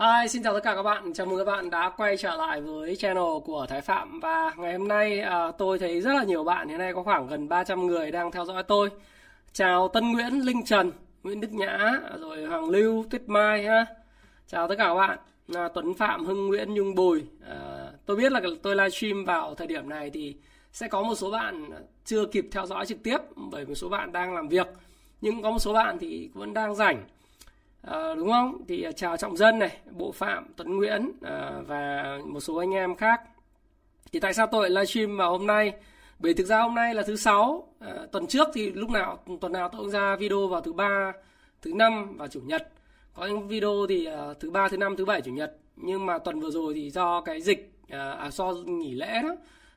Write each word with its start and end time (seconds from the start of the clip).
Hi, 0.00 0.28
xin 0.28 0.42
chào 0.42 0.54
tất 0.54 0.60
cả 0.62 0.74
các 0.74 0.82
bạn. 0.82 1.12
Chào 1.12 1.26
mừng 1.26 1.38
các 1.38 1.44
bạn 1.44 1.70
đã 1.70 1.90
quay 1.96 2.16
trở 2.16 2.36
lại 2.36 2.60
với 2.60 2.96
channel 2.96 3.24
của 3.44 3.66
Thái 3.68 3.80
Phạm 3.80 4.20
và 4.20 4.52
ngày 4.56 4.72
hôm 4.72 4.88
nay 4.88 5.20
à, 5.20 5.52
tôi 5.58 5.78
thấy 5.78 6.00
rất 6.00 6.12
là 6.12 6.24
nhiều 6.24 6.44
bạn 6.44 6.68
hiện 6.68 6.78
nay 6.78 6.92
có 6.94 7.02
khoảng 7.02 7.26
gần 7.26 7.48
300 7.48 7.86
người 7.86 8.10
đang 8.10 8.30
theo 8.30 8.44
dõi 8.44 8.62
tôi. 8.62 8.90
Chào 9.52 9.88
Tân 9.88 10.12
Nguyễn, 10.12 10.32
Linh 10.32 10.64
Trần, 10.64 10.92
Nguyễn 11.22 11.40
Đức 11.40 11.52
Nhã, 11.52 11.92
rồi 12.20 12.44
Hoàng 12.46 12.70
Lưu, 12.70 13.04
Tuyết 13.10 13.28
Mai 13.28 13.64
ha. 13.64 13.86
Chào 14.46 14.68
tất 14.68 14.74
cả 14.78 14.84
các 14.84 14.94
bạn. 14.94 15.18
À, 15.54 15.68
Tuấn 15.74 15.94
Phạm, 15.94 16.24
Hưng 16.24 16.46
Nguyễn, 16.46 16.74
Nhung 16.74 16.94
Bùi. 16.94 17.24
À, 17.48 17.90
tôi 18.06 18.16
biết 18.16 18.32
là 18.32 18.40
tôi 18.62 18.76
livestream 18.76 19.24
vào 19.24 19.54
thời 19.54 19.66
điểm 19.66 19.88
này 19.88 20.10
thì 20.10 20.36
sẽ 20.72 20.88
có 20.88 21.02
một 21.02 21.14
số 21.14 21.30
bạn 21.30 21.70
chưa 22.04 22.26
kịp 22.26 22.48
theo 22.52 22.66
dõi 22.66 22.86
trực 22.86 23.02
tiếp 23.02 23.18
bởi 23.36 23.66
một 23.66 23.74
số 23.74 23.88
bạn 23.88 24.12
đang 24.12 24.34
làm 24.34 24.48
việc 24.48 24.66
nhưng 25.20 25.42
có 25.42 25.50
một 25.50 25.58
số 25.58 25.72
bạn 25.72 25.98
thì 25.98 26.30
vẫn 26.34 26.54
đang 26.54 26.74
rảnh 26.74 27.02
À, 27.82 28.14
đúng 28.14 28.30
không? 28.30 28.64
Thì 28.68 28.82
ờ, 28.82 28.92
chào 28.92 29.16
Trọng 29.16 29.36
Dân 29.36 29.58
này, 29.58 29.76
Bộ 29.90 30.12
Phạm, 30.12 30.46
Tuấn 30.56 30.76
Nguyễn 30.76 31.12
à, 31.22 31.60
và 31.66 32.18
một 32.24 32.40
số 32.40 32.56
anh 32.56 32.74
em 32.74 32.96
khác. 32.96 33.20
Thì 34.12 34.20
tại 34.20 34.34
sao 34.34 34.46
tôi 34.46 34.62
lại 34.62 34.70
livestream 34.70 35.16
vào 35.16 35.30
hôm 35.30 35.46
nay? 35.46 35.72
Bởi 36.18 36.34
thực 36.34 36.46
ra 36.46 36.60
hôm 36.60 36.74
nay 36.74 36.94
là 36.94 37.02
thứ 37.06 37.16
sáu, 37.16 37.68
à, 37.78 37.94
tuần 38.12 38.26
trước 38.26 38.48
thì 38.54 38.72
lúc 38.72 38.90
nào 38.90 39.18
tuần 39.40 39.52
nào 39.52 39.68
tôi 39.68 39.80
cũng 39.80 39.90
ra 39.90 40.16
video 40.16 40.48
vào 40.48 40.60
thứ 40.60 40.72
ba, 40.72 41.12
thứ 41.62 41.72
năm 41.74 42.16
và 42.16 42.28
chủ 42.28 42.40
nhật. 42.40 42.68
Có 43.14 43.26
những 43.26 43.48
video 43.48 43.86
thì 43.88 44.04
à, 44.04 44.34
thứ 44.40 44.50
ba, 44.50 44.68
thứ 44.68 44.76
năm, 44.76 44.96
thứ 44.96 45.04
bảy, 45.04 45.22
chủ 45.22 45.32
nhật. 45.32 45.56
Nhưng 45.76 46.06
mà 46.06 46.18
tuần 46.18 46.40
vừa 46.40 46.50
rồi 46.50 46.74
thì 46.74 46.90
do 46.90 47.20
cái 47.20 47.40
dịch, 47.40 47.72
à, 47.88 48.10
à, 48.10 48.30
do 48.30 48.52
nghỉ 48.52 48.94
lễ 48.94 49.22
đó, 49.22 49.36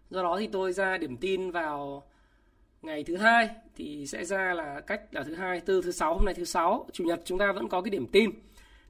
do 0.10 0.24
đó 0.24 0.38
thì 0.40 0.48
tôi 0.48 0.74
ra 0.74 0.98
điểm 0.98 1.18
tin 1.18 1.52
vào 1.52 2.04
ngày 2.82 3.04
thứ 3.04 3.18
hai 3.18 3.50
thì 3.76 4.06
sẽ 4.08 4.26
ra 4.26 4.54
là 4.54 4.82
cách 4.88 5.02
là 5.12 5.24
thứ 5.24 5.36
hai 5.36 5.60
tư 5.60 5.82
thứ 5.84 5.92
sáu 5.92 6.14
hôm 6.14 6.26
nay 6.26 6.34
thứ 6.34 6.46
sáu 6.46 6.86
chủ 6.92 7.04
nhật 7.04 7.22
chúng 7.26 7.40
ta 7.40 7.52
vẫn 7.52 7.70
có 7.70 7.82
cái 7.82 7.90
điểm 7.90 8.08
tin 8.08 8.32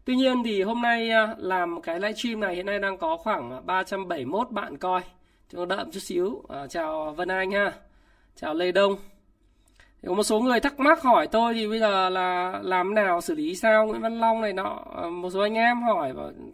tuy 0.05 0.15
nhiên 0.15 0.43
thì 0.43 0.61
hôm 0.61 0.81
nay 0.81 1.09
à, 1.09 1.35
làm 1.37 1.81
cái 1.81 1.99
livestream 1.99 2.39
này 2.39 2.55
hiện 2.55 2.65
nay 2.65 2.79
đang 2.79 2.97
có 2.97 3.17
khoảng 3.17 3.65
371 3.65 4.51
bạn 4.51 4.77
coi. 4.77 5.01
Chúng 5.49 5.69
ta 5.69 5.75
đợi 5.75 5.85
một 5.85 5.91
chút 5.93 5.99
xíu. 5.99 6.43
À, 6.49 6.67
chào 6.67 7.13
Vân 7.13 7.27
Anh 7.27 7.51
ha. 7.51 7.73
Chào 8.35 8.53
Lê 8.53 8.71
Đông. 8.71 8.95
Thì 10.01 10.07
có 10.07 10.13
một 10.13 10.23
số 10.23 10.39
người 10.39 10.59
thắc 10.59 10.79
mắc 10.79 11.01
hỏi 11.01 11.27
tôi 11.27 11.53
thì 11.53 11.67
bây 11.67 11.79
giờ 11.79 12.09
là 12.09 12.59
làm 12.63 12.93
nào 12.93 13.21
xử 13.21 13.35
lý 13.35 13.55
sao? 13.55 13.87
Nguyễn 13.87 14.01
Văn 14.01 14.19
Long 14.19 14.41
này 14.41 14.53
nọ 14.53 14.85
à, 14.95 15.09
một 15.09 15.29
số 15.29 15.39
anh 15.41 15.53
em 15.53 15.81
hỏi 15.81 16.13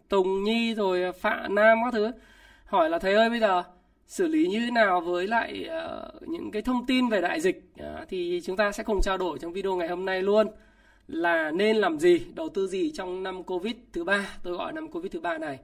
Tùng 0.09 0.44
Nhi 0.44 0.73
rồi 0.73 1.11
Phạm 1.11 1.55
Nam 1.55 1.77
các 1.83 1.94
thứ. 1.94 2.11
Hỏi 2.66 2.89
là 2.89 2.99
thầy 2.99 3.13
ơi 3.13 3.29
bây 3.29 3.39
giờ 3.39 3.63
xử 4.08 4.27
lý 4.27 4.47
như 4.47 4.59
thế 4.59 4.72
nào 4.72 5.02
với 5.02 5.27
lại 5.27 5.69
uh, 5.69 6.27
những 6.27 6.52
cái 6.52 6.61
thông 6.61 6.86
tin 6.86 7.09
về 7.09 7.22
đại 7.22 7.41
dịch 7.41 7.72
uh, 7.81 8.09
thì 8.09 8.41
chúng 8.45 8.58
ta 8.58 8.72
sẽ 8.72 8.83
cùng 8.83 9.02
trao 9.02 9.17
đổi 9.17 9.39
trong 9.39 9.53
video 9.53 9.75
ngày 9.75 9.88
hôm 9.88 10.05
nay 10.05 10.22
luôn 10.22 10.47
là 11.08 11.52
nên 11.52 11.75
làm 11.75 12.00
gì, 12.00 12.22
đầu 12.35 12.50
tư 12.50 12.67
gì 12.67 12.91
trong 12.91 13.23
năm 13.23 13.44
Covid 13.44 13.73
thứ 13.94 14.03
ba, 14.03 14.38
tôi 14.44 14.58
gọi 14.58 14.73
năm 14.73 14.88
Covid 14.88 15.12
thứ 15.12 15.19
ba 15.19 15.38
này. 15.38 15.59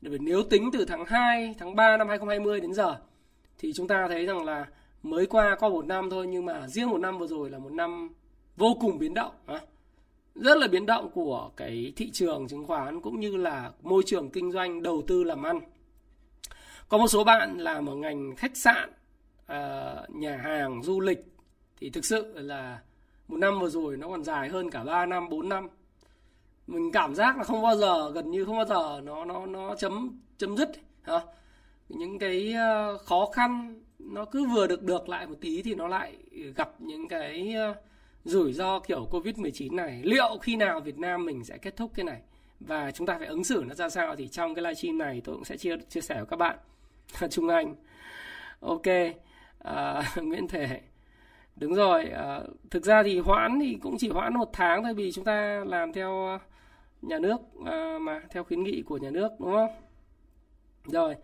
Bởi 0.00 0.18
nếu 0.18 0.42
tính 0.42 0.70
từ 0.72 0.84
tháng 0.84 1.04
2, 1.04 1.54
tháng 1.58 1.76
3 1.76 1.96
năm 1.96 2.08
2020 2.08 2.60
đến 2.60 2.74
giờ 2.74 2.96
thì 3.58 3.72
chúng 3.72 3.88
ta 3.88 4.08
thấy 4.08 4.26
rằng 4.26 4.44
là 4.44 4.66
mới 5.02 5.26
qua 5.26 5.56
có 5.56 5.68
một 5.68 5.86
năm 5.86 6.10
thôi 6.10 6.26
nhưng 6.26 6.44
mà 6.44 6.68
riêng 6.68 6.88
một 6.88 6.98
năm 6.98 7.18
vừa 7.18 7.26
rồi 7.26 7.50
là 7.50 7.58
một 7.58 7.72
năm 7.72 8.08
vô 8.56 8.76
cùng 8.80 8.98
biến 8.98 9.14
động. 9.14 9.32
À. 9.46 9.60
Rất 10.34 10.58
là 10.58 10.66
biến 10.66 10.86
động 10.86 11.10
của 11.10 11.50
cái 11.56 11.92
thị 11.96 12.10
trường 12.10 12.48
chứng 12.48 12.66
khoán 12.66 13.00
cũng 13.00 13.20
như 13.20 13.36
là 13.36 13.70
môi 13.82 14.02
trường 14.06 14.30
kinh 14.30 14.52
doanh 14.52 14.82
đầu 14.82 15.02
tư 15.06 15.24
làm 15.24 15.42
ăn 15.42 15.60
có 16.88 16.98
một 16.98 17.08
số 17.08 17.24
bạn 17.24 17.58
làm 17.58 17.86
ở 17.88 17.94
ngành 17.94 18.36
khách 18.36 18.56
sạn 18.56 18.90
ờ, 19.46 20.06
nhà 20.08 20.36
hàng, 20.36 20.82
du 20.82 21.00
lịch. 21.00 21.24
Thì 21.80 21.90
thực 21.90 22.04
sự 22.04 22.32
là 22.34 22.80
một 23.28 23.36
năm 23.36 23.60
vừa 23.60 23.68
rồi 23.68 23.96
nó 23.96 24.08
còn 24.08 24.24
dài 24.24 24.48
hơn 24.48 24.70
cả 24.70 24.84
3 24.84 25.06
năm 25.06 25.28
4 25.28 25.48
năm. 25.48 25.68
Mình 26.66 26.92
cảm 26.92 27.14
giác 27.14 27.38
là 27.38 27.44
không 27.44 27.62
bao 27.62 27.76
giờ, 27.76 28.10
gần 28.10 28.30
như 28.30 28.44
không 28.44 28.56
bao 28.56 28.66
giờ 28.66 29.00
nó 29.04 29.24
nó 29.24 29.46
nó 29.46 29.74
chấm 29.74 30.20
chấm 30.38 30.56
dứt, 30.56 30.70
hả? 31.02 31.20
Những 31.88 32.18
cái 32.18 32.52
ờ, 32.52 32.98
khó 32.98 33.26
khăn 33.32 33.80
nó 33.98 34.24
cứ 34.24 34.44
vừa 34.44 34.66
được 34.66 34.82
được 34.82 35.08
lại 35.08 35.26
một 35.26 35.36
tí 35.40 35.62
thì 35.62 35.74
nó 35.74 35.88
lại 35.88 36.16
gặp 36.56 36.80
những 36.80 37.08
cái 37.08 37.52
ờ, 37.54 37.74
rủi 38.24 38.52
ro 38.52 38.78
kiểu 38.78 39.06
covid 39.10 39.38
19 39.38 39.76
này. 39.76 40.00
Liệu 40.04 40.38
khi 40.42 40.56
nào 40.56 40.80
Việt 40.80 40.98
Nam 40.98 41.24
mình 41.24 41.44
sẽ 41.44 41.58
kết 41.58 41.76
thúc 41.76 41.90
cái 41.94 42.04
này? 42.04 42.20
Và 42.60 42.90
chúng 42.90 43.06
ta 43.06 43.18
phải 43.18 43.26
ứng 43.26 43.44
xử 43.44 43.64
nó 43.68 43.74
ra 43.74 43.88
sao? 43.88 44.16
Thì 44.16 44.28
trong 44.28 44.54
cái 44.54 44.62
livestream 44.62 44.98
này 44.98 45.20
tôi 45.24 45.34
cũng 45.34 45.44
sẽ 45.44 45.56
chia 45.56 45.76
chia 45.88 46.00
sẻ 46.00 46.14
với 46.14 46.26
các 46.26 46.36
bạn. 46.36 46.58
Trung 47.30 47.48
Anh. 47.48 47.74
Ok 48.60 48.86
à, 49.58 50.02
Nguyễn 50.22 50.48
Thể. 50.48 50.80
Đúng 51.56 51.74
rồi 51.74 52.04
à, 52.04 52.40
thực 52.70 52.84
ra 52.84 53.02
thì 53.02 53.18
hoãn 53.18 53.58
thì 53.60 53.78
cũng 53.82 53.96
chỉ 53.98 54.08
hoãn 54.08 54.34
một 54.34 54.50
tháng 54.52 54.82
thôi 54.82 54.94
vì 54.94 55.12
chúng 55.12 55.24
ta 55.24 55.64
làm 55.66 55.92
theo 55.92 56.28
à, 56.28 56.38
nhà 57.02 57.18
nước 57.18 57.36
à, 57.66 57.98
mà 58.00 58.20
theo 58.30 58.44
khuyến 58.44 58.62
nghị 58.62 58.82
của 58.82 58.98
nhà 58.98 59.10
nước 59.10 59.28
đúng 59.38 59.52
không? 59.52 59.70
Rồi 60.84 61.14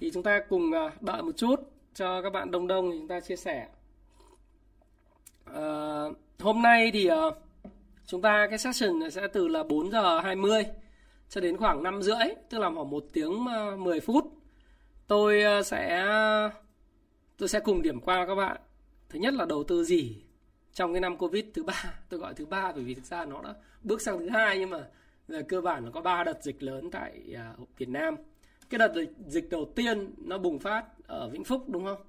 thì 0.00 0.10
chúng 0.10 0.22
ta 0.22 0.40
cùng 0.48 0.72
à, 0.72 0.90
đợi 1.00 1.22
một 1.22 1.32
chút 1.36 1.72
cho 1.94 2.22
các 2.22 2.32
bạn 2.32 2.50
đông 2.50 2.66
đông 2.66 2.90
thì 2.90 2.98
chúng 2.98 3.08
ta 3.08 3.20
chia 3.20 3.36
sẻ. 3.36 3.68
À, 5.44 5.62
hôm 6.40 6.62
nay 6.62 6.90
thì 6.92 7.06
à, 7.06 7.16
chúng 8.06 8.22
ta 8.22 8.46
cái 8.50 8.58
session 8.58 9.10
sẽ 9.10 9.28
từ 9.28 9.48
là 9.48 9.62
4 9.62 9.90
giờ 9.90 10.20
20 10.20 10.64
cho 11.28 11.40
đến 11.40 11.56
khoảng 11.56 11.82
5 11.82 12.02
rưỡi 12.02 12.34
tức 12.50 12.58
là 12.58 12.70
khoảng 12.74 12.90
một 12.90 13.04
tiếng 13.12 13.46
à, 13.46 13.76
10 13.78 14.00
phút 14.00 14.41
tôi 15.12 15.42
ờ, 15.42 15.62
sẽ 15.62 16.06
tôi 17.36 17.48
sẽ 17.48 17.60
cùng 17.60 17.82
điểm 17.82 18.00
qua 18.00 18.26
các 18.26 18.34
bạn. 18.34 18.56
Thứ 19.08 19.18
nhất 19.18 19.34
là 19.34 19.44
đầu 19.44 19.64
tư 19.64 19.84
gì 19.84 20.22
trong 20.72 20.92
cái 20.92 21.00
năm 21.00 21.16
covid 21.16 21.44
thứ 21.54 21.62
ba. 21.62 21.94
Tôi 22.08 22.20
gọi 22.20 22.34
thứ 22.34 22.46
ba 22.46 22.72
bởi 22.72 22.84
vì 22.84 22.94
thực 22.94 23.04
ra 23.04 23.24
nó 23.24 23.42
đã 23.42 23.54
bước 23.82 24.02
sang 24.02 24.18
thứ 24.18 24.28
hai 24.28 24.58
nhưng 24.58 24.70
mà 24.70 24.78
về 25.28 25.42
cơ 25.42 25.60
bản 25.60 25.84
nó 25.84 25.90
có 25.90 26.00
ba 26.00 26.24
đợt 26.24 26.42
dịch 26.42 26.62
lớn 26.62 26.90
tại 26.90 27.34
à, 27.36 27.54
Việt 27.78 27.88
Nam. 27.88 28.16
Cái 28.70 28.78
đợt 28.78 28.92
dịch, 28.94 29.10
dịch 29.26 29.50
đầu 29.50 29.72
tiên 29.76 30.14
nó 30.18 30.38
bùng 30.38 30.58
phát 30.58 30.84
ở 31.06 31.28
Vĩnh 31.28 31.44
Phúc 31.44 31.64
đúng 31.68 31.84
không? 31.84 32.02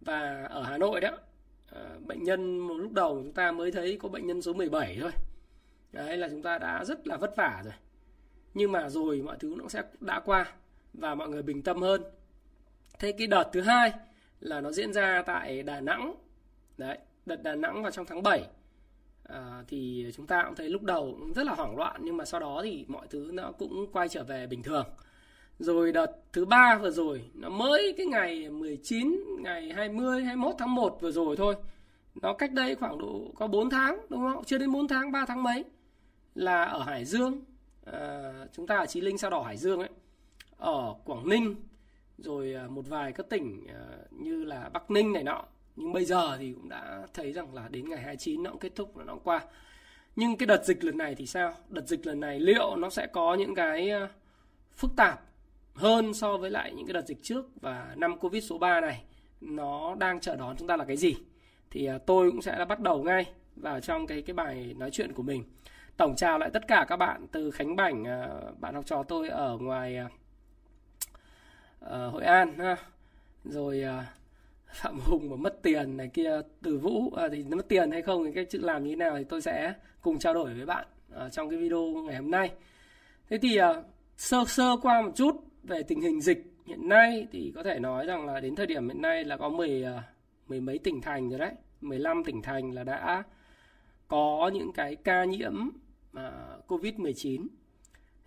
Và 0.00 0.44
ở 0.50 0.62
Hà 0.62 0.78
Nội 0.78 1.00
đó 1.00 1.10
ờ, 1.70 1.98
bệnh 2.06 2.24
nhân 2.24 2.58
một 2.58 2.74
lúc 2.74 2.92
đầu 2.92 3.14
chúng 3.22 3.32
ta 3.32 3.52
mới 3.52 3.72
thấy 3.72 3.98
có 4.00 4.08
bệnh 4.08 4.26
nhân 4.26 4.42
số 4.42 4.52
17 4.52 4.98
thôi. 5.00 5.12
Đấy 5.92 6.16
là 6.16 6.28
chúng 6.28 6.42
ta 6.42 6.58
đã 6.58 6.84
rất 6.84 7.06
là 7.06 7.16
vất 7.16 7.36
vả 7.36 7.62
rồi. 7.64 7.74
Nhưng 8.54 8.72
mà 8.72 8.88
rồi 8.88 9.22
mọi 9.22 9.36
thứ 9.40 9.54
nó 9.58 9.68
sẽ 9.68 9.82
đã 10.00 10.20
qua 10.20 10.52
và 10.94 11.14
mọi 11.14 11.28
người 11.28 11.42
bình 11.42 11.62
tâm 11.62 11.82
hơn 11.82 12.02
thế 13.02 13.12
cái 13.12 13.26
đợt 13.26 13.50
thứ 13.52 13.60
hai 13.60 13.92
là 14.40 14.60
nó 14.60 14.72
diễn 14.72 14.92
ra 14.92 15.22
tại 15.26 15.62
Đà 15.62 15.80
Nẵng. 15.80 16.14
Đấy 16.78 16.98
đợt 17.26 17.42
Đà 17.42 17.54
Nẵng 17.54 17.82
vào 17.82 17.90
trong 17.90 18.06
tháng 18.06 18.22
7 18.22 18.42
à, 19.24 19.64
thì 19.68 20.06
chúng 20.16 20.26
ta 20.26 20.44
cũng 20.44 20.54
thấy 20.54 20.68
lúc 20.68 20.82
đầu 20.82 21.18
rất 21.34 21.46
là 21.46 21.54
hoảng 21.54 21.76
loạn 21.76 22.00
nhưng 22.04 22.16
mà 22.16 22.24
sau 22.24 22.40
đó 22.40 22.60
thì 22.64 22.84
mọi 22.88 23.06
thứ 23.10 23.30
nó 23.32 23.52
cũng 23.52 23.92
quay 23.92 24.08
trở 24.08 24.24
về 24.24 24.46
bình 24.46 24.62
thường. 24.62 24.86
Rồi 25.58 25.92
đợt 25.92 26.06
thứ 26.32 26.44
ba 26.44 26.78
vừa 26.78 26.90
rồi 26.90 27.24
nó 27.34 27.48
mới 27.48 27.94
cái 27.96 28.06
ngày 28.06 28.50
19 28.50 29.24
ngày 29.38 29.72
20 29.72 30.24
21 30.24 30.54
tháng 30.58 30.74
1 30.74 30.98
vừa 31.00 31.10
rồi 31.10 31.36
thôi. 31.36 31.54
Nó 32.22 32.32
cách 32.32 32.52
đây 32.52 32.74
khoảng 32.74 32.98
độ 32.98 33.32
có 33.34 33.46
4 33.46 33.70
tháng 33.70 34.06
đúng 34.08 34.20
không? 34.20 34.44
Chưa 34.44 34.58
đến 34.58 34.72
4 34.72 34.88
tháng 34.88 35.12
3 35.12 35.26
tháng 35.26 35.42
mấy 35.42 35.64
là 36.34 36.64
ở 36.64 36.82
Hải 36.82 37.04
Dương. 37.04 37.44
À, 37.84 38.32
chúng 38.52 38.66
ta 38.66 38.76
ở 38.76 38.86
Chí 38.86 39.00
Linh 39.00 39.18
sao 39.18 39.30
đỏ 39.30 39.42
Hải 39.42 39.56
Dương 39.56 39.80
ấy. 39.80 39.90
Ở 40.56 40.94
Quảng 41.04 41.28
Ninh 41.28 41.54
rồi 42.22 42.54
à, 42.54 42.66
một 42.68 42.88
vài 42.88 43.12
các 43.12 43.26
tỉnh 43.28 43.66
à, 43.68 43.80
như 44.10 44.44
là 44.44 44.70
Bắc 44.72 44.90
Ninh 44.90 45.12
này 45.12 45.22
nọ. 45.22 45.44
Nhưng 45.76 45.92
bây 45.92 46.04
giờ 46.04 46.36
thì 46.38 46.52
cũng 46.52 46.68
đã 46.68 47.06
thấy 47.14 47.32
rằng 47.32 47.54
là 47.54 47.68
đến 47.68 47.88
ngày 47.88 48.00
29 48.00 48.42
nó 48.42 48.50
cũng 48.50 48.60
kết 48.60 48.72
thúc, 48.74 48.96
nó 48.96 49.12
cũng 49.12 49.22
qua. 49.24 49.40
Nhưng 50.16 50.36
cái 50.36 50.46
đợt 50.46 50.64
dịch 50.64 50.84
lần 50.84 50.98
này 50.98 51.14
thì 51.14 51.26
sao? 51.26 51.54
Đợt 51.68 51.88
dịch 51.88 52.06
lần 52.06 52.20
này 52.20 52.40
liệu 52.40 52.76
nó 52.76 52.90
sẽ 52.90 53.06
có 53.06 53.34
những 53.34 53.54
cái 53.54 53.90
à, 53.90 54.08
phức 54.76 54.90
tạp 54.96 55.20
hơn 55.74 56.14
so 56.14 56.36
với 56.36 56.50
lại 56.50 56.72
những 56.72 56.86
cái 56.86 56.94
đợt 56.94 57.06
dịch 57.06 57.22
trước 57.22 57.46
và 57.60 57.94
năm 57.96 58.18
covid 58.18 58.44
số 58.44 58.58
3 58.58 58.80
này? 58.80 59.04
Nó 59.40 59.94
đang 59.94 60.20
chờ 60.20 60.36
đón 60.36 60.56
chúng 60.56 60.68
ta 60.68 60.76
là 60.76 60.84
cái 60.84 60.96
gì? 60.96 61.14
Thì 61.70 61.88
tôi 62.06 62.30
cũng 62.30 62.42
sẽ 62.42 62.64
bắt 62.68 62.80
đầu 62.80 63.02
ngay 63.02 63.24
vào 63.56 63.80
trong 63.80 64.06
cái 64.06 64.22
cái 64.22 64.34
bài 64.34 64.74
nói 64.78 64.90
chuyện 64.90 65.12
của 65.12 65.22
mình. 65.22 65.44
Tổng 65.96 66.16
chào 66.16 66.38
lại 66.38 66.50
tất 66.52 66.68
cả 66.68 66.86
các 66.88 66.96
bạn 66.96 67.26
từ 67.32 67.50
Khánh 67.50 67.76
Bảnh 67.76 68.04
bạn 68.60 68.74
học 68.74 68.86
trò 68.86 69.02
tôi 69.02 69.28
ở 69.28 69.58
ngoài 69.60 69.98
Ờ, 71.84 72.08
Hội 72.08 72.24
An 72.24 72.58
ha 72.58 72.76
rồi 73.44 73.82
à, 73.82 74.06
Phạm 74.74 75.00
Hùng 75.00 75.30
mà 75.30 75.36
mất 75.36 75.62
tiền 75.62 75.96
này 75.96 76.08
kia 76.08 76.40
từ 76.62 76.78
Vũ 76.78 77.10
à, 77.10 77.28
thì 77.32 77.44
nó 77.48 77.56
mất 77.56 77.68
tiền 77.68 77.90
hay 77.90 78.02
không 78.02 78.24
thì 78.24 78.32
cái 78.34 78.44
chữ 78.44 78.58
làm 78.58 78.84
như 78.84 78.90
thế 78.90 78.96
nào 78.96 79.18
thì 79.18 79.24
tôi 79.24 79.42
sẽ 79.42 79.74
cùng 80.00 80.18
trao 80.18 80.34
đổi 80.34 80.54
với 80.54 80.66
bạn 80.66 80.86
à, 81.14 81.28
trong 81.28 81.50
cái 81.50 81.58
video 81.58 81.82
ngày 81.82 82.16
hôm 82.16 82.30
nay. 82.30 82.50
Thế 83.30 83.38
thì 83.38 83.56
à, 83.56 83.82
sơ 84.16 84.44
sơ 84.48 84.76
qua 84.82 85.02
một 85.02 85.12
chút 85.16 85.44
về 85.62 85.82
tình 85.82 86.00
hình 86.00 86.20
dịch 86.20 86.52
hiện 86.66 86.88
nay 86.88 87.26
thì 87.32 87.52
có 87.54 87.62
thể 87.62 87.78
nói 87.78 88.06
rằng 88.06 88.26
là 88.26 88.40
đến 88.40 88.56
thời 88.56 88.66
điểm 88.66 88.88
hiện 88.88 89.02
nay 89.02 89.24
là 89.24 89.36
có 89.36 89.48
mười 89.48 89.84
à, 89.84 90.02
mười 90.48 90.60
mấy 90.60 90.78
tỉnh 90.78 91.00
thành 91.00 91.28
rồi 91.28 91.38
đấy, 91.38 91.52
15 91.80 92.24
tỉnh 92.24 92.42
thành 92.42 92.70
là 92.70 92.84
đã 92.84 93.22
có 94.08 94.50
những 94.54 94.72
cái 94.72 94.96
ca 94.96 95.24
nhiễm 95.24 95.68
à, 96.14 96.32
COVID-19. 96.68 97.46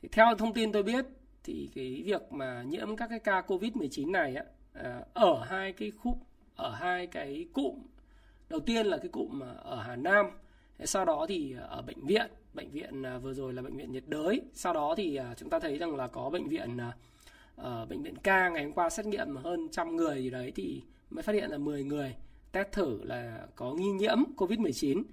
Thì 0.02 0.10
theo 0.12 0.36
thông 0.38 0.54
tin 0.54 0.72
tôi 0.72 0.84
biết 0.84 1.06
thì 1.46 1.70
cái 1.76 2.04
việc 2.06 2.32
mà 2.32 2.64
nhiễm 2.64 2.96
các 2.96 3.08
cái 3.10 3.20
ca 3.20 3.42
COVID-19 3.42 4.12
này 4.12 4.36
á, 4.36 4.44
à, 4.74 5.02
ở 5.14 5.44
hai 5.44 5.74
cái 5.74 5.92
khúc 5.92 6.18
ở 6.56 6.76
hai 6.76 7.08
cái 7.08 7.46
cụm 7.54 7.76
đầu 8.50 8.60
tiên 8.60 8.86
là 8.86 8.98
cái 8.98 9.08
cụm 9.08 9.40
ở 9.64 9.82
Hà 9.82 9.96
Nam 9.96 10.26
sau 10.84 11.06
đó 11.06 11.26
thì 11.30 11.56
ở 11.68 11.82
bệnh 11.82 12.06
viện 12.06 12.32
bệnh 12.54 12.72
viện 12.72 13.04
à, 13.04 13.18
vừa 13.18 13.34
rồi 13.34 13.54
là 13.54 13.62
bệnh 13.62 13.78
viện 13.78 13.92
nhiệt 13.92 14.04
đới 14.08 14.42
sau 14.54 14.74
đó 14.74 14.94
thì 14.98 15.16
à, 15.16 15.34
chúng 15.38 15.50
ta 15.50 15.60
thấy 15.60 15.78
rằng 15.78 15.96
là 15.96 16.08
có 16.08 16.30
bệnh 16.30 16.48
viện 16.48 16.78
ở 17.56 17.86
bệnh 17.86 18.04
viện 18.04 18.16
ca 18.24 18.50
ngày 18.50 18.64
hôm 18.64 18.74
qua 18.74 18.90
xét 18.90 19.06
nghiệm 19.06 19.36
hơn 19.36 19.68
trăm 19.72 19.96
người 19.96 20.24
gì 20.24 20.30
đấy 20.30 20.52
thì 20.56 20.84
mới 21.10 21.24
phát 21.24 21.34
hiện 21.34 21.52
là 21.52 21.58
10 21.58 21.84
người 21.84 22.16
test 22.52 22.72
thử 22.72 23.04
là 23.04 23.48
có 23.56 23.74
nghi 23.74 23.92
nhiễm 23.92 24.18
Covid-19. 24.38 25.04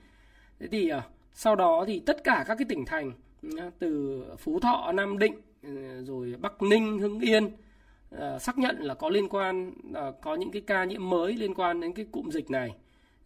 Thế 0.58 0.67
thì 0.67 0.93
sau 1.32 1.56
đó 1.56 1.85
thì 1.87 2.00
tất 2.06 2.25
cả 2.25 2.44
các 2.46 2.55
cái 2.55 2.64
tỉnh 2.69 2.85
thành 2.87 3.12
ừ, 3.43 3.49
từ 3.78 4.25
Phú 4.38 4.61
Thọ, 4.61 4.93
Nam 4.93 5.19
Định 5.19 5.35
Ừ, 5.62 6.05
rồi 6.05 6.35
Bắc 6.41 6.62
Ninh, 6.62 6.99
Hưng 6.99 7.20
Yên 7.20 7.50
ờ, 8.11 8.38
xác 8.38 8.59
nhận 8.59 8.76
là 8.79 8.94
có 8.94 9.09
liên 9.09 9.29
quan 9.29 9.73
ờ, 9.94 10.12
có 10.23 10.35
những 10.35 10.50
cái 10.50 10.62
ca 10.67 10.85
nhiễm 10.85 11.11
mới 11.11 11.37
liên 11.37 11.55
quan 11.55 11.81
đến 11.81 11.93
cái 11.93 12.06
cụm 12.12 12.31
dịch 12.31 12.50
này. 12.50 12.75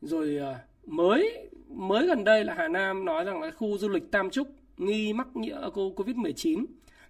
Rồi 0.00 0.37
ờ, 0.37 0.56
mới 0.87 1.49
mới 1.69 2.06
gần 2.06 2.25
đây 2.25 2.44
là 2.44 2.55
Hà 2.55 2.69
Nam 2.69 3.05
nói 3.05 3.25
rằng 3.25 3.43
là 3.43 3.50
khu 3.50 3.79
du 3.79 3.88
lịch 3.88 4.11
Tam 4.11 4.31
Trúc 4.31 4.49
nghi 4.77 5.12
mắc 5.12 5.37
nhiễm 5.37 5.56
Covid-19 5.75 6.65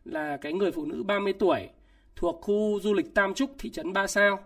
là 0.05 0.37
cái 0.37 0.53
người 0.53 0.73
phụ 0.73 0.85
nữ 0.87 1.03
30 1.03 1.33
tuổi 1.33 1.69
thuộc 2.17 2.41
khu 2.43 2.81
du 2.83 2.95
lịch 2.95 3.15
Tam 3.15 3.35
Trúc 3.35 3.51
thị 3.59 3.71
trấn 3.71 3.93
Ba 3.93 4.07
Sao. 4.07 4.39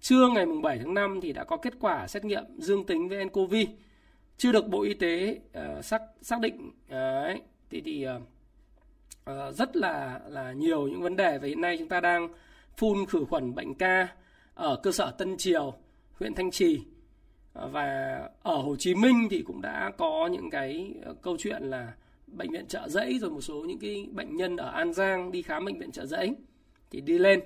Trưa 0.00 0.28
ngày 0.28 0.46
7 0.62 0.78
tháng 0.78 0.94
5 0.94 1.20
thì 1.22 1.32
đã 1.32 1.44
có 1.44 1.56
kết 1.56 1.74
quả 1.80 2.06
xét 2.06 2.24
nghiệm 2.24 2.44
dương 2.58 2.84
tính 2.84 3.08
với 3.08 3.24
nCoV. 3.24 3.54
Chưa 4.36 4.52
được 4.52 4.68
Bộ 4.68 4.82
Y 4.82 4.94
tế 4.94 5.38
uh, 5.58 5.84
xác 5.84 6.02
xác 6.22 6.40
định 6.40 6.70
đấy. 6.88 7.40
Thì 7.70 7.80
thì 7.80 8.06
uh, 8.16 8.22
uh, 9.30 9.54
rất 9.54 9.76
là 9.76 10.20
là 10.28 10.52
nhiều 10.52 10.88
những 10.88 11.02
vấn 11.02 11.16
đề 11.16 11.38
và 11.38 11.48
hiện 11.48 11.60
nay 11.60 11.76
chúng 11.78 11.88
ta 11.88 12.00
đang 12.00 12.28
phun 12.76 13.06
khử 13.06 13.24
khuẩn 13.30 13.54
bệnh 13.54 13.74
ca 13.74 14.08
ở 14.54 14.80
cơ 14.82 14.92
sở 14.92 15.10
Tân 15.18 15.36
Triều, 15.36 15.74
huyện 16.18 16.34
Thanh 16.34 16.50
Trì. 16.50 16.82
Ờ, 17.52 17.68
và 17.68 18.18
ở 18.42 18.56
Hồ 18.56 18.76
Chí 18.76 18.94
Minh 18.94 19.28
thì 19.30 19.42
cũng 19.42 19.62
đã 19.62 19.92
có 19.98 20.28
những 20.32 20.50
cái 20.50 20.94
ờ, 21.04 21.14
câu 21.22 21.36
chuyện 21.38 21.62
là 21.62 21.92
bệnh 22.26 22.50
viện 22.50 22.66
trợ 22.66 22.88
giấy 22.88 23.18
rồi 23.18 23.30
một 23.30 23.40
số 23.40 23.54
những 23.54 23.78
cái 23.78 24.08
bệnh 24.12 24.36
nhân 24.36 24.56
ở 24.56 24.68
An 24.70 24.92
Giang 24.92 25.32
đi 25.32 25.42
khám 25.42 25.64
bệnh 25.64 25.78
viện 25.78 25.90
trợ 25.90 26.06
giấy 26.06 26.36
thì 26.90 27.00
đi 27.00 27.18
lên. 27.18 27.40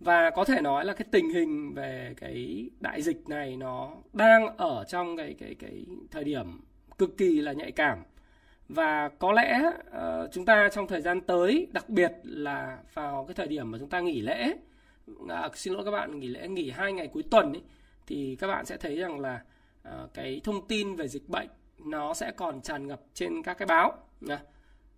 Và 0.00 0.30
có 0.30 0.44
thể 0.44 0.60
nói 0.60 0.84
là 0.84 0.92
cái 0.92 1.06
tình 1.10 1.30
hình 1.30 1.74
về 1.74 2.14
cái 2.16 2.70
đại 2.80 3.02
dịch 3.02 3.28
này 3.28 3.56
nó 3.56 3.92
đang 4.12 4.56
ở 4.56 4.84
trong 4.88 5.16
cái 5.16 5.34
cái 5.38 5.54
cái 5.54 5.86
thời 6.10 6.24
điểm 6.24 6.60
cực 6.98 7.16
kỳ 7.16 7.40
là 7.40 7.52
nhạy 7.52 7.72
cảm 7.72 7.98
và 8.68 9.08
có 9.08 9.32
lẽ 9.32 9.62
uh, 9.66 10.32
chúng 10.32 10.44
ta 10.44 10.68
trong 10.72 10.86
thời 10.86 11.00
gian 11.00 11.20
tới 11.20 11.68
đặc 11.72 11.88
biệt 11.88 12.12
là 12.22 12.78
vào 12.94 13.24
cái 13.28 13.34
thời 13.34 13.48
điểm 13.48 13.70
mà 13.70 13.78
chúng 13.78 13.88
ta 13.88 14.00
nghỉ 14.00 14.20
lễ 14.20 14.52
à, 15.28 15.48
xin 15.54 15.72
lỗi 15.72 15.84
các 15.84 15.90
bạn 15.90 16.20
nghỉ 16.20 16.28
lễ 16.28 16.48
nghỉ 16.48 16.70
hai 16.70 16.92
ngày 16.92 17.06
cuối 17.06 17.22
tuần 17.30 17.52
ấy, 17.52 17.62
thì 18.06 18.36
các 18.40 18.46
bạn 18.46 18.66
sẽ 18.66 18.76
thấy 18.76 18.96
rằng 18.96 19.20
là 19.20 19.42
uh, 19.88 20.14
cái 20.14 20.40
thông 20.44 20.68
tin 20.68 20.96
về 20.96 21.08
dịch 21.08 21.28
bệnh 21.28 21.48
nó 21.84 22.14
sẽ 22.14 22.30
còn 22.30 22.60
tràn 22.60 22.86
ngập 22.86 23.00
trên 23.14 23.42
các 23.42 23.58
cái 23.58 23.66
báo 23.66 23.92
à, 24.28 24.38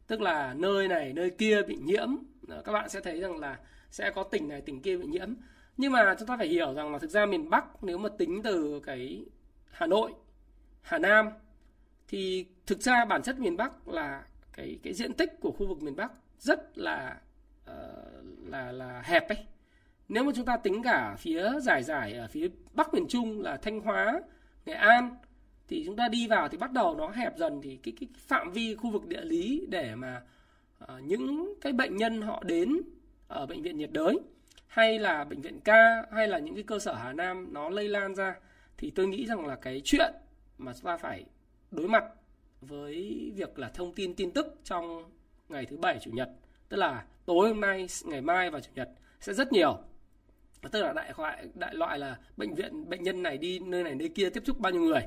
tức 0.06 0.20
là 0.20 0.54
nơi 0.54 0.88
này 0.88 1.12
nơi 1.12 1.30
kia 1.30 1.62
bị 1.62 1.76
nhiễm 1.82 2.08
ờ, 2.48 2.62
các 2.62 2.72
bạn 2.72 2.88
sẽ 2.88 3.00
thấy 3.00 3.20
rằng 3.20 3.38
là 3.38 3.58
sẽ 3.90 4.10
có 4.10 4.22
tỉnh 4.22 4.48
này 4.48 4.60
tỉnh 4.60 4.82
kia 4.82 4.96
bị 4.96 5.06
nhiễm. 5.06 5.34
Nhưng 5.76 5.92
mà 5.92 6.14
chúng 6.18 6.28
ta 6.28 6.36
phải 6.36 6.48
hiểu 6.48 6.74
rằng 6.74 6.92
là 6.92 6.98
thực 6.98 7.10
ra 7.10 7.26
miền 7.26 7.50
Bắc 7.50 7.84
nếu 7.84 7.98
mà 7.98 8.08
tính 8.18 8.42
từ 8.42 8.80
cái 8.86 9.24
Hà 9.70 9.86
Nội 9.86 10.12
Hà 10.82 10.98
Nam 10.98 11.30
thì 12.08 12.46
thực 12.70 12.82
ra 12.82 13.04
bản 13.04 13.22
chất 13.22 13.38
miền 13.38 13.56
Bắc 13.56 13.88
là 13.88 14.24
cái 14.52 14.78
cái 14.82 14.94
diện 14.94 15.12
tích 15.12 15.40
của 15.40 15.52
khu 15.52 15.66
vực 15.66 15.82
miền 15.82 15.96
Bắc 15.96 16.12
rất 16.38 16.78
là 16.78 17.16
uh, 17.70 18.48
là 18.48 18.72
là 18.72 19.02
hẹp 19.04 19.28
ấy. 19.28 19.38
Nếu 20.08 20.24
mà 20.24 20.32
chúng 20.34 20.44
ta 20.44 20.56
tính 20.56 20.82
cả 20.82 21.16
phía 21.18 21.52
giải 21.62 21.82
giải 21.82 22.12
ở 22.12 22.28
phía 22.28 22.48
bắc 22.72 22.94
miền 22.94 23.08
trung 23.08 23.40
là 23.40 23.56
thanh 23.56 23.80
hóa 23.80 24.20
nghệ 24.66 24.72
an 24.72 25.16
thì 25.68 25.82
chúng 25.86 25.96
ta 25.96 26.08
đi 26.08 26.26
vào 26.28 26.48
thì 26.48 26.58
bắt 26.58 26.72
đầu 26.72 26.94
nó 26.94 27.08
hẹp 27.08 27.36
dần 27.38 27.60
thì 27.62 27.76
cái 27.76 27.94
cái 28.00 28.08
phạm 28.26 28.50
vi 28.52 28.74
khu 28.74 28.90
vực 28.90 29.06
địa 29.06 29.24
lý 29.24 29.66
để 29.68 29.94
mà 29.94 30.22
uh, 30.84 30.90
những 31.02 31.54
cái 31.60 31.72
bệnh 31.72 31.96
nhân 31.96 32.22
họ 32.22 32.42
đến 32.46 32.76
ở 33.28 33.46
bệnh 33.46 33.62
viện 33.62 33.78
nhiệt 33.78 33.92
đới 33.92 34.18
hay 34.66 34.98
là 34.98 35.24
bệnh 35.24 35.40
viện 35.40 35.60
ca 35.60 36.06
hay 36.12 36.28
là 36.28 36.38
những 36.38 36.54
cái 36.54 36.64
cơ 36.64 36.78
sở 36.78 36.94
Hà 36.94 37.12
Nam 37.12 37.52
nó 37.52 37.70
lây 37.70 37.88
lan 37.88 38.14
ra 38.14 38.34
thì 38.76 38.90
tôi 38.90 39.06
nghĩ 39.06 39.26
rằng 39.26 39.46
là 39.46 39.56
cái 39.56 39.80
chuyện 39.84 40.14
mà 40.58 40.72
chúng 40.72 40.86
ta 40.86 40.96
phải 40.96 41.24
đối 41.70 41.88
mặt 41.88 42.04
với 42.60 43.32
việc 43.36 43.58
là 43.58 43.68
thông 43.68 43.94
tin 43.94 44.14
tin 44.14 44.30
tức 44.30 44.46
trong 44.64 45.10
ngày 45.48 45.66
thứ 45.66 45.76
bảy 45.76 45.98
chủ 46.02 46.10
nhật. 46.10 46.30
Tức 46.68 46.76
là 46.76 47.04
tối 47.26 47.48
hôm 47.48 47.60
nay 47.60 47.86
ngày 48.04 48.20
mai 48.20 48.50
và 48.50 48.60
chủ 48.60 48.70
nhật 48.74 48.88
sẽ 49.20 49.32
rất 49.32 49.52
nhiều. 49.52 49.78
Tức 50.70 50.82
là 50.82 50.92
đại 50.92 51.12
loại 51.18 51.46
đại 51.54 51.74
loại 51.74 51.98
là 51.98 52.18
bệnh 52.36 52.54
viện 52.54 52.88
bệnh 52.88 53.02
nhân 53.02 53.22
này 53.22 53.38
đi 53.38 53.58
nơi 53.58 53.84
này 53.84 53.94
nơi 53.94 54.08
kia 54.08 54.30
tiếp 54.30 54.42
xúc 54.46 54.58
bao 54.58 54.72
nhiêu 54.72 54.82
người. 54.82 55.02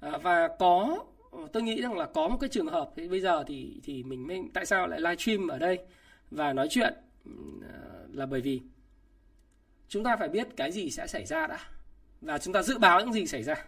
À, 0.00 0.18
và 0.22 0.48
có 0.58 1.04
tôi 1.52 1.62
nghĩ 1.62 1.82
rằng 1.82 1.96
là 1.96 2.06
có 2.06 2.28
một 2.28 2.36
cái 2.40 2.50
trường 2.50 2.66
hợp 2.66 2.90
thì 2.96 3.08
bây 3.08 3.20
giờ 3.20 3.44
thì 3.46 3.80
thì 3.84 4.02
mình 4.02 4.26
mới 4.26 4.42
tại 4.54 4.66
sao 4.66 4.86
lại 4.86 5.00
livestream 5.00 5.48
ở 5.48 5.58
đây 5.58 5.78
và 6.30 6.52
nói 6.52 6.68
chuyện 6.70 6.94
à, 7.62 7.74
là 8.12 8.26
bởi 8.26 8.40
vì 8.40 8.60
chúng 9.88 10.04
ta 10.04 10.16
phải 10.16 10.28
biết 10.28 10.48
cái 10.56 10.72
gì 10.72 10.90
sẽ 10.90 11.06
xảy 11.06 11.26
ra 11.26 11.46
đã. 11.46 11.58
Và 12.20 12.38
chúng 12.38 12.54
ta 12.54 12.62
dự 12.62 12.78
báo 12.78 13.00
những 13.00 13.12
gì 13.12 13.26
xảy 13.26 13.42
ra 13.42 13.64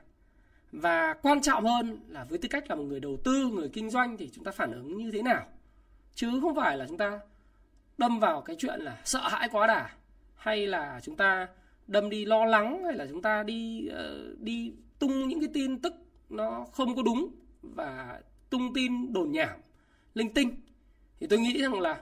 và 0.73 1.15
quan 1.23 1.41
trọng 1.41 1.65
hơn 1.65 2.01
là 2.09 2.25
với 2.25 2.39
tư 2.39 2.49
cách 2.49 2.71
là 2.71 2.75
một 2.75 2.83
người 2.83 3.01
đầu 3.01 3.17
tư 3.25 3.51
người 3.53 3.69
kinh 3.69 3.91
doanh 3.91 4.17
thì 4.17 4.31
chúng 4.35 4.45
ta 4.45 4.51
phản 4.51 4.73
ứng 4.73 4.97
như 4.97 5.11
thế 5.11 5.23
nào? 5.23 5.47
Chứ 6.15 6.41
không 6.41 6.55
phải 6.55 6.79
là 6.79 6.87
chúng 6.89 6.99
ta 6.99 7.21
đâm 7.99 8.21
vào 8.21 8.41
cái 8.41 8.57
chuyện 8.59 8.81
là 8.81 9.01
sợ 9.05 9.29
hãi 9.29 9.49
quá 9.53 9.67
đà 9.67 9.91
hay 10.35 10.67
là 10.67 11.01
chúng 11.03 11.17
ta 11.17 11.49
đâm 11.87 12.11
đi 12.11 12.25
lo 12.25 12.45
lắng 12.45 12.85
hay 12.85 12.95
là 12.95 13.07
chúng 13.07 13.23
ta 13.23 13.43
đi 13.43 13.89
uh, 13.91 14.41
đi 14.41 14.73
tung 14.99 15.29
những 15.29 15.41
cái 15.41 15.49
tin 15.55 15.79
tức 15.79 15.95
nó 16.29 16.67
không 16.73 16.97
có 16.97 17.03
đúng 17.03 17.31
và 17.63 18.21
tung 18.51 18.75
tin 18.75 19.13
đồn 19.13 19.33
nhảm 19.33 19.61
linh 20.15 20.35
tinh. 20.35 20.57
Thì 21.21 21.27
tôi 21.27 21.39
nghĩ 21.39 21.63
rằng 21.63 21.81
là 21.81 22.01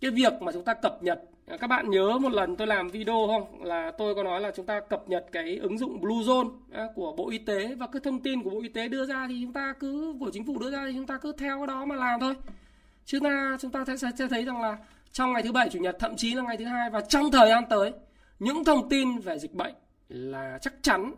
cái 0.00 0.10
việc 0.10 0.32
mà 0.40 0.52
chúng 0.52 0.64
ta 0.64 0.74
cập 0.74 1.02
nhật 1.02 1.22
các 1.46 1.66
bạn 1.66 1.90
nhớ 1.90 2.18
một 2.18 2.32
lần 2.32 2.56
tôi 2.56 2.66
làm 2.66 2.88
video 2.88 3.26
không? 3.26 3.64
Là 3.64 3.92
tôi 3.98 4.14
có 4.14 4.22
nói 4.22 4.40
là 4.40 4.50
chúng 4.56 4.66
ta 4.66 4.80
cập 4.80 5.08
nhật 5.08 5.26
cái 5.32 5.56
ứng 5.56 5.78
dụng 5.78 6.00
Bluezone 6.00 6.50
của 6.94 7.12
Bộ 7.12 7.30
Y 7.30 7.38
tế 7.38 7.74
và 7.74 7.86
cái 7.86 8.00
thông 8.04 8.20
tin 8.20 8.42
của 8.42 8.50
Bộ 8.50 8.60
Y 8.62 8.68
tế 8.68 8.88
đưa 8.88 9.06
ra 9.06 9.26
thì 9.28 9.38
chúng 9.42 9.52
ta 9.52 9.74
cứ 9.80 10.14
của 10.20 10.30
chính 10.32 10.46
phủ 10.46 10.58
đưa 10.58 10.70
ra 10.70 10.84
thì 10.86 10.92
chúng 10.94 11.06
ta 11.06 11.18
cứ 11.18 11.32
theo 11.38 11.58
cái 11.58 11.66
đó 11.66 11.84
mà 11.84 11.96
làm 11.96 12.20
thôi. 12.20 12.34
Chứ 13.04 13.20
ta 13.20 13.56
chúng 13.60 13.70
ta 13.70 13.84
sẽ, 13.84 14.10
sẽ 14.18 14.28
thấy 14.30 14.44
rằng 14.44 14.60
là 14.60 14.76
trong 15.12 15.32
ngày 15.32 15.42
thứ 15.42 15.52
bảy 15.52 15.68
chủ 15.68 15.78
nhật 15.78 15.96
thậm 15.98 16.16
chí 16.16 16.34
là 16.34 16.42
ngày 16.42 16.56
thứ 16.56 16.64
hai 16.64 16.90
và 16.90 17.00
trong 17.00 17.30
thời 17.30 17.48
gian 17.48 17.64
tới 17.70 17.92
những 18.38 18.64
thông 18.64 18.88
tin 18.88 19.18
về 19.18 19.38
dịch 19.38 19.54
bệnh 19.54 19.74
là 20.08 20.58
chắc 20.62 20.74
chắn 20.82 21.12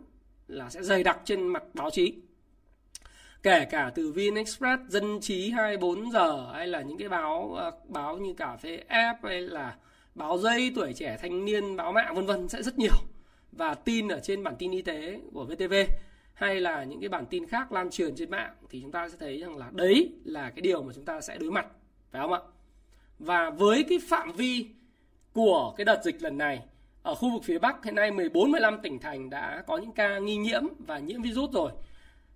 là 0.47 0.69
sẽ 0.69 0.81
dày 0.83 1.03
đặc 1.03 1.19
trên 1.25 1.47
mặt 1.47 1.63
báo 1.73 1.89
chí. 1.89 2.13
Kể 3.43 3.65
cả 3.65 3.91
từ 3.95 4.11
VN 4.11 4.35
Express, 4.35 4.81
Dân 4.87 5.19
trí 5.21 5.49
24 5.49 6.11
giờ 6.11 6.51
hay 6.53 6.67
là 6.67 6.81
những 6.81 6.97
cái 6.97 7.09
báo 7.09 7.53
ờ, 7.57 7.71
báo 7.85 8.17
như 8.17 8.33
cà 8.33 8.57
phê 8.57 8.83
app 8.87 9.23
hay 9.23 9.41
là 9.41 9.75
báo 10.17 10.37
dây, 10.37 10.71
tuổi 10.75 10.93
trẻ, 10.93 11.17
thanh 11.21 11.45
niên, 11.45 11.75
báo 11.75 11.91
mạng, 11.91 12.15
vân 12.15 12.25
vân 12.25 12.49
sẽ 12.49 12.63
rất 12.63 12.79
nhiều 12.79 12.95
và 13.51 13.75
tin 13.75 14.07
ở 14.07 14.19
trên 14.19 14.43
bản 14.43 14.55
tin 14.59 14.71
y 14.71 14.81
tế 14.81 15.19
của 15.33 15.45
VTV 15.45 15.73
hay 16.33 16.61
là 16.61 16.83
những 16.83 16.99
cái 16.99 17.09
bản 17.09 17.25
tin 17.25 17.47
khác 17.47 17.71
lan 17.71 17.89
truyền 17.89 18.15
trên 18.15 18.31
mạng 18.31 18.55
thì 18.69 18.81
chúng 18.81 18.91
ta 18.91 19.09
sẽ 19.09 19.15
thấy 19.19 19.39
rằng 19.41 19.57
là 19.57 19.69
đấy 19.71 20.11
là 20.23 20.49
cái 20.49 20.61
điều 20.61 20.83
mà 20.83 20.93
chúng 20.95 21.05
ta 21.05 21.21
sẽ 21.21 21.37
đối 21.37 21.51
mặt, 21.51 21.67
phải 22.11 22.21
không 22.21 22.33
ạ? 22.33 22.39
Và 23.19 23.49
với 23.49 23.85
cái 23.89 23.99
phạm 24.09 24.31
vi 24.31 24.67
của 25.33 25.73
cái 25.77 25.85
đợt 25.85 26.01
dịch 26.03 26.21
lần 26.21 26.37
này, 26.37 26.61
ở 27.03 27.15
khu 27.15 27.31
vực 27.33 27.43
phía 27.43 27.59
Bắc, 27.59 27.85
hiện 27.85 27.95
nay 27.95 28.11
14 28.11 28.51
15 28.51 28.79
tỉnh 28.81 28.99
thành 28.99 29.29
đã 29.29 29.63
có 29.67 29.77
những 29.77 29.91
ca 29.91 30.19
nghi 30.19 30.37
nhiễm 30.37 30.63
và 30.79 30.99
nhiễm 30.99 31.21
virus 31.21 31.51
rồi. 31.51 31.71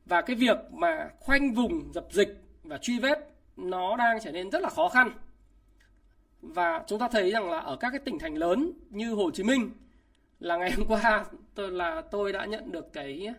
Và 0.05 0.21
cái 0.21 0.35
việc 0.35 0.57
mà 0.71 1.09
khoanh 1.19 1.53
vùng 1.53 1.93
dập 1.93 2.07
dịch 2.11 2.37
và 2.63 2.77
truy 2.77 2.99
vết 2.99 3.19
nó 3.57 3.97
đang 3.97 4.19
trở 4.23 4.31
nên 4.31 4.49
rất 4.49 4.61
là 4.61 4.69
khó 4.69 4.89
khăn. 4.89 5.11
Và 6.41 6.83
chúng 6.87 6.99
ta 6.99 7.07
thấy 7.11 7.31
rằng 7.31 7.51
là 7.51 7.59
ở 7.59 7.75
các 7.75 7.89
cái 7.89 7.99
tỉnh 7.99 8.19
thành 8.19 8.35
lớn 8.35 8.71
như 8.89 9.13
Hồ 9.13 9.31
Chí 9.31 9.43
Minh 9.43 9.71
là 10.39 10.57
ngày 10.57 10.71
hôm 10.71 10.87
qua 10.87 11.25
tôi 11.55 11.71
là 11.71 12.01
tôi 12.11 12.33
đã 12.33 12.45
nhận 12.45 12.71
được 12.71 12.93
cái 12.93 13.33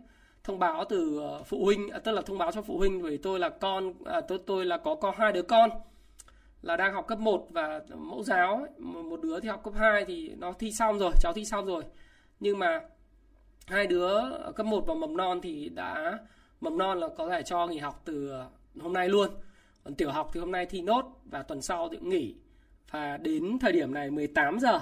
thông 0.44 0.58
báo 0.58 0.84
từ 0.88 1.18
ờ, 1.20 1.42
phụ 1.42 1.64
huynh 1.64 1.88
à, 1.88 1.98
tức 1.98 2.12
là 2.12 2.22
thông 2.22 2.38
báo 2.38 2.52
cho 2.52 2.62
phụ 2.62 2.78
huynh 2.78 3.02
vì 3.02 3.16
tôi 3.16 3.38
là 3.38 3.48
con 3.48 3.94
à, 4.04 4.20
tôi 4.20 4.38
tôi 4.46 4.64
là 4.64 4.76
có 4.76 4.94
có 4.94 5.12
hai 5.16 5.32
đứa 5.32 5.42
con 5.42 5.70
là 6.62 6.76
đang 6.76 6.94
học 6.94 7.06
cấp 7.06 7.18
1 7.18 7.46
và 7.50 7.80
mẫu 7.94 8.22
giáo 8.22 8.56
ấy, 8.56 8.70
một 8.78 9.20
đứa 9.22 9.40
thì 9.40 9.48
học 9.48 9.60
cấp 9.64 9.74
2 9.76 10.04
thì 10.04 10.28
nó 10.38 10.52
thi 10.52 10.72
xong 10.72 10.98
rồi 10.98 11.12
cháu 11.20 11.32
thi 11.32 11.44
xong 11.44 11.66
rồi. 11.66 11.84
Nhưng 12.40 12.58
mà 12.58 12.80
hai 13.66 13.86
đứa 13.86 14.20
cấp 14.56 14.66
1 14.66 14.86
và 14.86 14.94
mầm 14.94 15.16
non 15.16 15.40
thì 15.42 15.68
đã 15.68 16.18
mầm 16.60 16.78
non 16.78 17.00
là 17.00 17.08
có 17.16 17.30
thể 17.30 17.42
cho 17.42 17.66
nghỉ 17.66 17.78
học 17.78 18.02
từ 18.04 18.32
hôm 18.80 18.92
nay 18.92 19.08
luôn. 19.08 19.28
Còn 19.84 19.94
tiểu 19.94 20.10
học 20.10 20.30
thì 20.32 20.40
hôm 20.40 20.52
nay 20.52 20.66
thi 20.66 20.82
nốt 20.82 21.04
và 21.24 21.42
tuần 21.42 21.62
sau 21.62 21.88
thì 21.88 21.96
cũng 21.96 22.08
nghỉ 22.08 22.34
và 22.92 23.16
đến 23.16 23.58
thời 23.58 23.72
điểm 23.72 23.94
này 23.94 24.10
18 24.10 24.58
giờ. 24.60 24.80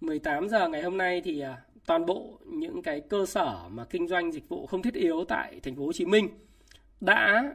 18 0.00 0.48
giờ 0.48 0.68
ngày 0.68 0.82
hôm 0.82 0.96
nay 0.96 1.20
thì 1.24 1.40
à, 1.40 1.56
toàn 1.86 2.06
bộ 2.06 2.38
những 2.46 2.82
cái 2.82 3.00
cơ 3.00 3.26
sở 3.26 3.58
mà 3.68 3.84
kinh 3.84 4.08
doanh 4.08 4.32
dịch 4.32 4.48
vụ 4.48 4.66
không 4.66 4.82
thiết 4.82 4.94
yếu 4.94 5.24
tại 5.28 5.60
thành 5.62 5.76
phố 5.76 5.86
Hồ 5.86 5.92
Chí 5.92 6.06
Minh 6.06 6.28
đã 7.00 7.54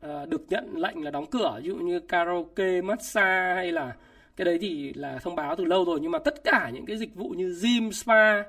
à, 0.00 0.26
được 0.26 0.42
nhận 0.48 0.76
lệnh 0.76 1.04
là 1.04 1.10
đóng 1.10 1.26
cửa 1.26 1.60
ví 1.62 1.68
dụ 1.68 1.76
như 1.76 2.00
karaoke, 2.00 2.80
massage 2.80 3.54
hay 3.54 3.72
là 3.72 3.96
cái 4.36 4.44
đấy 4.44 4.58
thì 4.60 4.92
là 4.92 5.18
thông 5.18 5.36
báo 5.36 5.56
từ 5.56 5.64
lâu 5.64 5.84
rồi. 5.84 5.98
Nhưng 6.02 6.10
mà 6.10 6.18
tất 6.18 6.44
cả 6.44 6.70
những 6.74 6.86
cái 6.86 6.96
dịch 6.96 7.14
vụ 7.14 7.28
như 7.28 7.58
gym, 7.62 7.92
spa 7.92 8.42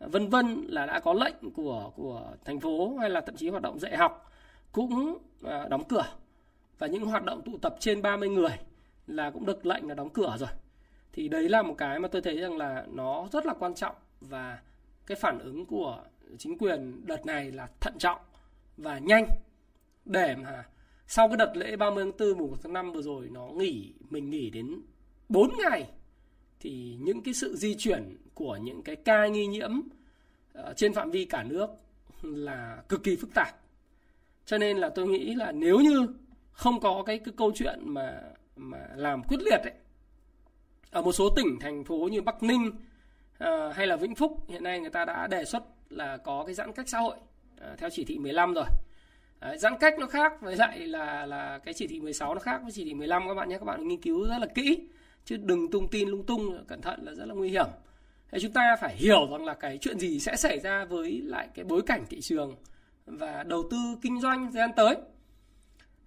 vân 0.00 0.28
vân 0.28 0.66
là 0.68 0.86
đã 0.86 1.00
có 1.00 1.12
lệnh 1.12 1.50
của 1.54 1.92
của 1.96 2.22
thành 2.44 2.60
phố 2.60 2.96
hay 3.00 3.10
là 3.10 3.20
thậm 3.20 3.36
chí 3.36 3.48
hoạt 3.48 3.62
động 3.62 3.78
dạy 3.78 3.96
học 3.96 4.32
cũng 4.72 5.18
à, 5.44 5.68
đóng 5.68 5.84
cửa. 5.88 6.06
Và 6.78 6.86
những 6.86 7.04
hoạt 7.04 7.24
động 7.24 7.42
tụ 7.42 7.58
tập 7.58 7.76
trên 7.78 8.02
30 8.02 8.28
người 8.28 8.58
là 9.12 9.30
cũng 9.30 9.46
được 9.46 9.66
lệnh 9.66 9.88
là 9.88 9.94
đóng 9.94 10.10
cửa 10.10 10.36
rồi 10.38 10.48
thì 11.12 11.28
đấy 11.28 11.48
là 11.48 11.62
một 11.62 11.74
cái 11.78 11.98
mà 11.98 12.08
tôi 12.08 12.22
thấy 12.22 12.36
rằng 12.40 12.56
là 12.56 12.86
nó 12.92 13.28
rất 13.32 13.46
là 13.46 13.54
quan 13.54 13.74
trọng 13.74 13.94
và 14.20 14.58
cái 15.06 15.16
phản 15.16 15.38
ứng 15.38 15.66
của 15.66 16.04
chính 16.38 16.58
quyền 16.58 17.06
đợt 17.06 17.26
này 17.26 17.52
là 17.52 17.68
thận 17.80 17.98
trọng 17.98 18.18
và 18.76 18.98
nhanh 18.98 19.26
để 20.04 20.36
mà 20.36 20.64
sau 21.06 21.28
cái 21.28 21.36
đợt 21.36 21.52
lễ 21.54 21.76
30 21.76 22.04
tháng 22.04 22.28
4 22.28 22.38
mùng 22.38 22.50
1 22.50 22.56
tháng 22.62 22.72
5 22.72 22.92
vừa 22.92 23.02
rồi 23.02 23.28
nó 23.32 23.46
nghỉ 23.46 23.92
mình 24.10 24.30
nghỉ 24.30 24.50
đến 24.50 24.82
4 25.28 25.50
ngày 25.58 25.90
thì 26.60 26.96
những 27.00 27.22
cái 27.22 27.34
sự 27.34 27.56
di 27.56 27.74
chuyển 27.74 28.16
của 28.34 28.56
những 28.56 28.82
cái 28.82 28.96
ca 28.96 29.26
nghi 29.26 29.46
nhiễm 29.46 29.70
ờ, 30.52 30.74
trên 30.76 30.94
phạm 30.94 31.10
vi 31.10 31.24
cả 31.24 31.42
nước 31.42 31.70
là 32.22 32.82
cực 32.88 33.02
kỳ 33.02 33.16
phức 33.16 33.34
tạp. 33.34 33.60
Cho 34.46 34.58
nên 34.58 34.78
là 34.78 34.88
tôi 34.88 35.06
nghĩ 35.06 35.34
là 35.34 35.52
nếu 35.52 35.78
như 35.78 36.06
không 36.52 36.80
có 36.80 37.02
cái, 37.06 37.18
cái 37.18 37.34
câu 37.36 37.52
chuyện 37.54 37.78
mà 37.82 38.22
mà 38.70 38.78
làm 38.96 39.22
quyết 39.22 39.40
liệt 39.40 39.60
ấy. 39.62 39.72
Ở 40.90 41.02
một 41.02 41.12
số 41.12 41.30
tỉnh 41.36 41.58
thành 41.60 41.84
phố 41.84 42.08
như 42.12 42.22
Bắc 42.22 42.42
Ninh 42.42 42.66
uh, 43.44 43.74
hay 43.74 43.86
là 43.86 43.96
Vĩnh 43.96 44.14
Phúc 44.14 44.44
hiện 44.48 44.62
nay 44.62 44.80
người 44.80 44.90
ta 44.90 45.04
đã 45.04 45.26
đề 45.26 45.44
xuất 45.44 45.62
là 45.90 46.16
có 46.16 46.44
cái 46.44 46.54
giãn 46.54 46.72
cách 46.72 46.88
xã 46.88 46.98
hội 46.98 47.16
uh, 47.16 47.78
theo 47.78 47.90
chỉ 47.92 48.04
thị 48.04 48.18
15 48.18 48.54
rồi. 48.54 48.64
Đấy, 49.40 49.58
giãn 49.58 49.78
cách 49.80 49.94
nó 49.98 50.06
khác 50.06 50.32
với 50.40 50.56
lại 50.56 50.78
là 50.78 51.26
là 51.26 51.58
cái 51.64 51.74
chỉ 51.74 51.86
thị 51.86 52.00
16 52.00 52.34
nó 52.34 52.40
khác 52.40 52.60
với 52.62 52.72
chỉ 52.72 52.84
thị 52.84 52.94
15 52.94 53.28
các 53.28 53.34
bạn 53.34 53.48
nhé. 53.48 53.58
Các 53.58 53.64
bạn 53.64 53.88
nghiên 53.88 54.00
cứu 54.00 54.28
rất 54.28 54.38
là 54.38 54.46
kỹ 54.46 54.88
chứ 55.24 55.36
đừng 55.36 55.70
tung 55.70 55.88
tin 55.88 56.08
lung 56.08 56.26
tung 56.26 56.64
cẩn 56.68 56.80
thận 56.80 57.00
là 57.04 57.14
rất 57.14 57.24
là 57.26 57.34
nguy 57.34 57.48
hiểm. 57.48 57.66
Thế 58.30 58.38
chúng 58.40 58.52
ta 58.52 58.76
phải 58.80 58.96
hiểu 58.96 59.28
rằng 59.30 59.44
là 59.44 59.54
cái 59.54 59.78
chuyện 59.80 59.98
gì 59.98 60.20
sẽ 60.20 60.36
xảy 60.36 60.58
ra 60.60 60.84
với 60.84 61.20
lại 61.24 61.48
cái 61.54 61.64
bối 61.64 61.82
cảnh 61.86 62.04
thị 62.10 62.20
trường 62.20 62.56
và 63.06 63.42
đầu 63.42 63.62
tư 63.70 63.76
kinh 64.02 64.20
doanh 64.20 64.52
thời 64.52 64.60
gian 64.60 64.70
tới 64.76 64.96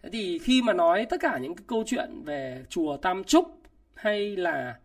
thế 0.06 0.12
thì 0.12 0.40
khi 0.40 0.62
mà 0.62 0.74
nói 0.74 1.06
tất 1.10 1.18
cả 1.20 1.38
những 1.38 1.56
cái 1.56 1.64
câu 1.68 1.84
chuyện 1.88 2.24
về 2.24 2.66
chùa 2.70 2.98
tam 2.98 3.24
trúc 3.24 3.62
hay 3.94 4.36
là 4.36 4.80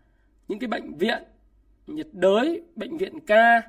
những 0.48 0.58
cái 0.58 0.68
bệnh 0.68 0.94
viện 0.98 1.22
nhiệt 1.86 2.08
đới 2.12 2.62
bệnh 2.76 2.98
viện 2.98 3.20
ca 3.20 3.62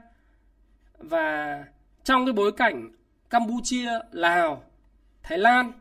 và 0.98 1.64
trong 2.04 2.26
cái 2.26 2.34
bối 2.34 2.52
cảnh 2.52 2.92
campuchia 3.30 3.90
lào 4.12 4.64
thái 5.24 5.38
lan 5.38 5.72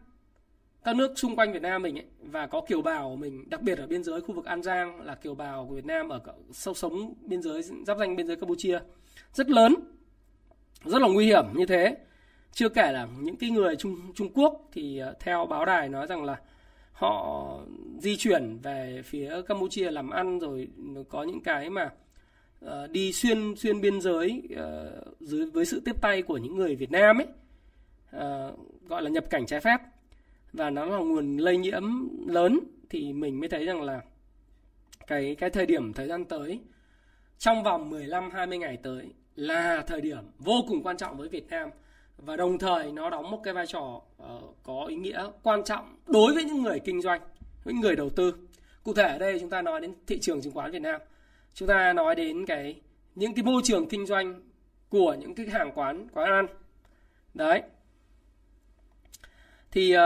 các 0.85 0.97
nước 0.97 1.19
xung 1.19 1.37
quanh 1.37 1.53
Việt 1.53 1.63
Nam 1.63 1.83
mình 1.83 1.99
ấy, 1.99 2.07
và 2.21 2.47
có 2.47 2.61
kiều 2.61 2.83
bào 2.83 3.09
của 3.09 3.17
mình 3.17 3.51
đặc 3.51 3.63
biệt 3.63 3.79
ở 3.79 3.87
biên 3.87 4.05
giới 4.05 4.21
khu 4.21 4.35
vực 4.35 4.45
An 4.45 4.63
Giang 4.63 5.01
là 5.01 5.15
kiều 5.15 5.35
bào 5.35 5.67
của 5.67 5.75
Việt 5.75 5.87
Nam 5.87 6.09
ở 6.09 6.21
sâu 6.53 6.75
sống 6.75 7.15
biên 7.21 7.43
giới 7.43 7.63
giáp 7.63 7.99
danh 7.99 8.17
biên 8.17 8.27
giới 8.27 8.37
Campuchia 8.37 8.79
rất 9.33 9.51
lớn 9.51 9.75
rất 10.85 11.03
là 11.03 11.09
nguy 11.09 11.27
hiểm 11.27 11.45
như 11.55 11.67
thế 11.67 11.97
chưa 12.53 12.69
kể 12.69 12.93
là 12.93 13.09
những 13.21 13.37
cái 13.37 13.51
người 13.51 13.77
Trung 13.77 14.13
Trung 14.15 14.29
Quốc 14.35 14.69
thì 14.73 14.99
ờ, 14.99 15.15
theo 15.21 15.47
báo 15.47 15.65
đài 15.65 15.89
nói 15.89 16.07
rằng 16.07 16.25
là 16.25 16.37
họ 16.93 17.57
di 17.99 18.17
chuyển 18.17 18.59
về 18.63 19.03
phía 19.05 19.43
Campuchia 19.43 19.91
làm 19.91 20.11
ăn 20.11 20.39
rồi 20.39 20.69
có 21.09 21.23
những 21.23 21.41
cái 21.41 21.71
mà 21.71 21.91
uh, 22.65 22.91
đi 22.91 23.13
xuyên 23.13 23.55
xuyên 23.57 23.81
biên 23.81 24.01
giới 24.01 24.43
uh, 24.53 25.21
dưới 25.21 25.51
với 25.51 25.65
sự 25.65 25.83
tiếp 25.85 26.01
tay 26.01 26.23
của 26.23 26.39
những 26.39 26.57
người 26.57 26.77
Việt 26.77 26.91
Nam 26.91 27.19
ấy 27.19 27.27
uh, 28.17 28.59
gọi 28.89 29.03
là 29.03 29.11
nhập 29.11 29.25
cảnh 29.31 29.47
trái 29.47 29.61
phép. 29.61 29.77
Và 30.53 30.71
nó 30.71 30.85
là 30.85 30.99
nguồn 30.99 31.37
lây 31.37 31.57
nhiễm 31.57 31.83
lớn 32.29 32.61
thì 32.91 33.13
mình 33.13 33.41
mới 33.41 33.49
thấy 33.49 33.67
rằng 33.67 33.83
là 33.83 34.01
cái 35.07 35.35
cái 35.35 35.51
thời 35.51 35.67
điểm 35.67 35.93
thời 35.93 36.09
gian 36.09 36.25
tới 36.25 36.61
trong 37.39 37.63
vòng 37.63 37.91
15 37.91 38.31
20 38.31 38.59
ngày 38.59 38.77
tới 38.77 39.07
là 39.37 39.85
thời 39.87 40.01
điểm 40.01 40.25
vô 40.39 40.65
cùng 40.69 40.83
quan 40.83 40.97
trọng 40.97 41.17
với 41.17 41.29
Việt 41.29 41.49
Nam 41.51 41.71
và 42.25 42.37
đồng 42.37 42.59
thời 42.59 42.93
nó 42.93 43.11
đóng 43.11 43.31
một 43.31 43.41
cái 43.45 43.55
vai 43.55 43.67
trò 43.67 44.01
uh, 44.23 44.57
có 44.63 44.85
ý 44.89 44.97
nghĩa 44.97 45.27
quan 45.43 45.65
trọng 45.65 45.97
đối 46.07 46.35
với 46.35 46.45
những 46.45 46.63
người 46.63 46.81
kinh 46.81 47.03
doanh, 47.03 47.21
những 47.65 47.81
người 47.81 47.97
đầu 47.97 48.11
tư. 48.11 48.35
Cụ 48.83 48.95
thể 48.95 49.09
ở 49.09 49.19
đây 49.19 49.41
chúng 49.41 49.51
ta 49.51 49.63
nói 49.63 49.81
đến 49.81 49.95
thị 50.07 50.19
trường 50.21 50.41
chứng 50.41 50.53
khoán 50.53 50.71
Việt 50.71 50.83
Nam. 50.83 51.01
Chúng 51.55 51.69
ta 51.69 51.93
nói 51.93 52.15
đến 52.15 52.47
cái 52.47 52.81
những 53.15 53.35
cái 53.35 53.43
môi 53.43 53.63
trường 53.65 53.89
kinh 53.89 54.07
doanh 54.07 54.41
của 54.89 55.17
những 55.21 55.35
cái 55.35 55.47
hàng 55.47 55.73
quán 55.75 56.09
quán 56.15 56.31
ăn. 56.31 56.47
Đấy, 57.35 57.63
thì 59.71 59.97
uh, 59.97 60.01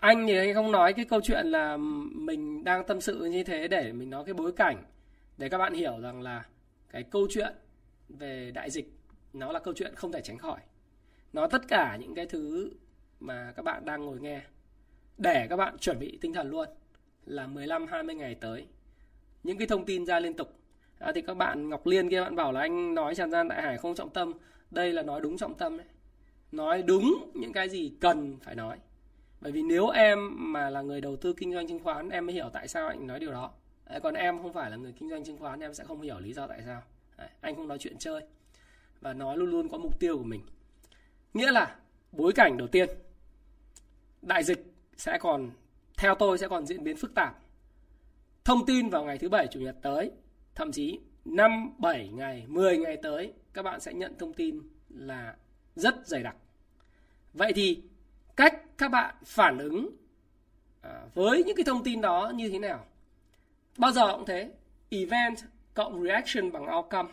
anh 0.00 0.26
thì 0.26 0.36
anh 0.36 0.54
không 0.54 0.72
nói 0.72 0.92
cái 0.92 1.04
câu 1.04 1.20
chuyện 1.20 1.46
là 1.46 1.76
mình 2.12 2.64
đang 2.64 2.86
tâm 2.86 3.00
sự 3.00 3.24
như 3.24 3.44
thế 3.44 3.68
để 3.68 3.92
mình 3.92 4.10
nói 4.10 4.24
cái 4.24 4.34
bối 4.34 4.52
cảnh 4.52 4.84
để 5.38 5.48
các 5.48 5.58
bạn 5.58 5.74
hiểu 5.74 6.00
rằng 6.00 6.22
là 6.22 6.44
cái 6.90 7.02
câu 7.02 7.26
chuyện 7.30 7.52
về 8.08 8.50
đại 8.54 8.70
dịch 8.70 8.92
nó 9.32 9.52
là 9.52 9.58
câu 9.58 9.74
chuyện 9.74 9.94
không 9.94 10.12
thể 10.12 10.20
tránh 10.20 10.38
khỏi 10.38 10.60
nó 11.32 11.46
tất 11.46 11.68
cả 11.68 11.96
những 12.00 12.14
cái 12.14 12.26
thứ 12.26 12.70
mà 13.20 13.52
các 13.56 13.62
bạn 13.62 13.84
đang 13.84 14.04
ngồi 14.04 14.20
nghe 14.20 14.42
để 15.18 15.46
các 15.50 15.56
bạn 15.56 15.78
chuẩn 15.78 15.98
bị 15.98 16.18
tinh 16.20 16.32
thần 16.32 16.50
luôn 16.50 16.68
là 17.26 17.46
15 17.46 17.86
20 17.86 18.14
ngày 18.14 18.34
tới. 18.34 18.66
Những 19.42 19.58
cái 19.58 19.66
thông 19.66 19.86
tin 19.86 20.06
ra 20.06 20.20
liên 20.20 20.34
tục. 20.34 20.48
À, 20.98 21.12
thì 21.14 21.22
các 21.22 21.34
bạn 21.34 21.68
Ngọc 21.68 21.86
Liên 21.86 22.10
kia 22.10 22.20
bạn 22.20 22.36
bảo 22.36 22.52
là 22.52 22.60
anh 22.60 22.94
nói 22.94 23.14
tràn 23.14 23.30
gian 23.30 23.48
đại 23.48 23.62
hải 23.62 23.78
không 23.78 23.94
trọng 23.94 24.10
tâm. 24.10 24.32
Đây 24.70 24.92
là 24.92 25.02
nói 25.02 25.20
đúng 25.20 25.36
trọng 25.36 25.54
tâm 25.54 25.76
đấy 25.76 25.86
nói 26.52 26.82
đúng 26.82 27.30
những 27.34 27.52
cái 27.52 27.68
gì 27.68 27.92
cần 28.00 28.36
phải 28.42 28.54
nói. 28.54 28.78
Bởi 29.40 29.52
vì 29.52 29.62
nếu 29.62 29.88
em 29.88 30.18
mà 30.52 30.70
là 30.70 30.82
người 30.82 31.00
đầu 31.00 31.16
tư 31.16 31.32
kinh 31.32 31.52
doanh 31.52 31.68
chứng 31.68 31.78
khoán 31.84 32.10
em 32.10 32.26
mới 32.26 32.34
hiểu 32.34 32.50
tại 32.52 32.68
sao 32.68 32.88
anh 32.88 33.06
nói 33.06 33.20
điều 33.20 33.32
đó. 33.32 33.50
Đấy, 33.90 34.00
còn 34.00 34.14
em 34.14 34.42
không 34.42 34.52
phải 34.52 34.70
là 34.70 34.76
người 34.76 34.92
kinh 34.92 35.10
doanh 35.10 35.24
chứng 35.24 35.38
khoán 35.38 35.60
em 35.60 35.74
sẽ 35.74 35.84
không 35.84 36.00
hiểu 36.00 36.20
lý 36.20 36.32
do 36.32 36.46
tại 36.46 36.62
sao. 36.66 36.82
Đấy, 37.18 37.28
anh 37.40 37.56
không 37.56 37.68
nói 37.68 37.78
chuyện 37.78 37.98
chơi. 37.98 38.22
Và 39.00 39.12
nói 39.12 39.36
luôn 39.36 39.50
luôn 39.50 39.68
có 39.68 39.78
mục 39.78 40.00
tiêu 40.00 40.18
của 40.18 40.24
mình 40.24 40.40
nghĩa 41.34 41.50
là 41.50 41.76
bối 42.12 42.32
cảnh 42.32 42.56
đầu 42.56 42.68
tiên 42.68 42.88
đại 44.22 44.44
dịch 44.44 44.74
sẽ 44.96 45.18
còn 45.20 45.50
theo 45.96 46.14
tôi 46.14 46.38
sẽ 46.38 46.48
còn 46.48 46.66
diễn 46.66 46.84
biến 46.84 46.96
phức 46.96 47.14
tạp. 47.14 47.38
Thông 48.44 48.66
tin 48.66 48.88
vào 48.88 49.04
ngày 49.04 49.18
thứ 49.18 49.28
bảy 49.28 49.46
chủ 49.46 49.60
nhật 49.60 49.76
tới 49.82 50.10
thậm 50.54 50.72
chí 50.72 51.00
5, 51.24 51.74
7 51.78 52.08
ngày, 52.08 52.44
10 52.48 52.78
ngày 52.78 52.96
tới 53.02 53.32
các 53.52 53.62
bạn 53.62 53.80
sẽ 53.80 53.92
nhận 53.92 54.18
thông 54.18 54.32
tin 54.32 54.60
là 54.88 55.36
rất 55.76 56.06
dày 56.06 56.22
đặc. 56.22 56.36
Vậy 57.32 57.52
thì 57.52 57.82
cách 58.36 58.78
các 58.78 58.88
bạn 58.88 59.14
phản 59.24 59.58
ứng 59.58 59.96
à, 60.82 61.02
với 61.14 61.44
những 61.44 61.56
cái 61.56 61.64
thông 61.64 61.84
tin 61.84 62.00
đó 62.00 62.32
như 62.34 62.48
thế 62.48 62.58
nào? 62.58 62.86
Bao 63.78 63.92
giờ 63.92 64.16
cũng 64.16 64.26
thế 64.26 64.50
event 64.90 65.36
cộng 65.74 66.02
reaction 66.02 66.52
bằng 66.52 66.76
outcome. 66.76 67.10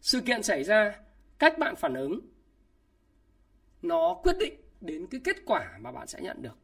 Sự 0.00 0.20
kiện 0.20 0.42
xảy 0.42 0.64
ra 0.64 0.98
cách 1.38 1.58
bạn 1.58 1.76
phản 1.76 1.94
ứng 1.94 2.20
nó 3.82 4.14
quyết 4.22 4.36
định 4.38 4.54
đến 4.80 5.06
cái 5.06 5.20
kết 5.24 5.36
quả 5.46 5.78
mà 5.80 5.92
bạn 5.92 6.06
sẽ 6.06 6.20
nhận 6.20 6.42
được 6.42 6.58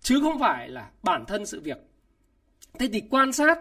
chứ 0.00 0.20
không 0.22 0.38
phải 0.38 0.68
là 0.68 0.90
bản 1.02 1.24
thân 1.26 1.46
sự 1.46 1.60
việc 1.60 1.78
thế 2.78 2.88
thì 2.92 3.02
quan 3.10 3.32
sát 3.32 3.58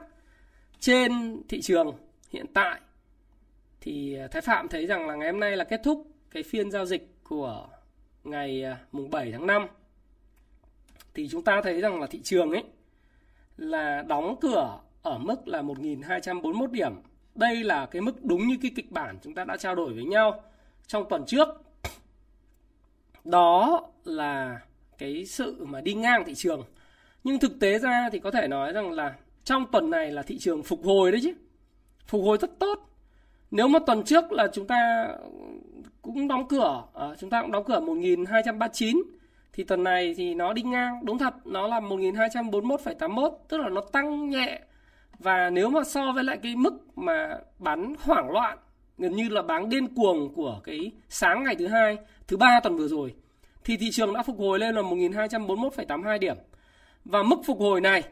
trên 0.79 1.41
thị 1.50 1.62
trường 1.62 1.98
hiện 2.29 2.45
tại 2.53 2.81
thì 3.81 4.17
à, 4.17 4.27
thái 4.27 4.41
phạm 4.41 4.67
thấy 4.67 4.86
rằng 4.86 5.07
là 5.07 5.15
ngày 5.15 5.31
hôm 5.31 5.39
nay 5.39 5.57
là 5.57 5.63
kết 5.63 5.81
thúc 5.84 6.07
cái 6.31 6.43
phiên 6.43 6.72
giao 6.72 6.86
dịch 6.86 7.24
của 7.24 7.67
ngày 8.24 8.63
à, 8.63 8.77
mùng 8.91 9.10
7 9.10 9.31
tháng 9.31 9.48
5 9.48 9.67
thì 11.13 11.29
chúng 11.29 11.43
ta 11.43 11.62
thấy 11.62 11.81
rằng 11.81 12.01
là 12.01 12.07
thị 12.07 12.22
trường 12.24 12.51
ấy 12.51 12.63
là 13.57 14.03
đóng 14.07 14.36
cửa 14.41 14.79
ở 15.01 15.17
mức 15.17 15.48
là 15.48 15.62
1.241 15.62 16.67
điểm. 16.72 16.93
Đây 17.36 17.63
là 17.63 17.86
cái 17.86 18.01
mức 18.01 18.25
đúng 18.25 18.48
như 18.48 18.57
cái 18.62 18.72
kịch 18.75 18.91
bản 18.91 19.17
chúng 19.24 19.34
ta 19.34 19.45
đã 19.45 19.57
trao 19.57 19.75
đổi 19.75 19.93
với 19.93 20.03
nhau 20.03 20.43
trong 20.88 21.10
tuần 21.10 21.24
trước. 21.27 21.48
Đó 23.25 23.84
là 24.03 24.60
cái 24.98 25.25
sự 25.25 25.65
mà 25.65 25.82
đi 25.82 25.94
ngang 25.94 26.24
thị 26.25 26.36
trường. 26.36 26.63
Nhưng 27.24 27.39
thực 27.39 27.60
tế 27.60 27.79
ra 27.79 28.10
thì 28.12 28.20
có 28.20 28.32
thể 28.32 28.48
nói 28.48 28.74
rằng 28.74 28.91
là 28.91 29.15
trong 29.44 29.65
tuần 29.72 29.89
này 29.89 30.12
là 30.12 30.24
thị 30.24 30.38
trường 30.38 30.63
phục 30.63 30.86
hồi 30.86 31.12
đấy 31.12 31.22
chứ. 31.24 31.34
Phục 32.08 32.24
hồi 32.24 32.38
rất 32.41 32.60
tốt. 32.60 32.79
Nếu 33.51 33.67
mà 33.67 33.79
tuần 33.79 34.03
trước 34.03 34.32
là 34.32 34.48
chúng 34.53 34.67
ta 34.67 35.08
cũng 36.05 36.27
đóng 36.27 36.48
cửa 36.48 36.84
à, 36.94 37.08
chúng 37.20 37.29
ta 37.29 37.41
cũng 37.41 37.51
đóng 37.51 37.63
cửa 37.63 37.79
1239 37.79 39.01
thì 39.53 39.63
tuần 39.63 39.84
này 39.84 40.13
thì 40.17 40.34
nó 40.36 40.53
đi 40.53 40.62
ngang 40.62 41.05
đúng 41.05 41.17
thật 41.17 41.34
nó 41.46 41.67
là 41.67 41.79
1241,81 41.79 43.32
tức 43.48 43.58
là 43.58 43.70
nó 43.70 43.82
tăng 43.82 44.29
nhẹ 44.29 44.60
và 45.20 45.50
nếu 45.50 45.70
mà 45.70 45.84
so 45.84 46.12
với 46.12 46.24
lại 46.24 46.38
cái 46.44 46.55
mức 46.55 46.98
mà 46.98 47.38
bán 47.60 47.94
hoảng 48.01 48.32
loạn 48.32 48.58
gần 48.98 49.15
như 49.15 49.29
là 49.29 49.41
bán 49.41 49.70
điên 49.70 49.88
cuồng 49.96 50.34
của 50.34 50.62
cái 50.63 50.91
sáng 51.10 51.44
ngày 51.44 51.55
thứ 51.55 51.67
hai 51.67 51.98
thứ 52.27 52.38
ba 52.38 52.60
tuần 52.63 52.77
vừa 52.77 52.88
rồi 52.88 53.13
thì 53.63 53.77
thị 53.77 53.91
trường 53.91 54.13
đã 54.13 54.24
phục 54.24 54.39
hồi 54.39 54.60
lên 54.60 54.75
là 54.75 54.82
1241,82 54.82 56.20
điểm 56.20 56.38
và 57.05 57.24
mức 57.24 57.36
phục 57.46 57.60
hồi 57.60 57.82
này 57.82 58.03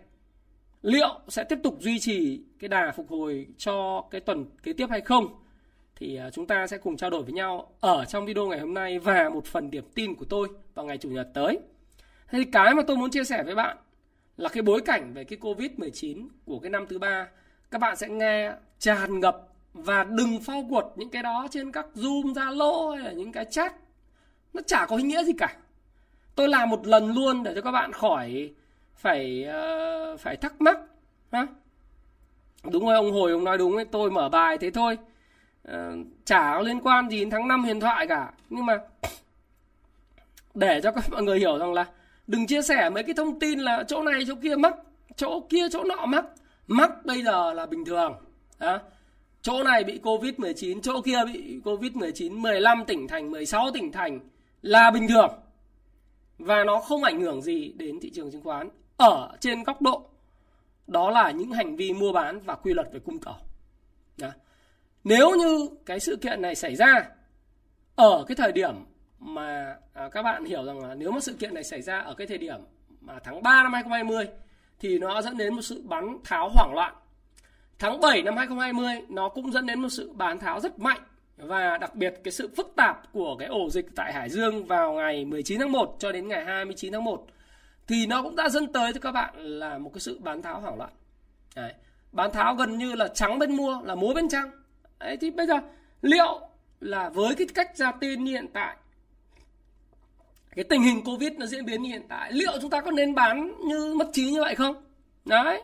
liệu 0.82 1.20
sẽ 1.28 1.44
tiếp 1.44 1.60
tục 1.64 1.78
duy 1.80 2.00
trì 2.00 2.42
cái 2.60 2.68
đà 2.68 2.92
phục 2.96 3.10
hồi 3.10 3.48
cho 3.58 4.04
cái 4.12 4.22
tuần 4.22 4.46
kế 4.64 4.74
tiếp 4.74 4.88
hay 4.90 5.02
không 5.02 5.40
thì 5.96 6.16
à, 6.16 6.30
chúng 6.30 6.48
ta 6.48 6.68
sẽ 6.68 6.78
cùng 6.78 6.98
trao 6.98 7.10
đổi 7.10 7.24
với 7.24 7.34
nhau 7.34 7.72
ở 7.80 8.06
trong 8.06 8.26
video 8.26 8.48
ngày 8.48 8.60
hôm 8.60 8.74
nay 8.74 9.00
và 9.00 9.30
một 9.30 9.46
phần 9.46 9.72
điểm 9.72 9.86
tin 9.96 10.16
của 10.16 10.26
tôi 10.26 10.48
vào 10.74 10.86
ngày 10.86 10.98
chủ 10.98 11.10
nhật 11.10 11.28
tới. 11.34 11.60
Thế 12.28 12.40
thì 12.40 12.46
cái 12.46 12.76
mà 12.76 12.84
tôi 12.88 12.98
muốn 12.98 13.12
chia 13.12 13.24
sẻ 13.24 13.44
với 13.44 13.56
bạn 13.56 13.78
là 14.38 14.50
cái 14.50 14.64
bối 14.64 14.82
cảnh 14.82 15.14
về 15.14 15.24
cái 15.24 15.40
Covid-19 15.42 16.28
của 16.46 16.60
cái 16.60 16.70
năm 16.70 16.86
thứ 16.90 17.00
ba 17.00 17.28
các 17.72 17.80
bạn 17.80 17.96
sẽ 17.96 18.10
nghe 18.10 18.52
tràn 18.80 19.20
ngập 19.20 19.48
và 19.74 20.04
đừng 20.04 20.40
phao 20.40 20.62
forward 20.62 20.90
những 20.96 21.10
cái 21.10 21.24
đó 21.24 21.48
trên 21.52 21.72
các 21.72 21.86
Zoom, 21.96 22.34
Zalo 22.34 22.92
hay 22.92 23.04
là 23.04 23.12
những 23.12 23.32
cái 23.32 23.46
chat. 23.46 23.76
Nó 24.54 24.62
chả 24.68 24.86
có 24.86 24.96
ý 24.96 25.04
nghĩa 25.04 25.24
gì 25.24 25.34
cả. 25.38 25.56
Tôi 26.36 26.50
làm 26.50 26.70
một 26.70 26.88
lần 26.88 27.14
luôn 27.14 27.44
để 27.44 27.56
cho 27.56 27.62
các 27.62 27.72
bạn 27.72 27.92
khỏi 27.92 28.52
phải 28.96 29.48
uh, 30.14 30.20
phải 30.20 30.38
thắc 30.38 30.62
mắc 30.62 30.80
ha. 31.32 31.48
Đúng 32.72 32.86
rồi 32.86 32.96
ông 32.96 33.12
hồi 33.12 33.32
ông 33.32 33.44
nói 33.44 33.58
đúng 33.58 33.76
ấy, 33.76 33.86
tôi 33.86 34.12
mở 34.12 34.30
bài 34.30 34.58
thế 34.58 34.72
thôi. 34.72 34.98
Uh, 35.68 35.74
chả 36.26 36.54
có 36.56 36.62
liên 36.62 36.80
quan 36.80 37.10
gì 37.10 37.20
đến 37.20 37.30
tháng 37.30 37.48
5 37.48 37.64
huyền 37.64 37.80
thoại 37.80 38.08
cả. 38.08 38.32
Nhưng 38.50 38.66
mà 38.66 38.78
để 40.54 40.82
cho 40.82 40.92
các 40.92 41.10
mọi 41.12 41.24
người 41.24 41.40
hiểu 41.40 41.58
rằng 41.58 41.74
là 41.74 41.86
đừng 42.28 42.48
chia 42.48 42.62
sẻ 42.62 42.90
mấy 42.90 43.04
cái 43.04 43.14
thông 43.14 43.40
tin 43.40 43.60
là 43.60 43.84
chỗ 43.88 44.04
này 44.04 44.24
chỗ 44.28 44.36
kia 44.36 44.56
mắc, 44.56 44.76
chỗ 45.16 45.40
kia 45.50 45.70
chỗ 45.72 45.84
nọ 45.84 46.06
mắc. 46.06 46.26
Mắc 46.68 47.06
bây 47.06 47.24
giờ 47.24 47.54
là 47.54 47.66
bình 47.66 47.86
thường. 47.86 48.14
Đó 48.60 48.80
chỗ 49.44 49.64
này 49.64 49.84
bị 49.84 50.00
Covid-19, 50.04 50.82
chỗ 50.82 51.02
kia 51.02 51.20
bị 51.34 51.60
Covid-19, 51.64 52.42
15 52.42 52.86
tỉnh 52.86 53.08
thành, 53.08 53.32
16 53.32 53.72
tỉnh 53.74 53.92
thành 53.92 54.20
là 54.64 54.92
bình 54.92 55.08
thường. 55.08 55.30
Và 56.38 56.64
nó 56.64 56.80
không 56.80 57.04
ảnh 57.04 57.22
hưởng 57.22 57.42
gì 57.42 57.74
đến 57.78 58.00
thị 58.02 58.10
trường 58.10 58.32
chứng 58.32 58.44
khoán 58.44 58.70
ở 58.98 59.38
trên 59.40 59.64
góc 59.64 59.82
độ 59.82 60.10
đó 60.88 61.10
là 61.10 61.32
những 61.32 61.52
hành 61.52 61.76
vi 61.76 61.94
mua 61.94 62.12
bán 62.12 62.40
và 62.40 62.56
quy 62.56 62.74
luật 62.74 62.88
về 62.94 63.00
cung 63.00 63.20
cầu. 63.20 63.36
Đó. 64.18 64.30
Nếu 65.04 65.36
như 65.36 65.70
cái 65.86 66.00
sự 66.00 66.16
kiện 66.16 66.42
này 66.42 66.56
xảy 66.56 66.76
ra 66.76 67.10
ở 67.96 68.24
cái 68.28 68.36
thời 68.36 68.52
điểm 68.52 68.76
mà 69.20 69.76
à, 69.94 70.10
các 70.10 70.24
bạn 70.24 70.46
hiểu 70.46 70.66
rằng 70.66 70.80
là 70.80 70.96
nếu 70.96 71.12
mà 71.12 71.20
sự 71.20 71.34
kiện 71.34 71.54
này 71.54 71.64
xảy 71.64 71.82
ra 71.82 72.00
ở 72.00 72.14
cái 72.14 72.28
thời 72.28 72.38
điểm 72.38 72.62
mà 73.02 73.20
tháng 73.24 73.44
3 73.44 73.64
năm 73.64 73.74
2020 73.74 74.28
thì 74.80 75.00
nó 75.00 75.22
dẫn 75.22 75.38
đến 75.38 75.54
một 75.54 75.62
sự 75.62 75.82
bán 75.86 76.18
tháo 76.24 76.50
hoảng 76.50 76.74
loạn 76.74 76.96
Tháng 77.80 78.02
7 78.02 78.22
năm 78.24 78.38
2020 78.38 79.02
nó 79.10 79.30
cũng 79.30 79.52
dẫn 79.52 79.66
đến 79.66 79.82
một 79.82 79.90
sự 79.90 80.12
bán 80.14 80.40
tháo 80.40 80.60
rất 80.60 80.80
mạnh 80.80 81.02
và 81.48 81.78
đặc 81.78 81.96
biệt 81.96 82.14
cái 82.24 82.32
sự 82.32 82.50
phức 82.58 82.74
tạp 82.76 83.12
của 83.12 83.36
cái 83.40 83.48
ổ 83.48 83.70
dịch 83.70 83.86
tại 83.96 84.14
Hải 84.14 84.30
Dương 84.30 84.66
vào 84.66 84.94
ngày 84.94 85.26
19 85.26 85.60
tháng 85.60 85.72
1 85.72 85.96
cho 86.00 86.12
đến 86.12 86.28
ngày 86.28 86.46
29 86.46 86.94
tháng 86.94 87.04
1 87.04 87.26
thì 87.88 88.06
nó 88.08 88.24
cũng 88.24 88.36
đã 88.36 88.50
dẫn 88.50 88.74
tới 88.74 88.94
cho 88.94 89.00
các 89.00 89.12
bạn 89.12 89.34
là 89.38 89.78
một 89.78 89.92
cái 89.94 90.00
sự 90.00 90.20
bán 90.20 90.42
tháo 90.42 90.60
hoảng 90.60 90.78
loạn. 90.78 90.92
Đấy. 91.56 91.74
Bán 92.12 92.32
tháo 92.32 92.56
gần 92.56 92.78
như 92.78 92.96
là 92.96 93.08
trắng 93.08 93.40
bên 93.40 93.56
mua, 93.56 93.82
là 93.84 93.96
múa 93.96 94.14
bên 94.14 94.30
trắng. 94.30 94.52
Đấy, 95.00 95.18
thì 95.22 95.32
bây 95.32 95.48
giờ 95.48 95.56
liệu 96.02 96.40
là 96.80 97.10
với 97.10 97.36
cái 97.36 97.48
cách 97.54 97.78
ra 97.78 97.92
tin 97.92 98.24
như 98.24 98.32
hiện 98.32 98.48
tại, 98.54 98.78
cái 100.56 100.64
tình 100.64 100.82
hình 100.82 101.04
Covid 101.04 101.34
nó 101.34 101.46
diễn 101.46 101.66
biến 101.66 101.84
như 101.84 101.90
hiện 101.90 102.06
tại, 102.10 102.32
liệu 102.32 102.52
chúng 102.62 102.70
ta 102.70 102.82
có 102.82 102.92
nên 102.92 103.16
bán 103.16 103.54
như 103.68 103.96
mất 103.98 104.08
trí 104.14 104.32
như 104.32 104.42
vậy 104.42 104.56
không? 104.56 104.76
Đấy. 105.26 105.62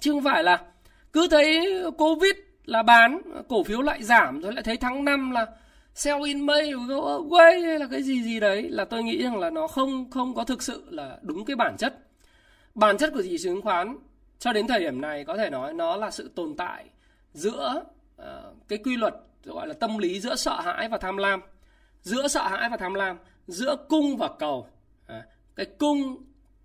Chứ 0.00 0.12
không 0.12 0.24
phải 0.24 0.44
là 0.44 0.64
cứ 1.12 1.28
thấy 1.30 1.82
covid 1.98 2.32
là 2.68 2.82
bán 2.82 3.20
cổ 3.48 3.62
phiếu 3.62 3.82
lại 3.82 4.02
giảm 4.02 4.40
rồi 4.40 4.52
lại 4.52 4.62
thấy 4.62 4.76
tháng 4.76 5.04
5 5.04 5.30
là 5.30 5.46
sell 5.94 6.24
in 6.24 6.46
May 6.46 6.72
go 6.72 6.94
away 6.94 7.66
hay 7.66 7.78
là 7.78 7.86
cái 7.90 8.02
gì 8.02 8.22
gì 8.22 8.40
đấy 8.40 8.68
là 8.70 8.84
tôi 8.84 9.02
nghĩ 9.02 9.22
rằng 9.22 9.38
là 9.38 9.50
nó 9.50 9.66
không 9.66 10.10
không 10.10 10.34
có 10.34 10.44
thực 10.44 10.62
sự 10.62 10.84
là 10.90 11.18
đúng 11.22 11.44
cái 11.44 11.56
bản 11.56 11.76
chất. 11.76 11.98
Bản 12.74 12.98
chất 12.98 13.10
của 13.14 13.22
thị 13.22 13.28
trường 13.28 13.38
chứng 13.38 13.62
khoán 13.62 13.96
cho 14.38 14.52
đến 14.52 14.66
thời 14.66 14.80
điểm 14.80 15.00
này 15.00 15.24
có 15.24 15.36
thể 15.36 15.50
nói 15.50 15.74
nó 15.74 15.96
là 15.96 16.10
sự 16.10 16.30
tồn 16.34 16.54
tại 16.56 16.84
giữa 17.32 17.82
uh, 18.22 18.26
cái 18.68 18.78
quy 18.78 18.96
luật 18.96 19.14
gọi 19.44 19.68
là 19.68 19.74
tâm 19.74 19.98
lý 19.98 20.20
giữa 20.20 20.36
sợ 20.36 20.60
hãi 20.60 20.88
và 20.88 20.98
tham 20.98 21.16
lam. 21.16 21.40
Giữa 22.02 22.28
sợ 22.28 22.48
hãi 22.48 22.68
và 22.70 22.76
tham 22.76 22.94
lam 22.94 23.18
giữa 23.46 23.76
cung 23.88 24.16
và 24.16 24.28
cầu. 24.38 24.66
À, 25.06 25.22
cái 25.56 25.66
cung 25.66 26.16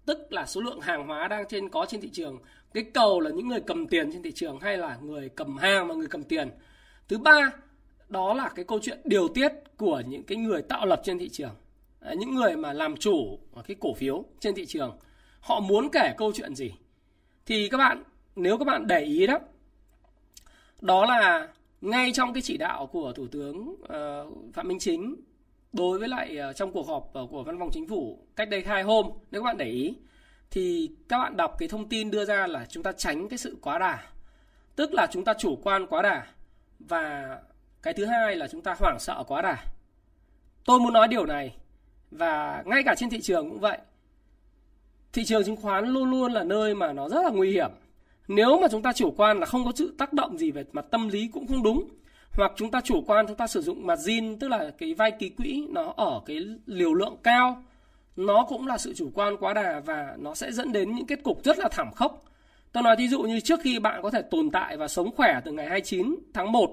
tức 0.05 0.33
là 0.33 0.45
số 0.45 0.61
lượng 0.61 0.81
hàng 0.81 1.07
hóa 1.07 1.27
đang 1.27 1.45
trên 1.49 1.69
có 1.69 1.85
trên 1.89 2.01
thị 2.01 2.09
trường 2.13 2.39
cái 2.73 2.83
cầu 2.83 3.19
là 3.19 3.29
những 3.29 3.47
người 3.47 3.61
cầm 3.67 3.87
tiền 3.87 4.11
trên 4.11 4.23
thị 4.23 4.31
trường 4.31 4.59
hay 4.59 4.77
là 4.77 4.97
người 5.01 5.29
cầm 5.29 5.57
hàng 5.57 5.87
và 5.87 5.95
người 5.95 6.07
cầm 6.07 6.23
tiền. 6.23 6.49
Thứ 7.07 7.17
ba 7.17 7.51
đó 8.09 8.33
là 8.33 8.49
cái 8.55 8.65
câu 8.65 8.79
chuyện 8.81 8.99
điều 9.03 9.27
tiết 9.27 9.51
của 9.77 10.01
những 10.07 10.23
cái 10.23 10.37
người 10.37 10.61
tạo 10.61 10.85
lập 10.85 11.01
trên 11.03 11.19
thị 11.19 11.29
trường. 11.29 11.55
À, 11.99 12.13
những 12.13 12.35
người 12.35 12.55
mà 12.55 12.73
làm 12.73 12.97
chủ 12.97 13.39
cái 13.67 13.75
cổ 13.79 13.93
phiếu 13.93 14.25
trên 14.39 14.55
thị 14.55 14.65
trường 14.65 14.97
họ 15.39 15.59
muốn 15.59 15.89
kể 15.91 16.13
câu 16.17 16.31
chuyện 16.35 16.55
gì? 16.55 16.71
Thì 17.45 17.69
các 17.69 17.77
bạn 17.77 18.03
nếu 18.35 18.57
các 18.57 18.65
bạn 18.65 18.87
để 18.87 18.99
ý 18.99 19.27
đó 19.27 19.39
đó 20.81 21.05
là 21.05 21.47
ngay 21.81 22.11
trong 22.13 22.33
cái 22.33 22.41
chỉ 22.41 22.57
đạo 22.57 22.87
của 22.87 23.13
thủ 23.13 23.27
tướng 23.27 23.69
uh, 23.69 24.53
phạm 24.53 24.67
minh 24.67 24.79
chính 24.79 25.15
đối 25.73 25.99
với 25.99 26.07
lại 26.07 26.37
uh, 26.49 26.55
trong 26.55 26.71
cuộc 26.71 26.87
họp 26.87 27.11
uh, 27.23 27.29
của 27.31 27.43
văn 27.43 27.59
phòng 27.59 27.69
chính 27.71 27.87
phủ 27.87 28.19
cách 28.35 28.49
đây 28.49 28.63
hai 28.65 28.83
hôm 28.83 29.09
nếu 29.31 29.41
các 29.41 29.45
bạn 29.45 29.57
để 29.57 29.65
ý 29.65 29.93
thì 30.53 30.91
các 31.09 31.17
bạn 31.17 31.37
đọc 31.37 31.55
cái 31.59 31.69
thông 31.69 31.89
tin 31.89 32.11
đưa 32.11 32.25
ra 32.25 32.47
là 32.47 32.65
chúng 32.69 32.83
ta 32.83 32.91
tránh 32.91 33.29
cái 33.29 33.37
sự 33.37 33.57
quá 33.61 33.79
đà. 33.79 34.03
Tức 34.75 34.93
là 34.93 35.07
chúng 35.11 35.25
ta 35.25 35.33
chủ 35.33 35.59
quan 35.63 35.87
quá 35.87 36.01
đà. 36.01 36.25
Và 36.79 37.37
cái 37.81 37.93
thứ 37.93 38.05
hai 38.05 38.35
là 38.35 38.47
chúng 38.47 38.61
ta 38.61 38.75
hoảng 38.79 38.99
sợ 38.99 39.23
quá 39.27 39.41
đà. 39.41 39.57
Tôi 40.65 40.79
muốn 40.79 40.93
nói 40.93 41.07
điều 41.07 41.25
này, 41.25 41.55
và 42.11 42.63
ngay 42.65 42.83
cả 42.83 42.95
trên 42.97 43.09
thị 43.09 43.21
trường 43.21 43.49
cũng 43.49 43.59
vậy. 43.59 43.77
Thị 45.13 45.25
trường 45.25 45.43
chứng 45.43 45.55
khoán 45.55 45.87
luôn 45.87 46.11
luôn 46.11 46.31
là 46.33 46.43
nơi 46.43 46.75
mà 46.75 46.93
nó 46.93 47.09
rất 47.09 47.23
là 47.23 47.29
nguy 47.29 47.51
hiểm. 47.51 47.71
Nếu 48.27 48.59
mà 48.61 48.67
chúng 48.71 48.81
ta 48.81 48.93
chủ 48.93 49.13
quan 49.17 49.39
là 49.39 49.45
không 49.45 49.65
có 49.65 49.71
sự 49.75 49.95
tác 49.97 50.13
động 50.13 50.37
gì 50.37 50.51
về 50.51 50.63
mặt 50.71 50.85
tâm 50.91 51.07
lý 51.07 51.27
cũng 51.27 51.47
không 51.47 51.63
đúng. 51.63 51.87
Hoặc 52.31 52.51
chúng 52.55 52.71
ta 52.71 52.81
chủ 52.81 53.03
quan, 53.07 53.27
chúng 53.27 53.37
ta 53.37 53.47
sử 53.47 53.61
dụng 53.61 53.87
margin, 53.87 54.39
tức 54.39 54.47
là 54.47 54.71
cái 54.77 54.93
vay 54.93 55.11
ký 55.11 55.29
quỹ 55.29 55.67
nó 55.69 55.93
ở 55.97 56.21
cái 56.25 56.37
liều 56.65 56.93
lượng 56.93 57.17
cao 57.23 57.63
nó 58.15 58.45
cũng 58.49 58.67
là 58.67 58.77
sự 58.77 58.93
chủ 58.93 59.11
quan 59.13 59.37
quá 59.37 59.53
đà 59.53 59.81
và 59.85 60.15
nó 60.19 60.33
sẽ 60.33 60.51
dẫn 60.51 60.71
đến 60.71 60.95
những 60.95 61.07
kết 61.07 61.23
cục 61.23 61.43
rất 61.43 61.59
là 61.59 61.69
thảm 61.71 61.91
khốc. 61.95 62.23
Tôi 62.71 62.83
nói 62.83 62.95
ví 62.97 63.07
dụ 63.07 63.21
như 63.21 63.39
trước 63.39 63.59
khi 63.63 63.79
bạn 63.79 64.01
có 64.01 64.11
thể 64.11 64.21
tồn 64.21 64.49
tại 64.49 64.77
và 64.77 64.87
sống 64.87 65.15
khỏe 65.15 65.39
từ 65.45 65.51
ngày 65.51 65.69
29 65.69 66.15
tháng 66.33 66.51
1 66.51 66.69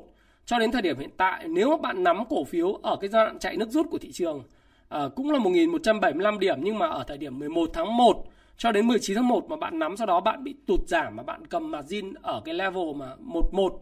cho 0.47 0.59
đến 0.59 0.73
thời 0.73 0.83
điểm 0.83 0.99
hiện 0.99 1.11
tại, 1.17 1.49
nếu 1.49 1.77
bạn 1.77 2.03
nắm 2.03 2.25
cổ 2.29 2.45
phiếu 2.45 2.73
ở 2.73 2.97
cái 3.01 3.11
giai 3.11 3.25
đoạn 3.25 3.39
chạy 3.39 3.57
nước 3.57 3.71
rút 3.71 3.87
của 3.91 3.99
thị 3.99 4.13
trường 4.13 4.43
à, 4.91 5.09
cũng 5.17 5.31
là 5.31 5.39
1.175 5.39 6.39
điểm 6.39 6.59
nhưng 6.63 6.79
mà 6.79 6.87
ở 6.87 7.05
thời 7.09 7.19
điểm 7.19 7.39
11 7.39 7.71
tháng 7.73 7.97
1 7.97 8.25
cho 8.57 8.73
đến 8.73 8.87
19 8.87 9.17
tháng 9.17 9.29
1 9.29 9.49
mà 9.49 9.57
bạn 9.57 9.79
nắm 9.79 9.97
sau 9.97 10.07
đó 10.07 10.21
bạn 10.21 10.45
bị 10.45 10.55
tụt 10.67 10.81
giảm 10.89 11.17
mà 11.17 11.23
bạn 11.23 11.47
cầm 11.47 11.71
margin 11.71 12.15
ở 12.23 12.43
cái 12.45 12.55
level 12.55 12.95
mà 12.97 13.07
11 13.19 13.81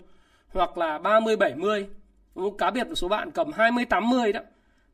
hoặc 0.49 0.79
là 0.79 0.99
30 0.99 1.37
70 1.37 1.87
cá 2.59 2.71
biệt 2.71 2.89
một 2.89 2.95
số 2.95 3.09
bạn 3.09 3.31
cầm 3.31 3.53
20 3.53 3.85
80 3.85 4.33
đó 4.33 4.41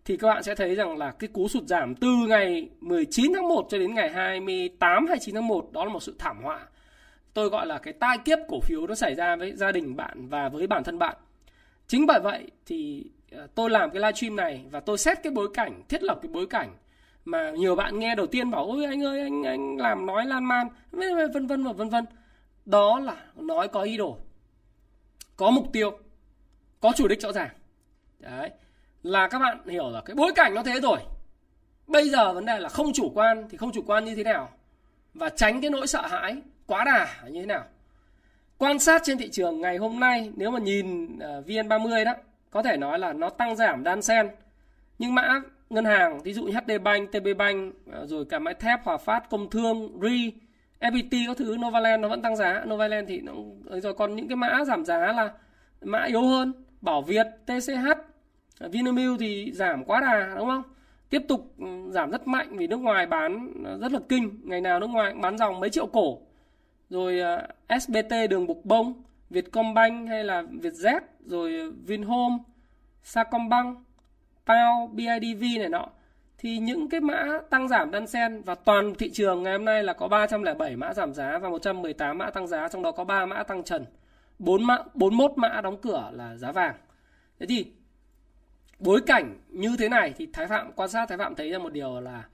thì 0.05 0.17
các 0.17 0.29
bạn 0.29 0.43
sẽ 0.43 0.55
thấy 0.55 0.75
rằng 0.75 0.99
là 0.99 1.11
cái 1.11 1.29
cú 1.29 1.49
sụt 1.49 1.65
giảm 1.65 1.95
từ 1.95 2.09
ngày 2.29 2.69
19 2.81 3.33
tháng 3.35 3.49
1 3.49 3.67
cho 3.71 3.79
đến 3.79 3.95
ngày 3.95 4.11
28 4.11 5.07
29 5.07 5.35
tháng 5.35 5.47
1 5.47 5.73
đó 5.73 5.85
là 5.85 5.93
một 5.93 6.03
sự 6.03 6.15
thảm 6.19 6.43
họa. 6.43 6.67
Tôi 7.35 7.49
gọi 7.49 7.67
là 7.67 7.79
cái 7.79 7.93
tai 7.93 8.19
kiếp 8.19 8.39
cổ 8.49 8.61
phiếu 8.61 8.87
nó 8.87 8.95
xảy 8.95 9.15
ra 9.15 9.37
với 9.37 9.53
gia 9.53 9.73
đình 9.73 9.97
bạn 9.97 10.29
và 10.29 10.49
với 10.49 10.67
bản 10.67 10.85
thân 10.85 10.99
bạn. 10.99 11.17
Chính 11.87 12.07
bởi 12.07 12.21
vậy 12.21 12.51
thì 12.67 13.05
ờ, 13.33 13.47
tôi 13.55 13.71
làm 13.71 13.91
cái 13.91 14.01
livestream 14.01 14.37
này 14.37 14.65
và 14.71 14.81
tôi 14.81 14.99
xét 14.99 15.23
cái 15.23 15.33
bối 15.33 15.49
cảnh, 15.55 15.83
thiết 15.89 16.03
lập 16.03 16.19
cái 16.23 16.31
bối 16.33 16.47
cảnh 16.47 16.77
mà 17.25 17.51
nhiều 17.51 17.77
bạn 17.77 17.99
nghe 17.99 18.15
đầu 18.15 18.27
tiên 18.27 18.51
bảo 18.51 18.65
ôi 18.65 18.85
anh 18.85 19.05
ơi 19.05 19.21
anh 19.21 19.43
anh 19.43 19.77
làm 19.77 20.07
nói 20.07 20.27
lan 20.27 20.45
man 20.45 20.69
vân 21.35 21.47
vân 21.47 21.65
và 21.65 21.73
vân 21.73 21.89
vân. 21.89 22.05
Đó 22.65 23.01
là 23.01 23.17
nói 23.37 23.69
có 23.69 23.83
ý 23.83 23.97
đồ. 23.97 24.19
Có 25.37 25.51
mục 25.51 25.67
tiêu, 25.73 25.99
có 26.81 26.93
chủ 26.97 27.09
đích 27.09 27.21
rõ 27.21 27.33
ràng. 27.33 27.51
Đấy 28.19 28.51
là 29.05 29.29
các 29.29 29.39
bạn 29.39 29.59
hiểu 29.69 29.91
là 29.91 30.01
cái 30.01 30.17
bối 30.17 30.33
cảnh 30.35 30.55
nó 30.55 30.63
thế 30.63 30.81
rồi. 30.81 30.99
Bây 31.87 32.09
giờ 32.09 32.33
vấn 32.33 32.45
đề 32.45 32.59
là 32.59 32.69
không 32.69 32.93
chủ 32.93 33.13
quan 33.15 33.47
thì 33.51 33.57
không 33.57 33.73
chủ 33.73 33.83
quan 33.87 34.05
như 34.05 34.15
thế 34.15 34.25
nào? 34.25 34.49
Và 35.15 35.29
tránh 35.29 35.61
cái 35.61 35.71
nỗi 35.71 35.87
sợ 35.87 36.07
hãi 36.07 36.37
quá 36.67 36.85
đà 36.85 37.29
như 37.29 37.41
thế 37.41 37.47
nào? 37.47 37.65
Quan 38.59 38.79
sát 38.79 39.03
trên 39.05 39.19
thị 39.19 39.29
trường 39.31 39.61
ngày 39.61 39.77
hôm 39.77 40.01
nay 40.01 40.33
nếu 40.37 40.51
mà 40.51 40.59
nhìn 40.59 41.19
ờ, 41.19 41.43
VN30 41.47 42.05
đó 42.05 42.15
có 42.51 42.63
thể 42.63 42.77
nói 42.77 42.99
là 42.99 43.13
nó 43.13 43.31
tăng 43.31 43.57
giảm 43.57 43.85
đan 43.85 44.03
sen 44.03 44.29
nhưng 44.99 45.15
mã 45.15 45.41
ngân 45.71 45.85
hàng 45.85 46.23
ví 46.23 46.33
dụ 46.33 46.45
như 46.45 46.53
HD 46.53 46.73
Bank, 46.83 47.13
TB 47.13 47.27
Bank 47.39 47.75
ờ, 47.93 48.07
rồi 48.07 48.25
cả 48.25 48.39
máy 48.39 48.55
thép 48.55 48.85
Hòa 48.85 48.97
Phát, 48.97 49.31
Công 49.31 49.51
Thương, 49.51 50.01
ri, 50.03 50.33
FPT 50.81 51.27
có 51.27 51.35
thứ 51.35 51.57
Novaland 51.57 52.03
nó 52.03 52.09
vẫn 52.09 52.23
tăng 52.23 52.37
giá. 52.37 52.65
Novaland 52.67 53.09
thì 53.09 53.21
nó 53.21 53.33
rồi 53.81 53.95
còn 53.95 54.17
những 54.17 54.29
cái 54.29 54.37
mã 54.37 54.65
giảm 54.65 54.85
giá 54.85 55.13
là 55.13 55.33
mã 55.81 56.05
yếu 56.05 56.23
hơn 56.23 56.53
Bảo 56.81 57.03
Việt, 57.03 57.27
TCH 57.47 58.14
Ờ, 58.59 58.69
Vinamilk 58.69 59.21
thì 59.21 59.53
giảm 59.53 59.85
quá 59.85 60.01
đà 60.01 60.35
đúng 60.37 60.49
không? 60.49 60.63
Tiếp 61.11 61.23
tục 61.29 61.55
ừ, 61.59 61.67
giảm 61.91 62.11
rất 62.11 62.27
mạnh 62.27 62.57
vì 62.57 62.67
nước 62.67 62.81
ngoài 62.81 63.07
bán 63.07 63.53
rất 63.81 63.93
là 63.93 64.01
kinh, 64.09 64.41
ngày 64.45 64.61
nào 64.61 64.81
nước 64.81 64.87
ngoài 64.87 65.15
bán 65.15 65.39
dòng 65.39 65.61
mấy 65.61 65.71
triệu 65.71 65.87
cổ. 65.87 66.21
Rồi 66.91 67.21
ờ, 67.21 67.47
SBT 67.81 68.31
đường 68.31 68.47
bục 68.47 68.65
bông, 68.65 69.03
Vietcombank 69.31 70.09
hay 70.09 70.25
là 70.25 70.43
Vietjet, 70.43 71.01
rồi 71.27 71.73
Vinhome, 71.87 72.39
Sacombank, 73.03 73.79
Pao, 74.47 74.91
BIDV 74.93 75.43
này 75.59 75.69
nọ 75.69 75.89
thì 76.39 76.59
những 76.59 76.89
cái 76.89 77.01
mã 77.01 77.39
tăng 77.51 77.69
giảm 77.69 77.91
đan 77.91 78.07
sen 78.07 78.43
và 78.43 78.55
toàn 78.55 78.95
thị 78.95 79.11
trường 79.11 79.43
ngày 79.43 79.53
hôm 79.53 79.65
nay 79.65 79.83
là 79.83 79.93
có 79.93 80.09
307 80.09 80.77
mã 80.77 80.95
giảm 80.95 81.15
giá 81.15 81.39
và 81.39 81.49
118 81.49 82.19
mã 82.19 82.31
tăng 82.31 82.47
giá 82.47 82.69
trong 82.69 82.83
đó 82.83 82.93
có 82.93 83.05
3 83.05 83.27
mã 83.27 83.43
tăng 83.43 83.65
trần 83.65 83.85
4 84.39 84.65
mã 84.65 84.79
41 84.95 85.33
mã 85.37 85.61
đóng 85.61 85.77
cửa 85.83 86.11
là 86.13 86.37
giá 86.37 86.53
vàng 86.53 86.75
thế 87.41 87.47
thì 87.47 87.73
bối 88.79 89.01
cảnh 89.07 89.39
như 89.49 89.77
thế 89.79 89.89
này 89.89 90.15
thì 90.17 90.29
Thái 90.33 90.47
Phạm 90.47 90.73
quan 90.73 90.89
sát 90.89 91.09
Thái 91.09 91.19
Phạm 91.19 91.35
thấy 91.35 91.51
ra 91.51 91.59
một 91.59 91.73
điều 91.73 92.01
là 92.01 92.25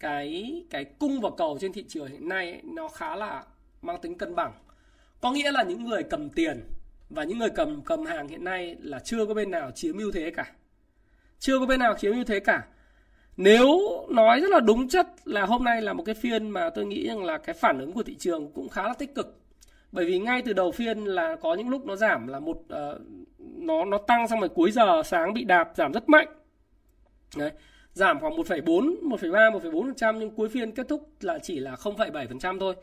cái 0.00 0.62
cái 0.70 0.84
cung 0.84 1.20
và 1.20 1.30
cầu 1.36 1.58
trên 1.60 1.72
thị 1.72 1.84
trường 1.88 2.06
hiện 2.06 2.28
nay 2.28 2.50
ấy, 2.50 2.60
nó 2.64 2.88
khá 2.88 3.16
là 3.16 3.44
mang 3.82 4.00
tính 4.00 4.18
cân 4.18 4.34
bằng. 4.34 4.52
Có 5.20 5.32
nghĩa 5.32 5.52
là 5.52 5.62
những 5.62 5.84
người 5.84 6.02
cầm 6.02 6.30
tiền 6.30 6.60
và 7.10 7.24
những 7.24 7.38
người 7.38 7.50
cầm 7.50 7.82
cầm 7.82 8.06
hàng 8.06 8.28
hiện 8.28 8.44
nay 8.44 8.76
là 8.80 8.98
chưa 8.98 9.26
có 9.26 9.34
bên 9.34 9.50
nào 9.50 9.70
chiếm 9.70 9.98
ưu 9.98 10.12
thế 10.12 10.30
cả. 10.30 10.52
Chưa 11.38 11.58
có 11.58 11.66
bên 11.66 11.80
nào 11.80 11.94
chiếm 11.98 12.12
ưu 12.12 12.24
thế 12.24 12.40
cả. 12.40 12.66
Nếu 13.36 13.78
nói 14.08 14.40
rất 14.40 14.50
là 14.50 14.60
đúng 14.60 14.88
chất 14.88 15.06
là 15.24 15.46
hôm 15.46 15.64
nay 15.64 15.82
là 15.82 15.92
một 15.92 16.02
cái 16.06 16.14
phiên 16.14 16.50
mà 16.50 16.70
tôi 16.70 16.86
nghĩ 16.86 17.06
rằng 17.06 17.24
là 17.24 17.38
cái 17.38 17.54
phản 17.54 17.78
ứng 17.78 17.92
của 17.92 18.02
thị 18.02 18.14
trường 18.18 18.52
cũng 18.52 18.68
khá 18.68 18.82
là 18.82 18.94
tích 18.94 19.14
cực 19.14 19.40
bởi 19.94 20.04
vì 20.04 20.18
ngay 20.18 20.42
từ 20.42 20.52
đầu 20.52 20.72
phiên 20.72 21.04
là 21.04 21.36
có 21.36 21.54
những 21.54 21.68
lúc 21.68 21.86
nó 21.86 21.96
giảm 21.96 22.26
là 22.26 22.40
một 22.40 22.58
uh, 22.58 23.00
nó 23.38 23.84
nó 23.84 23.98
tăng 23.98 24.28
xong 24.28 24.40
rồi 24.40 24.48
cuối 24.48 24.70
giờ 24.70 25.02
sáng 25.04 25.34
bị 25.34 25.44
đạp 25.44 25.70
giảm 25.74 25.92
rất 25.92 26.08
mạnh. 26.08 26.28
Đấy 27.36 27.50
giảm 27.92 28.20
khoảng 28.20 28.36
1,4 28.36 28.64
1,3 29.02 29.60
1,4% 29.60 30.18
nhưng 30.18 30.30
cuối 30.30 30.48
phiên 30.48 30.72
kết 30.72 30.88
thúc 30.88 31.08
là 31.20 31.38
chỉ 31.38 31.58
là 31.58 31.74
0,7% 31.74 32.58
thôi. 32.60 32.74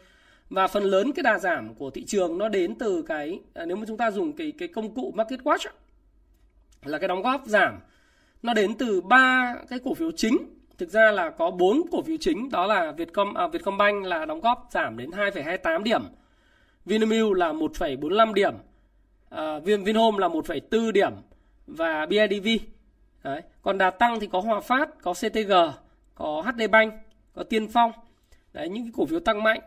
Và 0.49 0.67
phần 0.67 0.83
lớn 0.83 1.11
cái 1.15 1.23
đà 1.23 1.39
giảm 1.39 1.75
của 1.75 1.89
thị 1.89 2.05
trường 2.05 2.37
nó 2.37 2.49
đến 2.49 2.75
từ 2.75 3.01
cái 3.01 3.39
à, 3.53 3.65
nếu 3.65 3.77
mà 3.77 3.85
chúng 3.87 3.97
ta 3.97 4.11
dùng 4.11 4.33
cái 4.33 4.51
cái 4.51 4.67
công 4.67 4.95
cụ 4.95 5.11
market 5.15 5.39
watch 5.39 5.69
là 6.83 6.97
cái 6.97 7.07
đóng 7.07 7.21
góp 7.21 7.43
giảm. 7.45 7.79
Nó 8.43 8.53
đến 8.53 8.77
từ 8.77 9.01
ba 9.01 9.55
cái 9.69 9.79
cổ 9.83 9.93
phiếu 9.93 10.11
chính. 10.11 10.37
Thực 10.77 10.89
ra 10.89 11.11
là 11.11 11.29
có 11.29 11.51
bốn 11.51 11.81
cổ 11.91 12.01
phiếu 12.01 12.17
chính 12.19 12.49
đó 12.49 12.67
là 12.67 12.91
Vietcom 12.91 13.33
à, 13.33 13.47
Vietcombank 13.47 14.05
là 14.05 14.25
đóng 14.25 14.41
góp 14.41 14.67
giảm 14.71 14.97
đến 14.97 15.09
2,28 15.09 15.83
điểm. 15.83 16.01
Vinamilk 16.85 17.31
là 17.31 17.53
1,45 17.53 18.33
điểm 18.33 18.53
à, 19.29 19.59
Vin 19.59 19.83
Vinhome 19.83 20.17
là 20.19 20.27
1,4 20.27 20.91
điểm 20.91 21.13
và 21.67 22.05
BIDV 22.05 22.47
Đấy. 23.23 23.41
còn 23.61 23.77
đà 23.77 23.89
tăng 23.89 24.19
thì 24.19 24.27
có 24.27 24.39
Hòa 24.39 24.59
Phát 24.59 25.01
có 25.01 25.13
CTG 25.13 25.53
có 26.15 26.41
HD 26.41 26.61
Bank 26.71 26.93
có 27.33 27.43
Tiên 27.43 27.67
Phong. 27.67 27.91
Đấy, 28.53 28.69
những 28.69 28.83
cái 28.83 28.91
cổ 28.95 29.05
phiếu 29.05 29.19
tăng 29.19 29.43
mạnh. 29.43 29.61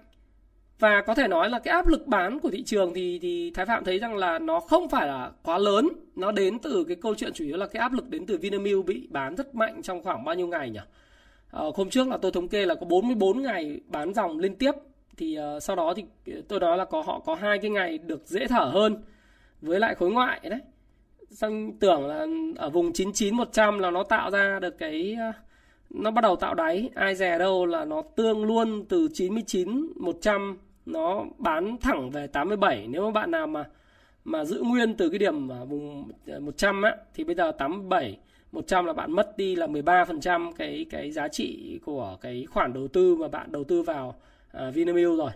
Và 0.78 1.02
có 1.02 1.14
thể 1.14 1.28
nói 1.28 1.50
là 1.50 1.58
cái 1.58 1.74
áp 1.74 1.86
lực 1.86 2.06
bán 2.06 2.40
của 2.40 2.50
thị 2.50 2.62
trường 2.64 2.94
thì 2.94 3.18
thì 3.18 3.50
Thái 3.54 3.66
Phạm 3.66 3.84
thấy 3.84 3.98
rằng 3.98 4.16
là 4.16 4.38
nó 4.38 4.60
không 4.60 4.88
phải 4.88 5.06
là 5.06 5.30
quá 5.42 5.58
lớn. 5.58 5.88
Nó 6.16 6.32
đến 6.32 6.58
từ 6.58 6.84
cái 6.84 6.96
câu 6.96 7.14
chuyện 7.14 7.32
chủ 7.32 7.44
yếu 7.44 7.56
là 7.56 7.66
cái 7.66 7.80
áp 7.80 7.92
lực 7.92 8.10
đến 8.10 8.26
từ 8.26 8.38
Vinamilk 8.38 8.86
bị 8.86 9.06
bán 9.10 9.36
rất 9.36 9.54
mạnh 9.54 9.82
trong 9.82 10.02
khoảng 10.02 10.24
bao 10.24 10.34
nhiêu 10.34 10.46
ngày 10.46 10.70
nhỉ? 10.70 10.80
À, 11.50 11.62
hôm 11.74 11.90
trước 11.90 12.08
là 12.08 12.16
tôi 12.16 12.32
thống 12.32 12.48
kê 12.48 12.66
là 12.66 12.74
có 12.74 12.86
44 12.86 13.42
ngày 13.42 13.80
bán 13.86 14.14
dòng 14.14 14.38
liên 14.38 14.56
tiếp 14.56 14.72
thì 15.16 15.38
uh, 15.56 15.62
sau 15.62 15.76
đó 15.76 15.94
thì 15.96 16.04
ờ, 16.26 16.42
tôi 16.48 16.60
nói 16.60 16.76
là 16.76 16.84
có 16.84 17.02
họ 17.02 17.18
có 17.18 17.34
hai 17.34 17.58
cái 17.58 17.70
ngày 17.70 17.98
được 17.98 18.22
dễ 18.26 18.46
thở 18.46 18.64
hơn 18.64 18.96
với 19.62 19.80
lại 19.80 19.94
khối 19.94 20.10
ngoại 20.10 20.40
đấy. 20.42 20.60
Xong 21.30 21.72
tưởng 21.80 22.06
là 22.06 22.26
ở 22.56 22.70
vùng 22.70 22.92
99 22.92 23.36
100 23.36 23.78
là 23.78 23.90
nó 23.90 24.02
tạo 24.02 24.30
ra 24.30 24.58
được 24.58 24.78
cái 24.78 25.16
uh, 25.28 25.34
nó 25.90 26.10
bắt 26.10 26.22
đầu 26.22 26.36
tạo 26.36 26.54
đáy. 26.54 26.90
Ai 26.94 27.14
dè 27.14 27.38
đâu 27.38 27.66
là 27.66 27.84
nó 27.84 28.02
tương 28.16 28.44
luôn 28.44 28.84
từ 28.88 29.08
99 29.14 29.92
100 29.96 30.58
nó 30.86 31.24
bán 31.38 31.76
thẳng 31.80 32.10
về 32.10 32.26
87 32.26 32.86
nếu 32.88 33.02
mà 33.04 33.10
bạn 33.10 33.30
nào 33.30 33.46
mà 33.46 33.64
mà 34.24 34.44
giữ 34.44 34.62
nguyên 34.62 34.96
từ 34.96 35.08
cái 35.08 35.18
điểm 35.18 35.48
ở 35.48 35.64
vùng 35.64 36.10
100 36.40 36.82
á 36.82 36.96
thì 37.14 37.24
bây 37.24 37.34
giờ 37.34 37.52
87 37.52 38.18
100 38.52 38.84
là 38.84 38.92
bạn 38.92 39.12
mất 39.12 39.36
đi 39.36 39.56
là 39.56 39.66
13% 39.66 40.52
cái 40.52 40.86
cái 40.90 41.10
giá 41.10 41.28
trị 41.28 41.80
của 41.84 42.16
cái 42.20 42.46
khoản 42.50 42.72
đầu 42.72 42.88
tư 42.88 43.16
mà 43.16 43.28
bạn 43.28 43.52
đầu 43.52 43.64
tư 43.64 43.82
vào 43.82 44.14
uh, 44.68 44.74
Vinamilk 44.74 45.18
rồi. 45.18 45.30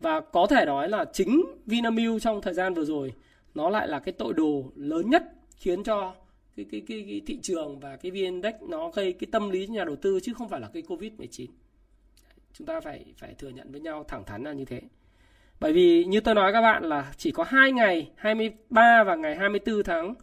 Và 0.00 0.20
có 0.20 0.46
thể 0.46 0.64
nói 0.66 0.88
là 0.88 1.04
chính 1.12 1.44
Vinamilk 1.66 2.22
trong 2.22 2.42
thời 2.42 2.54
gian 2.54 2.74
vừa 2.74 2.84
rồi 2.84 3.12
nó 3.54 3.70
lại 3.70 3.88
là 3.88 3.98
cái 3.98 4.12
tội 4.12 4.34
đồ 4.34 4.72
lớn 4.76 5.10
nhất 5.10 5.22
khiến 5.56 5.82
cho 5.82 6.14
cái 6.56 6.66
cái 6.70 6.82
cái, 6.88 7.04
cái 7.08 7.22
thị 7.26 7.38
trường 7.42 7.80
và 7.80 7.96
cái 7.96 8.10
VN 8.10 8.16
Index 8.16 8.54
nó 8.68 8.90
gây 8.90 9.12
cái 9.12 9.28
tâm 9.32 9.50
lý 9.50 9.66
nhà 9.66 9.84
đầu 9.84 9.96
tư 9.96 10.20
chứ 10.22 10.34
không 10.34 10.48
phải 10.48 10.60
là 10.60 10.68
cái 10.72 10.82
Covid-19. 10.82 11.46
Chúng 12.52 12.66
ta 12.66 12.80
phải 12.80 13.04
phải 13.16 13.34
thừa 13.34 13.48
nhận 13.48 13.72
với 13.72 13.80
nhau 13.80 14.04
thẳng 14.08 14.24
thắn 14.24 14.42
là 14.42 14.52
như 14.52 14.64
thế. 14.64 14.80
Bởi 15.60 15.72
vì 15.72 16.04
như 16.04 16.20
tôi 16.20 16.34
nói 16.34 16.52
các 16.52 16.60
bạn 16.60 16.84
là 16.84 17.12
chỉ 17.16 17.30
có 17.30 17.44
hai 17.44 17.72
ngày 17.72 18.10
23 18.16 19.04
và 19.04 19.14
ngày 19.14 19.36
24 19.36 19.82
tháng 19.82 20.14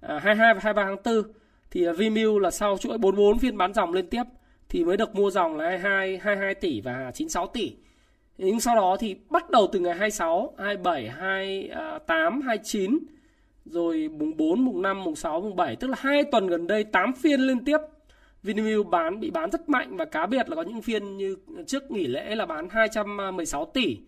ờ, 0.00 0.16
à, 0.16 0.20
22 0.24 0.54
và 0.54 0.60
23 0.62 0.84
tháng 0.84 0.96
4 1.24 1.32
thì 1.70 1.86
Vimeo 1.98 2.38
là 2.38 2.50
sau 2.50 2.78
chuỗi 2.78 2.98
44 2.98 3.38
phiên 3.38 3.56
bán 3.56 3.74
dòng 3.74 3.92
liên 3.92 4.06
tiếp 4.06 4.22
thì 4.70 4.84
mới 4.84 4.96
được 4.96 5.14
mua 5.14 5.30
dòng 5.30 5.56
là 5.56 5.64
22 5.68 6.18
22 6.18 6.54
tỷ 6.54 6.80
và 6.80 7.10
96 7.14 7.46
tỷ. 7.46 7.72
Nhưng 8.38 8.60
sau 8.60 8.76
đó 8.76 8.96
thì 9.00 9.16
bắt 9.30 9.50
đầu 9.50 9.68
từ 9.72 9.80
ngày 9.80 9.94
26, 9.94 10.54
27, 10.58 11.08
28, 11.08 12.40
29 12.40 12.98
rồi 13.64 14.08
mùng 14.08 14.36
4, 14.36 14.64
mùng 14.64 14.82
5, 14.82 15.04
mùng 15.04 15.16
6, 15.16 15.40
mùng 15.40 15.56
7 15.56 15.76
tức 15.76 15.88
là 15.88 15.96
hai 16.00 16.24
tuần 16.24 16.46
gần 16.46 16.66
đây 16.66 16.84
8 16.84 17.12
phiên 17.12 17.40
liên 17.40 17.64
tiếp. 17.64 17.78
Vinamilk 18.42 18.86
bán 18.86 19.20
bị 19.20 19.30
bán 19.30 19.50
rất 19.50 19.68
mạnh 19.68 19.96
và 19.96 20.04
cá 20.04 20.26
biệt 20.26 20.48
là 20.48 20.56
có 20.56 20.62
những 20.62 20.82
phiên 20.82 21.16
như 21.16 21.36
trước 21.66 21.90
nghỉ 21.90 22.06
lễ 22.06 22.34
là 22.34 22.46
bán 22.46 22.68
216 22.68 23.64
à, 23.64 23.70
tỷ 23.74 23.98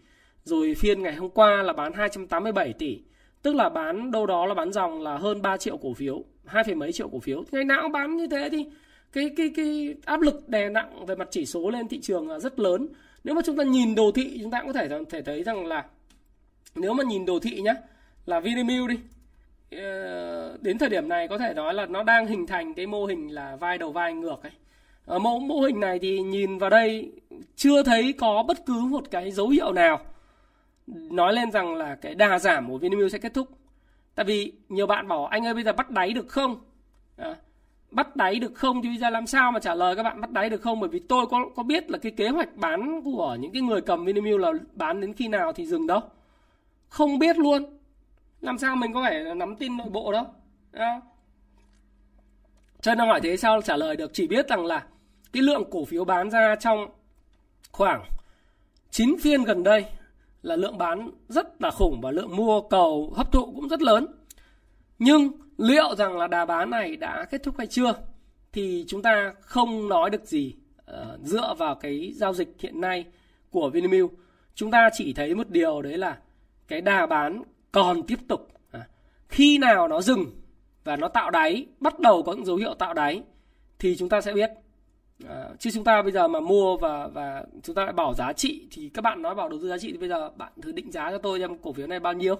rồi 0.44 0.74
phiên 0.74 1.02
ngày 1.02 1.14
hôm 1.14 1.30
qua 1.30 1.62
là 1.62 1.72
bán 1.72 1.92
287 1.92 2.72
tỷ. 2.72 3.02
Tức 3.42 3.54
là 3.54 3.68
bán 3.68 4.10
đâu 4.10 4.26
đó 4.26 4.46
là 4.46 4.54
bán 4.54 4.72
dòng 4.72 5.02
là 5.02 5.16
hơn 5.16 5.42
3 5.42 5.56
triệu 5.56 5.76
cổ 5.76 5.94
phiếu 5.94 6.24
2, 6.44 6.74
mấy 6.74 6.92
triệu 6.92 7.08
cổ 7.08 7.18
phiếu. 7.18 7.44
Ngày 7.52 7.64
nào 7.64 7.82
cũng 7.82 7.92
bán 7.92 8.16
như 8.16 8.26
thế 8.30 8.48
thì 8.52 8.66
cái 9.12 9.30
cái 9.36 9.50
cái 9.56 9.94
áp 10.04 10.20
lực 10.20 10.48
đè 10.48 10.68
nặng 10.68 11.06
về 11.06 11.14
mặt 11.14 11.28
chỉ 11.30 11.46
số 11.46 11.70
lên 11.70 11.88
thị 11.88 12.00
trường 12.00 12.28
là 12.28 12.38
rất 12.38 12.58
lớn 12.58 12.88
nếu 13.24 13.34
mà 13.34 13.42
chúng 13.44 13.56
ta 13.56 13.64
nhìn 13.64 13.94
đồ 13.94 14.12
thị 14.14 14.38
chúng 14.42 14.50
ta 14.50 14.60
cũng 14.60 14.72
có 14.72 14.80
thể 14.80 14.88
thể 15.10 15.22
thấy 15.22 15.42
rằng 15.42 15.66
là 15.66 15.84
nếu 16.74 16.94
mà 16.94 17.04
nhìn 17.04 17.26
đồ 17.26 17.38
thị 17.38 17.60
nhá 17.60 17.74
là 18.26 18.40
Vinamilk 18.40 18.88
đi 18.88 18.98
ờ, 19.78 20.58
đến 20.60 20.78
thời 20.78 20.88
điểm 20.88 21.08
này 21.08 21.28
có 21.28 21.38
thể 21.38 21.54
nói 21.54 21.74
là 21.74 21.86
nó 21.86 22.02
đang 22.02 22.26
hình 22.26 22.46
thành 22.46 22.74
cái 22.74 22.86
mô 22.86 23.06
hình 23.06 23.28
là 23.28 23.56
vai 23.56 23.78
đầu 23.78 23.92
vai 23.92 24.14
ngược 24.14 24.42
ấy 24.42 24.52
ờ, 25.06 25.16
ở 25.16 25.18
mẫu 25.18 25.38
mô 25.38 25.60
hình 25.60 25.80
này 25.80 25.98
thì 25.98 26.20
nhìn 26.20 26.58
vào 26.58 26.70
đây 26.70 27.12
chưa 27.56 27.82
thấy 27.82 28.12
có 28.12 28.44
bất 28.48 28.66
cứ 28.66 28.80
một 28.80 29.10
cái 29.10 29.30
dấu 29.30 29.48
hiệu 29.48 29.72
nào 29.72 30.00
nói 30.86 31.32
lên 31.32 31.50
rằng 31.50 31.74
là 31.74 31.94
cái 31.94 32.14
đà 32.14 32.38
giảm 32.38 32.68
của 32.68 32.78
Vinamilk 32.78 33.12
sẽ 33.12 33.18
kết 33.18 33.34
thúc. 33.34 33.48
Tại 34.14 34.24
vì 34.24 34.52
nhiều 34.68 34.86
bạn 34.86 35.08
bảo 35.08 35.26
anh 35.26 35.46
ơi 35.46 35.54
bây 35.54 35.64
giờ 35.64 35.72
bắt 35.72 35.90
đáy 35.90 36.12
được 36.12 36.28
không? 36.28 36.60
À, 37.16 37.36
bắt 37.94 38.16
đáy 38.16 38.38
được 38.38 38.54
không 38.54 38.82
thì 38.82 38.88
bây 38.88 38.98
giờ 38.98 39.10
làm 39.10 39.26
sao 39.26 39.52
mà 39.52 39.60
trả 39.60 39.74
lời 39.74 39.96
các 39.96 40.02
bạn 40.02 40.20
bắt 40.20 40.30
đáy 40.30 40.50
được 40.50 40.62
không? 40.62 40.80
Bởi 40.80 40.88
vì 40.88 40.98
tôi 40.98 41.26
có 41.26 41.48
có 41.56 41.62
biết 41.62 41.90
là 41.90 41.98
cái 41.98 42.12
kế 42.12 42.28
hoạch 42.28 42.56
bán 42.56 43.02
của 43.02 43.36
những 43.40 43.52
cái 43.52 43.62
người 43.62 43.80
cầm 43.80 44.04
Vinamilk 44.04 44.40
là 44.40 44.52
bán 44.74 45.00
đến 45.00 45.12
khi 45.12 45.28
nào 45.28 45.52
thì 45.52 45.66
dừng 45.66 45.86
đâu. 45.86 46.00
Không 46.88 47.18
biết 47.18 47.38
luôn. 47.38 47.78
Làm 48.40 48.58
sao 48.58 48.76
mình 48.76 48.92
có 48.92 49.02
thể 49.10 49.34
nắm 49.34 49.56
tin 49.56 49.76
nội 49.76 49.88
bộ 49.90 50.12
đâu. 50.12 50.24
À. 50.72 51.00
Cho 52.80 52.94
nên 52.94 53.08
hỏi 53.08 53.20
thế 53.20 53.36
sao 53.36 53.62
trả 53.62 53.76
lời 53.76 53.96
được 53.96 54.10
chỉ 54.14 54.26
biết 54.26 54.48
rằng 54.48 54.66
là 54.66 54.84
cái 55.32 55.42
lượng 55.42 55.64
cổ 55.70 55.84
phiếu 55.84 56.04
bán 56.04 56.30
ra 56.30 56.56
trong 56.60 56.86
khoảng 57.72 58.04
9 58.90 59.16
phiên 59.20 59.44
gần 59.44 59.62
đây 59.62 59.84
là 60.42 60.56
lượng 60.56 60.78
bán 60.78 61.10
rất 61.28 61.62
là 61.62 61.70
khủng 61.70 62.00
và 62.00 62.10
lượng 62.10 62.36
mua 62.36 62.60
cầu 62.60 63.12
hấp 63.16 63.32
thụ 63.32 63.52
cũng 63.54 63.68
rất 63.68 63.82
lớn. 63.82 64.06
Nhưng 64.98 65.30
liệu 65.62 65.94
rằng 65.94 66.18
là 66.18 66.26
đà 66.26 66.44
bán 66.44 66.70
này 66.70 66.96
đã 66.96 67.26
kết 67.30 67.42
thúc 67.42 67.54
hay 67.58 67.66
chưa 67.66 67.94
thì 68.52 68.84
chúng 68.88 69.02
ta 69.02 69.34
không 69.40 69.88
nói 69.88 70.10
được 70.10 70.24
gì 70.24 70.54
uh, 70.90 71.20
dựa 71.22 71.54
vào 71.58 71.74
cái 71.74 72.12
giao 72.14 72.34
dịch 72.34 72.48
hiện 72.58 72.80
nay 72.80 73.04
của 73.50 73.70
Vinamilk. 73.70 74.10
Chúng 74.54 74.70
ta 74.70 74.90
chỉ 74.92 75.12
thấy 75.12 75.34
một 75.34 75.48
điều 75.50 75.82
đấy 75.82 75.98
là 75.98 76.18
cái 76.68 76.80
đà 76.80 77.06
bán 77.06 77.42
còn 77.72 78.02
tiếp 78.02 78.18
tục. 78.28 78.48
À, 78.70 78.80
khi 79.28 79.58
nào 79.58 79.88
nó 79.88 80.00
dừng 80.00 80.24
và 80.84 80.96
nó 80.96 81.08
tạo 81.08 81.30
đáy, 81.30 81.66
bắt 81.80 82.00
đầu 82.00 82.22
có 82.22 82.32
những 82.32 82.44
dấu 82.44 82.56
hiệu 82.56 82.74
tạo 82.74 82.94
đáy 82.94 83.22
thì 83.78 83.96
chúng 83.96 84.08
ta 84.08 84.20
sẽ 84.20 84.32
biết 84.32 84.50
À, 85.28 85.48
chứ 85.58 85.70
chúng 85.70 85.84
ta 85.84 86.02
bây 86.02 86.12
giờ 86.12 86.28
mà 86.28 86.40
mua 86.40 86.76
và 86.76 87.06
và 87.06 87.44
chúng 87.62 87.74
ta 87.74 87.84
lại 87.84 87.92
bảo 87.92 88.14
giá 88.14 88.32
trị 88.32 88.66
thì 88.70 88.90
các 88.94 89.02
bạn 89.02 89.22
nói 89.22 89.34
bảo 89.34 89.48
đầu 89.48 89.58
tư 89.62 89.68
giá 89.68 89.78
trị 89.78 89.92
thì 89.92 89.98
bây 89.98 90.08
giờ 90.08 90.30
bạn 90.36 90.52
thử 90.62 90.72
định 90.72 90.92
giá 90.92 91.10
cho 91.10 91.18
tôi 91.18 91.40
xem 91.40 91.58
cổ 91.58 91.72
phiếu 91.72 91.86
này 91.86 92.00
bao 92.00 92.12
nhiêu 92.12 92.36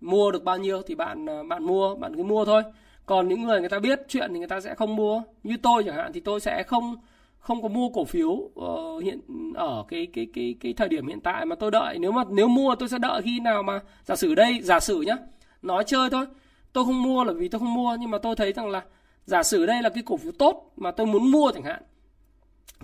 mua 0.00 0.30
được 0.30 0.44
bao 0.44 0.58
nhiêu 0.58 0.82
thì 0.82 0.94
bạn 0.94 1.28
à, 1.28 1.42
bạn 1.48 1.64
mua 1.64 1.94
bạn 1.94 2.16
cứ 2.16 2.22
mua 2.22 2.44
thôi. 2.44 2.62
Còn 3.06 3.28
những 3.28 3.42
người 3.42 3.60
người 3.60 3.68
ta 3.68 3.78
biết 3.78 4.00
chuyện 4.08 4.30
thì 4.32 4.38
người 4.38 4.48
ta 4.48 4.60
sẽ 4.60 4.74
không 4.74 4.96
mua. 4.96 5.22
Như 5.42 5.56
tôi 5.62 5.84
chẳng 5.84 5.96
hạn 5.96 6.12
thì 6.12 6.20
tôi 6.20 6.40
sẽ 6.40 6.62
không 6.62 6.96
không 7.38 7.62
có 7.62 7.68
mua 7.68 7.88
cổ 7.88 8.04
phiếu 8.04 8.30
uh, 8.30 9.02
hiện 9.02 9.20
ở 9.54 9.84
cái 9.88 10.06
cái 10.12 10.26
cái 10.34 10.54
cái 10.60 10.72
thời 10.72 10.88
điểm 10.88 11.06
hiện 11.06 11.20
tại 11.20 11.46
mà 11.46 11.56
tôi 11.56 11.70
đợi. 11.70 11.98
Nếu 11.98 12.12
mà 12.12 12.24
nếu 12.30 12.48
mua 12.48 12.74
tôi 12.74 12.88
sẽ 12.88 12.98
đợi 12.98 13.22
khi 13.22 13.40
nào 13.40 13.62
mà 13.62 13.80
giả 14.04 14.16
sử 14.16 14.34
đây 14.34 14.60
giả 14.62 14.80
sử 14.80 15.00
nhá 15.00 15.16
nói 15.62 15.84
chơi 15.86 16.10
thôi. 16.10 16.26
Tôi 16.72 16.84
không 16.84 17.02
mua 17.02 17.24
là 17.24 17.32
vì 17.32 17.48
tôi 17.48 17.58
không 17.58 17.74
mua 17.74 17.96
nhưng 18.00 18.10
mà 18.10 18.18
tôi 18.18 18.36
thấy 18.36 18.52
rằng 18.52 18.68
là 18.68 18.82
giả 19.24 19.42
sử 19.42 19.66
đây 19.66 19.82
là 19.82 19.88
cái 19.88 20.02
cổ 20.06 20.16
phiếu 20.16 20.32
tốt 20.32 20.72
mà 20.76 20.90
tôi 20.90 21.06
muốn 21.06 21.30
mua 21.30 21.50
chẳng 21.54 21.62
hạn 21.62 21.82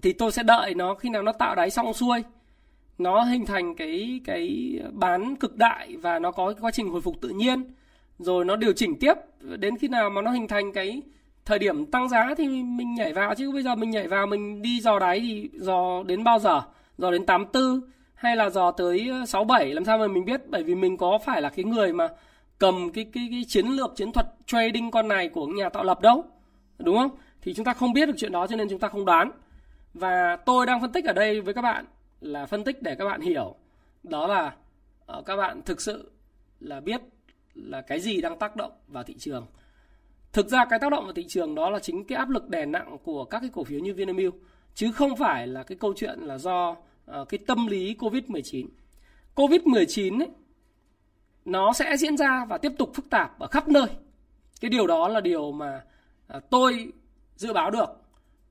thì 0.02 0.12
tôi 0.12 0.33
sẽ 0.33 0.42
đợi 0.42 0.74
nó 0.74 0.94
khi 0.94 1.09
nào 1.09 1.22
nó 1.22 1.33
tạo 1.33 1.55
đáy 1.55 1.70
xong 1.70 1.94
xuôi 1.94 2.22
nó 2.98 3.20
hình 3.20 3.46
thành 3.46 3.74
cái 3.74 4.20
cái 4.24 4.74
bán 4.92 5.37
cực 5.37 5.56
đại 5.56 5.96
và 5.96 6.18
nó 6.18 6.30
có 6.30 6.46
cái 6.46 6.61
quá 6.61 6.70
trình 6.70 6.88
hồi 6.88 7.00
phục 7.00 7.20
tự 7.20 7.28
nhiên. 7.28 7.64
Rồi 8.18 8.44
nó 8.44 8.56
điều 8.56 8.72
chỉnh 8.72 8.98
tiếp, 9.00 9.14
đến 9.40 9.78
khi 9.78 9.88
nào 9.88 10.11
mà 10.11 10.22
nó 10.22 10.30
hình 10.30 10.48
thành 10.48 10.72
cái 10.72 11.02
thời 11.44 11.59
điểm 11.59 11.87
tăng 11.87 12.09
giá 12.09 12.35
thì 12.38 12.48
mình 12.48 12.94
nhảy 12.94 13.12
vào. 13.12 13.35
Chứ 13.35 13.52
bây 13.52 13.62
giờ 13.62 13.74
mình 13.74 13.90
nhảy 13.90 14.09
vào, 14.09 14.26
mình 14.26 14.62
đi 14.62 14.80
dò 14.80 14.98
đáy 14.98 15.20
thì 15.20 15.50
dò 15.52 16.02
đến 16.06 16.24
bao 16.24 16.38
giờ? 16.38 16.62
Dò 16.98 17.11
đến 17.11 17.26
84 17.26 17.80
hay 18.14 18.37
là 18.37 18.50
dò 18.50 18.70
tới 18.70 19.11
67 19.26 19.74
làm 19.74 19.85
sao 19.85 19.98
mà 19.98 20.06
mình 20.06 20.24
biết? 20.24 20.40
Bởi 20.48 20.62
vì 20.62 20.74
mình 20.74 20.96
có 20.96 21.18
phải 21.24 21.42
là 21.42 21.48
cái 21.48 21.64
người 21.64 21.92
mà 21.92 22.09
cầm 22.59 22.90
cái 22.90 23.04
cái 23.12 23.28
cái 23.30 23.44
chiến 23.48 23.66
lược, 23.66 23.96
chiến 23.96 24.12
thuật 24.12 24.26
trading 24.46 24.90
con 24.90 25.09
này 25.09 25.28
của 25.28 25.46
nhà 25.46 25.68
tạo 25.68 25.85
lập 25.85 26.00
đâu, 26.00 26.24
đúng 26.78 26.98
không? 26.98 27.11
Thì 27.42 27.54
chúng 27.54 27.64
ta 27.64 27.74
không 27.74 27.92
biết 27.92 28.06
được 28.06 28.14
chuyện 28.16 28.32
đó 28.32 28.46
cho 28.46 28.56
nên 28.56 28.68
chúng 28.68 28.78
ta 28.78 28.88
không 28.88 29.04
đoán. 29.04 29.30
Và 29.94 30.37
tôi 30.37 30.66
đang 30.66 30.80
phân 30.80 30.92
tích 30.92 31.04
ở 31.04 31.12
đây 31.12 31.40
với 31.40 31.54
các 31.54 31.62
bạn 31.62 31.85
là 32.20 32.46
phân 32.46 32.64
tích 32.64 32.83
để 32.83 32.94
các 32.94 33.05
bạn 33.05 33.20
hiểu. 33.20 33.55
Đó 34.02 34.26
là 34.26 34.57
uh, 35.18 35.26
các 35.26 35.37
bạn 35.37 35.62
thực 35.62 35.81
sự 35.81 36.11
là 36.61 36.81
biết 36.81 37.00
là 37.55 37.81
cái 37.81 38.00
gì 38.00 38.20
đang 38.20 38.38
tác 38.38 38.57
động 38.57 38.72
vào 38.88 39.05
thị 39.05 39.14
trường. 39.18 39.46
Thực 40.33 40.48
ra 40.48 40.64
cái 40.64 40.79
tác 40.79 40.90
động 40.90 41.05
vào 41.05 41.12
thị 41.12 41.24
trường 41.29 41.55
đó 41.55 41.70
là 41.70 41.79
chính 41.79 42.05
cái 42.05 42.18
áp 42.18 42.31
lực 42.31 42.48
đè 42.48 42.66
nặng 42.66 42.98
của 43.05 43.24
các 43.24 43.40
cái 43.40 43.50
cổ 43.52 43.64
phiếu 43.64 43.81
như 43.81 43.94
Vinamilk 43.94 44.35
chứ 44.74 44.92
không 44.92 45.16
phải 45.16 45.46
là 45.46 45.62
cái 45.62 45.79
câu 45.81 45.92
chuyện 45.96 46.20
là 46.20 46.38
do 46.38 46.70
uh, 46.70 47.29
cái 47.29 47.38
tâm 47.46 47.66
lý 47.66 47.94
Covid 47.94 48.24
19 48.26 48.68
Covid 49.35 49.62
19 49.62 50.18
ấy 50.18 50.29
nó 51.44 51.72
sẽ 51.72 51.96
diễn 51.96 52.16
ra 52.16 52.44
và 52.44 52.59
tiếp 52.59 52.72
tục 52.79 52.90
phức 52.94 53.11
tạp 53.11 53.38
ở 53.38 53.46
khắp 53.46 53.68
nơi. 53.68 53.87
Cái 54.61 54.68
điều 54.68 54.87
đó 54.87 55.09
là 55.09 55.20
điều 55.20 55.52
mà 55.52 55.85
uh, 56.37 56.42
tôi 56.50 56.92
dự 57.37 57.52
báo 57.52 57.70
được 57.70 57.88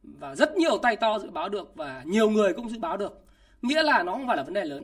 và 0.04 0.36
rất 0.36 0.58
nhiều 0.58 0.78
tay 0.78 0.96
to 0.96 1.20
dự 1.20 1.30
báo 1.30 1.50
được 1.50 1.76
và 1.76 2.04
nhiều 2.06 2.30
người 2.30 2.54
cũng 2.54 2.70
dự 2.70 2.80
báo 2.80 2.98
được 2.98 3.25
nghĩa 3.68 3.84
là 3.84 4.04
nó 4.04 4.12
không 4.12 4.28
phải 4.28 4.38
là 4.38 4.44
vấn 4.44 4.54
đề 4.54 4.66
lớn. 4.66 4.84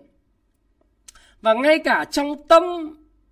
Và 1.41 1.53
ngay 1.53 1.79
cả 1.79 2.05
trong 2.11 2.47
tâm 2.47 2.63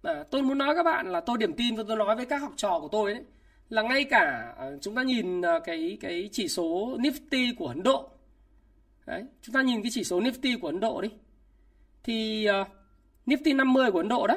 à, 0.04 0.24
tôi 0.32 0.42
muốn 0.42 0.58
nói 0.58 0.76
các 0.76 0.84
bạn 0.84 1.12
là 1.12 1.20
tôi 1.20 1.38
điểm 1.38 1.54
tin 1.54 1.76
và 1.76 1.84
tôi 1.88 1.98
nói 1.98 2.16
với 2.16 2.26
các 2.26 2.38
học 2.38 2.54
trò 2.56 2.80
của 2.80 2.88
tôi 2.88 3.14
đấy 3.14 3.24
là 3.70 3.82
ngay 3.82 4.04
cả 4.04 4.54
à, 4.58 4.66
chúng 4.82 4.96
ta 4.96 5.04
nhìn 5.04 5.42
à, 5.42 5.60
cái 5.60 5.98
cái 6.02 6.30
chỉ 6.32 6.48
số 6.48 6.98
Nifty 6.98 7.54
của 7.58 7.68
Ấn 7.68 7.84
Độ. 7.84 8.10
Đấy 9.06 9.24
chúng 9.42 9.54
ta 9.54 9.62
nhìn 9.62 9.82
cái 9.82 9.92
chỉ 9.92 10.04
số 10.04 10.20
Nifty 10.20 10.60
của 10.60 10.68
Ấn 10.68 10.80
Độ 10.80 11.02
đi. 11.02 11.10
Thì 12.04 12.48
uh, 12.62 12.68
Nifty 13.26 13.56
50 13.56 13.92
của 13.92 14.00
Ấn 14.00 14.08
Độ 14.08 14.28
đó 14.28 14.36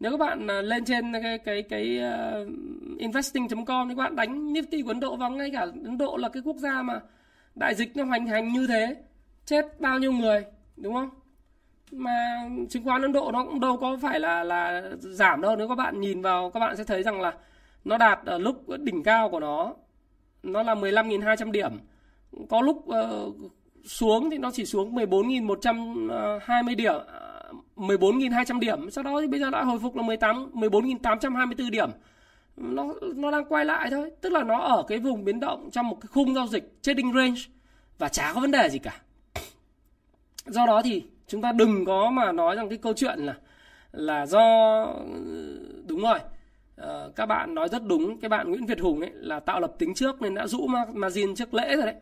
nếu 0.00 0.10
các 0.10 0.16
bạn 0.16 0.50
à, 0.50 0.62
lên 0.62 0.84
trên 0.84 1.12
cái 1.22 1.38
cái 1.38 1.62
cái 1.62 1.98
à, 2.00 2.32
uh, 2.42 2.98
investing.com 2.98 3.88
thì 3.88 3.94
các 3.94 4.02
bạn 4.02 4.16
đánh 4.16 4.52
Nifty 4.52 4.84
của 4.84 4.90
Ấn 4.90 5.00
Độ 5.00 5.16
vào 5.16 5.30
ngay 5.30 5.50
cả 5.50 5.60
Ấn 5.60 5.98
Độ 5.98 6.16
là 6.16 6.28
cái 6.28 6.42
quốc 6.46 6.56
gia 6.56 6.82
mà 6.82 7.00
đại 7.54 7.74
dịch 7.74 7.96
nó 7.96 8.04
hoành 8.04 8.26
hành 8.26 8.52
như 8.52 8.66
thế 8.66 8.96
chết 9.46 9.80
bao 9.80 9.98
nhiêu 9.98 10.12
người 10.12 10.44
đúng 10.76 10.94
không? 10.94 11.10
Mà 11.92 12.40
chứng 12.70 12.84
khoán 12.84 13.02
Ấn 13.02 13.12
Độ 13.12 13.32
nó 13.32 13.44
cũng 13.44 13.60
đâu 13.60 13.76
có 13.76 13.98
phải 14.02 14.20
là 14.20 14.44
là 14.44 14.82
giảm 14.98 15.40
đâu. 15.40 15.56
Nếu 15.56 15.68
các 15.68 15.74
bạn 15.74 16.00
nhìn 16.00 16.22
vào 16.22 16.50
các 16.50 16.60
bạn 16.60 16.76
sẽ 16.76 16.84
thấy 16.84 17.02
rằng 17.02 17.20
là 17.20 17.32
nó 17.84 17.98
đạt 17.98 18.20
ở 18.24 18.38
lúc 18.38 18.68
đỉnh 18.78 19.02
cao 19.02 19.30
của 19.30 19.40
nó. 19.40 19.74
Nó 20.42 20.62
là 20.62 20.74
15.200 20.74 21.50
điểm. 21.50 21.72
Có 22.48 22.60
lúc 22.60 22.76
uh, 22.76 23.36
xuống 23.84 24.30
thì 24.30 24.38
nó 24.38 24.50
chỉ 24.50 24.66
xuống 24.66 24.94
14.120 24.94 26.76
điểm 26.76 26.94
ờ, 27.06 27.52
14.200 27.76 28.58
điểm. 28.58 28.90
Sau 28.90 29.04
đó 29.04 29.20
thì 29.20 29.26
bây 29.26 29.40
giờ 29.40 29.50
đã 29.50 29.62
hồi 29.64 29.78
phục 29.78 29.96
là 29.96 30.02
18 30.02 30.50
14.824 30.54 31.70
điểm. 31.70 31.90
Nó 32.56 32.86
nó 33.14 33.30
đang 33.30 33.44
quay 33.44 33.64
lại 33.64 33.90
thôi. 33.90 34.10
Tức 34.20 34.32
là 34.32 34.42
nó 34.42 34.60
ở 34.60 34.84
cái 34.88 34.98
vùng 34.98 35.24
biến 35.24 35.40
động 35.40 35.70
trong 35.72 35.88
một 35.88 35.98
cái 36.00 36.08
khung 36.12 36.34
giao 36.34 36.46
dịch 36.46 36.78
trading 36.82 37.12
range 37.14 37.40
và 37.98 38.08
chả 38.08 38.32
có 38.34 38.40
vấn 38.40 38.50
đề 38.50 38.68
gì 38.68 38.78
cả 38.78 39.00
do 40.46 40.66
đó 40.66 40.82
thì 40.84 41.04
chúng 41.26 41.42
ta 41.42 41.52
đừng 41.52 41.84
có 41.84 42.10
mà 42.10 42.32
nói 42.32 42.56
rằng 42.56 42.68
cái 42.68 42.78
câu 42.78 42.92
chuyện 42.96 43.18
là 43.18 43.34
là 43.92 44.26
do 44.26 44.82
ừ, 44.84 45.84
đúng 45.86 46.00
rồi. 46.00 46.18
Ờ, 46.76 47.12
các 47.16 47.26
bạn 47.26 47.54
nói 47.54 47.68
rất 47.68 47.82
đúng. 47.84 48.20
Cái 48.20 48.28
bạn 48.28 48.50
Nguyễn 48.50 48.66
Việt 48.66 48.80
Hùng 48.80 49.00
ấy 49.00 49.10
là 49.14 49.40
tạo 49.40 49.60
lập 49.60 49.74
tính 49.78 49.94
trước 49.94 50.22
nên 50.22 50.34
đã 50.34 50.46
rũ 50.46 50.66
margin 50.92 51.34
trước 51.34 51.54
lễ 51.54 51.76
rồi 51.76 51.86
đấy. 51.86 51.94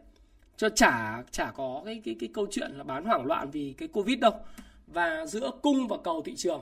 Cho 0.56 0.68
chả 0.68 1.22
chả 1.30 1.50
có 1.56 1.82
cái 1.84 2.02
cái 2.04 2.16
cái 2.20 2.28
câu 2.34 2.46
chuyện 2.50 2.70
là 2.70 2.84
bán 2.84 3.04
hoảng 3.04 3.26
loạn 3.26 3.50
vì 3.50 3.74
cái 3.78 3.88
covid 3.88 4.18
đâu. 4.18 4.32
Và 4.86 5.26
giữa 5.26 5.50
cung 5.62 5.88
và 5.88 5.96
cầu 6.04 6.22
thị 6.22 6.34
trường, 6.36 6.60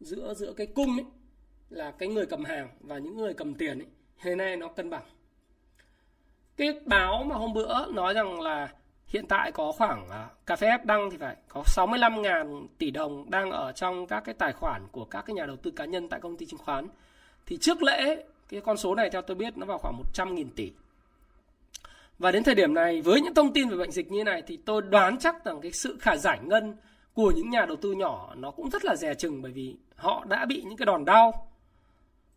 giữa 0.00 0.34
giữa 0.34 0.52
cái 0.52 0.66
cung 0.66 0.96
ấy 0.96 1.04
là 1.70 1.90
cái 1.90 2.08
người 2.08 2.26
cầm 2.26 2.44
hàng 2.44 2.68
và 2.80 2.98
những 2.98 3.16
người 3.16 3.34
cầm 3.34 3.54
tiền 3.54 3.78
ấy, 3.78 3.86
hiện 4.18 4.38
nay 4.38 4.56
nó 4.56 4.68
cân 4.68 4.90
bằng. 4.90 5.02
Cái 6.56 6.80
báo 6.84 7.24
mà 7.24 7.36
hôm 7.36 7.52
bữa 7.52 7.92
nói 7.92 8.14
rằng 8.14 8.40
là 8.40 8.68
hiện 9.16 9.26
tại 9.26 9.52
có 9.52 9.72
khoảng 9.72 10.08
à, 10.10 10.28
cà 10.46 10.56
phê 10.56 10.68
đăng 10.84 11.10
thì 11.10 11.16
phải, 11.16 11.36
có 11.48 11.62
65.000 11.66 12.66
tỷ 12.78 12.90
đồng 12.90 13.30
đang 13.30 13.50
ở 13.50 13.72
trong 13.72 14.06
các 14.06 14.20
cái 14.20 14.34
tài 14.34 14.52
khoản 14.52 14.82
của 14.92 15.04
các 15.04 15.26
cái 15.26 15.34
nhà 15.34 15.46
đầu 15.46 15.56
tư 15.56 15.70
cá 15.70 15.84
nhân 15.84 16.08
tại 16.08 16.20
công 16.20 16.36
ty 16.36 16.46
chứng 16.46 16.60
khoán. 16.60 16.88
Thì 17.46 17.56
trước 17.56 17.82
lễ, 17.82 18.24
cái 18.48 18.60
con 18.60 18.76
số 18.76 18.94
này 18.94 19.10
theo 19.10 19.22
tôi 19.22 19.34
biết 19.34 19.56
nó 19.56 19.66
vào 19.66 19.78
khoảng 19.78 20.02
100.000 20.14 20.46
tỷ. 20.56 20.72
Và 22.18 22.32
đến 22.32 22.44
thời 22.44 22.54
điểm 22.54 22.74
này, 22.74 23.02
với 23.02 23.20
những 23.20 23.34
thông 23.34 23.52
tin 23.52 23.68
về 23.68 23.76
bệnh 23.76 23.90
dịch 23.90 24.12
như 24.12 24.24
này 24.24 24.42
thì 24.46 24.56
tôi 24.56 24.82
đoán 24.82 25.18
chắc 25.18 25.44
rằng 25.44 25.60
cái 25.60 25.72
sự 25.72 25.96
khả 26.00 26.16
giải 26.16 26.38
ngân 26.42 26.76
của 27.14 27.30
những 27.30 27.50
nhà 27.50 27.66
đầu 27.66 27.76
tư 27.76 27.92
nhỏ 27.92 28.34
nó 28.36 28.50
cũng 28.50 28.70
rất 28.70 28.84
là 28.84 28.96
dè 28.96 29.14
chừng 29.14 29.42
bởi 29.42 29.52
vì 29.52 29.76
họ 29.96 30.24
đã 30.28 30.44
bị 30.44 30.62
những 30.62 30.76
cái 30.76 30.86
đòn 30.86 31.04
đau. 31.04 31.48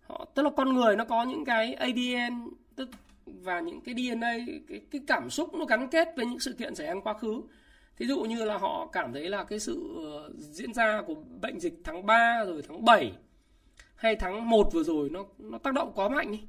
Họ, 0.08 0.26
tức 0.34 0.44
là 0.44 0.50
con 0.58 0.74
người 0.74 0.96
nó 0.96 1.06
có 1.06 1.24
những 1.24 1.46
cái 1.46 1.74
ADN 1.74 2.50
tức 2.76 2.90
và 3.42 3.60
những 3.60 3.82
cái 3.82 3.96
DNA 3.96 4.38
cái, 4.70 4.82
cái 4.92 5.02
cảm 5.08 5.30
xúc 5.30 5.54
nó 5.54 5.66
gắn 5.66 5.88
kết 5.90 6.08
với 6.16 6.26
những 6.26 6.40
sự 6.40 6.54
kiện 6.54 6.76
xảy 6.76 6.88
ra 6.88 6.94
quá 7.04 7.14
khứ. 7.14 7.42
Thí 7.98 8.06
dụ 8.06 8.22
như 8.22 8.46
là 8.46 8.58
họ 8.58 8.90
cảm 8.92 9.14
thấy 9.14 9.30
là 9.30 9.44
cái 9.44 9.60
sự 9.60 9.96
ờ, 9.98 10.32
diễn 10.38 10.74
ra 10.74 11.02
của 11.08 11.16
bệnh 11.42 11.60
dịch 11.60 11.74
tháng 11.84 12.06
3 12.06 12.44
rồi 12.46 12.62
tháng 12.68 12.86
7 12.86 13.14
hay 13.96 14.16
tháng 14.16 14.50
1 14.50 14.74
vừa 14.74 14.84
rồi 14.84 15.10
nó 15.10 15.26
nó 15.38 15.58
tác 15.58 15.74
động 15.74 15.92
quá 15.96 16.10
mạnh 16.10 16.32
đi. 16.32 16.42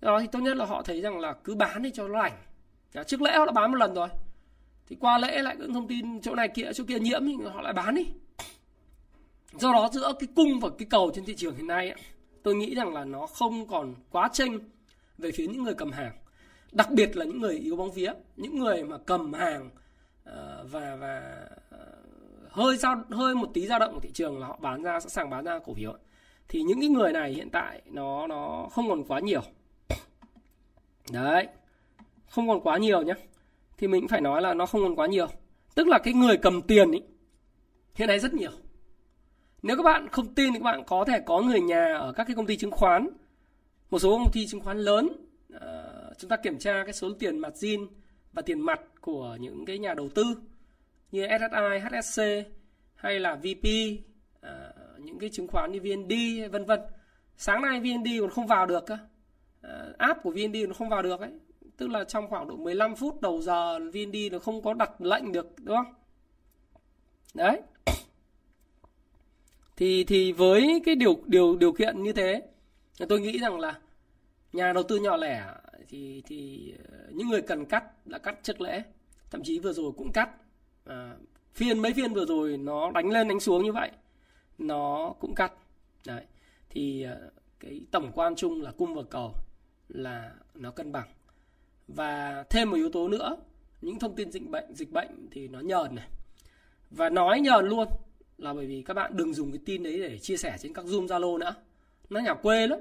Đó 0.00 0.20
thì 0.20 0.26
tốt 0.32 0.38
nhất 0.38 0.56
là 0.56 0.64
họ 0.64 0.82
thấy 0.82 1.00
rằng 1.00 1.18
là 1.18 1.32
cứ 1.44 1.54
bán 1.54 1.82
đi 1.82 1.90
cho 1.90 2.08
nó 2.08 2.18
lành. 2.18 2.32
Đó, 2.94 3.02
trước 3.04 3.22
lễ 3.22 3.32
họ 3.36 3.46
đã 3.46 3.52
bán 3.52 3.70
một 3.70 3.76
lần 3.76 3.94
rồi. 3.94 4.08
Thì 4.86 4.96
qua 5.00 5.18
lễ 5.18 5.42
lại 5.42 5.56
những 5.56 5.74
thông 5.74 5.88
tin 5.88 6.20
chỗ 6.20 6.34
này 6.34 6.48
kia 6.48 6.72
chỗ 6.74 6.84
kia 6.88 6.98
nhiễm 6.98 7.26
thì 7.26 7.34
họ 7.52 7.60
lại 7.60 7.72
bán 7.72 7.94
đi. 7.94 8.06
Do 9.52 9.72
đó 9.72 9.88
giữa 9.92 10.12
cái 10.20 10.28
cung 10.36 10.60
và 10.60 10.68
cái 10.78 10.86
cầu 10.90 11.10
trên 11.14 11.24
thị 11.24 11.34
trường 11.36 11.56
hiện 11.56 11.66
nay 11.66 11.94
tôi 12.42 12.54
nghĩ 12.54 12.74
rằng 12.74 12.94
là 12.94 13.04
nó 13.04 13.26
không 13.26 13.66
còn 13.66 13.94
quá 14.10 14.28
chênh 14.32 14.52
về 15.18 15.32
phía 15.32 15.46
những 15.46 15.62
người 15.62 15.74
cầm 15.74 15.92
hàng, 15.92 16.12
đặc 16.72 16.90
biệt 16.90 17.16
là 17.16 17.24
những 17.24 17.40
người 17.40 17.58
yếu 17.58 17.76
bóng 17.76 17.92
vía, 17.92 18.12
những 18.36 18.58
người 18.58 18.84
mà 18.84 18.98
cầm 19.06 19.32
hàng 19.32 19.70
ờ, 20.24 20.66
và 20.70 20.96
và 20.96 21.46
ờ, 21.70 21.78
hơi 22.50 22.76
giao, 22.76 23.04
hơi 23.10 23.34
một 23.34 23.50
tí 23.54 23.66
dao 23.66 23.78
động 23.78 23.94
của 23.94 24.00
thị 24.00 24.10
trường 24.14 24.38
là 24.38 24.46
họ 24.46 24.58
bán 24.62 24.82
ra, 24.82 25.00
sẵn 25.00 25.08
sàng 25.08 25.30
bán 25.30 25.44
ra 25.44 25.58
cổ 25.58 25.74
phiếu 25.74 25.96
thì 26.48 26.62
những 26.62 26.80
cái 26.80 26.88
người 26.88 27.12
này 27.12 27.32
hiện 27.32 27.50
tại 27.50 27.82
nó 27.86 28.26
nó 28.26 28.68
không 28.72 28.88
còn 28.88 29.04
quá 29.04 29.20
nhiều. 29.20 29.42
Đấy, 31.12 31.46
không 32.28 32.48
còn 32.48 32.60
quá 32.60 32.78
nhiều 32.78 33.02
nhé 33.02 33.14
thì 33.78 33.88
mình 33.88 34.08
phải 34.08 34.20
nói 34.20 34.42
là 34.42 34.54
nó 34.54 34.66
không 34.66 34.82
còn 34.82 34.96
quá 34.96 35.06
nhiều. 35.06 35.26
Tức 35.74 35.88
là 35.88 35.98
cái 35.98 36.14
người 36.14 36.36
cầm 36.36 36.62
tiền 36.62 36.92
ý, 36.92 37.00
hiện 37.94 38.08
nay 38.08 38.18
rất 38.18 38.34
nhiều. 38.34 38.50
Nếu 39.62 39.76
các 39.76 39.82
bạn 39.82 40.08
không 40.08 40.34
tin 40.34 40.52
thì 40.52 40.58
các 40.58 40.64
bạn 40.64 40.84
có 40.86 41.04
thể 41.04 41.20
có 41.20 41.40
người 41.40 41.60
nhà 41.60 41.94
ở 41.94 42.12
các 42.12 42.24
cái 42.24 42.36
công 42.36 42.46
ty 42.46 42.56
chứng 42.56 42.70
khoán 42.70 43.08
một 43.90 43.98
số 43.98 44.18
công 44.18 44.32
ty 44.32 44.46
chứng 44.46 44.60
khoán 44.60 44.78
lớn 44.78 45.08
uh, 45.56 46.18
chúng 46.18 46.30
ta 46.30 46.36
kiểm 46.36 46.58
tra 46.58 46.84
cái 46.84 46.92
số 46.92 47.12
tiền 47.18 47.38
mặt 47.38 47.52
zin 47.54 47.86
và 48.32 48.42
tiền 48.42 48.60
mặt 48.60 48.80
của 49.00 49.36
những 49.40 49.64
cái 49.66 49.78
nhà 49.78 49.94
đầu 49.94 50.08
tư 50.08 50.24
như 51.12 51.26
SSI, 51.26 51.78
HSC 51.80 52.22
hay 52.94 53.20
là 53.20 53.34
VP 53.34 53.44
uh, 53.44 54.00
ờ, 54.40 54.72
những 54.98 55.18
cái 55.18 55.30
chứng 55.30 55.46
khoán 55.48 55.72
như 55.72 55.80
VND 55.80 56.12
vân 56.52 56.64
vân. 56.64 56.80
Sáng 57.36 57.62
nay 57.62 57.80
VND 57.80 58.08
còn 58.20 58.30
không 58.30 58.46
vào 58.46 58.66
được 58.66 58.86
cơ. 58.86 58.98
Uh, 59.66 59.98
app 59.98 60.22
của 60.22 60.30
VND 60.30 60.56
nó 60.68 60.74
không 60.74 60.88
vào 60.88 61.02
được 61.02 61.20
ấy. 61.20 61.32
Tức 61.76 61.90
là 61.90 62.04
trong 62.04 62.28
khoảng 62.28 62.48
độ 62.48 62.56
15 62.56 62.96
phút 62.96 63.20
đầu 63.20 63.42
giờ 63.42 63.78
VND 63.78 64.16
nó 64.32 64.38
không 64.38 64.62
có 64.62 64.74
đặt 64.74 65.00
lệnh 65.00 65.32
được 65.32 65.54
đúng 65.58 65.76
không? 65.76 65.94
Đấy. 67.34 67.60
Thì 69.76 70.04
thì 70.04 70.32
với 70.32 70.82
cái 70.84 70.94
điều 70.94 71.16
điều 71.26 71.56
điều 71.56 71.72
kiện 71.72 72.02
như 72.02 72.12
thế 72.12 72.42
tôi 73.08 73.20
nghĩ 73.20 73.38
rằng 73.38 73.60
là 73.60 73.78
nhà 74.52 74.72
đầu 74.72 74.82
tư 74.82 74.96
nhỏ 74.96 75.16
lẻ 75.16 75.44
thì 75.88 76.22
thì 76.26 76.72
ờ, 76.88 76.98
những 77.12 77.28
người 77.28 77.42
cần 77.42 77.66
cắt 77.66 78.06
đã 78.06 78.18
cắt 78.18 78.38
trước 78.42 78.60
lễ 78.60 78.82
thậm 79.30 79.42
chí 79.42 79.58
vừa 79.58 79.72
rồi 79.72 79.92
cũng 79.96 80.12
cắt. 80.12 80.30
À, 80.84 81.16
phiên 81.54 81.78
mấy 81.78 81.92
phiên 81.92 82.14
vừa 82.14 82.26
rồi 82.26 82.56
nó 82.56 82.90
đánh 82.90 83.10
lên 83.10 83.28
đánh 83.28 83.40
xuống 83.40 83.64
như 83.64 83.72
vậy 83.72 83.90
nó 84.58 85.14
cũng 85.20 85.34
cắt. 85.34 85.52
Đấy 86.06 86.24
thì 86.70 87.02
ờ, 87.02 87.30
cái 87.60 87.80
tổng 87.90 88.12
quan 88.14 88.36
chung 88.36 88.62
là 88.62 88.72
cung 88.72 88.94
và 88.94 89.02
cầu 89.10 89.34
là 89.88 90.32
nó 90.54 90.70
cân 90.70 90.92
bằng. 90.92 91.08
Và 91.88 92.44
thêm 92.50 92.70
một 92.70 92.76
yếu 92.76 92.90
tố 92.90 93.08
nữa 93.08 93.36
những 93.80 93.98
thông 93.98 94.16
tin 94.16 94.30
dịch 94.30 94.48
bệnh 94.50 94.74
dịch 94.74 94.92
bệnh 94.92 95.28
thì 95.30 95.48
nó 95.48 95.60
nhờn 95.60 95.94
này. 95.94 96.08
Và 96.90 97.10
nói 97.10 97.40
nhờn 97.40 97.66
luôn 97.66 97.88
là 98.38 98.54
bởi 98.54 98.66
vì 98.66 98.82
các 98.82 98.94
bạn 98.94 99.16
đừng 99.16 99.34
dùng 99.34 99.52
cái 99.52 99.60
tin 99.64 99.82
đấy 99.82 99.98
để 99.98 100.18
chia 100.18 100.36
sẻ 100.36 100.56
trên 100.60 100.74
các 100.74 100.84
zoom 100.84 101.06
zalo 101.06 101.38
nữa 101.38 101.54
nó 102.10 102.20
nhà 102.20 102.34
quê 102.34 102.66
lắm. 102.66 102.78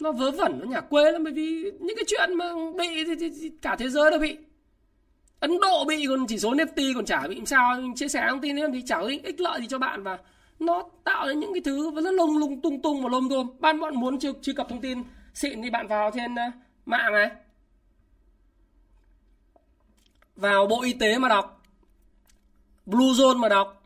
Nó 0.00 0.12
vớ 0.12 0.30
vẩn 0.30 0.58
nó 0.60 0.66
nhà 0.66 0.80
quê 0.80 1.12
lắm 1.12 1.24
bởi 1.24 1.32
vì 1.32 1.72
những 1.80 1.96
cái 1.96 2.04
chuyện 2.06 2.34
mà 2.34 2.44
bị 2.78 3.04
thì, 3.04 3.14
thì, 3.20 3.30
thì 3.40 3.50
cả 3.62 3.76
thế 3.76 3.88
giới 3.88 4.10
đều 4.10 4.20
bị. 4.20 4.36
Ấn 5.40 5.60
độ 5.60 5.84
bị 5.84 6.06
còn 6.08 6.26
chỉ 6.26 6.38
số 6.38 6.50
NFT 6.50 6.94
còn 6.94 7.04
chả 7.04 7.28
bị. 7.28 7.40
Sao 7.46 7.80
chia 7.96 8.08
sẻ 8.08 8.26
thông 8.28 8.40
tin 8.40 8.60
ấy 8.60 8.70
thì 8.72 8.82
chả 8.82 9.00
có 9.00 9.06
ích 9.06 9.40
lợi 9.40 9.60
gì 9.60 9.66
cho 9.66 9.78
bạn 9.78 10.02
và 10.02 10.18
nó 10.58 10.82
tạo 11.04 11.26
ra 11.26 11.32
những 11.32 11.54
cái 11.54 11.62
thứ 11.64 11.90
rất 12.00 12.10
lung 12.10 12.38
lung 12.38 12.60
tung 12.60 12.82
tung 12.82 13.02
và 13.02 13.08
lôm 13.08 13.28
đôm 13.28 13.48
ban 13.58 13.80
bọn 13.80 13.94
muốn 13.94 14.18
truy, 14.18 14.30
truy 14.42 14.52
cập 14.52 14.68
thông 14.68 14.80
tin 14.80 15.02
xịn 15.34 15.62
thì 15.62 15.70
bạn 15.70 15.86
vào 15.86 16.10
trên 16.14 16.34
ờ, 16.34 16.44
mạng 16.86 17.12
này. 17.12 17.30
Vào 20.36 20.66
bộ 20.66 20.82
y 20.82 20.92
tế 20.92 21.18
mà 21.18 21.28
đọc. 21.28 21.62
Blue 22.86 23.06
zone 23.06 23.36
mà 23.36 23.48
đọc 23.48 23.77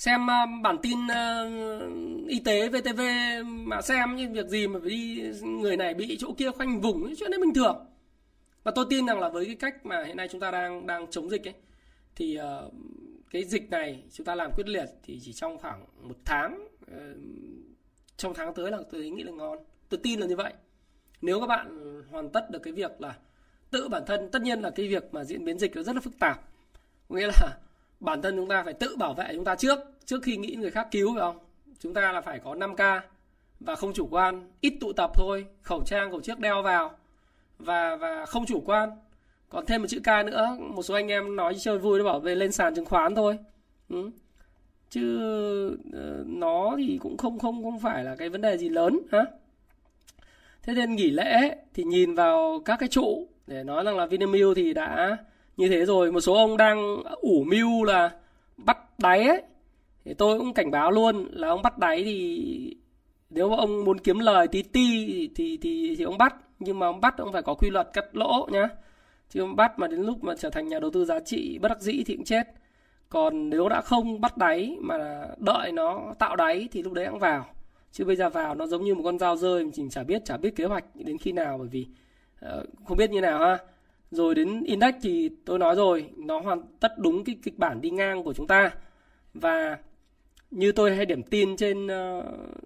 xem 0.00 0.26
ờ, 0.26 0.46
bản 0.62 0.78
tin 0.82 0.98
uh, 0.98 2.28
y 2.28 2.40
tế 2.40 2.68
VTV 2.68 3.00
mà 3.44 3.82
xem 3.82 4.16
như 4.16 4.28
việc 4.32 4.46
gì 4.46 4.66
mà 4.66 4.80
phải 4.80 4.90
đi 4.90 5.22
người 5.42 5.76
này 5.76 5.94
bị 5.94 6.16
chỗ 6.20 6.32
kia 6.38 6.50
khoanh 6.50 6.80
vùng 6.80 7.04
ấy, 7.04 7.14
chuyện 7.18 7.30
đấy 7.30 7.40
bình 7.40 7.54
thường. 7.54 7.86
Và 8.62 8.72
tôi 8.74 8.86
tin 8.90 9.06
rằng 9.06 9.20
là 9.20 9.28
với 9.28 9.46
cái 9.46 9.54
cách 9.54 9.86
mà 9.86 10.04
hiện 10.04 10.16
nay 10.16 10.28
chúng 10.28 10.40
ta 10.40 10.50
đang 10.50 10.86
đang 10.86 11.10
chống 11.10 11.30
dịch 11.30 11.48
ấy 11.48 11.54
thì 12.16 12.38
uh, 12.38 12.72
cái 13.30 13.44
dịch 13.44 13.70
này 13.70 14.02
chúng 14.12 14.24
ta 14.24 14.34
làm 14.34 14.50
quyết 14.56 14.68
liệt 14.68 14.86
thì 15.02 15.20
chỉ 15.22 15.32
trong 15.32 15.58
khoảng 15.58 15.84
một 16.02 16.16
tháng 16.24 16.68
uh, 16.82 17.16
trong 18.16 18.34
tháng 18.34 18.54
tới 18.54 18.70
là 18.70 18.78
tôi 18.90 19.10
nghĩ 19.10 19.22
là 19.22 19.32
ngon. 19.32 19.58
Tôi 19.88 20.00
tin 20.02 20.20
là 20.20 20.26
như 20.26 20.36
vậy. 20.36 20.52
Nếu 21.20 21.40
các 21.40 21.46
bạn 21.46 21.78
hoàn 22.10 22.30
tất 22.30 22.50
được 22.50 22.62
cái 22.62 22.72
việc 22.72 23.00
là 23.00 23.16
tự 23.70 23.88
bản 23.88 24.02
thân 24.06 24.28
tất 24.32 24.42
nhiên 24.42 24.60
là 24.60 24.70
cái 24.70 24.88
việc 24.88 25.14
mà 25.14 25.24
diễn 25.24 25.44
biến 25.44 25.58
dịch 25.58 25.76
nó 25.76 25.82
rất 25.82 25.94
là 25.94 26.00
phức 26.00 26.18
tạp. 26.18 26.40
Nghĩa 27.08 27.26
là 27.26 27.58
bản 28.00 28.22
thân 28.22 28.36
chúng 28.36 28.48
ta 28.48 28.62
phải 28.62 28.74
tự 28.74 28.96
bảo 28.96 29.14
vệ 29.14 29.28
chúng 29.34 29.44
ta 29.44 29.54
trước 29.54 29.78
trước 30.04 30.22
khi 30.22 30.36
nghĩ 30.36 30.54
người 30.54 30.70
khác 30.70 30.88
cứu, 30.90 31.14
phải 31.14 31.20
không? 31.20 31.38
Chúng 31.78 31.94
ta 31.94 32.12
là 32.12 32.20
phải 32.20 32.38
có 32.38 32.54
5 32.54 32.76
k 32.76 32.80
và 33.60 33.76
không 33.76 33.92
chủ 33.92 34.08
quan, 34.10 34.50
ít 34.60 34.74
tụ 34.80 34.92
tập 34.92 35.10
thôi, 35.14 35.46
khẩu 35.62 35.82
trang, 35.86 36.10
khẩu 36.10 36.20
chiếc 36.20 36.38
đeo 36.38 36.62
vào 36.62 36.90
và 37.58 37.96
và 37.96 38.26
không 38.26 38.46
chủ 38.46 38.62
quan. 38.66 38.90
Còn 39.48 39.66
thêm 39.66 39.82
một 39.82 39.88
chữ 39.88 40.00
k 40.00 40.26
nữa, 40.26 40.56
một 40.60 40.82
số 40.82 40.94
anh 40.94 41.08
em 41.08 41.36
nói 41.36 41.54
chơi 41.58 41.78
vui, 41.78 41.98
nó 41.98 42.04
bảo 42.04 42.20
về 42.20 42.34
lên 42.34 42.52
sàn 42.52 42.74
chứng 42.74 42.84
khoán 42.84 43.14
thôi. 43.14 43.38
Ừ. 43.88 44.10
chứ 44.90 45.18
ờ, 45.92 46.24
nó 46.26 46.74
thì 46.78 46.98
cũng 47.02 47.16
không 47.16 47.38
không 47.38 47.62
không 47.64 47.80
phải 47.80 48.04
là 48.04 48.16
cái 48.16 48.28
vấn 48.28 48.40
đề 48.40 48.58
gì 48.58 48.68
lớn, 48.68 49.00
hả? 49.12 49.24
Thế 50.62 50.74
nên 50.74 50.94
nghỉ 50.94 51.10
lễ 51.10 51.56
thì 51.74 51.84
nhìn 51.84 52.14
vào 52.14 52.62
các 52.64 52.76
cái 52.80 52.88
trụ 52.88 53.28
để 53.46 53.64
nói 53.64 53.84
rằng 53.84 53.96
là 53.96 54.06
Vinamilk 54.06 54.56
thì 54.56 54.74
đã 54.74 55.16
như 55.60 55.68
thế 55.68 55.84
rồi 55.86 56.12
một 56.12 56.20
số 56.20 56.34
ông 56.34 56.56
đang 56.56 57.02
ủ 57.20 57.44
mưu 57.46 57.84
là 57.84 58.10
bắt 58.56 58.78
đáy 58.98 59.28
ấy. 59.28 59.42
Thì 60.04 60.14
tôi 60.14 60.38
cũng 60.38 60.54
cảnh 60.54 60.70
báo 60.70 60.90
luôn 60.90 61.26
là 61.32 61.48
ông 61.48 61.62
bắt 61.62 61.78
đáy 61.78 62.04
thì 62.04 62.76
nếu 63.30 63.50
mà 63.50 63.56
ông 63.56 63.84
muốn 63.84 63.98
kiếm 63.98 64.18
lời 64.18 64.48
tí 64.48 64.62
ti 64.62 65.06
thì, 65.06 65.30
thì 65.34 65.58
thì 65.62 65.94
thì 65.98 66.04
ông 66.04 66.18
bắt. 66.18 66.36
Nhưng 66.58 66.78
mà 66.78 66.86
ông 66.86 67.00
bắt 67.00 67.18
ông 67.18 67.32
phải 67.32 67.42
có 67.42 67.54
quy 67.54 67.70
luật 67.70 67.90
cắt 67.92 68.16
lỗ 68.16 68.48
nhá. 68.52 68.68
Chứ 69.30 69.40
ông 69.40 69.56
bắt 69.56 69.78
mà 69.78 69.86
đến 69.86 70.00
lúc 70.00 70.24
mà 70.24 70.34
trở 70.38 70.50
thành 70.50 70.68
nhà 70.68 70.78
đầu 70.78 70.90
tư 70.90 71.04
giá 71.04 71.20
trị 71.20 71.58
bất 71.58 71.68
đắc 71.68 71.80
dĩ 71.80 72.04
thì 72.06 72.16
cũng 72.16 72.24
chết. 72.24 72.48
Còn 73.08 73.50
nếu 73.50 73.68
đã 73.68 73.80
không 73.80 74.20
bắt 74.20 74.36
đáy 74.36 74.76
mà 74.80 75.26
đợi 75.38 75.72
nó 75.72 76.14
tạo 76.18 76.36
đáy 76.36 76.68
thì 76.72 76.82
lúc 76.82 76.92
đấy 76.92 77.06
cũng 77.10 77.18
vào. 77.18 77.46
Chứ 77.92 78.04
bây 78.04 78.16
giờ 78.16 78.30
vào 78.30 78.54
nó 78.54 78.66
giống 78.66 78.84
như 78.84 78.94
một 78.94 79.02
con 79.04 79.18
dao 79.18 79.36
rơi 79.36 79.62
mình 79.62 79.72
chỉ 79.72 79.82
chả 79.90 80.04
biết 80.04 80.24
chả 80.24 80.36
biết 80.36 80.56
kế 80.56 80.64
hoạch 80.64 80.84
đến 80.94 81.18
khi 81.18 81.32
nào. 81.32 81.58
Bởi 81.58 81.68
vì 81.68 81.86
uh, 82.46 82.66
không 82.84 82.96
biết 82.96 83.10
như 83.10 83.20
nào 83.20 83.38
ha 83.38 83.58
rồi 84.10 84.34
đến 84.34 84.62
index 84.64 84.94
thì 85.02 85.30
tôi 85.44 85.58
nói 85.58 85.76
rồi 85.76 86.10
nó 86.16 86.40
hoàn 86.40 86.62
tất 86.80 86.98
đúng 86.98 87.24
cái 87.24 87.36
kịch 87.42 87.58
bản 87.58 87.80
đi 87.80 87.90
ngang 87.90 88.22
của 88.22 88.32
chúng 88.32 88.46
ta 88.46 88.70
và 89.34 89.78
như 90.50 90.72
tôi 90.72 90.96
hay 90.96 91.06
điểm 91.06 91.22
tin 91.22 91.56
trên 91.56 91.86
ờ, 91.86 92.22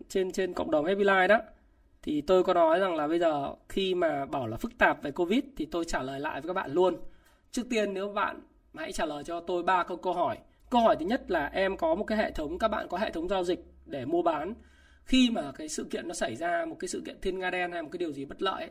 trên 0.09 0.33
trên 0.33 0.53
cộng 0.53 0.71
đồng 0.71 0.85
Happy 0.85 1.05
Life 1.05 1.29
đó 1.29 1.39
thì 2.03 2.21
tôi 2.21 2.45
có 2.45 2.55
nói 2.55 2.79
rằng 2.79 2.95
là 2.95 3.09
bây 3.09 3.19
giờ 3.19 3.55
khi 3.69 3.95
mà 3.95 4.25
bảo 4.27 4.47
là 4.47 4.57
phức 4.57 4.79
tạp 4.79 5.03
về 5.03 5.11
Covid 5.11 5.41
thì 5.57 5.67
tôi 5.67 5.85
trả 5.85 6.03
lời 6.03 6.21
lại 6.21 6.41
với 6.41 6.49
các 6.49 6.53
bạn 6.53 6.73
luôn. 6.73 6.97
Trước 7.53 7.63
tiên 7.71 7.95
nếu 7.95 8.09
bạn 8.09 8.41
hãy 8.75 8.93
trả 8.93 9.07
lời 9.07 9.25
cho 9.25 9.41
tôi 9.41 9.63
ba 9.63 9.83
câu 9.83 9.97
câu 9.97 10.13
hỏi. 10.13 10.39
Câu 10.71 10.81
hỏi 10.81 10.97
thứ 11.01 11.07
nhất 11.07 11.31
là 11.31 11.47
em 11.47 11.77
có 11.77 11.95
một 11.95 12.05
cái 12.05 12.19
hệ 12.19 12.31
thống 12.31 12.59
các 12.59 12.69
bạn 12.69 12.89
có 12.89 12.99
hệ 12.99 13.11
thống 13.11 13.29
giao 13.29 13.45
dịch 13.45 13.65
để 13.87 14.05
mua 14.05 14.23
bán 14.23 14.55
khi 15.05 15.31
mà 15.31 15.53
cái 15.53 15.69
sự 15.69 15.85
kiện 15.85 16.09
nó 16.09 16.15
xảy 16.15 16.37
ra 16.37 16.65
một 16.69 16.77
cái 16.81 16.89
sự 16.89 17.03
kiện 17.07 17.21
thiên 17.23 17.39
nga 17.39 17.51
đen 17.51 17.73
hay 17.73 17.83
một 17.83 17.89
cái 17.93 17.99
điều 17.99 18.13
gì 18.13 18.25
bất 18.25 18.43
lợi 18.43 18.63
ấy, 18.63 18.71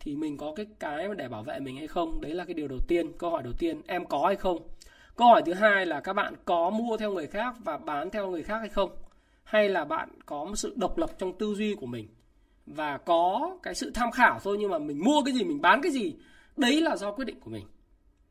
thì 0.00 0.16
mình 0.16 0.36
có 0.36 0.52
cái 0.56 0.66
cái 0.78 1.08
để 1.16 1.28
bảo 1.28 1.42
vệ 1.42 1.58
mình 1.58 1.76
hay 1.76 1.86
không? 1.86 2.20
Đấy 2.20 2.34
là 2.34 2.44
cái 2.44 2.54
điều 2.54 2.68
đầu 2.68 2.78
tiên, 2.88 3.12
câu 3.18 3.30
hỏi 3.30 3.42
đầu 3.42 3.52
tiên, 3.58 3.82
em 3.86 4.06
có 4.06 4.22
hay 4.26 4.36
không? 4.36 4.58
Câu 5.16 5.28
hỏi 5.28 5.42
thứ 5.46 5.54
hai 5.54 5.86
là 5.86 6.00
các 6.00 6.12
bạn 6.12 6.34
có 6.44 6.70
mua 6.70 6.96
theo 6.96 7.12
người 7.12 7.26
khác 7.26 7.54
và 7.64 7.78
bán 7.78 8.10
theo 8.10 8.30
người 8.30 8.42
khác 8.42 8.58
hay 8.58 8.68
không? 8.68 8.90
Hay 9.44 9.68
là 9.68 9.84
bạn 9.84 10.08
có 10.26 10.44
một 10.44 10.56
sự 10.56 10.74
độc 10.76 10.98
lập 10.98 11.10
trong 11.18 11.38
tư 11.38 11.54
duy 11.54 11.74
của 11.74 11.86
mình 11.86 12.08
và 12.66 12.98
có 12.98 13.56
cái 13.62 13.74
sự 13.74 13.90
tham 13.94 14.10
khảo 14.10 14.38
thôi 14.42 14.56
nhưng 14.60 14.70
mà 14.70 14.78
mình 14.78 15.04
mua 15.04 15.22
cái 15.24 15.34
gì, 15.34 15.44
mình 15.44 15.60
bán 15.60 15.82
cái 15.82 15.92
gì? 15.92 16.16
Đấy 16.56 16.80
là 16.80 16.96
do 16.96 17.12
quyết 17.12 17.24
định 17.24 17.40
của 17.40 17.50
mình. 17.50 17.64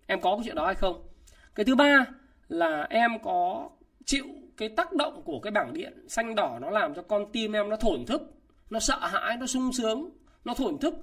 Em 0.07 0.21
có 0.21 0.35
cái 0.35 0.41
chuyện 0.45 0.55
đó 0.55 0.65
hay 0.65 0.75
không? 0.75 1.07
Cái 1.55 1.65
thứ 1.65 1.75
ba 1.75 2.05
là 2.47 2.87
em 2.89 3.11
có 3.23 3.69
chịu 4.05 4.25
cái 4.57 4.69
tác 4.69 4.93
động 4.93 5.21
của 5.25 5.39
cái 5.39 5.51
bảng 5.51 5.73
điện 5.73 6.07
xanh 6.07 6.35
đỏ 6.35 6.59
nó 6.61 6.69
làm 6.69 6.93
cho 6.93 7.01
con 7.01 7.31
tim 7.31 7.51
em 7.51 7.69
nó 7.69 7.75
thổn 7.75 8.05
thức, 8.05 8.21
nó 8.69 8.79
sợ 8.79 8.99
hãi, 8.99 9.37
nó 9.37 9.45
sung 9.45 9.73
sướng, 9.73 10.09
nó 10.45 10.53
thổn 10.53 10.77
thức 10.77 10.93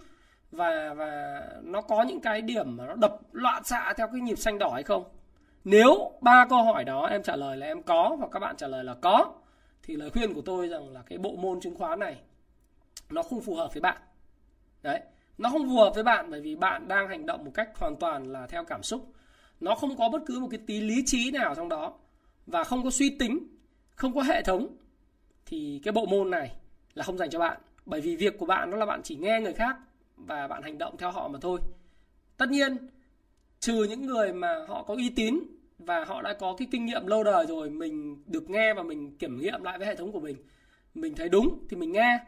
và 0.53 0.95
và 0.95 1.41
nó 1.63 1.81
có 1.81 2.03
những 2.03 2.21
cái 2.21 2.43
điểm 2.43 2.77
mà 2.77 2.87
nó 2.87 2.95
đập 2.95 3.19
loạn 3.33 3.65
xạ 3.65 3.93
theo 3.97 4.09
cái 4.13 4.21
nhịp 4.21 4.37
xanh 4.37 4.59
đỏ 4.59 4.71
hay 4.75 4.83
không? 4.83 5.05
Nếu 5.65 6.13
ba 6.21 6.47
câu 6.51 6.63
hỏi 6.63 6.85
đó 6.85 7.07
em 7.07 7.23
trả 7.23 7.37
lời 7.37 7.57
là 7.57 7.67
em 7.67 7.83
có 7.83 8.17
và 8.21 8.29
các 8.33 8.39
bạn 8.39 8.57
trả 8.57 8.67
lời 8.69 8.85
là 8.85 8.95
có, 8.95 9.33
thì 9.83 9.97
lời 9.97 10.11
khuyên 10.11 10.35
của 10.35 10.41
tôi 10.41 10.69
rằng 10.69 10.89
là 10.89 11.03
cái 11.07 11.19
bộ 11.19 11.37
môn 11.37 11.61
chứng 11.61 11.75
khoán 11.75 11.99
này 11.99 12.17
nó 13.11 13.23
không 13.23 13.41
phù 13.41 13.55
hợp 13.55 13.75
với 13.75 13.81
bạn. 13.81 13.97
Đấy, 14.83 15.01
nó 15.39 15.51
không 15.51 15.69
phù 15.69 15.77
hợp 15.77 15.95
với 15.95 16.05
bạn 16.05 16.31
bởi 16.31 16.41
vì 16.41 16.57
bạn 16.57 16.89
đang 16.89 17.09
hành 17.09 17.27
động 17.27 17.45
một 17.45 17.51
cách 17.55 17.69
hoàn 17.75 17.97
toàn 17.97 18.33
là 18.33 18.47
theo 18.47 18.65
cảm 18.65 18.83
xúc. 18.83 19.13
Nó 19.61 19.75
không 19.75 19.97
có 19.97 20.09
bất 20.09 20.23
cứ 20.27 20.41
một 20.41 20.49
cái 20.51 20.61
tí 20.67 20.81
lý 20.81 21.03
trí 21.07 21.31
nào 21.31 21.55
trong 21.55 21.69
đó 21.69 21.93
và 22.47 22.65
không 22.65 22.85
có 22.85 22.91
suy 22.91 23.11
tính, 23.11 23.39
không 23.95 24.15
có 24.15 24.23
hệ 24.23 24.43
thống, 24.43 24.77
thì 25.47 25.81
cái 25.85 25.93
bộ 25.93 26.07
môn 26.07 26.31
này 26.31 26.57
là 26.95 27.05
không 27.05 27.19
dành 27.19 27.31
cho 27.31 27.39
bạn. 27.39 27.61
Bởi 27.87 28.01
vì 28.01 28.17
việc 28.17 28.39
của 28.39 28.47
bạn 28.47 28.71
đó 28.71 28.77
là 28.77 28.87
bạn 28.87 29.01
chỉ 29.03 29.17
nghe 29.17 29.41
người 29.41 29.53
khác 29.53 29.77
và 30.27 30.49
bạn 30.49 30.63
hành 30.63 30.79
động 30.79 30.97
theo 30.99 31.11
họ 31.11 31.29
mà 31.29 31.39
thôi. 31.43 31.61
Tất 32.37 32.51
nhiên, 32.51 32.77
trừ 33.61 33.85
những 33.85 34.07
người 34.07 34.33
mà 34.33 34.65
họ 34.69 34.83
có 34.83 34.95
uy 34.95 35.11
tín 35.11 35.39
và 35.79 36.05
họ 36.05 36.23
đã 36.23 36.33
có 36.33 36.55
cái 36.59 36.69
kinh 36.71 36.87
nghiệm 36.87 37.07
lâu 37.07 37.25
đời 37.25 37.47
rồi, 37.47 37.71
mình 37.71 38.23
được 38.27 38.51
nghe 38.51 38.75
và 38.75 38.83
mình 38.83 39.17
kiểm 39.17 39.41
nghiệm 39.41 39.63
lại 39.63 39.79
với 39.79 39.87
hệ 39.87 39.95
thống 39.95 40.13
của 40.13 40.21
mình 40.21 40.37
mình 40.95 41.15
thấy 41.15 41.29
đúng 41.29 41.59
thì 41.69 41.77
mình 41.77 41.93
nghe. 41.93 42.19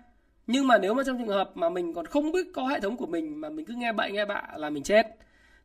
Nhưng 0.47 0.67
mà 0.67 0.79
nếu 0.79 0.95
mà 0.95 1.03
trong 1.07 1.19
trường 1.19 1.29
hợp 1.29 1.51
mà 1.55 1.69
mình 1.69 1.95
còn 1.95 2.07
không 2.07 2.33
biết 2.33 2.47
có 2.55 2.67
hệ 2.67 2.81
thống 2.81 2.97
của 2.97 3.07
mình 3.07 3.41
mà 3.41 3.49
mình 3.49 3.67
cứ 3.67 3.75
nghe 3.75 3.93
bậy 3.93 4.13
nghe 4.13 4.25
bạ 4.25 4.43
là 4.57 4.71
mình 4.71 4.83
chết. 4.83 5.07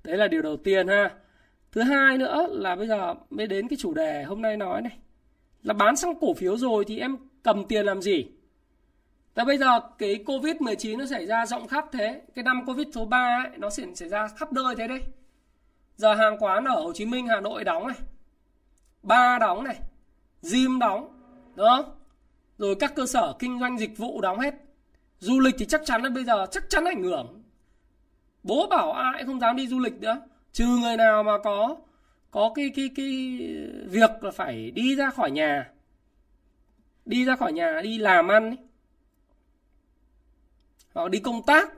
Đấy 0.03 0.17
là 0.17 0.27
điều 0.27 0.41
đầu 0.41 0.57
tiên 0.57 0.87
ha. 0.87 1.11
Thứ 1.71 1.81
hai 1.81 2.17
nữa 2.17 2.47
là 2.49 2.75
bây 2.75 2.87
giờ 2.87 3.13
mới 3.29 3.47
đến 3.47 3.67
cái 3.67 3.77
chủ 3.77 3.93
đề 3.93 4.23
hôm 4.23 4.41
nay 4.41 4.57
nói 4.57 4.81
này. 4.81 4.97
Là 5.63 5.73
bán 5.73 5.95
xong 5.95 6.19
cổ 6.21 6.33
phiếu 6.33 6.57
rồi 6.57 6.85
thì 6.87 6.99
em 6.99 7.17
cầm 7.43 7.65
tiền 7.65 7.85
làm 7.85 8.01
gì? 8.01 8.25
Và 9.35 9.43
bây 9.43 9.57
giờ 9.57 9.79
cái 9.97 10.19
Covid-19 10.25 10.97
nó 10.97 11.05
xảy 11.05 11.25
ra 11.25 11.45
rộng 11.45 11.67
khắp 11.67 11.85
thế. 11.91 12.21
Cái 12.35 12.43
năm 12.43 12.65
Covid 12.65 12.87
số 12.93 13.05
3 13.05 13.43
ấy, 13.43 13.57
nó 13.57 13.69
xảy 13.69 14.09
ra 14.09 14.27
khắp 14.27 14.53
nơi 14.53 14.75
thế 14.75 14.87
đấy 14.87 15.01
Giờ 15.95 16.13
hàng 16.13 16.37
quán 16.39 16.65
ở 16.65 16.81
Hồ 16.81 16.93
Chí 16.93 17.05
Minh, 17.05 17.27
Hà 17.27 17.41
Nội 17.41 17.63
đóng 17.63 17.87
này. 17.87 17.97
Ba 19.03 19.39
đóng 19.39 19.63
này. 19.63 19.79
Gym 20.51 20.79
đóng 20.79 21.19
Đúng 21.55 21.67
không? 21.67 21.95
Rồi 22.57 22.75
các 22.79 22.95
cơ 22.95 23.05
sở 23.05 23.33
kinh 23.39 23.59
doanh 23.59 23.79
dịch 23.79 23.97
vụ 23.97 24.21
đóng 24.21 24.39
hết. 24.39 24.53
Du 25.19 25.39
lịch 25.39 25.55
thì 25.57 25.65
chắc 25.65 25.81
chắn 25.85 26.03
là 26.03 26.09
bây 26.09 26.23
giờ 26.23 26.45
chắc 26.51 26.69
chắn 26.69 26.85
ảnh 26.85 27.03
hưởng. 27.03 27.43
Bố 28.43 28.67
bảo 28.67 28.91
ai 28.91 29.25
không 29.25 29.39
dám 29.39 29.55
đi 29.55 29.67
du 29.67 29.79
lịch 29.79 29.93
nữa. 29.93 30.21
Trừ 30.51 30.65
người 30.65 30.97
nào 30.97 31.23
mà 31.23 31.37
có 31.43 31.75
Có 32.31 32.51
cái, 32.55 32.71
cái, 32.75 32.89
cái 32.95 33.39
việc 33.85 34.23
là 34.23 34.31
phải 34.31 34.71
đi 34.71 34.95
ra 34.95 35.09
khỏi 35.09 35.31
nhà. 35.31 35.71
Đi 37.05 37.25
ra 37.25 37.35
khỏi 37.35 37.53
nhà, 37.53 37.81
đi 37.83 37.97
làm 37.97 38.27
ăn 38.27 38.49
ấy. 38.49 38.57
Hoặc 40.99 41.09
đi 41.09 41.19
công 41.19 41.43
tác. 41.43 41.69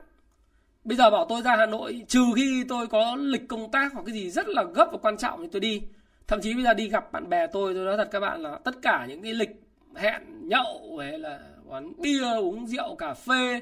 Bây 0.84 0.96
giờ 0.96 1.10
bảo 1.10 1.26
tôi 1.28 1.42
ra 1.42 1.56
Hà 1.56 1.66
Nội 1.66 2.04
Trừ 2.08 2.20
khi 2.36 2.64
tôi 2.68 2.86
có 2.86 3.16
lịch 3.20 3.48
công 3.48 3.70
tác 3.70 3.92
Hoặc 3.92 4.02
cái 4.06 4.14
gì 4.14 4.30
rất 4.30 4.48
là 4.48 4.64
gấp 4.74 4.88
và 4.92 4.98
quan 5.02 5.16
trọng 5.16 5.42
thì 5.42 5.48
tôi 5.52 5.60
đi. 5.60 5.82
Thậm 6.26 6.40
chí 6.42 6.54
bây 6.54 6.64
giờ 6.64 6.74
đi 6.74 6.88
gặp 6.88 7.12
bạn 7.12 7.28
bè 7.28 7.46
tôi 7.46 7.74
Tôi 7.74 7.84
nói 7.84 7.96
thật 7.96 8.08
các 8.12 8.20
bạn 8.20 8.42
là 8.42 8.58
tất 8.64 8.74
cả 8.82 9.06
những 9.08 9.22
cái 9.22 9.34
lịch 9.34 9.50
hẹn 9.96 10.48
nhậu 10.48 10.98
hay 11.00 11.18
là 11.18 11.38
quán 11.66 11.92
bia 11.98 12.34
uống 12.38 12.66
rượu 12.66 12.94
cà 12.94 13.14
phê 13.14 13.60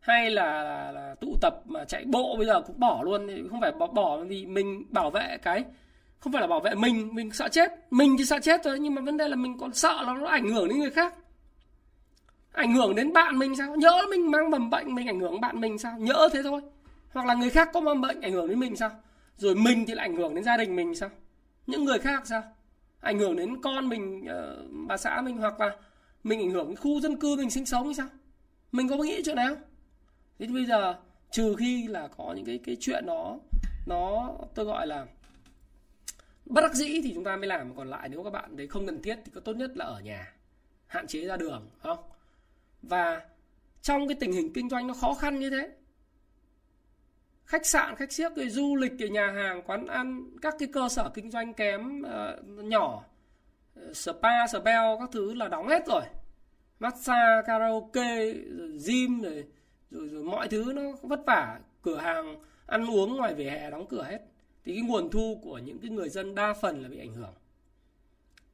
hay 0.00 0.30
là, 0.30 0.62
là, 0.62 0.92
là 0.92 1.14
tụ 1.20 1.36
tập 1.40 1.54
mà 1.64 1.84
chạy 1.84 2.04
bộ 2.04 2.36
bây 2.36 2.46
giờ 2.46 2.60
cũng 2.60 2.80
bỏ 2.80 3.02
luôn. 3.02 3.48
Không 3.50 3.60
phải 3.60 3.72
bỏ 3.72 3.86
bỏ 3.86 4.16
vì 4.16 4.46
mình 4.46 4.84
bảo 4.90 5.10
vệ 5.10 5.38
cái 5.42 5.64
không 6.18 6.32
phải 6.32 6.40
là 6.40 6.46
bảo 6.46 6.60
vệ 6.60 6.74
mình 6.74 7.14
mình 7.14 7.30
sợ 7.30 7.48
chết. 7.48 7.70
Mình 7.90 8.16
thì 8.18 8.24
sợ 8.24 8.38
chết 8.42 8.60
thôi 8.64 8.78
nhưng 8.80 8.94
mà 8.94 9.02
vấn 9.02 9.16
đề 9.16 9.28
là 9.28 9.36
mình 9.36 9.58
còn 9.58 9.72
sợ 9.72 10.02
là 10.02 10.14
nó 10.14 10.26
ảnh 10.26 10.48
hưởng 10.48 10.68
đến 10.68 10.78
người 10.78 10.90
khác 10.90 11.14
ảnh 12.52 12.72
hưởng 12.74 12.94
đến 12.94 13.12
bạn 13.12 13.38
mình 13.38 13.56
sao? 13.56 13.76
Nhớ 13.76 14.02
mình 14.10 14.30
mang 14.30 14.50
mầm 14.50 14.70
bệnh, 14.70 14.94
mình 14.94 15.06
ảnh 15.06 15.20
hưởng 15.20 15.40
bạn 15.40 15.60
mình 15.60 15.78
sao? 15.78 15.98
Nhớ 15.98 16.28
thế 16.32 16.42
thôi. 16.42 16.60
Hoặc 17.12 17.26
là 17.26 17.34
người 17.34 17.50
khác 17.50 17.68
có 17.72 17.80
mầm 17.80 18.00
bệnh, 18.00 18.20
ảnh 18.20 18.32
hưởng 18.32 18.48
đến 18.48 18.60
mình 18.60 18.76
sao? 18.76 18.90
Rồi 19.36 19.54
mình 19.54 19.86
thì 19.86 19.94
lại 19.94 20.06
ảnh 20.06 20.16
hưởng 20.16 20.34
đến 20.34 20.44
gia 20.44 20.56
đình 20.56 20.76
mình 20.76 20.94
sao? 20.94 21.10
Những 21.66 21.84
người 21.84 21.98
khác 21.98 22.26
sao? 22.26 22.42
Ảnh 23.00 23.18
hưởng 23.18 23.36
đến 23.36 23.62
con 23.62 23.88
mình 23.88 24.24
ờ, 24.28 24.64
bà 24.70 24.96
xã 24.96 25.20
mình, 25.20 25.36
hoặc 25.36 25.60
là 25.60 25.76
mình 26.24 26.40
ảnh 26.40 26.50
hưởng 26.50 26.66
đến 26.66 26.76
khu 26.76 27.00
dân 27.00 27.16
cư 27.16 27.36
mình 27.36 27.50
sinh 27.50 27.66
sống 27.66 27.84
hay 27.84 27.94
sao? 27.94 28.06
Mình 28.72 28.88
có 28.88 28.96
nghĩ 28.96 29.22
chuyện 29.24 29.36
nào 29.36 29.56
thế 30.38 30.46
bây 30.46 30.64
giờ, 30.64 30.94
trừ 31.30 31.56
khi 31.58 31.86
là 31.86 32.08
có 32.16 32.32
những 32.36 32.44
cái 32.44 32.60
cái 32.64 32.76
chuyện 32.80 33.06
nó 33.06 33.36
nó 33.86 34.32
tôi 34.54 34.64
gọi 34.66 34.86
là 34.86 35.06
bất 36.44 36.60
đắc 36.60 36.74
dĩ 36.74 37.00
thì 37.02 37.14
chúng 37.14 37.24
ta 37.24 37.36
mới 37.36 37.46
làm. 37.46 37.76
Còn 37.76 37.90
lại 37.90 38.08
nếu 38.08 38.24
các 38.24 38.30
bạn 38.30 38.56
thấy 38.56 38.66
không 38.66 38.86
cần 38.86 39.02
thiết 39.02 39.18
thì 39.24 39.32
có 39.34 39.40
tốt 39.40 39.52
nhất 39.52 39.70
là 39.76 39.84
ở 39.84 40.00
nhà, 40.00 40.32
hạn 40.86 41.06
chế 41.06 41.24
ra 41.24 41.36
đường, 41.36 41.68
không? 41.82 41.98
Và 42.82 43.22
trong 43.82 44.08
cái 44.08 44.16
tình 44.20 44.32
hình 44.32 44.52
kinh 44.52 44.68
doanh 44.68 44.86
nó 44.86 44.94
khó 44.94 45.14
khăn 45.14 45.38
như 45.38 45.50
thế 45.50 45.70
khách 47.44 47.66
sạn 47.66 47.96
khách 47.96 48.12
siếc 48.12 48.32
cái 48.36 48.48
du 48.48 48.76
lịch 48.76 48.92
cái 48.98 49.08
nhà 49.08 49.30
hàng 49.30 49.62
quán 49.62 49.86
ăn 49.86 50.30
các 50.42 50.54
cái 50.58 50.68
cơ 50.72 50.88
sở 50.88 51.10
kinh 51.14 51.30
doanh 51.30 51.54
kém 51.54 52.02
uh, 52.02 52.64
nhỏ 52.64 53.04
spa 53.94 54.46
spa 54.46 54.96
các 55.00 55.08
thứ 55.12 55.34
là 55.34 55.48
đóng 55.48 55.68
hết 55.68 55.86
rồi. 55.86 56.02
Massage 56.78 57.42
karaoke 57.46 58.32
rồi 58.32 58.78
gym 58.86 59.22
rồi, 59.22 59.44
rồi 59.90 60.08
rồi 60.08 60.24
mọi 60.24 60.48
thứ 60.48 60.72
nó 60.74 60.82
vất 61.02 61.20
vả. 61.26 61.60
Cửa 61.82 61.96
hàng 61.96 62.42
ăn 62.66 62.90
uống 62.90 63.16
ngoài 63.16 63.34
vỉa 63.34 63.50
hè 63.50 63.70
đóng 63.70 63.86
cửa 63.88 64.02
hết. 64.02 64.18
Thì 64.64 64.72
cái 64.72 64.82
nguồn 64.82 65.10
thu 65.10 65.40
của 65.42 65.58
những 65.58 65.78
cái 65.78 65.90
người 65.90 66.08
dân 66.08 66.34
đa 66.34 66.54
phần 66.54 66.82
là 66.82 66.88
bị 66.88 66.98
ảnh 66.98 67.14
hưởng. 67.14 67.34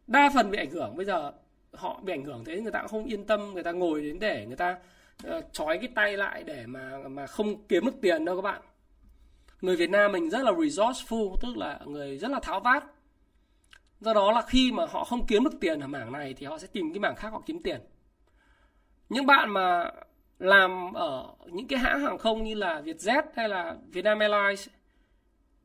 Đa 0.06 0.30
phần 0.34 0.50
bị 0.50 0.58
ảnh 0.58 0.70
hưởng. 0.70 0.96
Bây 0.96 1.06
giờ 1.06 1.32
họ 1.76 2.00
bị 2.02 2.12
ảnh 2.12 2.24
hưởng 2.24 2.44
thế 2.44 2.60
người 2.60 2.72
ta 2.72 2.80
cũng 2.80 2.88
không 2.88 3.04
yên 3.04 3.24
tâm 3.24 3.54
người 3.54 3.62
ta 3.62 3.72
ngồi 3.72 4.02
đến 4.02 4.18
để 4.18 4.46
người 4.46 4.56
ta 4.56 4.78
uh, 5.26 5.44
trói 5.52 5.78
cái 5.78 5.88
tay 5.94 6.16
lại 6.16 6.42
để 6.46 6.66
mà 6.66 6.98
mà 7.08 7.26
không 7.26 7.66
kiếm 7.68 7.84
được 7.84 8.00
tiền 8.02 8.24
đâu 8.24 8.36
các 8.36 8.42
bạn. 8.42 8.62
Người 9.60 9.76
Việt 9.76 9.90
Nam 9.90 10.12
mình 10.12 10.30
rất 10.30 10.42
là 10.42 10.52
resourceful 10.52 11.36
tức 11.42 11.56
là 11.56 11.80
người 11.86 12.18
rất 12.18 12.30
là 12.30 12.40
tháo 12.40 12.60
vát. 12.60 12.84
Do 14.00 14.14
đó 14.14 14.32
là 14.32 14.42
khi 14.42 14.72
mà 14.72 14.86
họ 14.90 15.04
không 15.04 15.26
kiếm 15.26 15.44
được 15.44 15.60
tiền 15.60 15.80
ở 15.80 15.86
mảng 15.86 16.12
này 16.12 16.34
thì 16.34 16.46
họ 16.46 16.58
sẽ 16.58 16.66
tìm 16.66 16.92
cái 16.92 17.00
mảng 17.00 17.16
khác 17.16 17.28
họ 17.32 17.42
kiếm 17.46 17.62
tiền. 17.62 17.80
Những 19.08 19.26
bạn 19.26 19.50
mà 19.50 19.90
làm 20.38 20.92
ở 20.92 21.34
những 21.46 21.66
cái 21.66 21.78
hãng 21.78 22.00
hàng 22.00 22.18
không 22.18 22.44
như 22.44 22.54
là 22.54 22.80
Vietjet 22.80 23.22
hay 23.36 23.48
là 23.48 23.76
Vietnam 23.92 24.18
Airlines 24.18 24.68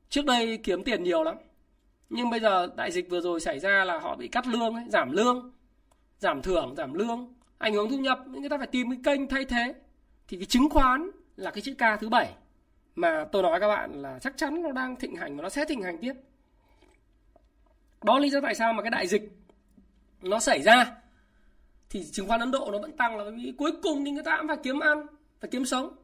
trước 0.10 0.26
đây 0.26 0.58
kiếm 0.58 0.84
tiền 0.84 1.04
nhiều 1.04 1.24
lắm. 1.24 1.36
Nhưng 2.10 2.30
bây 2.30 2.40
giờ 2.40 2.68
đại 2.76 2.92
dịch 2.92 3.10
vừa 3.10 3.22
rồi 3.22 3.40
xảy 3.40 3.60
ra 3.60 3.86
là 3.86 4.00
họ 4.00 4.16
bị 4.16 4.28
cắt 4.28 4.48
lương 4.48 4.76
ấy, 4.76 4.84
giảm 4.90 5.12
lương 5.12 5.52
giảm 6.22 6.42
thưởng, 6.42 6.74
giảm 6.78 6.94
lương, 6.94 7.34
ảnh 7.58 7.74
hưởng 7.74 7.90
thu 7.90 7.98
nhập 7.98 8.20
người 8.28 8.50
ta 8.50 8.58
phải 8.58 8.68
tìm 8.68 8.90
cái 8.90 9.00
kênh 9.04 9.28
thay 9.28 9.46
thế. 9.46 9.74
Thì 10.28 10.38
cái 10.38 10.46
chứng 10.46 10.70
khoán 10.70 11.12
là 11.36 11.52
cái 11.52 11.62
chữ 11.62 11.74
K 11.74 12.00
thứ 12.00 12.10
bảy, 12.10 12.34
mà 12.96 13.26
tôi 13.32 13.44
nói 13.44 13.60
các 13.60 13.68
bạn 13.68 14.02
là 14.02 14.20
chắc 14.20 14.38
chắn 14.38 14.64
nó 14.64 14.72
đang 14.72 14.96
thịnh 14.96 15.16
hành 15.16 15.38
và 15.38 15.44
nó 15.44 15.50
sẽ 15.50 15.66
thịnh 15.66 15.82
hành 15.82 15.98
tiếp. 15.98 16.14
Đó 18.04 18.20
lý 18.20 18.30
do 18.30 18.40
tại 18.42 18.56
sao 18.56 18.74
mà 18.74 18.84
cái 18.84 18.92
đại 18.92 19.08
dịch 19.08 19.32
nó 20.22 20.40
xảy 20.40 20.62
ra. 20.62 20.96
Thì 21.90 22.06
chứng 22.12 22.28
khoán 22.28 22.40
Ấn 22.40 22.52
Độ 22.52 22.70
nó 22.72 22.80
vẫn 22.80 22.98
tăng 22.98 23.18
là 23.18 23.24
vì 23.38 23.54
cuối 23.58 23.72
cùng 23.84 24.06
thì 24.06 24.12
người 24.12 24.24
ta 24.24 24.38
cũng 24.38 24.48
phải 24.48 24.58
kiếm 24.64 24.80
ăn, 24.80 25.06
phải 25.40 25.50
kiếm 25.50 25.66
sống. 25.66 25.96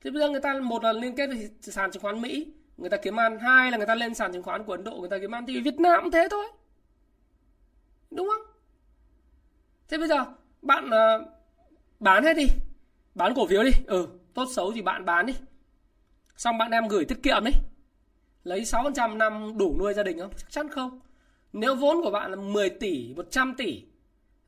Thế 0.00 0.10
bây 0.10 0.20
giờ 0.20 0.30
người 0.30 0.40
ta 0.40 0.54
một 0.62 0.84
là 0.84 0.92
liên 0.92 1.16
kết 1.16 1.26
với 1.26 1.50
sàn 1.60 1.90
chứng 1.90 2.02
khoán 2.02 2.20
Mỹ, 2.20 2.52
người 2.76 2.90
ta 2.90 2.96
kiếm 2.96 3.20
ăn. 3.20 3.38
Hai 3.38 3.70
là 3.70 3.76
người 3.76 3.86
ta 3.86 3.94
lên 3.94 4.14
sàn 4.14 4.32
chứng 4.32 4.42
khoán 4.42 4.64
của 4.64 4.72
Ấn 4.72 4.84
Độ, 4.84 4.96
người 4.96 5.08
ta 5.08 5.18
kiếm 5.18 5.34
ăn. 5.34 5.46
Thì 5.46 5.60
Việt 5.60 5.80
Nam 5.80 6.02
cũng 6.02 6.10
thế 6.10 6.28
thôi. 6.30 6.46
Đúng 8.10 8.28
không? 8.28 8.53
Thế 9.94 9.98
bây 9.98 10.08
giờ 10.08 10.24
bạn 10.62 10.86
uh, 10.86 11.26
bán 12.00 12.24
hết 12.24 12.34
đi. 12.34 12.46
Bán 13.14 13.34
cổ 13.34 13.46
phiếu 13.46 13.62
đi. 13.62 13.70
Ừ 13.86 14.08
tốt 14.34 14.44
xấu 14.54 14.72
thì 14.72 14.82
bạn 14.82 15.04
bán 15.04 15.26
đi. 15.26 15.34
Xong 16.36 16.58
bạn 16.58 16.70
em 16.70 16.88
gửi 16.88 17.04
tiết 17.04 17.22
kiệm 17.22 17.44
đi. 17.44 17.50
Lấy 18.44 18.60
6% 18.60 19.16
năm 19.16 19.58
đủ 19.58 19.76
nuôi 19.78 19.94
gia 19.94 20.02
đình 20.02 20.18
không? 20.18 20.30
Chắc 20.36 20.50
chắn 20.50 20.68
không. 20.68 21.00
Nếu 21.52 21.74
vốn 21.74 22.02
của 22.02 22.10
bạn 22.10 22.30
là 22.30 22.36
10 22.36 22.70
tỷ 22.70 23.14
100 23.16 23.54
tỷ 23.54 23.82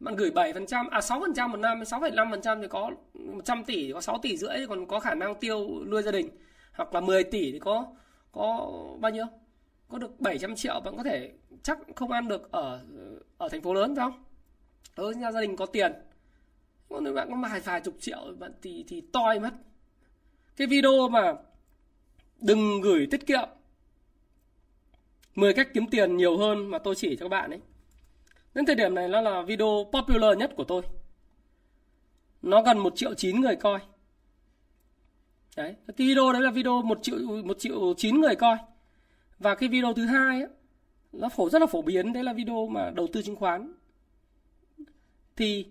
bạn 0.00 0.16
gửi 0.16 0.30
7% 0.30 0.88
à 0.90 1.00
6% 1.00 1.48
một 1.48 1.56
năm 1.56 1.80
6,5% 1.80 2.62
thì 2.62 2.68
có 2.68 2.90
100 3.14 3.64
tỷ 3.64 3.86
thì 3.86 3.92
có 3.92 4.00
6 4.00 4.18
tỷ 4.22 4.36
rưỡi 4.36 4.56
thì 4.56 4.66
còn 4.66 4.86
có 4.86 5.00
khả 5.00 5.14
năng 5.14 5.34
tiêu 5.34 5.84
nuôi 5.86 6.02
gia 6.02 6.12
đình. 6.12 6.28
Hoặc 6.72 6.94
là 6.94 7.00
10 7.00 7.24
tỷ 7.24 7.52
thì 7.52 7.58
có 7.58 7.86
có 8.32 8.70
bao 9.00 9.12
nhiêu? 9.12 9.26
Có 9.88 9.98
được 9.98 10.20
700 10.20 10.56
triệu 10.56 10.80
bạn 10.84 10.96
có 10.96 11.02
thể 11.02 11.32
chắc 11.62 11.78
không 11.96 12.12
ăn 12.12 12.28
được 12.28 12.52
ở 12.52 12.80
ở 13.38 13.48
thành 13.48 13.62
phố 13.62 13.74
lớn 13.74 13.96
phải 13.96 14.02
không? 14.10 14.25
Ở 14.94 15.10
nhà 15.10 15.32
gia 15.32 15.40
đình 15.40 15.56
có 15.56 15.66
tiền. 15.66 15.92
Còn 16.88 17.14
bạn 17.14 17.28
có 17.30 17.36
vài 17.50 17.60
vài 17.60 17.80
chục 17.80 17.96
triệu 18.00 18.34
bạn 18.38 18.52
thì 18.62 18.84
thì 18.88 19.00
toi 19.12 19.40
mất. 19.40 19.54
Cái 20.56 20.66
video 20.66 21.08
mà 21.08 21.34
đừng 22.40 22.80
gửi 22.80 23.06
tiết 23.10 23.26
kiệm. 23.26 23.48
10 25.34 25.52
cách 25.54 25.68
kiếm 25.74 25.86
tiền 25.86 26.16
nhiều 26.16 26.36
hơn 26.36 26.66
mà 26.66 26.78
tôi 26.78 26.94
chỉ 26.94 27.16
cho 27.16 27.24
các 27.24 27.28
bạn 27.28 27.50
ấy. 27.50 27.60
Đến 28.54 28.66
thời 28.66 28.76
điểm 28.76 28.94
này 28.94 29.08
nó 29.08 29.20
là 29.20 29.42
video 29.42 29.86
popular 29.92 30.38
nhất 30.38 30.52
của 30.56 30.64
tôi. 30.64 30.82
Nó 32.42 32.62
gần 32.62 32.78
một 32.78 32.96
triệu 32.96 33.14
chín 33.14 33.40
người 33.40 33.56
coi. 33.56 33.78
Đấy 35.56 35.74
cái 35.86 36.08
video 36.08 36.32
đấy 36.32 36.42
là 36.42 36.50
video 36.50 36.82
một 36.82 36.98
triệu 37.02 37.18
một 37.44 37.58
triệu 37.58 37.94
chín 37.96 38.20
người 38.20 38.36
coi. 38.36 38.56
Và 39.38 39.54
cái 39.54 39.68
video 39.68 39.92
thứ 39.94 40.04
hai 40.06 40.40
ấy, 40.40 40.50
nó 41.12 41.28
phổ 41.28 41.48
rất 41.50 41.58
là 41.58 41.66
phổ 41.66 41.82
biến. 41.82 42.12
Đấy 42.12 42.24
là 42.24 42.32
video 42.32 42.66
mà 42.66 42.90
đầu 42.90 43.06
tư 43.12 43.22
chứng 43.22 43.36
khoán 43.36 43.72
thì 45.36 45.66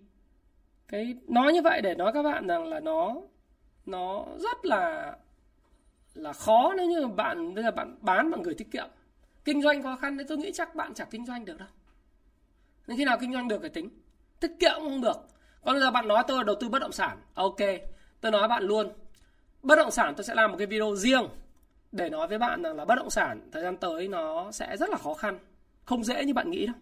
cái, 0.88 1.16
nói 1.28 1.53
như 1.53 1.61
vậy 1.61 1.82
để 1.82 1.95
nói 1.95 2.13
các 2.13 2.24
bạn 2.24 2.47
rằng 2.47 2.68
là 2.68 2.80
nó 2.80 3.16
nó 3.86 4.26
rất 4.38 4.66
là 4.66 5.16
là 6.13 6.34
khó 6.34 6.74
nếu 6.78 6.88
như 6.88 7.07
bạn, 7.07 7.55
bây 7.55 7.63
giờ 7.63 7.72
bạn 7.72 7.97
bán 8.01 8.32
bằng 8.32 8.41
gửi 8.41 8.55
tiết 8.55 8.72
kiệm. 8.72 8.88
Kinh 9.45 9.61
doanh 9.61 9.84
khó 9.84 9.95
khăn 9.95 10.18
thì 10.18 10.24
tôi 10.28 10.38
nghĩ 10.38 10.51
chắc 10.53 10.76
bạn 10.76 10.93
chẳng 10.93 11.07
kinh 11.11 11.26
doanh 11.26 11.45
được 11.45 11.57
đâu. 11.57 11.68
Nên 12.88 12.97
khi 12.97 13.05
nào 13.05 13.18
kinh 13.22 13.34
doanh 13.34 13.47
được 13.47 13.61
phải 13.61 13.70
tính. 13.70 13.89
Tiết 14.39 14.51
kiệm 14.59 14.74
cũng 14.76 14.89
không 14.89 15.01
được. 15.01 15.28
Còn 15.63 15.74
bây 15.74 15.82
giờ 15.82 15.91
bạn 15.91 16.07
nói 16.07 16.24
tôi 16.28 16.43
đầu 16.43 16.55
tư 16.59 16.70
bất 16.70 16.80
động 16.80 16.91
sản. 16.91 17.18
Ok, 17.34 17.57
tôi 18.22 18.32
nói 18.32 18.47
bạn 18.47 18.63
luôn. 18.63 18.89
Bất 19.61 19.76
động 19.76 19.91
sản 19.91 20.13
tôi 20.18 20.24
sẽ 20.24 20.36
làm 20.36 20.51
một 20.51 20.57
cái 20.57 20.68
video 20.68 20.95
riêng 20.95 21.28
để 21.91 22.09
nói 22.09 22.28
với 22.28 22.38
bạn 22.38 22.61
rằng 22.61 22.76
là 22.76 22.86
bất 22.86 22.95
động 22.95 23.09
sản 23.09 23.49
thời 23.51 23.63
gian 23.63 23.78
tới 23.78 24.07
nó 24.07 24.51
sẽ 24.51 24.78
rất 24.78 24.89
là 24.89 24.97
khó 24.97 25.13
khăn. 25.13 25.39
Không 25.86 26.03
dễ 26.03 26.26
như 26.26 26.34
bạn 26.34 26.51
nghĩ 26.51 26.66
đâu 26.66 26.76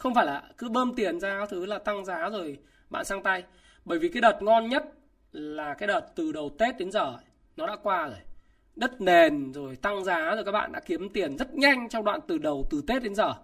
không 0.00 0.14
phải 0.14 0.26
là 0.26 0.42
cứ 0.58 0.68
bơm 0.68 0.94
tiền 0.94 1.20
ra 1.20 1.46
thứ 1.50 1.66
là 1.66 1.78
tăng 1.78 2.04
giá 2.04 2.28
rồi 2.28 2.58
bạn 2.90 3.04
sang 3.04 3.22
tay. 3.22 3.44
Bởi 3.84 3.98
vì 3.98 4.08
cái 4.08 4.20
đợt 4.20 4.42
ngon 4.42 4.68
nhất 4.68 4.84
là 5.32 5.74
cái 5.74 5.86
đợt 5.86 6.06
từ 6.14 6.32
đầu 6.32 6.50
tết 6.58 6.78
đến 6.78 6.90
giờ 6.90 7.18
nó 7.56 7.66
đã 7.66 7.76
qua 7.82 8.06
rồi. 8.06 8.18
Đất 8.76 9.00
nền 9.00 9.52
rồi, 9.52 9.76
tăng 9.76 10.04
giá 10.04 10.34
rồi, 10.34 10.44
các 10.44 10.52
bạn 10.52 10.72
đã 10.72 10.80
kiếm 10.80 11.08
tiền 11.08 11.36
rất 11.36 11.54
nhanh 11.54 11.88
trong 11.88 12.04
đoạn 12.04 12.20
từ 12.28 12.38
đầu, 12.38 12.66
từ 12.70 12.82
tết 12.86 13.02
đến 13.02 13.14
giờ. 13.14 13.34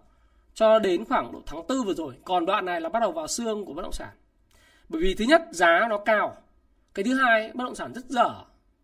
Cho 0.54 0.78
đến 0.78 1.04
khoảng 1.04 1.32
độ 1.32 1.42
tháng 1.46 1.66
tư 1.68 1.82
vừa 1.82 1.94
rồi, 1.94 2.14
còn 2.24 2.46
đoạn 2.46 2.64
này 2.64 2.80
là 2.80 2.88
bắt 2.88 3.00
đầu 3.00 3.12
vào 3.12 3.26
xương 3.26 3.64
của 3.64 3.72
bất 3.72 3.82
động 3.82 3.92
sản. 3.92 4.14
Bởi 4.88 5.02
vì 5.02 5.14
thứ 5.14 5.24
nhất, 5.24 5.42
giá 5.50 5.86
nó 5.90 5.98
cao. 5.98 6.36
Cái 6.94 7.04
thứ 7.04 7.14
hai, 7.14 7.50
bất 7.54 7.64
động 7.64 7.74
sản 7.74 7.92
rất 7.94 8.04
dở. 8.04 8.30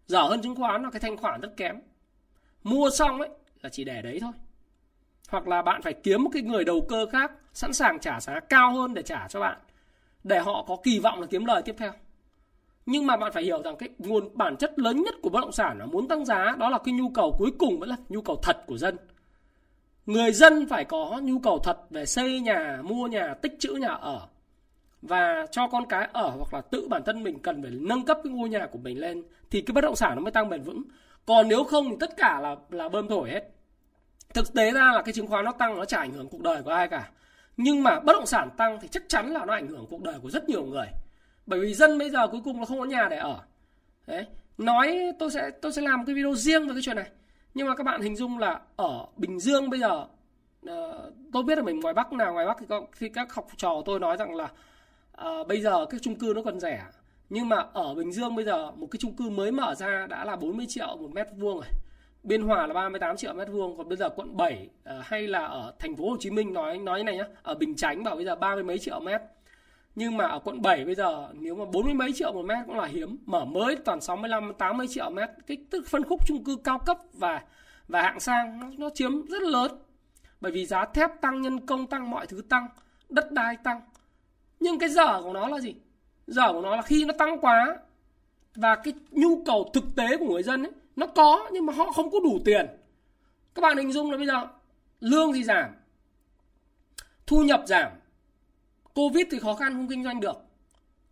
Dở 0.06 0.22
hơn 0.22 0.42
chứng 0.42 0.56
khoán 0.56 0.82
là 0.82 0.90
cái 0.90 1.00
thanh 1.00 1.16
khoản 1.16 1.40
rất 1.40 1.56
kém. 1.56 1.80
Mua 2.62 2.90
xong 2.90 3.20
ấy 3.20 3.30
là 3.60 3.68
chỉ 3.68 3.84
để 3.84 4.02
đấy 4.02 4.18
thôi. 4.20 4.32
Hoặc 5.28 5.48
là 5.48 5.62
bạn 5.62 5.82
phải 5.82 5.92
kiếm 5.92 6.24
một 6.24 6.30
cái 6.32 6.42
người 6.42 6.64
đầu 6.64 6.86
cơ 6.88 7.06
khác 7.06 7.32
sẵn 7.52 7.72
sàng 7.72 7.98
trả 7.98 8.20
giá 8.20 8.40
cao 8.40 8.74
hơn 8.74 8.94
để 8.94 9.02
trả 9.02 9.28
cho 9.28 9.40
bạn, 9.40 9.58
để 10.24 10.38
họ 10.38 10.64
có 10.68 10.76
kỳ 10.82 10.98
vọng 10.98 11.20
là 11.20 11.26
kiếm 11.26 11.44
lời 11.44 11.62
tiếp 11.62 11.74
theo. 11.78 11.92
Nhưng 12.86 13.06
mà 13.06 13.16
bạn 13.16 13.32
phải 13.32 13.42
hiểu 13.42 13.62
rằng 13.62 13.76
cái 13.76 13.88
nguồn 13.98 14.28
bản 14.34 14.56
chất 14.56 14.78
lớn 14.78 15.02
nhất 15.02 15.14
của 15.22 15.30
bất 15.30 15.40
động 15.40 15.52
sản 15.52 15.78
là 15.78 15.86
muốn 15.86 16.08
tăng 16.08 16.24
giá 16.24 16.56
đó 16.58 16.68
là 16.68 16.78
cái 16.84 16.94
nhu 16.94 17.08
cầu 17.08 17.34
cuối 17.38 17.50
cùng 17.58 17.78
vẫn 17.78 17.88
là 17.88 17.96
nhu 18.08 18.20
cầu 18.20 18.36
thật 18.42 18.62
của 18.66 18.78
dân. 18.78 18.96
Người 20.06 20.32
dân 20.32 20.66
phải 20.68 20.84
có 20.84 21.20
nhu 21.22 21.38
cầu 21.38 21.58
thật 21.58 21.78
về 21.90 22.06
xây 22.06 22.40
nhà, 22.40 22.78
mua 22.82 23.06
nhà, 23.06 23.34
tích 23.34 23.56
trữ 23.58 23.72
nhà 23.74 23.92
ở 23.92 24.26
và 25.02 25.46
cho 25.50 25.66
con 25.66 25.86
cái 25.88 26.08
ở 26.12 26.30
hoặc 26.30 26.54
là 26.54 26.60
tự 26.60 26.88
bản 26.88 27.02
thân 27.06 27.22
mình 27.22 27.38
cần 27.38 27.62
phải 27.62 27.70
nâng 27.70 28.04
cấp 28.04 28.18
cái 28.24 28.32
ngôi 28.32 28.48
nhà 28.48 28.66
của 28.72 28.78
mình 28.78 29.00
lên 29.00 29.22
thì 29.50 29.60
cái 29.60 29.72
bất 29.72 29.80
động 29.80 29.96
sản 29.96 30.16
nó 30.16 30.22
mới 30.22 30.32
tăng 30.32 30.48
bền 30.48 30.62
vững. 30.62 30.82
Còn 31.26 31.48
nếu 31.48 31.64
không 31.64 31.90
thì 31.90 31.96
tất 32.00 32.16
cả 32.16 32.40
là 32.40 32.56
là 32.70 32.88
bơm 32.88 33.08
thổi 33.08 33.30
hết. 33.30 33.48
Thực 34.34 34.54
tế 34.54 34.72
ra 34.72 34.92
là 34.92 35.02
cái 35.02 35.12
chứng 35.12 35.26
khoán 35.26 35.44
nó 35.44 35.52
tăng 35.52 35.76
nó 35.76 35.84
chả 35.84 35.98
ảnh 35.98 36.12
hưởng 36.12 36.28
cuộc 36.28 36.40
đời 36.40 36.62
của 36.62 36.70
ai 36.70 36.88
cả 36.88 37.10
nhưng 37.56 37.82
mà 37.82 38.00
bất 38.00 38.12
động 38.12 38.26
sản 38.26 38.50
tăng 38.56 38.78
thì 38.80 38.88
chắc 38.88 39.02
chắn 39.08 39.30
là 39.30 39.44
nó 39.44 39.52
ảnh 39.52 39.68
hưởng 39.68 39.86
cuộc 39.90 40.02
đời 40.02 40.14
của 40.22 40.30
rất 40.30 40.48
nhiều 40.48 40.64
người. 40.64 40.86
Bởi 41.46 41.60
vì 41.60 41.74
dân 41.74 41.98
bây 41.98 42.10
giờ 42.10 42.28
cuối 42.28 42.40
cùng 42.44 42.60
là 42.60 42.66
không 42.66 42.78
có 42.78 42.84
nhà 42.84 43.08
để 43.10 43.16
ở. 43.16 43.40
Đấy. 44.06 44.26
Nói 44.58 44.98
tôi 45.18 45.30
sẽ 45.30 45.50
tôi 45.62 45.72
sẽ 45.72 45.82
làm 45.82 45.98
một 45.98 46.04
cái 46.06 46.14
video 46.14 46.34
riêng 46.34 46.68
về 46.68 46.74
cái 46.74 46.82
chuyện 46.82 46.96
này. 46.96 47.10
Nhưng 47.54 47.66
mà 47.66 47.76
các 47.76 47.84
bạn 47.84 48.00
hình 48.00 48.16
dung 48.16 48.38
là 48.38 48.60
ở 48.76 49.06
bình 49.16 49.40
dương 49.40 49.70
bây 49.70 49.80
giờ 49.80 50.06
uh, 50.70 51.14
tôi 51.32 51.42
biết 51.42 51.58
là 51.58 51.64
mình 51.64 51.80
ngoài 51.80 51.94
bắc 51.94 52.12
nào 52.12 52.32
ngoài 52.32 52.46
bắc 52.46 52.56
thì, 52.60 52.66
có, 52.68 52.86
thì 52.98 53.08
các 53.08 53.34
học 53.34 53.46
trò 53.56 53.82
tôi 53.84 54.00
nói 54.00 54.16
rằng 54.16 54.34
là 54.34 54.48
uh, 55.24 55.46
bây 55.48 55.60
giờ 55.60 55.86
các 55.90 56.02
chung 56.02 56.14
cư 56.14 56.32
nó 56.36 56.42
còn 56.42 56.60
rẻ. 56.60 56.82
Nhưng 57.30 57.48
mà 57.48 57.56
ở 57.72 57.94
bình 57.94 58.12
dương 58.12 58.36
bây 58.36 58.44
giờ 58.44 58.70
một 58.70 58.86
cái 58.90 58.98
chung 58.98 59.16
cư 59.16 59.30
mới 59.30 59.52
mở 59.52 59.74
ra 59.74 60.06
đã 60.06 60.24
là 60.24 60.36
40 60.36 60.66
triệu 60.68 60.96
một 60.96 61.10
mét 61.12 61.26
vuông 61.36 61.54
rồi. 61.54 61.66
Biên 62.22 62.42
Hòa 62.42 62.66
là 62.66 62.74
38 62.74 63.16
triệu 63.16 63.32
mét 63.32 63.48
vuông 63.48 63.76
còn 63.76 63.88
bây 63.88 63.96
giờ 63.96 64.08
quận 64.08 64.36
7 64.36 64.62
uh, 64.64 64.84
ờ, 64.84 65.00
hay 65.04 65.26
là 65.26 65.44
ở 65.44 65.74
thành 65.78 65.96
phố 65.96 66.10
Hồ 66.10 66.16
Chí 66.20 66.30
Minh 66.30 66.52
nói 66.52 66.78
nói 66.78 66.98
như 66.98 67.04
này 67.04 67.16
nhá 67.16 67.24
ở 67.42 67.54
Bình 67.54 67.74
Chánh 67.74 68.04
bảo 68.04 68.16
bây 68.16 68.24
giờ 68.24 68.36
ba 68.36 68.54
mươi 68.54 68.64
mấy 68.64 68.78
triệu 68.78 69.00
mét. 69.00 69.20
Nhưng 69.94 70.16
mà 70.16 70.26
ở 70.26 70.38
quận 70.38 70.62
7 70.62 70.84
bây 70.84 70.94
giờ 70.94 71.28
nếu 71.32 71.54
mà 71.54 71.64
bốn 71.64 71.84
mươi 71.84 71.94
mấy 71.94 72.12
triệu 72.12 72.32
một 72.32 72.42
mét 72.42 72.58
cũng 72.66 72.78
là 72.78 72.86
hiếm 72.86 73.18
mở 73.26 73.44
mới 73.44 73.76
toàn 73.76 74.00
65 74.00 74.52
80 74.58 74.86
triệu 74.90 75.10
mét 75.10 75.30
cái 75.46 75.56
tức 75.70 75.86
phân 75.86 76.04
khúc 76.04 76.26
chung 76.26 76.44
cư 76.44 76.56
cao 76.64 76.78
cấp 76.78 76.98
và 77.12 77.42
và 77.88 78.02
hạng 78.02 78.20
sang 78.20 78.60
nó, 78.60 78.66
nó 78.78 78.90
chiếm 78.94 79.26
rất 79.26 79.42
lớn. 79.42 79.70
Bởi 80.40 80.52
vì 80.52 80.66
giá 80.66 80.84
thép 80.84 81.20
tăng 81.20 81.42
nhân 81.42 81.66
công 81.66 81.86
tăng 81.86 82.10
mọi 82.10 82.26
thứ 82.26 82.42
tăng 82.48 82.68
đất 83.08 83.32
đai 83.32 83.56
tăng. 83.56 83.80
Nhưng 84.60 84.78
cái 84.78 84.88
dở 84.88 85.22
của 85.22 85.32
nó 85.32 85.48
là 85.48 85.60
gì? 85.60 85.74
Dở 86.26 86.52
của 86.52 86.60
nó 86.60 86.76
là 86.76 86.82
khi 86.82 87.04
nó 87.04 87.14
tăng 87.18 87.38
quá 87.40 87.76
và 88.54 88.76
cái 88.76 88.94
nhu 89.10 89.42
cầu 89.44 89.70
thực 89.74 89.84
tế 89.96 90.16
của 90.16 90.26
người 90.26 90.42
dân 90.42 90.62
ấy 90.62 90.72
nó 90.96 91.06
có 91.06 91.48
nhưng 91.52 91.66
mà 91.66 91.72
họ 91.72 91.92
không 91.92 92.10
có 92.10 92.20
đủ 92.20 92.38
tiền 92.44 92.66
các 93.54 93.62
bạn 93.62 93.76
hình 93.76 93.92
dung 93.92 94.10
là 94.10 94.16
bây 94.16 94.26
giờ 94.26 94.46
lương 95.00 95.32
thì 95.32 95.44
giảm 95.44 95.70
thu 97.26 97.42
nhập 97.42 97.62
giảm 97.66 97.92
Covid 98.94 99.26
thì 99.30 99.38
khó 99.38 99.54
khăn 99.54 99.72
không 99.72 99.88
kinh 99.88 100.04
doanh 100.04 100.20
được. 100.20 100.36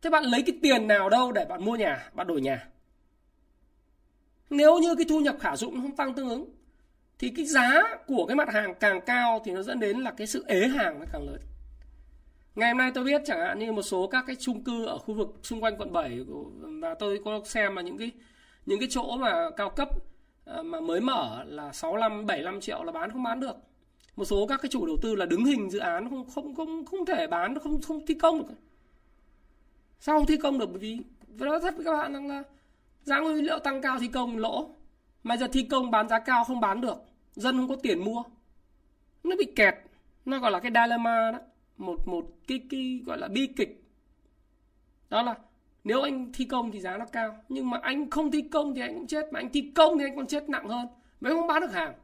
Thế 0.02 0.10
bạn 0.10 0.24
lấy 0.24 0.42
cái 0.42 0.58
tiền 0.62 0.86
nào 0.86 1.08
đâu 1.08 1.32
để 1.32 1.44
bạn 1.44 1.64
mua 1.64 1.76
nhà, 1.76 2.10
bạn 2.14 2.26
đổi 2.26 2.40
nhà? 2.40 2.70
nếu 4.50 4.78
như 4.78 4.94
cái 4.94 5.06
thu 5.08 5.20
nhập 5.20 5.36
khả 5.40 5.56
dụng 5.56 5.82
không 5.82 5.96
tăng 5.96 6.14
tương 6.14 6.28
ứng 6.28 6.44
thì 7.18 7.28
cái 7.36 7.46
giá 7.46 7.82
của 8.06 8.26
cái 8.26 8.36
mặt 8.36 8.48
hàng 8.52 8.74
càng 8.80 9.00
cao 9.00 9.42
thì 9.44 9.52
nó 9.52 9.62
dẫn 9.62 9.80
đến 9.80 9.98
là 10.00 10.10
cái 10.10 10.26
sự 10.26 10.44
ế 10.46 10.68
hàng 10.68 11.00
nó 11.00 11.06
càng 11.12 11.26
lớn 11.26 11.40
ngày 12.54 12.70
hôm 12.70 12.78
nay 12.78 12.90
tôi 12.94 13.04
biết 13.04 13.22
chẳng 13.24 13.40
hạn 13.40 13.58
như 13.58 13.72
một 13.72 13.82
số 13.82 14.06
các 14.06 14.24
cái 14.26 14.36
chung 14.36 14.64
cư 14.64 14.86
ở 14.86 14.98
khu 14.98 15.14
vực 15.14 15.28
xung 15.42 15.60
quanh 15.64 15.76
quận 15.78 15.92
7 15.92 16.20
và 16.80 16.94
tôi 16.94 17.20
có 17.24 17.40
xem 17.44 17.76
là 17.76 17.82
những 17.82 17.98
cái 17.98 18.10
những 18.70 18.80
cái 18.80 18.88
chỗ 18.90 19.16
mà 19.16 19.50
cao 19.56 19.70
cấp 19.70 19.88
ờ, 20.44 20.62
mà 20.62 20.80
mới 20.80 21.00
mở 21.00 21.44
là 21.44 21.72
65 21.72 22.26
75 22.26 22.60
triệu 22.60 22.84
là 22.84 22.92
bán 22.92 23.10
không 23.10 23.22
bán 23.22 23.40
được. 23.40 23.56
Một 24.16 24.24
số 24.24 24.46
các 24.46 24.62
cái 24.62 24.70
chủ 24.70 24.86
đầu 24.86 24.96
tư 25.02 25.14
là 25.14 25.26
đứng 25.26 25.44
hình 25.44 25.70
dự 25.70 25.78
án 25.78 26.10
không 26.10 26.30
không 26.34 26.54
không 26.54 26.84
không 26.84 27.06
thể 27.06 27.26
bán, 27.26 27.58
không 27.58 27.80
không 27.80 28.06
thi 28.06 28.14
công 28.14 28.38
được. 28.38 28.54
Sao 30.00 30.18
không 30.18 30.26
thi 30.26 30.36
công 30.36 30.58
được? 30.58 30.66
Bởi 30.70 30.78
vì 30.78 30.98
tôi 31.38 31.48
nói 31.48 31.60
thật 31.60 31.74
với 31.76 31.84
các 31.84 31.92
bạn 31.92 32.12
rằng 32.12 32.28
là 32.28 32.42
giá 33.02 33.20
nguyên 33.20 33.44
liệu 33.44 33.58
tăng 33.58 33.82
cao 33.82 33.98
thi 33.98 34.08
công, 34.08 34.38
lỗ. 34.38 34.70
Mà 35.22 35.36
giờ 35.36 35.46
thi 35.52 35.62
công 35.62 35.90
bán 35.90 36.08
giá 36.08 36.18
cao 36.18 36.44
không 36.44 36.60
bán 36.60 36.80
được. 36.80 36.96
Dân 37.34 37.56
không 37.56 37.68
có 37.68 37.76
tiền 37.82 38.04
mua. 38.04 38.22
Nó 39.24 39.36
bị 39.38 39.46
kẹt. 39.56 39.74
Nó 40.24 40.38
gọi 40.38 40.50
là 40.50 40.60
cái 40.60 40.72
dilemma 40.74 41.30
đó. 41.32 41.38
Một 41.76 42.08
một 42.08 42.26
cái 42.46 42.60
cái 42.70 43.00
gọi 43.06 43.18
là 43.18 43.28
bi 43.28 43.46
kịch. 43.46 43.84
Đó 45.10 45.22
là 45.22 45.34
nếu 45.84 46.02
anh 46.02 46.32
thi 46.32 46.44
công 46.44 46.70
thì 46.70 46.80
giá 46.80 46.96
nó 46.96 47.04
cao 47.12 47.36
nhưng 47.48 47.70
mà 47.70 47.78
anh 47.82 48.10
không 48.10 48.30
thi 48.30 48.42
công 48.42 48.74
thì 48.74 48.80
anh 48.80 48.94
cũng 48.94 49.06
chết 49.06 49.32
mà 49.32 49.40
anh 49.40 49.48
thi 49.52 49.72
công 49.74 49.98
thì 49.98 50.04
anh 50.04 50.16
còn 50.16 50.26
chết 50.26 50.48
nặng 50.48 50.68
hơn. 50.68 50.86
Mấy 51.20 51.32
không 51.32 51.46
bán 51.46 51.60
được 51.60 51.72
hàng. 51.72 51.94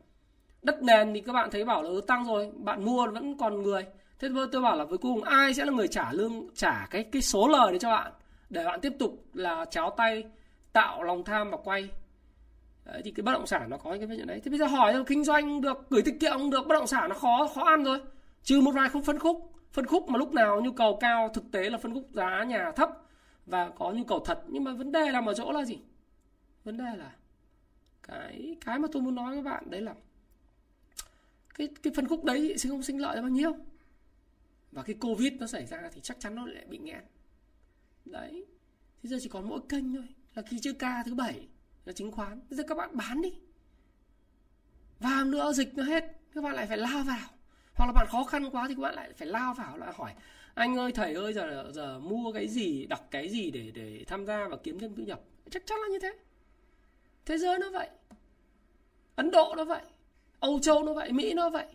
Đất 0.62 0.82
nền 0.82 1.14
thì 1.14 1.20
các 1.20 1.32
bạn 1.32 1.50
thấy 1.50 1.64
bảo 1.64 1.82
là 1.82 1.88
ừ, 1.88 2.00
tăng 2.06 2.24
rồi 2.24 2.52
bạn 2.56 2.84
mua 2.84 3.06
vẫn 3.06 3.38
còn 3.38 3.62
người. 3.62 3.86
Thế 4.18 4.28
tôi 4.52 4.62
bảo 4.62 4.76
là 4.76 4.84
cuối 4.84 4.98
cùng 4.98 5.22
ai 5.22 5.54
sẽ 5.54 5.64
là 5.64 5.72
người 5.72 5.88
trả 5.88 6.12
lương 6.12 6.48
trả 6.54 6.86
cái 6.90 7.04
cái 7.04 7.22
số 7.22 7.48
lời 7.48 7.72
đấy 7.72 7.78
cho 7.78 7.90
bạn? 7.90 8.12
Để 8.50 8.64
bạn 8.64 8.80
tiếp 8.80 8.92
tục 8.98 9.24
là 9.34 9.64
cháo 9.70 9.90
tay 9.96 10.24
tạo 10.72 11.02
lòng 11.02 11.24
tham 11.24 11.50
và 11.50 11.56
quay. 11.64 11.90
Đấy, 12.84 13.00
thì 13.04 13.10
cái 13.10 13.22
bất 13.22 13.32
động 13.32 13.46
sản 13.46 13.70
nó 13.70 13.76
có 13.76 13.90
cái 13.90 14.08
chuyện 14.16 14.26
đấy. 14.26 14.40
Thế 14.44 14.50
bây 14.50 14.58
giờ 14.58 14.66
hỏi 14.66 15.04
kinh 15.06 15.24
doanh 15.24 15.60
được 15.60 15.86
gửi 15.90 16.02
tiết 16.02 16.16
kiệm 16.20 16.50
được 16.50 16.66
bất 16.66 16.74
động 16.74 16.86
sản 16.86 17.08
nó 17.08 17.14
khó 17.14 17.48
khó 17.54 17.64
ăn 17.64 17.84
rồi. 17.84 17.98
Trừ 18.42 18.60
một 18.60 18.70
vài 18.74 18.88
không 18.88 19.02
phân 19.02 19.18
khúc. 19.18 19.52
Phân 19.72 19.86
khúc 19.86 20.08
mà 20.08 20.18
lúc 20.18 20.32
nào 20.32 20.60
nhu 20.60 20.72
cầu 20.72 20.98
cao 21.00 21.28
thực 21.34 21.44
tế 21.52 21.70
là 21.70 21.78
phân 21.78 21.94
khúc 21.94 22.04
giá 22.12 22.44
nhà 22.44 22.72
thấp 22.76 22.90
và 23.47 23.70
có 23.70 23.90
nhu 23.90 24.05
cầu 24.05 24.20
thật, 24.24 24.44
nhưng 24.49 24.64
mà 24.64 24.74
vấn 24.74 24.92
đề 24.92 25.11
nằm 25.12 25.26
ở 25.26 25.34
chỗ 25.34 25.53
là 25.53 25.64
gì? 25.64 25.78
Vấn 26.64 26.76
đề 26.76 26.97
là 26.97 27.16
cái 28.03 28.57
cái 28.64 28.78
mà 28.78 28.88
tôi 28.92 29.03
muốn 29.03 29.14
nói 29.14 29.34
với 29.34 29.42
bạn 29.42 29.70
đấy 29.70 29.80
là 29.80 29.94
cái 31.55 31.68
cái 31.82 31.92
phân 31.97 32.09
khúc 32.09 32.24
đấy 32.24 32.59
sinh 32.59 32.72
không 32.72 32.82
sinh 32.82 33.01
lợi 33.01 33.22
bao 33.22 33.30
nhiêu? 33.30 33.57
Và 34.72 34.82
cái 34.82 34.97
covid 35.01 35.32
nó 35.32 35.47
xảy 35.47 35.66
ra 35.66 35.90
thì 35.92 36.01
chắc 36.01 36.20
chắn 36.20 36.34
nó 36.34 36.47
lại 36.47 36.64
bị 36.68 36.78
nghẽn 36.78 37.05
đấy, 38.05 38.47
thế 39.03 39.09
giờ 39.09 39.18
chỉ 39.22 39.28
còn 39.28 39.49
mỗi 39.49 39.61
kênh 39.68 39.94
thôi, 39.94 40.09
là 40.34 40.42
khi 40.42 40.61
chữ 40.61 40.72
ca 40.72 41.03
thứ 41.03 41.14
bảy 41.14 41.49
là 41.84 41.92
chứng 41.92 42.12
khoán. 42.12 42.40
Bây 42.51 42.57
giờ 42.57 42.64
các 42.68 42.74
bạn 42.74 42.97
bán 42.97 43.22
đi. 43.22 43.38
Vào 45.01 45.24
nữa, 45.24 45.53
dịch 45.53 45.74
nó 45.74 45.84
hết, 45.84 46.05
các 46.34 46.44
bạn 46.44 46.55
lại 46.55 46.66
phải 46.66 46.78
lao 46.78 47.03
vào. 47.03 47.28
Hoặc 47.74 47.86
là 47.86 47.92
bạn 47.92 48.07
khó 48.11 48.24
khăn 48.24 48.51
quá 48.51 48.66
thì 48.68 48.74
các 48.74 48.80
bạn 48.80 48.94
lại 48.94 49.12
phải 49.12 49.28
lao 49.28 49.55
vào, 49.55 49.76
lại 49.76 49.92
hỏi 49.97 50.14
anh 50.57 50.76
ơi 50.76 50.92
thầy 50.92 51.14
ơi 51.14 51.32
giờ 51.32 51.70
giờ 51.74 51.98
mua 51.98 52.32
cái 52.32 52.48
gì 52.48 52.86
đọc 52.86 53.09
cái 53.11 53.28
gì 53.28 53.50
để 53.50 53.70
để 53.74 54.04
tham 54.07 54.26
gia 54.26 54.48
và 54.48 54.57
kiếm 54.57 54.78
thêm 54.78 54.94
thu 54.94 55.02
nhập? 55.02 55.20
Chắc 55.50 55.66
chắn 55.66 55.78
là 55.82 55.88
như 55.88 55.98
thế. 55.98 56.12
Thế 57.24 57.38
giới 57.38 57.59
nó 57.59 57.70
vậy. 57.70 57.88
Ấn 59.16 59.30
độ 59.30 59.54
nó 59.57 59.64
vậy. 59.64 59.82
Âu 60.40 60.59
châu 60.61 60.84
nó 60.84 60.94
vậy. 60.94 61.12
Mỹ 61.12 61.34
nó 61.34 61.50
vậy. 61.50 61.66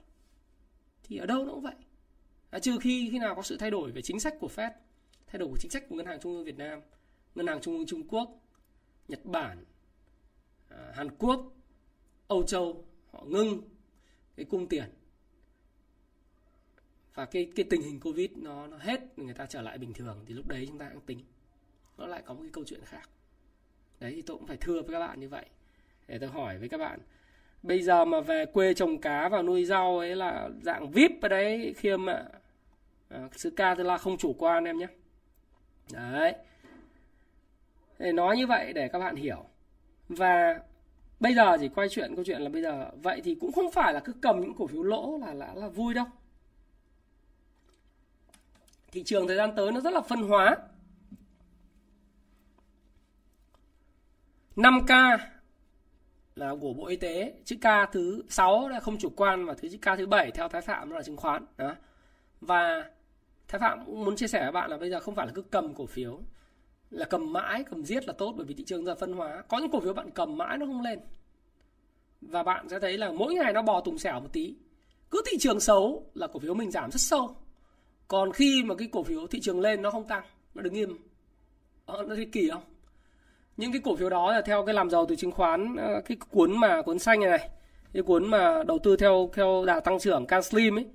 Thì 1.03 1.17
ở 1.17 1.25
đâu 1.25 1.45
nó 1.45 1.51
cũng 1.51 1.61
vậy. 1.61 1.75
À, 2.49 2.59
trừ 2.59 2.77
khi 2.81 3.09
khi 3.11 3.19
nào 3.19 3.35
có 3.35 3.41
sự 3.41 3.57
thay 3.57 3.71
đổi 3.71 3.91
về 3.91 4.01
chính 4.01 4.19
sách 4.19 4.35
của 4.39 4.49
fed 4.55 4.71
thay 5.27 5.39
đổi 5.39 5.49
của 5.49 5.57
chính 5.59 5.71
sách 5.71 5.83
của 5.89 5.95
ngân 5.95 6.05
hàng 6.05 6.19
trung 6.19 6.35
ương 6.35 6.45
việt 6.45 6.57
nam 6.57 6.81
ngân 7.35 7.47
hàng 7.47 7.61
trung 7.61 7.77
ương 7.77 7.85
trung 7.87 8.07
quốc 8.07 8.29
nhật 9.07 9.25
bản 9.25 9.65
à, 10.69 10.91
hàn 10.95 11.09
quốc 11.17 11.53
âu 12.27 12.43
châu 12.43 12.85
họ 13.11 13.23
ngưng 13.27 13.61
cái 14.35 14.45
cung 14.45 14.67
tiền 14.67 14.89
và 17.15 17.25
cái 17.25 17.51
cái 17.55 17.65
tình 17.69 17.81
hình 17.81 17.99
covid 17.99 18.29
nó 18.35 18.67
nó 18.67 18.77
hết 18.77 19.19
người 19.19 19.33
ta 19.33 19.45
trở 19.45 19.61
lại 19.61 19.77
bình 19.77 19.93
thường 19.93 20.19
thì 20.27 20.33
lúc 20.33 20.47
đấy 20.47 20.65
chúng 20.67 20.77
ta 20.77 20.89
cũng 20.93 21.01
tính. 21.05 21.19
Nó 21.97 22.07
lại 22.07 22.21
có 22.25 22.33
một 22.33 22.41
cái 22.41 22.51
câu 22.53 22.63
chuyện 22.67 22.81
khác. 22.85 23.09
Đấy 23.99 24.13
thì 24.15 24.21
tôi 24.21 24.37
cũng 24.37 24.47
phải 24.47 24.57
thưa 24.57 24.81
với 24.81 24.91
các 24.91 24.99
bạn 24.99 25.19
như 25.19 25.29
vậy. 25.29 25.45
Để 26.07 26.19
tôi 26.19 26.29
hỏi 26.29 26.57
với 26.57 26.69
các 26.69 26.77
bạn 26.77 26.99
bây 27.63 27.81
giờ 27.81 28.05
mà 28.05 28.21
về 28.21 28.45
quê 28.45 28.73
trồng 28.73 29.01
cá 29.01 29.29
và 29.29 29.41
nuôi 29.41 29.65
rau 29.65 29.99
ấy 29.99 30.15
là 30.15 30.49
dạng 30.61 30.91
vip 30.91 31.11
ở 31.21 31.27
đấy 31.27 31.73
khiêm 31.77 32.09
ạ. 32.09 32.23
Ờ, 33.09 33.17
à, 33.17 33.29
sư 33.31 33.49
ca 33.55 33.75
tôi 33.75 33.85
là 33.85 33.97
không 33.97 34.17
chủ 34.17 34.35
quan 34.39 34.65
em 34.65 34.77
nhé. 34.77 34.87
Đấy. 35.93 36.33
Để 37.99 38.11
nói 38.11 38.37
như 38.37 38.47
vậy 38.47 38.73
để 38.73 38.87
các 38.87 38.99
bạn 38.99 39.15
hiểu. 39.15 39.45
Và 40.09 40.59
bây 41.19 41.35
giờ 41.35 41.57
chỉ 41.59 41.69
quay 41.69 41.89
chuyện 41.89 42.15
câu 42.15 42.25
chuyện 42.25 42.41
là 42.41 42.49
bây 42.49 42.61
giờ. 42.61 42.91
Vậy 43.03 43.21
thì 43.23 43.35
cũng 43.35 43.51
không 43.51 43.71
phải 43.71 43.93
là 43.93 43.99
cứ 43.99 44.13
cầm 44.21 44.41
những 44.41 44.53
cổ 44.57 44.67
phiếu 44.67 44.83
lỗ 44.83 45.17
là 45.21 45.33
là 45.33 45.53
là 45.55 45.67
vui 45.67 45.93
đâu 45.93 46.05
thị 48.91 49.03
trường 49.03 49.27
thời 49.27 49.37
gian 49.37 49.55
tới 49.55 49.71
nó 49.71 49.79
rất 49.79 49.93
là 49.93 50.01
phân 50.01 50.21
hóa 50.21 50.57
5K 54.55 55.17
là 56.35 56.55
của 56.61 56.73
Bộ 56.73 56.87
Y 56.87 56.95
tế, 56.95 57.33
chữ 57.45 57.55
K 57.55 57.91
thứ 57.91 58.23
6 58.29 58.67
là 58.67 58.79
không 58.79 58.97
chủ 58.97 59.09
quan 59.15 59.45
và 59.45 59.53
thứ 59.53 59.69
chữ 59.69 59.77
K 59.77 59.97
thứ 59.97 60.07
7 60.07 60.31
theo 60.31 60.49
Thái 60.49 60.61
Phạm 60.61 60.89
là 60.89 61.03
chứng 61.03 61.17
khoán. 61.17 61.45
Đó. 61.57 61.75
Và 62.41 62.89
Thái 63.47 63.59
Phạm 63.59 63.85
cũng 63.85 64.05
muốn 64.05 64.15
chia 64.15 64.27
sẻ 64.27 64.41
với 64.41 64.51
bạn 64.51 64.69
là 64.69 64.77
bây 64.77 64.89
giờ 64.89 64.99
không 64.99 65.15
phải 65.15 65.27
là 65.27 65.33
cứ 65.35 65.41
cầm 65.41 65.73
cổ 65.73 65.85
phiếu 65.85 66.19
là 66.89 67.05
cầm 67.05 67.33
mãi, 67.33 67.63
cầm 67.69 67.85
giết 67.85 68.07
là 68.07 68.13
tốt 68.13 68.33
bởi 68.37 68.45
vì 68.45 68.53
thị 68.53 68.63
trường 68.63 68.85
giờ 68.85 68.95
phân 68.95 69.13
hóa. 69.13 69.43
Có 69.47 69.57
những 69.57 69.71
cổ 69.71 69.79
phiếu 69.79 69.93
bạn 69.93 70.11
cầm 70.11 70.37
mãi 70.37 70.57
nó 70.57 70.65
không 70.65 70.81
lên. 70.81 70.99
Và 72.21 72.43
bạn 72.43 72.69
sẽ 72.69 72.79
thấy 72.79 72.97
là 72.97 73.11
mỗi 73.11 73.33
ngày 73.33 73.53
nó 73.53 73.61
bò 73.61 73.81
tùng 73.81 73.97
xẻo 73.97 74.19
một 74.19 74.29
tí. 74.33 74.55
Cứ 75.11 75.21
thị 75.31 75.37
trường 75.39 75.59
xấu 75.59 76.05
là 76.13 76.27
cổ 76.27 76.39
phiếu 76.39 76.53
mình 76.53 76.71
giảm 76.71 76.91
rất 76.91 77.01
sâu 77.01 77.35
còn 78.11 78.31
khi 78.31 78.63
mà 78.63 78.75
cái 78.75 78.87
cổ 78.91 79.03
phiếu 79.03 79.27
thị 79.27 79.39
trường 79.39 79.59
lên 79.59 79.81
nó 79.81 79.91
không 79.91 80.07
tăng 80.07 80.23
nó 80.53 80.61
đứng 80.61 80.73
im. 80.73 80.97
Ờ, 81.85 82.03
nó 82.07 82.15
thấy 82.15 82.25
kỳ 82.31 82.49
không? 82.49 82.63
Những 83.57 83.71
cái 83.71 83.81
cổ 83.83 83.95
phiếu 83.95 84.09
đó 84.09 84.31
là 84.31 84.41
theo 84.41 84.65
cái 84.65 84.75
làm 84.75 84.89
giàu 84.89 85.05
từ 85.05 85.15
chứng 85.15 85.31
khoán 85.31 85.75
ờ, 85.75 86.01
cái 86.05 86.17
cuốn 86.31 86.59
mà 86.59 86.81
cuốn 86.81 86.99
xanh 86.99 87.19
này 87.19 87.29
này 87.29 87.49
cái 87.93 88.03
cuốn 88.03 88.27
mà 88.27 88.63
đầu 88.63 88.79
tư 88.79 88.95
theo 88.95 89.29
theo 89.33 89.63
đà 89.67 89.79
tăng 89.79 89.99
trưởng 89.99 90.25
can 90.25 90.43
slim 90.43 90.77
ấy 90.77 90.85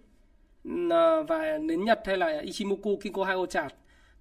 ờ, 0.91 1.23
và 1.23 1.59
nến 1.59 1.85
nhật 1.85 2.01
hay 2.05 2.17
là 2.17 2.41
ichimoku 2.41 2.97
kinko 2.97 3.25
haio 3.25 3.47
chart 3.47 3.73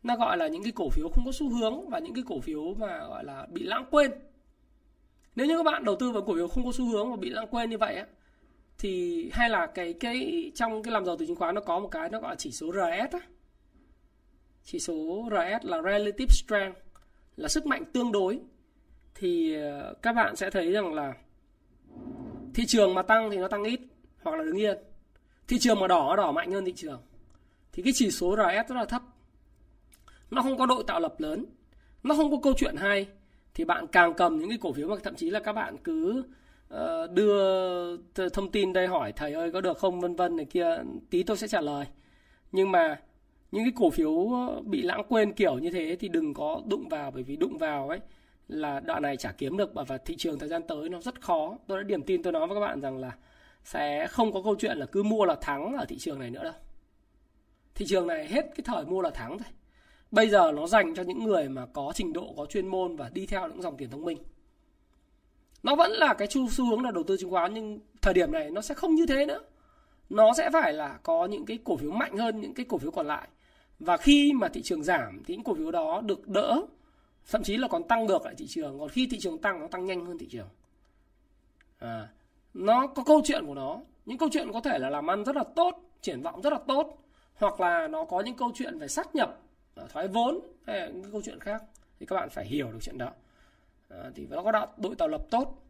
nó 0.04 0.16
gọi 0.16 0.38
là 0.38 0.48
những 0.48 0.64
cái 0.64 0.72
cổ 0.76 0.90
phiếu 0.90 1.10
không 1.10 1.26
có 1.26 1.32
xu 1.32 1.50
hướng 1.50 1.90
và 1.90 2.00
những 2.00 2.14
cái 2.14 2.24
cổ 2.28 2.40
phiếu 2.40 2.74
mà 2.74 3.08
gọi 3.08 3.24
là 3.24 3.48
bị 3.52 3.64
lãng 3.64 3.86
quên. 3.92 4.12
Nếu 5.36 5.48
như 5.48 5.58
các 5.58 5.64
bạn 5.64 5.86
đầu 5.86 5.96
tư 5.96 6.12
vào 6.12 6.22
cổ 6.22 6.36
phiếu 6.36 6.48
không 6.48 6.66
có 6.66 6.72
xu 6.72 6.86
hướng 6.86 7.12
và 7.12 7.18
bị 7.18 7.30
lãng 7.30 7.48
quên 7.52 7.70
như 7.70 7.78
vậy 7.78 7.96
á 7.96 8.06
thì 8.78 9.30
hay 9.34 9.50
là 9.50 9.68
cái 9.68 9.94
cái 9.94 10.52
trong 10.56 10.84
cái 10.84 10.92
làm 10.92 11.06
giàu 11.06 11.18
từ 11.18 11.26
chứng 11.26 11.36
khoán 11.36 11.56
nó 11.56 11.62
có 11.62 11.80
một 11.80 11.88
cái 11.88 12.10
nó 12.10 12.20
gọi 12.20 12.32
là 12.32 12.36
chỉ 12.36 12.52
số 12.52 12.72
RS 12.72 13.14
á. 13.14 13.20
Chỉ 14.64 14.80
số 14.80 15.30
RS 15.30 15.66
là 15.66 15.82
relative 15.82 16.30
strength 16.30 16.78
là 17.36 17.48
sức 17.48 17.66
mạnh 17.66 17.84
tương 17.94 18.12
đối 18.12 18.40
thì 19.16 19.56
ờ, 19.56 19.94
các 20.02 20.14
bạn 20.14 20.36
sẽ 20.36 20.50
thấy 20.50 20.72
rằng 20.72 20.94
là 20.94 21.14
thị 22.54 22.66
trường 22.66 22.94
mà 22.94 23.02
tăng 23.02 23.32
thì 23.32 23.38
nó 23.38 23.48
tăng 23.48 23.64
ít 23.64 23.80
hoặc 24.24 24.38
là 24.38 24.44
đứng 24.44 24.58
yên. 24.58 24.78
Thị 25.48 25.60
trường 25.60 25.80
mà 25.80 25.88
đỏ 25.88 26.06
nó 26.10 26.16
đỏ 26.16 26.32
mạnh 26.32 26.52
hơn 26.52 26.66
thị 26.66 26.74
trường. 26.76 27.02
Thì 27.74 27.84
cái 27.84 27.94
chỉ 27.96 28.12
số 28.12 28.36
RS 28.36 28.70
rất 28.70 28.76
là 28.76 28.86
thấp. 28.86 29.02
Nó 30.32 30.42
không 30.42 30.58
có 30.58 30.66
đội 30.66 30.84
tạo 30.88 31.00
lập 31.00 31.16
lớn, 31.18 31.46
nó 32.04 32.16
không 32.16 32.32
có 32.32 32.38
câu 32.44 32.54
chuyện 32.58 32.76
hay 32.76 33.08
thì 33.54 33.66
bạn 33.66 33.88
càng 33.88 34.14
cầm 34.14 34.40
những 34.40 34.50
cái 34.50 34.58
cổ 34.62 34.74
phiếu 34.74 34.88
mà 34.88 34.96
thậm 35.04 35.16
chí 35.16 35.30
là 35.30 35.40
các 35.40 35.54
bạn 35.54 35.78
cứ 35.84 36.24
Ờ, 36.76 37.08
đưa 37.08 37.98
thông 38.34 38.52
tin 38.52 38.74
đây 38.74 38.88
hỏi, 38.88 39.12
thầy 39.12 39.34
ơi, 39.34 39.52
có 39.52 39.62
được 39.62 39.78
không? 39.78 40.02
vân 40.02 40.16
vân 40.16 40.36
này 40.36 40.46
kia. 40.46 40.78
Tí 41.10 41.24
tôi 41.24 41.38
sẽ 41.38 41.48
trả 41.48 41.62
lời. 41.62 41.86
Nhưng 42.52 42.72
mà 42.72 43.02
những 43.52 43.64
cái 43.64 43.74
cổ 43.76 43.90
phiếu 43.90 44.30
ờ, 44.34 44.62
bị 44.62 44.82
lãng 44.82 45.04
quên 45.10 45.34
kiểu 45.34 45.58
như 45.58 45.72
thế 45.72 45.98
thì 46.00 46.08
đừng 46.08 46.34
có 46.34 46.62
đụng 46.66 46.90
vào, 46.90 47.12
bởi 47.12 47.24
vì 47.24 47.36
đụng 47.36 47.58
vào 47.58 47.90
ấy 47.90 48.00
là 48.48 48.80
đoạn 48.80 49.04
này 49.04 49.18
chả 49.18 49.32
kiếm 49.32 49.58
được, 49.58 49.74
và 49.74 49.98
thị 49.98 50.16
trường 50.18 50.40
thời 50.40 50.50
gian 50.50 50.62
tới 50.68 50.90
nó 50.90 51.02
rất 51.02 51.22
khó. 51.22 51.58
Tôi 51.68 51.78
đã 51.78 51.84
điểm 51.84 52.04
tin, 52.04 52.24
tôi 52.24 52.34
nói 52.34 52.48
với 52.48 52.56
các 52.56 52.62
bạn 52.62 52.82
rằng 52.82 52.98
là 52.98 53.12
sẽ 53.64 54.08
không 54.08 54.34
có 54.34 54.42
câu 54.44 54.56
chuyện 54.60 54.78
là 54.78 54.86
cứ 54.86 55.04
mua 55.04 55.26
là 55.26 55.36
thắng 55.42 55.78
ở 55.78 55.86
thị 55.86 55.98
trường 55.98 56.20
này 56.20 56.30
nữa 56.30 56.44
đâu. 56.44 56.54
Thị 57.76 57.86
trường 57.90 58.08
này 58.08 58.28
hết 58.28 58.42
cái 58.42 58.64
thời 58.64 58.86
mua 58.86 59.02
là 59.02 59.10
thắng 59.10 59.30
rồi 59.30 59.50
bây 60.12 60.30
giờ 60.30 60.52
nó 60.52 60.68
dành 60.68 60.96
cho 60.96 61.04
những 61.04 61.24
người 61.24 61.50
mà 61.50 61.66
có 61.66 61.92
trình 61.96 62.14
độ, 62.14 62.34
có 62.38 62.46
chuyên 62.46 62.68
môn 62.68 62.96
và 62.96 63.10
đi 63.14 63.26
theo 63.26 63.48
những 63.48 63.62
dòng 63.62 63.78
tiền 63.78 63.90
thông 63.90 64.06
minh 64.06 64.18
nó 65.66 65.76
vẫn 65.76 65.92
là 65.92 66.14
cái 66.14 66.28
xu 66.32 66.50
xu 66.50 66.66
hướng 66.66 66.84
là 66.84 66.92
đầu 66.92 67.04
tư 67.04 67.18
chứng 67.20 67.32
khoán 67.32 67.54
nhưng 67.54 67.80
thời 68.02 68.14
điểm 68.14 68.32
này 68.32 68.52
nó 68.52 68.62
sẽ 68.62 68.76
không 68.76 68.96
như 68.96 69.06
thế 69.06 69.26
nữa. 69.26 69.40
Nó 70.10 70.34
sẽ 70.38 70.50
phải 70.54 70.74
là 70.74 71.00
có 71.04 71.26
những 71.26 71.46
cái 71.46 71.60
cổ 71.64 71.78
phiếu 71.78 71.92
mạnh 71.92 72.18
hơn 72.18 72.42
những 72.42 72.54
cái 72.54 72.66
cổ 72.70 72.78
phiếu 72.78 72.92
còn 72.92 73.08
lại. 73.08 73.28
Và 73.80 73.98
khi 73.98 74.34
mà 74.34 74.48
thị 74.48 74.62
trường 74.62 74.84
giảm 74.84 75.24
thì 75.26 75.36
những 75.36 75.44
cổ 75.44 75.56
phiếu 75.56 75.72
đó 75.72 76.02
được 76.02 76.28
đỡ 76.28 76.62
thậm 77.32 77.44
chí 77.44 77.58
là 77.58 77.68
còn 77.68 77.84
tăng 77.84 78.08
được 78.08 78.26
lại 78.26 78.36
thị 78.38 78.46
trường. 78.48 78.80
Còn 78.80 78.90
khi 78.90 79.08
thị 79.12 79.20
trường 79.20 79.38
tăng 79.38 79.60
nó 79.60 79.68
tăng 79.68 79.86
nhanh 79.86 80.06
hơn 80.06 80.18
thị 80.18 80.28
trường. 80.32 80.48
À, 81.80 82.08
nó 82.54 82.88
có 82.88 83.04
câu 83.04 83.22
chuyện 83.26 83.46
của 83.46 83.56
nó. 83.56 83.80
Những 84.06 84.18
câu 84.18 84.30
chuyện 84.32 84.52
có 84.54 84.62
thể 84.62 84.80
là 84.80 84.90
làm 84.90 85.10
ăn 85.10 85.24
rất 85.24 85.36
là 85.36 85.44
tốt 85.56 85.82
triển 86.02 86.22
vọng 86.22 86.42
rất 86.42 86.54
là 86.54 86.60
tốt 86.68 86.98
hoặc 87.36 87.60
là 87.60 87.88
nó 87.88 88.06
có 88.06 88.20
những 88.20 88.36
câu 88.36 88.52
chuyện 88.56 88.80
về 88.80 88.88
sát 88.88 89.16
nhập 89.16 89.40
thoái 89.94 90.08
vốn 90.08 90.40
hay 90.68 90.80
là 90.80 90.88
những 90.88 91.12
câu 91.12 91.22
chuyện 91.26 91.40
khác. 91.40 91.64
Thì 92.00 92.06
các 92.06 92.16
bạn 92.16 92.30
phải 92.30 92.46
hiểu 92.46 92.72
được 92.72 92.80
chuyện 92.82 92.98
đó 92.98 93.12
à, 93.90 94.12
thì 94.16 94.28
nó 94.28 94.44
có 94.44 94.52
đạo, 94.52 94.74
đội 94.78 94.96
tạo 94.96 95.08
lập 95.08 95.22
tốt 95.32 95.62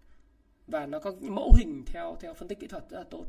và 0.67 0.85
nó 0.85 0.99
có 0.99 1.11
mẫu 1.21 1.51
hình 1.57 1.83
theo 1.87 2.17
theo 2.19 2.33
phân 2.33 2.47
tích 2.47 2.59
kỹ 2.59 2.67
thuật 2.67 2.89
rất 2.89 2.97
là 2.97 3.03
tốt. 3.09 3.25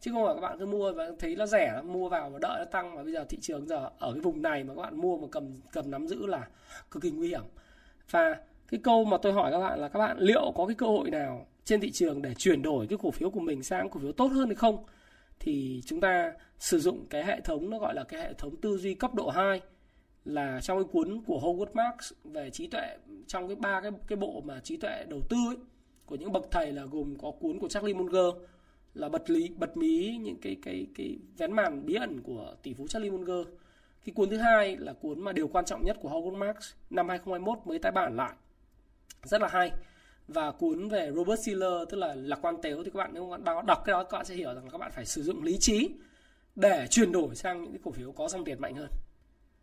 Chứ 0.00 0.12
không 0.12 0.26
phải 0.26 0.34
các 0.34 0.40
bạn 0.40 0.58
cứ 0.58 0.66
mua 0.66 0.92
và 0.92 1.10
thấy 1.18 1.36
nó 1.36 1.46
rẻ 1.46 1.82
mua 1.84 2.08
vào 2.08 2.30
và 2.30 2.38
đợi 2.38 2.58
nó 2.58 2.64
tăng. 2.64 2.94
Mà 2.94 3.02
bây 3.02 3.12
giờ 3.12 3.24
thị 3.28 3.38
trường 3.40 3.66
giờ 3.66 3.90
ở 3.98 4.12
cái 4.12 4.20
vùng 4.20 4.42
này 4.42 4.64
mà 4.64 4.74
các 4.74 4.82
bạn 4.82 4.96
mua 4.96 5.16
mà 5.16 5.26
cầm 5.30 5.54
cầm 5.72 5.90
nắm 5.90 6.06
giữ 6.06 6.26
là 6.26 6.48
cực 6.90 7.02
kỳ 7.02 7.10
nguy 7.10 7.28
hiểm. 7.28 7.42
Và 8.10 8.36
cái 8.68 8.80
câu 8.84 9.04
mà 9.04 9.16
tôi 9.22 9.32
hỏi 9.32 9.52
các 9.52 9.58
bạn 9.58 9.78
là 9.78 9.88
các 9.88 9.98
bạn 9.98 10.18
liệu 10.18 10.52
có 10.54 10.66
cái 10.66 10.74
cơ 10.74 10.86
hội 10.86 11.10
nào 11.10 11.46
trên 11.64 11.80
thị 11.80 11.90
trường 11.90 12.22
để 12.22 12.34
chuyển 12.34 12.62
đổi 12.62 12.86
cái 12.86 12.98
cổ 13.02 13.10
phiếu 13.10 13.30
của 13.30 13.40
mình 13.40 13.62
sang 13.62 13.90
cổ 13.90 14.00
phiếu 14.00 14.12
tốt 14.12 14.26
hơn 14.26 14.46
hay 14.46 14.54
không? 14.54 14.84
Thì 15.40 15.82
chúng 15.86 16.00
ta 16.00 16.32
sử 16.58 16.80
dụng 16.80 17.06
cái 17.10 17.24
hệ 17.24 17.40
thống 17.40 17.70
nó 17.70 17.78
gọi 17.78 17.94
là 17.94 18.04
cái 18.04 18.20
hệ 18.20 18.32
thống 18.32 18.56
tư 18.56 18.78
duy 18.78 18.94
cấp 18.94 19.14
độ 19.14 19.28
2 19.28 19.60
là 20.28 20.60
trong 20.60 20.78
cái 20.78 20.88
cuốn 20.92 21.22
của 21.26 21.40
Howard 21.40 21.74
Marks 21.74 22.12
về 22.24 22.50
trí 22.50 22.66
tuệ 22.66 22.96
trong 23.26 23.48
cái 23.48 23.56
ba 23.56 23.80
cái 23.80 23.90
cái 24.06 24.16
bộ 24.16 24.42
mà 24.44 24.60
trí 24.60 24.76
tuệ 24.76 25.04
đầu 25.08 25.20
tư 25.28 25.36
ấy, 25.46 25.56
của 26.06 26.16
những 26.16 26.32
bậc 26.32 26.46
thầy 26.50 26.72
là 26.72 26.84
gồm 26.84 27.16
có 27.22 27.30
cuốn 27.30 27.58
của 27.58 27.68
Charlie 27.68 27.94
Munger 27.94 28.34
là 28.94 29.08
bật 29.08 29.30
lý 29.30 29.50
bật 29.56 29.76
mí 29.76 30.18
những 30.20 30.36
cái 30.42 30.56
cái 30.62 30.86
cái 30.94 31.18
vén 31.38 31.52
màn 31.52 31.86
bí 31.86 31.94
ẩn 31.94 32.20
của 32.22 32.54
tỷ 32.62 32.74
phú 32.74 32.86
Charlie 32.88 33.10
Munger. 33.10 33.46
Cái 34.04 34.12
cuốn 34.14 34.30
thứ 34.30 34.36
hai 34.36 34.76
là 34.76 34.92
cuốn 34.92 35.20
mà 35.20 35.32
điều 35.32 35.48
quan 35.48 35.64
trọng 35.64 35.84
nhất 35.84 35.96
của 36.00 36.08
Howard 36.08 36.36
Marks 36.36 36.72
năm 36.90 37.08
2021 37.08 37.58
mới 37.66 37.78
tái 37.78 37.92
bản 37.92 38.16
lại. 38.16 38.32
Rất 39.22 39.40
là 39.40 39.48
hay. 39.48 39.72
Và 40.28 40.50
cuốn 40.50 40.88
về 40.88 41.12
Robert 41.14 41.40
Siller 41.44 41.88
tức 41.90 41.96
là 41.96 42.14
lạc 42.14 42.38
quan 42.42 42.62
tếu 42.62 42.84
thì 42.84 42.90
các 42.90 42.98
bạn 42.98 43.10
nếu 43.14 43.30
các 43.30 43.44
bạn 43.44 43.66
đọc 43.66 43.82
cái 43.84 43.92
đó 43.92 44.04
các 44.04 44.16
bạn 44.18 44.24
sẽ 44.26 44.34
hiểu 44.34 44.54
rằng 44.54 44.68
các 44.70 44.78
bạn 44.78 44.92
phải 44.94 45.06
sử 45.06 45.22
dụng 45.22 45.42
lý 45.42 45.58
trí 45.58 45.88
để 46.56 46.86
chuyển 46.90 47.12
đổi 47.12 47.34
sang 47.34 47.62
những 47.62 47.72
cái 47.72 47.80
cổ 47.84 47.90
phiếu 47.90 48.12
có 48.12 48.28
dòng 48.28 48.44
tiền 48.44 48.60
mạnh 48.60 48.74
hơn. 48.74 48.88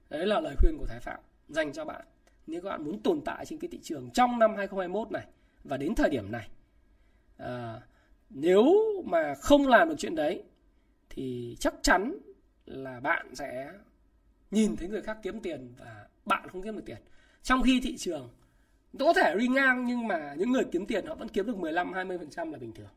Đấy 0.10 0.26
là 0.26 0.40
lời 0.40 0.56
khuyên 0.60 0.78
của 0.78 0.86
Thái 0.86 1.00
Phạm 1.00 1.20
dành 1.50 1.74
cho 1.74 1.86
bạn. 1.86 2.06
Nếu 2.48 2.62
các 2.62 2.70
bạn 2.70 2.84
muốn 2.84 3.00
tồn 3.00 3.22
tại 3.26 3.46
trên 3.46 3.60
cái 3.60 3.70
thị 3.72 3.80
trường 3.84 4.12
trong 4.12 4.40
năm 4.40 4.56
2021 4.56 5.12
này 5.12 5.26
và 5.64 5.78
đến 5.78 5.96
thời 5.96 6.10
điểm 6.10 6.32
này. 6.32 6.50
À, 7.38 7.82
nếu 8.30 8.66
mà 9.06 9.34
không 9.42 9.68
làm 9.68 9.90
được 9.90 9.96
chuyện 9.98 10.16
đấy 10.16 10.44
thì 11.10 11.56
chắc 11.60 11.74
chắn 11.82 12.18
là 12.66 13.00
bạn 13.00 13.36
sẽ 13.36 13.72
nhìn 14.52 14.76
thấy 14.76 14.88
người 14.88 15.02
khác 15.02 15.18
kiếm 15.24 15.40
tiền 15.40 15.74
và 15.78 16.08
bạn 16.26 16.48
không 16.50 16.62
kiếm 16.62 16.76
được 16.76 16.86
tiền. 16.86 16.98
Trong 17.44 17.62
khi 17.62 17.80
thị 17.84 17.98
trường 17.98 18.30
có 19.00 19.14
thể 19.14 19.36
đi 19.40 19.48
ngang 19.48 19.86
nhưng 19.86 20.08
mà 20.08 20.34
những 20.38 20.52
người 20.52 20.64
kiếm 20.72 20.86
tiền 20.86 21.06
họ 21.06 21.16
vẫn 21.16 21.30
kiếm 21.30 21.46
được 21.46 21.58
15 21.58 21.94
20% 21.94 22.52
là 22.52 22.58
bình 22.58 22.74
thường. 22.74 22.90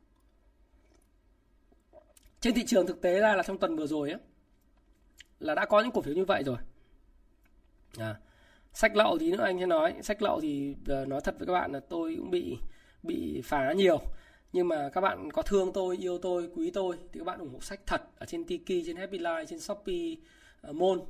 Trên 2.40 2.54
thị 2.54 2.64
trường 2.66 2.86
thực 2.86 3.00
tế 3.00 3.20
ra 3.20 3.34
là 3.34 3.42
trong 3.42 3.58
tuần 3.58 3.76
vừa 3.76 3.86
rồi 3.86 4.10
ấy, 4.10 4.20
là 5.40 5.54
đã 5.54 5.66
có 5.66 5.80
những 5.80 5.90
cổ 5.90 6.02
phiếu 6.02 6.14
như 6.14 6.24
vậy 6.24 6.42
rồi. 6.46 6.56
À, 7.96 8.16
sách 8.72 8.96
lậu 8.96 9.18
thì 9.18 9.30
nữa 9.30 9.42
anh 9.42 9.58
sẽ 9.58 9.66
nói, 9.66 9.94
sách 10.02 10.22
lậu 10.22 10.40
thì 10.40 10.76
ờ, 10.86 11.04
nói 11.04 11.20
thật 11.24 11.34
với 11.38 11.46
các 11.46 11.52
bạn 11.52 11.72
là 11.72 11.80
tôi 11.80 12.14
cũng 12.18 12.30
bị 12.30 12.58
bị 13.02 13.42
phá 13.44 13.72
nhiều. 13.72 14.00
Nhưng 14.52 14.68
mà 14.68 14.88
các 14.88 15.00
bạn 15.00 15.30
có 15.30 15.42
thương 15.42 15.72
tôi 15.72 15.96
yêu 15.96 16.18
tôi 16.18 16.50
quý 16.54 16.70
tôi 16.70 16.96
thì 17.12 17.20
các 17.20 17.24
bạn 17.24 17.38
ủng 17.38 17.52
hộ 17.52 17.60
sách 17.60 17.80
thật 17.86 18.02
ở 18.18 18.26
trên 18.26 18.44
Tiki 18.44 18.86
trên 18.86 18.96
Happy 18.96 19.18
Life 19.18 19.44
trên 19.44 19.60
Shopee 19.60 20.14
ờ, 20.60 20.70
uh, 20.70 20.76
môn 20.76 21.00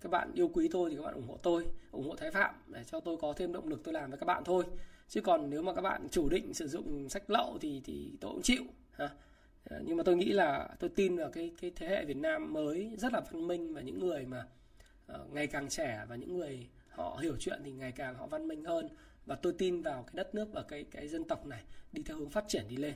các 0.00 0.08
bạn 0.12 0.30
yêu 0.34 0.48
quý 0.48 0.68
tôi 0.72 0.90
thì 0.90 0.96
các 0.96 1.02
bạn 1.02 1.14
ủng 1.14 1.28
hộ 1.28 1.38
tôi 1.42 1.64
ủng 1.92 2.08
hộ 2.08 2.16
Thái 2.16 2.30
Phạm 2.30 2.54
để 2.66 2.84
cho 2.84 3.00
tôi 3.00 3.16
có 3.16 3.32
thêm 3.36 3.52
động 3.52 3.68
lực 3.68 3.80
tôi 3.84 3.94
làm 3.94 4.10
với 4.10 4.18
các 4.18 4.24
bạn 4.24 4.44
thôi. 4.44 4.64
Chứ 5.08 5.20
còn 5.20 5.50
nếu 5.50 5.62
mà 5.62 5.74
các 5.74 5.80
bạn 5.80 6.08
chủ 6.10 6.28
định 6.28 6.54
sử 6.54 6.68
dụng 6.68 7.08
sách 7.08 7.30
lậu 7.30 7.58
thì 7.60 7.80
thì 7.84 8.12
tôi 8.20 8.32
cũng 8.32 8.42
chịu 8.42 8.62
ha. 8.92 9.10
Ờ, 9.64 9.80
nhưng 9.84 9.96
mà 9.96 10.02
tôi 10.02 10.16
nghĩ 10.16 10.32
là 10.32 10.68
tôi 10.78 10.90
tin 10.90 11.16
vào 11.16 11.30
cái 11.30 11.52
cái 11.60 11.72
thế 11.76 11.88
hệ 11.88 12.04
Việt 12.04 12.16
Nam 12.16 12.52
mới 12.52 12.90
rất 12.96 13.12
là 13.12 13.20
văn 13.20 13.46
minh 13.46 13.74
và 13.74 13.80
những 13.80 13.98
người 13.98 14.26
mà 14.26 14.46
uh, 15.12 15.32
ngày 15.32 15.46
càng 15.46 15.68
trẻ 15.68 16.04
và 16.08 16.16
những 16.16 16.36
người 16.38 16.68
họ 16.88 17.18
hiểu 17.22 17.36
chuyện 17.40 17.60
thì 17.64 17.72
ngày 17.72 17.92
càng 17.92 18.14
họ 18.14 18.26
văn 18.26 18.48
minh 18.48 18.64
hơn. 18.64 18.88
Và 19.26 19.34
tôi 19.34 19.54
tin 19.58 19.82
vào 19.82 20.02
cái 20.02 20.12
đất 20.14 20.34
nước 20.34 20.48
và 20.52 20.62
cái 20.62 20.84
cái 20.90 21.08
dân 21.08 21.24
tộc 21.24 21.46
này 21.46 21.62
đi 21.92 22.02
theo 22.02 22.16
hướng 22.16 22.30
phát 22.30 22.44
triển 22.48 22.64
đi 22.68 22.76
lên. 22.76 22.94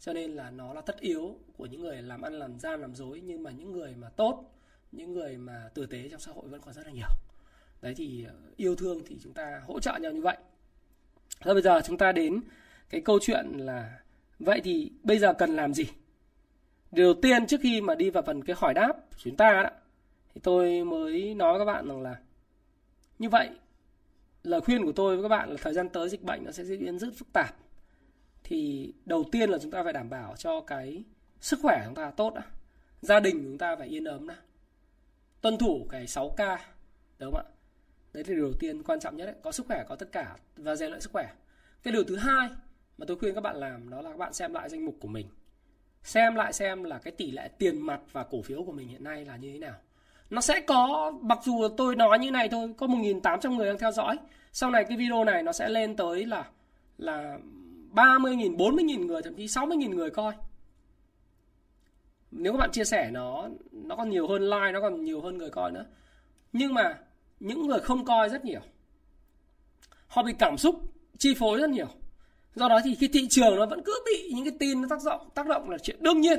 Cho 0.00 0.12
nên 0.12 0.30
là 0.30 0.50
nó 0.50 0.74
là 0.74 0.80
tất 0.80 1.00
yếu 1.00 1.38
của 1.56 1.66
những 1.66 1.80
người 1.80 2.02
làm 2.02 2.22
ăn 2.22 2.32
làm 2.32 2.58
gian 2.58 2.80
làm 2.80 2.94
dối. 2.94 3.20
Nhưng 3.24 3.42
mà 3.42 3.50
những 3.50 3.72
người 3.72 3.94
mà 3.96 4.08
tốt 4.08 4.52
những 4.92 5.12
người 5.12 5.36
mà 5.36 5.70
tử 5.74 5.86
tế 5.86 6.08
trong 6.08 6.20
xã 6.20 6.32
hội 6.32 6.48
vẫn 6.48 6.60
còn 6.60 6.74
rất 6.74 6.86
là 6.86 6.92
nhiều. 6.92 7.08
Đấy 7.82 7.94
thì 7.96 8.24
ờ, 8.24 8.34
yêu 8.56 8.76
thương 8.76 9.02
thì 9.06 9.18
chúng 9.22 9.32
ta 9.32 9.62
hỗ 9.66 9.80
trợ 9.80 9.98
nhau 10.00 10.12
như 10.12 10.22
vậy. 10.22 10.36
Rồi 11.44 11.54
bây 11.54 11.62
giờ 11.62 11.80
chúng 11.86 11.98
ta 11.98 12.12
đến 12.12 12.40
cái 12.90 13.00
câu 13.00 13.18
chuyện 13.22 13.46
là 13.56 14.00
vậy 14.38 14.60
thì 14.64 14.92
bây 15.02 15.18
giờ 15.18 15.32
cần 15.32 15.56
làm 15.56 15.74
gì? 15.74 15.84
Điều 16.90 17.06
đầu 17.06 17.22
tiên 17.22 17.46
trước 17.46 17.60
khi 17.62 17.80
mà 17.80 17.94
đi 17.94 18.10
vào 18.10 18.22
phần 18.22 18.44
cái 18.44 18.56
hỏi 18.58 18.74
đáp 18.74 18.92
của 18.92 19.16
chúng 19.18 19.36
ta 19.36 19.62
đó, 19.62 19.70
thì 20.34 20.40
tôi 20.44 20.84
mới 20.84 21.34
nói 21.34 21.58
các 21.58 21.64
bạn 21.64 21.88
rằng 21.88 22.02
là 22.02 22.16
như 23.18 23.28
vậy, 23.28 23.50
lời 24.42 24.60
khuyên 24.60 24.84
của 24.84 24.92
tôi 24.92 25.16
với 25.16 25.22
các 25.22 25.28
bạn 25.28 25.50
là 25.50 25.56
thời 25.62 25.74
gian 25.74 25.88
tới 25.88 26.08
dịch 26.08 26.22
bệnh 26.22 26.44
nó 26.44 26.50
sẽ 26.52 26.64
diễn 26.64 26.84
biến 26.84 26.98
rất 26.98 27.08
phức 27.16 27.32
tạp 27.32 27.56
thì 28.44 28.92
đầu 29.04 29.24
tiên 29.32 29.50
là 29.50 29.58
chúng 29.58 29.70
ta 29.70 29.84
phải 29.84 29.92
đảm 29.92 30.10
bảo 30.10 30.36
cho 30.36 30.60
cái 30.60 31.04
sức 31.40 31.58
khỏe 31.62 31.78
của 31.78 31.84
chúng 31.86 31.94
ta 31.94 32.10
tốt 32.10 32.34
đã. 32.34 32.42
gia 33.02 33.20
đình 33.20 33.38
của 33.38 33.48
chúng 33.48 33.58
ta 33.58 33.76
phải 33.76 33.88
yên 33.88 34.04
ấm 34.04 34.28
đã. 34.28 34.36
tuân 35.40 35.58
thủ 35.58 35.86
cái 35.90 36.06
6K 36.06 36.58
đúng 37.18 37.32
không 37.32 37.46
ạ 37.46 37.48
đấy 38.12 38.24
là 38.26 38.34
điều 38.34 38.44
đầu 38.44 38.52
tiên 38.60 38.82
quan 38.82 39.00
trọng 39.00 39.16
nhất 39.16 39.26
đấy. 39.26 39.34
có 39.42 39.52
sức 39.52 39.66
khỏe 39.66 39.84
có 39.88 39.96
tất 39.96 40.08
cả 40.12 40.36
và 40.56 40.76
rèn 40.76 40.90
luyện 40.90 41.00
sức 41.00 41.12
khỏe 41.12 41.32
cái 41.82 41.92
điều 41.92 42.04
thứ 42.04 42.16
hai 42.16 42.48
mà 42.98 43.06
tôi 43.06 43.18
khuyên 43.18 43.34
các 43.34 43.40
bạn 43.40 43.56
làm 43.56 43.90
đó 43.90 44.02
là 44.02 44.10
các 44.10 44.18
bạn 44.18 44.32
xem 44.32 44.54
lại 44.54 44.68
danh 44.68 44.86
mục 44.86 44.96
của 45.00 45.08
mình 45.08 45.26
xem 46.02 46.34
lại 46.34 46.52
xem 46.52 46.84
là 46.84 46.98
cái 46.98 47.12
tỷ 47.12 47.30
lệ 47.30 47.48
tiền 47.58 47.86
mặt 47.86 48.00
và 48.12 48.24
cổ 48.24 48.42
phiếu 48.42 48.64
của 48.64 48.72
mình 48.72 48.88
hiện 48.88 49.04
nay 49.04 49.24
là 49.24 49.36
như 49.36 49.52
thế 49.52 49.58
nào 49.58 49.74
nó 50.32 50.40
sẽ 50.40 50.60
có 50.60 51.12
mặc 51.20 51.38
dù 51.42 51.68
tôi 51.76 51.96
nói 51.96 52.18
như 52.18 52.30
này 52.30 52.48
thôi 52.48 52.74
có 52.76 52.86
1.800 52.86 53.56
người 53.56 53.66
đang 53.66 53.78
theo 53.78 53.92
dõi. 53.92 54.16
Sau 54.52 54.70
này 54.70 54.84
cái 54.88 54.96
video 54.96 55.24
này 55.24 55.42
nó 55.42 55.52
sẽ 55.52 55.68
lên 55.68 55.96
tới 55.96 56.26
là 56.26 56.44
là 56.98 57.38
30.000, 57.94 58.56
40.000 58.56 59.06
người 59.06 59.22
thậm 59.22 59.34
chí 59.34 59.46
60.000 59.46 59.94
người 59.94 60.10
coi. 60.10 60.34
Nếu 62.30 62.52
các 62.52 62.58
bạn 62.58 62.70
chia 62.72 62.84
sẻ 62.84 63.10
nó 63.10 63.48
nó 63.72 63.96
còn 63.96 64.10
nhiều 64.10 64.28
hơn 64.28 64.42
like 64.42 64.72
nó 64.72 64.80
còn 64.80 65.04
nhiều 65.04 65.20
hơn 65.20 65.38
người 65.38 65.50
coi 65.50 65.72
nữa. 65.72 65.84
Nhưng 66.52 66.74
mà 66.74 66.98
những 67.40 67.66
người 67.66 67.80
không 67.80 68.04
coi 68.04 68.28
rất 68.28 68.44
nhiều. 68.44 68.60
Họ 70.06 70.22
bị 70.22 70.32
cảm 70.38 70.58
xúc 70.58 70.74
chi 71.18 71.34
phối 71.34 71.58
rất 71.58 71.70
nhiều. 71.70 71.88
Do 72.54 72.68
đó 72.68 72.80
thì 72.84 72.94
cái 72.94 73.08
thị 73.12 73.26
trường 73.28 73.56
nó 73.56 73.66
vẫn 73.66 73.82
cứ 73.84 74.02
bị 74.06 74.32
những 74.34 74.44
cái 74.44 74.56
tin 74.60 74.82
nó 74.82 74.88
tác 74.90 74.98
động 75.04 75.28
tác 75.34 75.46
động 75.46 75.70
là 75.70 75.78
chuyện 75.78 75.96
đương 76.00 76.20
nhiên 76.20 76.38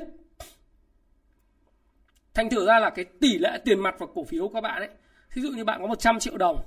thành 2.34 2.50
thử 2.50 2.66
ra 2.66 2.80
là 2.80 2.90
cái 2.90 3.06
tỷ 3.06 3.38
lệ 3.38 3.60
tiền 3.66 3.80
mặt 3.80 3.96
và 4.00 4.06
cổ 4.16 4.24
phiếu 4.24 4.48
của 4.48 4.54
các 4.54 4.62
bạn 4.62 4.82
ấy 4.82 4.90
ví 5.34 5.42
dụ 5.42 5.52
như 5.52 5.64
bạn 5.64 5.82
có 5.82 5.88
100 5.88 6.20
triệu 6.20 6.38
đồng, 6.38 6.62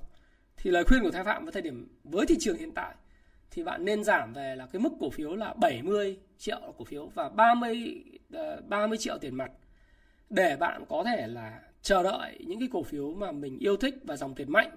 thì 0.57 0.71
lời 0.71 0.85
khuyên 0.85 1.03
của 1.03 1.11
thái 1.11 1.25
phạm 1.25 1.45
với 1.45 1.53
thời 1.53 1.63
điểm, 1.63 1.89
với 2.05 2.27
thị 2.27 2.37
trường 2.41 2.57
hiện 2.57 2.73
tại, 2.75 2.95
thì 3.51 3.63
bạn 3.63 3.85
nên 3.85 4.05
giảm 4.05 4.33
về 4.33 4.57
là 4.57 4.67
cái 4.67 4.81
mức 4.81 4.93
cổ 5.01 5.11
phiếu 5.11 5.35
là 5.35 5.55
70 5.55 6.19
triệu 6.39 6.75
cổ 6.79 6.85
phiếu 6.85 7.07
và 7.07 7.29
30 7.29 8.05
30 8.69 8.89
ờ, 8.91 8.97
triệu 8.97 9.19
tiền 9.19 9.35
mặt 9.35 9.51
để 10.31 10.57
bạn 10.57 10.85
có 10.89 11.05
thể 11.05 11.27
là 11.27 11.61
chờ 11.83 12.03
đợi 12.03 12.39
những 12.47 12.59
cái 12.59 12.69
cổ 12.73 12.83
phiếu 12.83 13.15
mà 13.15 13.33
mình 13.33 13.59
yêu 13.59 13.77
thích 13.77 13.95
và 14.05 14.17
dòng 14.17 14.35
tiền 14.35 14.53
mạnh. 14.53 14.77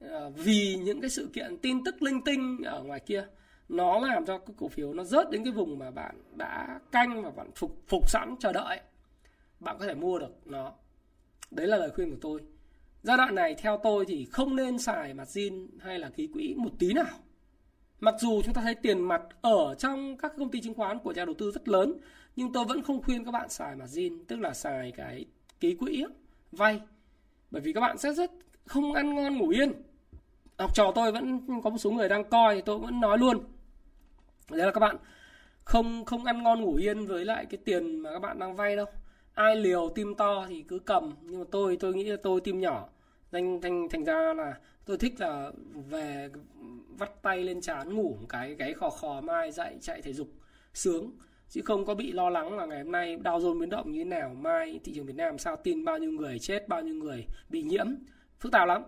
Ờ, 0.00 0.30
vì 0.30 0.76
những 0.76 1.00
cái 1.00 1.10
sự 1.10 1.30
kiện 1.32 1.58
tin 1.62 1.84
tức 1.84 2.02
linh 2.02 2.24
tinh 2.24 2.58
ở 2.64 2.82
ngoài 2.82 3.00
kia, 3.00 3.26
nó 3.68 3.98
làm 3.98 4.26
cho 4.26 4.38
cái 4.38 4.54
cổ 4.58 4.68
phiếu 4.68 4.94
nó 4.94 5.04
rớt 5.04 5.30
đến 5.30 5.44
cái 5.44 5.52
vùng 5.52 5.78
mà 5.78 5.90
bạn 5.90 6.22
đã 6.36 6.80
canh 6.92 7.22
và 7.22 7.30
bạn 7.30 7.50
phục 7.54 7.82
phục 7.88 8.10
sẵn 8.10 8.36
chờ 8.40 8.52
đợi 8.52 8.80
bạn 9.60 9.76
có 9.78 9.86
thể 9.86 9.94
mua 9.94 10.18
được 10.18 10.46
nó. 10.46 10.72
Đấy 11.50 11.66
là 11.66 11.76
lời 11.76 11.90
khuyên 11.94 12.10
của 12.10 12.18
tôi. 12.20 12.40
Giai 13.02 13.16
đoạn 13.16 13.34
này, 13.34 13.54
theo 13.54 13.80
tôi 13.82 14.04
thì 14.08 14.24
không 14.24 14.56
nên 14.56 14.78
xài 14.78 15.14
mặt 15.14 15.28
zin 15.28 15.68
hay 15.80 15.98
là 15.98 16.10
ký 16.10 16.26
quỹ 16.26 16.54
một 16.54 16.70
tí 16.78 16.92
nào. 16.92 17.06
Mặc 18.00 18.14
dù 18.18 18.42
chúng 18.42 18.54
ta 18.54 18.62
thấy 18.62 18.74
tiền 18.74 19.00
mặt 19.00 19.22
ở 19.40 19.74
trong 19.78 20.16
các 20.16 20.32
công 20.38 20.50
ty 20.50 20.60
chứng 20.60 20.74
khoán 20.74 20.98
của 20.98 21.12
nhà 21.12 21.24
đầu 21.24 21.34
tư 21.38 21.50
rất 21.50 21.68
lớn, 21.68 21.94
nhưng 22.36 22.52
tôi 22.52 22.64
vẫn 22.64 22.82
không 22.82 23.02
khuyên 23.02 23.24
các 23.24 23.30
bạn 23.30 23.48
xài 23.48 23.76
mặt 23.76 23.86
zin, 23.86 24.24
tức 24.28 24.40
là 24.40 24.54
xài 24.54 24.92
cái 24.92 25.24
ký 25.60 25.74
quỹ 25.74 26.04
vay. 26.52 26.80
Bởi 27.50 27.62
vì 27.62 27.72
các 27.72 27.80
bạn 27.80 27.98
sẽ 27.98 28.12
rất 28.12 28.30
không 28.64 28.92
ăn 28.92 29.14
ngon 29.14 29.38
ngủ 29.38 29.48
yên. 29.48 29.72
Học 30.58 30.74
trò 30.74 30.92
tôi 30.94 31.12
vẫn, 31.12 31.40
có 31.62 31.70
một 31.70 31.78
số 31.78 31.90
người 31.90 32.08
đang 32.08 32.24
coi 32.30 32.54
thì 32.54 32.62
tôi 32.62 32.78
vẫn 32.78 33.00
nói 33.00 33.18
luôn. 33.18 33.38
Đấy 34.50 34.66
là 34.66 34.72
các 34.72 34.80
bạn 34.80 34.96
không 35.64 36.04
không 36.04 36.24
ăn 36.24 36.42
ngon 36.42 36.60
ngủ 36.60 36.74
yên 36.74 37.06
với 37.06 37.24
lại 37.24 37.46
cái 37.46 37.58
tiền 37.64 37.98
mà 37.98 38.12
các 38.12 38.18
bạn 38.18 38.38
đang 38.38 38.56
vay 38.56 38.76
đâu 38.76 38.86
ai 39.38 39.56
liều 39.56 39.90
tim 39.94 40.14
to 40.14 40.46
thì 40.48 40.62
cứ 40.62 40.78
cầm. 40.78 41.14
Nhưng 41.22 41.38
mà 41.38 41.44
tôi 41.50 41.76
tôi 41.80 41.94
nghĩ 41.94 42.04
là 42.04 42.16
tôi 42.22 42.40
tim 42.40 42.60
nhỏ. 42.60 42.88
Thành 43.32 43.60
thành 43.60 43.88
thành 43.90 44.04
ra 44.04 44.34
là 44.36 44.58
tôi 44.84 44.98
thích 44.98 45.20
là 45.20 45.52
về 45.90 46.28
vắt 46.98 47.22
tay 47.22 47.42
lên 47.44 47.60
chán 47.60 47.94
ngủ 47.94 48.16
một 48.20 48.26
cái 48.28 48.54
gáy 48.54 48.74
khò 48.74 48.90
khò 48.90 49.20
mai 49.20 49.52
dậy, 49.52 49.76
chạy 49.80 50.02
thể 50.02 50.12
dục, 50.12 50.28
sướng. 50.74 51.10
Chứ 51.48 51.60
không 51.64 51.84
có 51.84 51.94
bị 51.94 52.12
lo 52.12 52.30
lắng 52.30 52.56
là 52.56 52.66
ngày 52.66 52.82
hôm 52.82 52.92
nay 52.92 53.16
đau 53.16 53.40
dồn 53.40 53.58
biến 53.58 53.70
động 53.70 53.92
như 53.92 53.98
thế 53.98 54.04
nào, 54.04 54.34
mai 54.34 54.80
thị 54.84 54.92
trường 54.94 55.06
Việt 55.06 55.16
Nam 55.16 55.38
sao, 55.38 55.56
tin 55.56 55.84
bao 55.84 55.98
nhiêu 55.98 56.10
người 56.10 56.38
chết, 56.38 56.68
bao 56.68 56.82
nhiêu 56.82 56.94
người 56.94 57.24
bị 57.48 57.62
nhiễm. 57.62 57.86
Phức 58.40 58.52
tạp 58.52 58.68
lắm. 58.68 58.82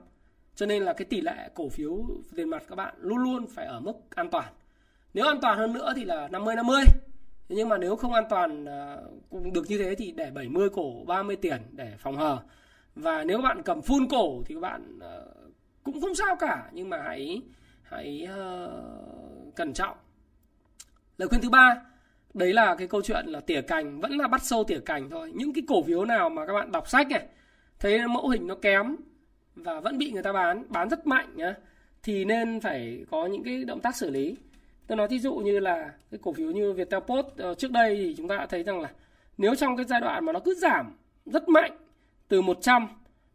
Cho 0.54 0.66
nên 0.66 0.82
là 0.82 0.92
cái 0.92 1.04
tỷ 1.04 1.20
lệ 1.20 1.48
cổ 1.54 1.68
phiếu 1.68 2.06
tiền 2.36 2.48
mặt 2.48 2.62
các 2.68 2.74
bạn 2.76 2.94
luôn 2.98 3.18
luôn 3.18 3.46
phải 3.46 3.66
ở 3.66 3.80
mức 3.80 3.92
an 4.10 4.30
toàn. 4.30 4.52
Nếu 5.14 5.26
an 5.26 5.40
toàn 5.40 5.58
hơn 5.58 5.72
nữa 5.72 5.92
thì 5.96 6.04
là 6.04 6.28
50 6.28 6.56
50 6.56 6.82
nhưng 7.50 7.68
mà 7.68 7.78
nếu 7.78 7.96
không 7.96 8.12
an 8.12 8.24
toàn 8.30 8.64
à, 8.64 8.96
cũng 9.30 9.52
được 9.52 9.64
như 9.68 9.78
thế 9.78 9.94
thì 9.94 10.12
để 10.12 10.30
70 10.30 10.68
cổ 10.72 11.04
30 11.04 11.36
tiền 11.36 11.62
để 11.72 11.94
phòng 11.98 12.16
hờ. 12.16 12.38
Và 12.94 13.24
nếu 13.24 13.42
bạn 13.42 13.62
cầm 13.62 13.80
full 13.80 14.08
cổ 14.08 14.42
thì 14.46 14.54
các 14.54 14.60
bạn 14.60 14.98
à, 15.02 15.20
cũng 15.82 16.00
không 16.00 16.14
sao 16.14 16.36
cả 16.36 16.70
nhưng 16.72 16.90
mà 16.90 17.02
hãy 17.02 17.42
hãy 17.82 18.28
uh, 18.32 19.54
cẩn 19.56 19.72
trọng. 19.72 19.96
Lời 21.18 21.28
khuyên 21.28 21.40
thứ 21.40 21.50
ba 21.50 21.82
đấy 22.34 22.52
là 22.52 22.74
cái 22.74 22.88
câu 22.88 23.02
chuyện 23.02 23.26
là 23.26 23.40
tỉa 23.40 23.60
cành 23.60 24.00
vẫn 24.00 24.12
là 24.16 24.28
bắt 24.28 24.42
sâu 24.42 24.64
tỉa 24.64 24.80
cành 24.80 25.10
thôi. 25.10 25.32
Những 25.34 25.52
cái 25.52 25.62
cổ 25.68 25.82
phiếu 25.82 26.04
nào 26.04 26.30
mà 26.30 26.46
các 26.46 26.52
bạn 26.52 26.72
đọc 26.72 26.88
sách 26.88 27.08
này 27.10 27.26
thấy 27.78 28.08
mẫu 28.08 28.28
hình 28.28 28.46
nó 28.46 28.54
kém 28.54 28.96
và 29.54 29.80
vẫn 29.80 29.98
bị 29.98 30.10
người 30.10 30.22
ta 30.22 30.32
bán 30.32 30.64
bán 30.68 30.88
rất 30.88 31.06
mạnh 31.06 31.32
nhá 31.34 31.54
thì 32.02 32.24
nên 32.24 32.60
phải 32.60 33.04
có 33.10 33.26
những 33.26 33.44
cái 33.44 33.64
động 33.64 33.80
tác 33.80 33.96
xử 33.96 34.10
lý 34.10 34.36
tôi 34.90 34.96
nói 34.96 35.08
thí 35.08 35.18
dụ 35.18 35.34
như 35.34 35.58
là 35.58 35.90
cái 36.10 36.20
cổ 36.22 36.32
phiếu 36.32 36.50
như 36.50 36.72
Viettel 36.72 37.00
Post 37.00 37.26
uh, 37.26 37.36
ờ, 37.36 37.54
trước 37.54 37.70
đây 37.70 37.96
thì 37.96 38.14
chúng 38.16 38.28
ta 38.28 38.36
đã 38.36 38.46
thấy 38.46 38.62
rằng 38.62 38.80
là 38.80 38.90
nếu 39.38 39.54
trong 39.54 39.76
cái 39.76 39.86
giai 39.86 40.00
đoạn 40.00 40.24
mà 40.24 40.32
nó 40.32 40.40
cứ 40.40 40.54
giảm 40.54 40.96
rất 41.26 41.48
mạnh 41.48 41.76
từ 42.28 42.40
100 42.40 42.88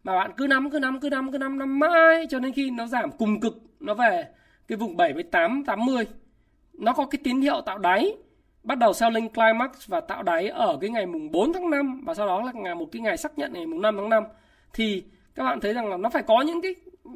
mà 0.03 0.15
bạn 0.15 0.31
cứ 0.37 0.47
nắm 0.47 0.69
cứ 0.71 0.79
nắm 0.79 0.99
cứ 0.99 1.09
nắm 1.09 1.31
cứ 1.31 1.37
nắm 1.37 1.59
nắm 1.59 1.79
mãi 1.79 2.27
cho 2.29 2.39
đến 2.39 2.53
khi 2.53 2.69
nó 2.69 2.87
giảm 2.87 3.11
cùng 3.11 3.39
cực 3.39 3.57
nó 3.79 3.93
về 3.93 4.27
cái 4.67 4.77
vùng 4.77 4.97
78 4.97 5.63
80 5.65 6.07
nó 6.73 6.93
có 6.93 7.05
cái 7.05 7.19
tín 7.23 7.41
hiệu 7.41 7.61
tạo 7.61 7.77
đáy 7.77 8.15
bắt 8.63 8.77
đầu 8.77 8.93
selling 8.93 9.29
climax 9.29 9.87
và 9.87 10.01
tạo 10.01 10.23
đáy 10.23 10.47
ở 10.47 10.77
cái 10.81 10.89
ngày 10.89 11.05
mùng 11.05 11.31
4 11.31 11.53
tháng 11.53 11.69
5 11.69 12.01
và 12.05 12.13
sau 12.13 12.27
đó 12.27 12.41
là 12.41 12.51
ngày 12.51 12.75
một 12.75 12.87
cái 12.91 13.01
ngày 13.01 13.17
xác 13.17 13.37
nhận 13.37 13.53
ngày 13.53 13.65
mùng 13.65 13.81
5 13.81 13.97
tháng 13.97 14.09
5 14.09 14.23
thì 14.73 15.03
các 15.35 15.43
bạn 15.43 15.59
thấy 15.59 15.73
rằng 15.73 15.89
là 15.89 15.97
nó 15.97 16.09
phải 16.09 16.23
có 16.23 16.41
những 16.41 16.61
cái 16.61 16.75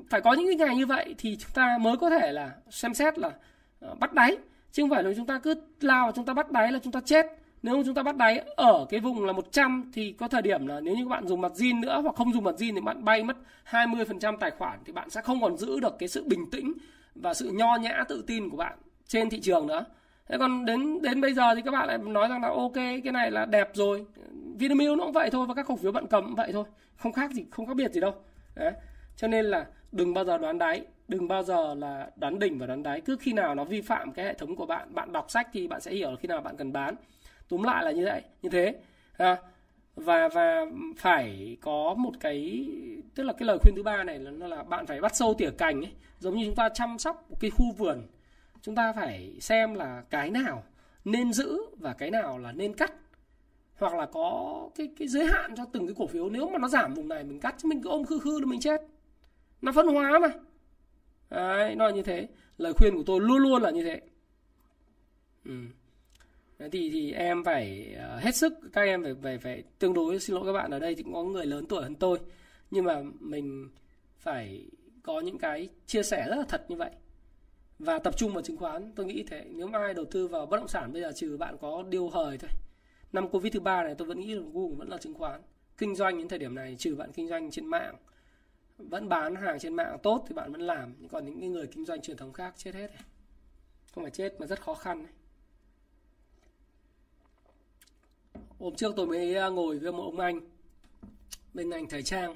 phải 0.10 0.22
có 0.22 0.34
những 0.34 0.46
cái 0.48 0.56
ngày 0.68 0.76
như 0.78 0.86
vậy 0.86 1.16
thì 1.18 1.38
chúng 1.38 1.52
ta 1.54 1.78
mới 1.82 1.98
có 1.98 2.10
thể 2.10 2.32
là 2.32 2.52
xem 2.70 2.94
xét 2.94 3.20
là 3.20 3.28
uh, 3.28 3.34
Ờ, 3.80 3.96
bắt 4.00 4.14
đáy 4.14 4.38
chứ 4.72 4.84
không 4.84 4.90
phải 4.90 5.04
là 5.04 5.14
chúng 5.16 5.26
ta 5.26 5.40
cứ 5.40 5.56
lao 5.82 6.06
và 6.06 6.12
chúng 6.16 6.26
ta 6.26 6.34
bắt 6.34 6.52
đáy 6.52 6.72
là 6.72 6.80
chúng 6.84 6.94
ta 6.94 7.02
chết 7.06 7.26
nếu 7.64 7.84
chúng 7.86 7.96
ta 7.96 8.04
bắt 8.04 8.18
đáy 8.18 8.44
ở 8.56 8.86
cái 8.90 9.00
vùng 9.00 9.26
là 9.26 9.34
100 9.34 9.92
thì 9.94 10.12
có 10.12 10.28
thời 10.28 10.42
điểm 10.42 10.68
là 10.68 10.80
nếu 10.80 10.96
như 10.96 11.04
các 11.04 11.10
bạn 11.10 11.28
dùng 11.28 11.42
mặt 11.42 11.52
zin 11.56 11.80
nữa 11.80 12.02
hoặc 12.04 12.16
không 12.16 12.34
dùng 12.34 12.44
mặt 12.44 12.56
zin 12.58 12.76
thì 12.76 12.82
bạn 12.82 13.06
bay 13.06 13.24
mất 13.24 13.38
20% 13.70 14.38
tài 14.38 14.52
khoản 14.52 14.80
thì 14.86 14.94
bạn 14.94 15.10
sẽ 15.10 15.22
không 15.22 15.42
còn 15.42 15.58
giữ 15.58 15.80
được 15.80 15.96
cái 16.00 16.10
sự 16.10 16.24
bình 16.28 16.50
tĩnh 16.52 16.74
và 17.16 17.34
sự 17.34 17.52
nho 17.54 17.76
nhã 17.76 18.04
tự 18.10 18.24
tin 18.28 18.50
của 18.50 18.58
bạn 18.58 18.78
trên 19.08 19.30
thị 19.30 19.40
trường 19.40 19.68
nữa. 19.68 19.86
Thế 20.30 20.38
còn 20.38 20.66
đến 20.66 21.02
đến 21.02 21.22
bây 21.22 21.34
giờ 21.34 21.56
thì 21.56 21.62
các 21.62 21.72
bạn 21.72 21.88
lại 21.88 21.98
nói 21.98 22.28
rằng 22.30 22.42
là 22.42 22.48
ok, 22.48 22.74
cái 22.74 23.12
này 23.14 23.32
là 23.32 23.46
đẹp 23.46 23.70
rồi. 23.74 24.06
Vinamilk 24.58 24.98
nó 24.98 25.04
cũng 25.04 25.14
vậy 25.14 25.30
thôi 25.30 25.46
và 25.48 25.54
các 25.54 25.66
cổ 25.68 25.76
phiếu 25.76 25.92
bạn 25.92 26.08
cầm 26.08 26.26
cũng 26.26 26.36
vậy 26.36 26.50
thôi. 26.54 26.66
Không 26.98 27.14
khác 27.14 27.32
gì, 27.32 27.46
không 27.52 27.66
khác 27.66 27.76
biệt 27.76 27.92
gì 27.92 28.02
đâu. 28.02 28.14
Đấy. 28.56 28.72
Cho 29.16 29.28
nên 29.28 29.46
là 29.46 29.66
đừng 29.92 30.14
bao 30.14 30.26
giờ 30.26 30.38
đoán 30.38 30.58
đáy, 30.58 30.86
đừng 31.08 31.28
bao 31.28 31.44
giờ 31.44 31.74
là 31.74 32.10
đoán 32.16 32.40
đỉnh 32.40 32.60
và 32.60 32.66
đoán 32.66 32.84
đáy. 32.84 33.02
Cứ 33.02 33.18
khi 33.20 33.34
nào 33.34 33.56
nó 33.56 33.64
vi 33.64 33.82
phạm 33.82 34.12
cái 34.12 34.26
hệ 34.26 34.34
thống 34.34 34.56
của 34.56 34.66
bạn, 34.66 34.96
bạn 34.96 35.12
đọc 35.12 35.32
sách 35.32 35.48
thì 35.54 35.68
bạn 35.68 35.82
sẽ 35.82 35.92
hiểu 35.92 36.16
khi 36.20 36.28
nào 36.28 36.42
bạn 36.42 36.58
cần 36.58 36.74
bán. 36.74 36.96
Túm 37.50 37.64
lại 37.64 37.84
là 37.84 37.92
như 37.92 38.06
vậy 38.06 38.22
như 38.42 38.50
thế 38.50 38.76
à, 39.18 39.38
và 39.96 40.28
và 40.28 40.66
phải 40.98 41.58
có 41.62 41.96
một 41.98 42.12
cái 42.20 42.68
tức 43.16 43.24
là 43.24 43.34
cái 43.34 43.46
lời 43.46 43.58
khuyên 43.62 43.76
thứ 43.76 43.84
ba 43.84 44.04
này 44.04 44.20
là, 44.20 44.48
là 44.48 44.64
bạn 44.64 44.86
phải 44.86 45.02
bắt 45.02 45.16
sâu 45.16 45.34
tỉa 45.34 45.50
cành 45.50 45.82
ấy. 45.82 45.92
Giống 46.20 46.36
như 46.36 46.46
chúng 46.46 46.56
ta 46.56 46.70
chăm 46.70 47.00
sóc 47.00 47.26
một 47.30 47.38
cái 47.40 47.52
khu 47.52 47.72
vườn 47.78 48.08
chúng 48.62 48.76
ta 48.76 48.94
phải 48.94 49.38
xem 49.42 49.74
là 49.74 50.04
cái 50.10 50.30
nào 50.30 50.64
nên 51.06 51.34
giữ 51.34 51.62
và 51.78 51.94
cái 51.94 52.12
nào 52.12 52.38
là 52.38 52.52
nên 52.52 52.74
cắt. 52.74 52.94
Hoặc 53.78 53.94
là 53.94 54.06
có 54.06 54.70
cái 54.76 54.90
cái 55.00 55.08
giới 55.08 55.26
hạn 55.26 55.56
cho 55.56 55.66
từng 55.74 55.88
cái 55.88 55.96
cổ 55.98 56.08
phiếu. 56.08 56.30
Nếu 56.30 56.50
mà 56.50 56.60
nó 56.60 56.68
giảm 56.68 56.94
vùng 56.94 57.08
này 57.08 57.24
mình 57.24 57.40
cắt 57.40 57.56
chứ 57.58 57.68
mình 57.68 57.82
cứ 57.82 57.90
ôm 57.90 58.06
khư 58.06 58.20
khư 58.20 58.40
là 58.40 58.46
mình 58.46 58.60
chết 58.60 58.82
nó 59.62 59.72
phân 59.72 59.88
hóa 59.88 60.20
mà 60.20 60.30
Đấy, 61.30 61.76
nó 61.76 61.86
là 61.88 61.92
như 61.92 62.04
thế. 62.04 62.28
Lời 62.58 62.74
khuyên 62.74 62.96
của 62.96 63.04
tôi 63.06 63.20
luôn 63.20 63.38
luôn 63.38 63.62
là 63.62 63.70
như 63.70 63.84
thế. 63.84 64.02
Ừ. 65.46 65.52
Thì 66.72 66.90
thì 66.90 67.12
em 67.12 67.44
phải 67.44 67.96
uh, 68.16 68.24
hết 68.24 68.36
sức 68.36 68.54
các 68.74 68.82
em 68.82 69.04
phải 69.04 69.16
phải 69.24 69.38
phải 69.38 69.64
tương 69.80 69.94
đối 69.94 70.20
xin 70.20 70.36
lỗi 70.36 70.46
các 70.46 70.54
bạn 70.54 70.72
ở 70.72 70.80
đây 70.80 70.96
thì 70.96 71.04
cũng 71.04 71.14
có 71.14 71.24
người 71.24 71.46
lớn 71.46 71.66
tuổi 71.66 71.84
hơn 71.84 71.96
tôi. 71.96 72.20
Nhưng 72.72 72.86
mà 72.86 73.02
mình 73.20 73.70
phải 74.18 74.66
có 75.04 75.20
những 75.20 75.38
cái 75.38 75.70
chia 75.86 76.04
sẻ 76.04 76.26
rất 76.30 76.36
là 76.36 76.46
thật 76.50 76.66
như 76.70 76.76
vậy. 76.76 76.92
Và 77.80 78.00
tập 78.00 78.18
trung 78.18 78.34
vào 78.34 78.42
chứng 78.42 78.58
khoán 78.58 78.92
tôi 78.96 79.06
nghĩ 79.06 79.24
thế. 79.24 79.46
Nếu 79.50 79.68
mà 79.68 79.80
ai 79.80 79.94
đầu 79.94 80.06
tư 80.06 80.28
vào 80.28 80.46
bất 80.46 80.58
động 80.58 80.68
sản 80.68 80.94
bây 80.94 81.02
giờ 81.02 81.12
trừ 81.16 81.38
bạn 81.38 81.58
có 81.62 81.84
điêu 81.90 82.10
hời 82.10 82.38
thôi. 82.38 82.50
Năm 83.14 83.30
covid 83.30 83.54
thứ 83.54 83.60
ba 83.60 83.84
này 83.84 83.96
tôi 83.96 84.08
vẫn 84.08 84.20
nghĩ 84.20 84.34
là 84.36 84.42
Google 84.54 84.76
vẫn 84.76 84.90
là 84.90 84.98
chứng 84.98 85.14
khoán. 85.14 85.42
Kinh 85.78 85.96
doanh 85.96 86.18
những 86.18 86.30
thời 86.30 86.40
điểm 86.40 86.56
này 86.56 86.76
trừ 86.80 86.96
bạn 86.96 87.12
kinh 87.12 87.28
doanh 87.28 87.52
trên 87.52 87.66
mạng 87.66 87.96
vẫn 88.80 89.10
bán 89.10 89.36
hàng 89.36 89.60
trên 89.60 89.76
mạng 89.76 89.98
tốt 90.04 90.26
thì 90.28 90.36
bạn 90.36 90.52
vẫn 90.52 90.62
làm 90.62 90.94
nhưng 91.00 91.10
còn 91.10 91.26
những 91.26 91.52
người 91.52 91.68
kinh 91.68 91.86
doanh 91.86 92.02
truyền 92.02 92.18
thống 92.18 92.34
khác 92.34 92.54
chết 92.58 92.76
hết 92.76 92.88
này. 92.88 93.04
không 93.94 94.04
phải 94.04 94.12
chết 94.12 94.36
mà 94.40 94.48
rất 94.48 94.62
khó 94.62 94.74
khăn 94.74 95.04
này. 95.04 95.12
hôm 98.60 98.76
trước 98.76 98.94
tôi 98.96 99.08
mới 99.08 99.36
à, 99.36 99.48
ngồi 99.48 99.80
với 99.80 99.92
một 99.92 100.04
ông 100.04 100.20
anh, 100.20 100.40
bên 101.54 101.70
ngành 101.70 101.90
thời 101.90 102.04
trang 102.04 102.36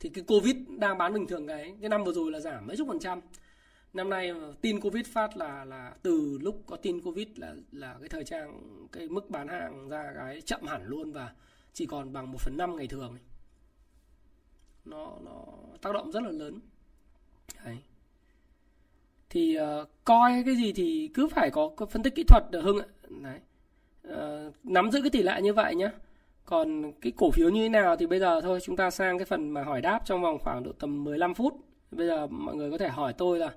thì 0.00 0.08
cái 0.08 0.24
covid 0.24 0.56
đang 0.68 0.98
bán 0.98 1.14
bình 1.14 1.26
thường 1.26 1.46
cái 1.46 1.74
cái 1.80 1.88
năm 1.88 2.04
vừa 2.04 2.12
rồi 2.12 2.32
là 2.32 2.40
giảm 2.40 2.66
mấy 2.66 2.76
chục 2.76 2.88
phần 2.88 2.98
trăm 2.98 3.20
năm 3.92 4.10
nay 4.10 4.32
tin 4.60 4.80
covid 4.80 5.06
phát 5.06 5.36
là 5.36 5.64
là 5.64 5.94
từ 6.02 6.38
lúc 6.42 6.62
có 6.66 6.76
tin 6.76 7.00
covid 7.00 7.28
là 7.36 7.54
là 7.72 7.96
cái 8.00 8.08
thời 8.08 8.24
trang, 8.24 8.60
cái 8.92 9.08
mức 9.08 9.30
bán 9.30 9.48
hàng 9.48 9.88
ra 9.88 10.12
cái 10.16 10.40
chậm 10.40 10.66
hẳn 10.66 10.86
luôn 10.86 11.12
và 11.12 11.32
chỉ 11.72 11.86
còn 11.86 12.12
bằng 12.12 12.32
một 12.32 12.38
phần 12.40 12.56
năm 12.56 12.76
ngày 12.76 12.86
thường 12.86 13.18
nó 14.84 15.12
nó 15.24 15.44
tác 15.82 15.92
động 15.92 16.12
rất 16.12 16.22
là 16.22 16.30
lớn. 16.30 16.60
Đấy. 17.64 17.78
thì 19.30 19.58
uh, 19.60 19.88
coi 20.04 20.42
cái 20.46 20.56
gì 20.56 20.72
thì 20.72 21.10
cứ 21.14 21.28
phải 21.28 21.50
có, 21.50 21.70
có 21.76 21.86
phân 21.86 22.02
tích 22.02 22.14
kỹ 22.14 22.24
thuật 22.28 22.44
được 22.50 22.60
hưng 22.60 22.78
ạ? 22.78 22.86
Đấy. 23.08 23.40
Uh, 24.08 24.54
nắm 24.64 24.90
giữ 24.90 25.00
cái 25.00 25.10
tỷ 25.10 25.22
lệ 25.22 25.42
như 25.42 25.52
vậy 25.52 25.74
nhé 25.74 25.90
còn 26.44 26.92
cái 27.00 27.12
cổ 27.16 27.30
phiếu 27.30 27.48
như 27.48 27.62
thế 27.62 27.68
nào 27.68 27.96
thì 27.96 28.06
bây 28.06 28.18
giờ 28.18 28.40
thôi 28.40 28.60
chúng 28.62 28.76
ta 28.76 28.90
sang 28.90 29.18
cái 29.18 29.24
phần 29.24 29.50
mà 29.50 29.62
hỏi 29.62 29.80
đáp 29.80 30.00
trong 30.04 30.22
vòng 30.22 30.38
khoảng 30.38 30.62
độ 30.62 30.72
tầm 30.72 31.04
15 31.04 31.34
phút. 31.34 31.54
Bây 31.90 32.06
giờ 32.06 32.26
mọi 32.26 32.54
người 32.54 32.70
có 32.70 32.78
thể 32.78 32.88
hỏi 32.88 33.12
tôi 33.18 33.38
là 33.38 33.50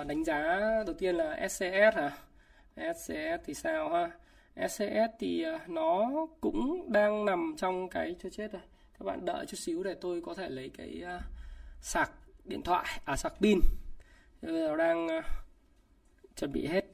uh, 0.00 0.06
đánh 0.06 0.24
giá 0.24 0.60
đầu 0.86 0.94
tiên 0.98 1.14
là 1.14 1.48
SCS 1.48 1.96
hả? 1.96 2.10
SCS 2.94 3.44
thì 3.46 3.54
sao 3.54 3.88
ha? 3.88 4.10
SCS 4.68 5.10
thì 5.18 5.46
uh, 5.54 5.68
nó 5.68 6.10
cũng 6.40 6.92
đang 6.92 7.24
nằm 7.24 7.54
trong 7.56 7.88
cái 7.88 8.16
cho 8.22 8.30
chết 8.30 8.52
rồi 8.52 8.62
các 8.98 9.04
bạn 9.04 9.24
đợi 9.24 9.46
chút 9.46 9.56
xíu 9.56 9.82
để 9.82 9.94
tôi 10.00 10.20
có 10.20 10.34
thể 10.34 10.48
lấy 10.48 10.70
cái 10.78 11.02
uh, 11.16 11.22
sạc 11.80 12.10
điện 12.44 12.62
thoại 12.62 13.00
à 13.04 13.16
sạc 13.16 13.32
pin. 13.40 13.60
Bây 14.42 14.52
giờ 14.52 14.76
đang 14.76 15.06
uh, 15.06 15.24
chuẩn 16.36 16.52
bị 16.52 16.66
hết 16.66 16.84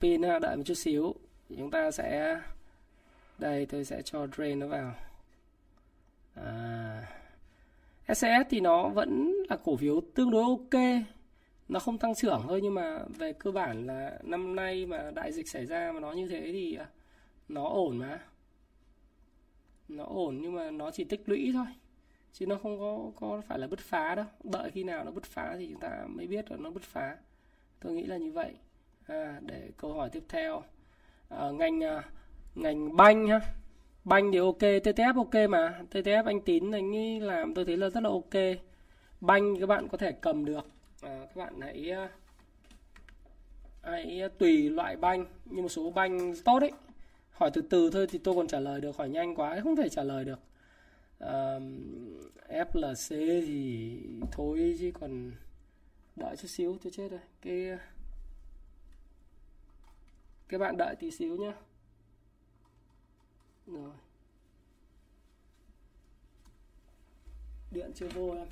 pin 0.00 0.24
à, 0.24 0.38
đợi 0.38 0.56
một 0.56 0.62
chút 0.66 0.74
xíu. 0.74 1.14
Chúng 1.48 1.70
ta 1.70 1.90
sẽ 1.90 2.40
đây 3.38 3.66
tôi 3.66 3.84
sẽ 3.84 4.02
cho 4.02 4.26
drain 4.26 4.58
nó 4.58 4.66
vào. 4.66 4.94
À, 6.34 7.06
SCS 8.08 8.48
thì 8.50 8.60
nó 8.60 8.88
vẫn 8.88 9.34
là 9.48 9.56
cổ 9.56 9.76
phiếu 9.76 10.00
tương 10.14 10.30
đối 10.30 10.42
ok. 10.42 10.82
Nó 11.68 11.80
không 11.80 11.98
tăng 11.98 12.14
trưởng 12.14 12.42
thôi 12.48 12.60
nhưng 12.62 12.74
mà 12.74 12.98
về 13.18 13.32
cơ 13.32 13.50
bản 13.50 13.86
là 13.86 14.18
năm 14.22 14.56
nay 14.56 14.86
mà 14.86 15.10
đại 15.14 15.32
dịch 15.32 15.48
xảy 15.48 15.66
ra 15.66 15.92
mà 15.92 16.00
nó 16.00 16.12
như 16.12 16.28
thế 16.28 16.40
thì 16.52 16.78
nó 17.48 17.68
ổn 17.68 17.98
mà 17.98 18.18
nó 19.88 20.04
ổn 20.04 20.38
nhưng 20.42 20.54
mà 20.54 20.70
nó 20.70 20.90
chỉ 20.90 21.04
tích 21.04 21.22
lũy 21.26 21.50
thôi 21.54 21.66
chứ 22.32 22.46
nó 22.46 22.56
không 22.62 22.78
có 22.78 23.10
có 23.20 23.42
phải 23.48 23.58
là 23.58 23.66
bứt 23.66 23.80
phá 23.80 24.14
đâu. 24.14 24.24
Đợi 24.44 24.70
khi 24.70 24.84
nào 24.84 25.04
nó 25.04 25.10
bứt 25.10 25.24
phá 25.24 25.54
thì 25.58 25.68
chúng 25.70 25.80
ta 25.80 26.04
mới 26.08 26.26
biết 26.26 26.50
là 26.50 26.56
nó 26.56 26.70
bứt 26.70 26.82
phá. 26.82 27.16
Tôi 27.80 27.92
nghĩ 27.92 28.02
là 28.02 28.16
như 28.16 28.32
vậy. 28.32 28.52
À, 29.06 29.40
để 29.42 29.70
câu 29.76 29.92
hỏi 29.92 30.10
tiếp 30.10 30.22
theo. 30.28 30.62
À, 31.28 31.50
ngành 31.50 31.84
à, 31.84 32.02
ngành 32.54 32.96
banh 32.96 33.26
ha 33.26 33.40
banh 34.04 34.32
thì 34.32 34.38
ok 34.38 34.58
TTF 34.58 35.14
ok 35.16 35.50
mà. 35.50 35.80
TTF 35.90 36.24
anh 36.24 36.40
tín 36.40 36.70
anh 36.70 36.96
ấy 36.96 37.20
làm 37.20 37.54
tôi 37.54 37.64
thấy 37.64 37.76
là 37.76 37.90
rất 37.90 38.02
là 38.02 38.10
ok. 38.10 38.58
Banh 39.20 39.60
các 39.60 39.66
bạn 39.66 39.88
có 39.88 39.98
thể 39.98 40.12
cầm 40.12 40.44
được. 40.44 40.66
À, 41.02 41.18
các 41.20 41.36
bạn 41.36 41.60
hãy 41.60 41.90
à, 41.90 42.08
hãy 43.82 44.22
tùy 44.38 44.70
loại 44.70 44.96
banh 44.96 45.24
như 45.44 45.62
một 45.62 45.68
số 45.68 45.90
banh 45.90 46.34
tốt 46.44 46.62
ấy 46.62 46.72
hỏi 47.34 47.50
từ 47.54 47.62
từ 47.70 47.90
thôi 47.92 48.06
thì 48.10 48.18
tôi 48.18 48.34
còn 48.34 48.48
trả 48.48 48.60
lời 48.60 48.80
được 48.80 48.96
hỏi 48.96 49.08
nhanh 49.08 49.34
quá 49.34 49.60
không 49.64 49.76
thể 49.76 49.88
trả 49.88 50.02
lời 50.02 50.24
được. 50.24 50.40
À, 51.18 51.58
FLC 52.48 53.40
thì 53.46 54.00
thôi 54.32 54.76
chứ 54.80 54.92
còn 55.00 55.32
đợi 56.16 56.36
chút 56.36 56.48
xíu 56.48 56.78
tôi 56.82 56.92
chết 56.96 57.08
rồi. 57.10 57.20
Cái 57.42 57.78
các 60.48 60.58
bạn 60.58 60.76
đợi 60.76 60.96
tí 60.96 61.10
xíu 61.10 61.36
nhé 61.36 61.52
rồi. 63.66 63.92
Điện 67.70 67.92
chưa 67.94 68.08
vô 68.08 68.34
em. 68.34 68.48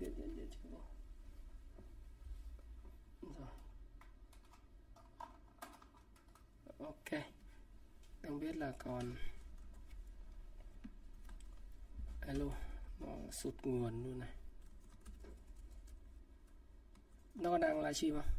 Điện 0.00 0.12
điện 0.16 0.36
điện 0.36 0.48
chưa 0.50 0.68
vô 0.70 0.78
rồi 6.78 6.92
ok. 7.12 7.22
Không 8.22 8.40
biết 8.40 8.56
là 8.56 8.72
còn 8.78 9.16
alo 12.20 12.46
nó 13.00 13.30
sụt 13.30 13.54
nguồn 13.62 14.04
luôn 14.04 14.18
này. 14.18 14.32
Nó 17.34 17.50
còn 17.50 17.60
đang 17.60 17.80
livestream 17.80 18.14
không? 18.14 18.30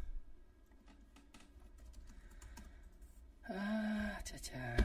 À, 3.42 4.22
chà 4.24 4.38
chà. 4.38 4.76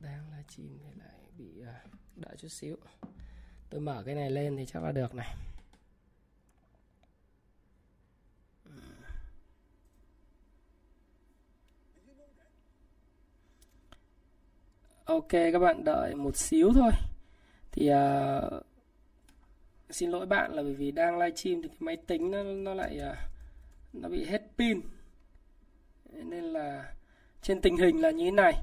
Đang 0.00 0.30
livestream 0.30 0.78
thì 0.78 1.00
lại 1.00 1.18
bị 1.38 1.62
à, 1.66 1.84
đợi 2.16 2.36
chút 2.36 2.48
xíu. 2.48 2.76
Tôi 3.70 3.80
mở 3.80 4.02
cái 4.06 4.14
này 4.14 4.30
lên 4.30 4.56
thì 4.56 4.66
chắc 4.66 4.82
là 4.82 4.92
được 4.92 5.14
này. 5.14 5.36
Ok 15.04 15.28
các 15.28 15.58
bạn 15.58 15.84
đợi 15.84 16.14
một 16.14 16.36
xíu 16.36 16.72
thôi. 16.74 16.90
Thì 17.72 17.90
uh, 17.90 18.62
xin 19.90 20.10
lỗi 20.10 20.26
bạn 20.26 20.52
là 20.52 20.62
bởi 20.62 20.74
vì 20.74 20.90
đang 20.90 21.18
livestream 21.18 21.62
thì 21.62 21.68
cái 21.68 21.76
máy 21.80 21.96
tính 21.96 22.30
nó 22.30 22.42
nó 22.42 22.74
lại 22.74 23.00
uh, 23.10 23.16
nó 23.92 24.08
bị 24.08 24.24
hết 24.24 24.42
pin. 24.58 24.80
Nên 26.12 26.44
là 26.44 26.92
trên 27.42 27.60
tình 27.60 27.76
hình 27.76 28.00
là 28.00 28.10
như 28.10 28.24
thế 28.24 28.30
này. 28.30 28.54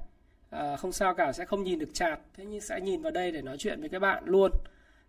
À, 0.49 0.75
không 0.77 0.91
sao 0.91 1.13
cả 1.13 1.31
sẽ 1.31 1.45
không 1.45 1.63
nhìn 1.63 1.79
được 1.79 1.89
chạt 1.93 2.19
thế 2.37 2.45
nhưng 2.45 2.61
sẽ 2.61 2.81
nhìn 2.81 3.01
vào 3.01 3.11
đây 3.11 3.31
để 3.31 3.41
nói 3.41 3.57
chuyện 3.57 3.79
với 3.79 3.89
các 3.89 3.99
bạn 3.99 4.23
luôn. 4.25 4.51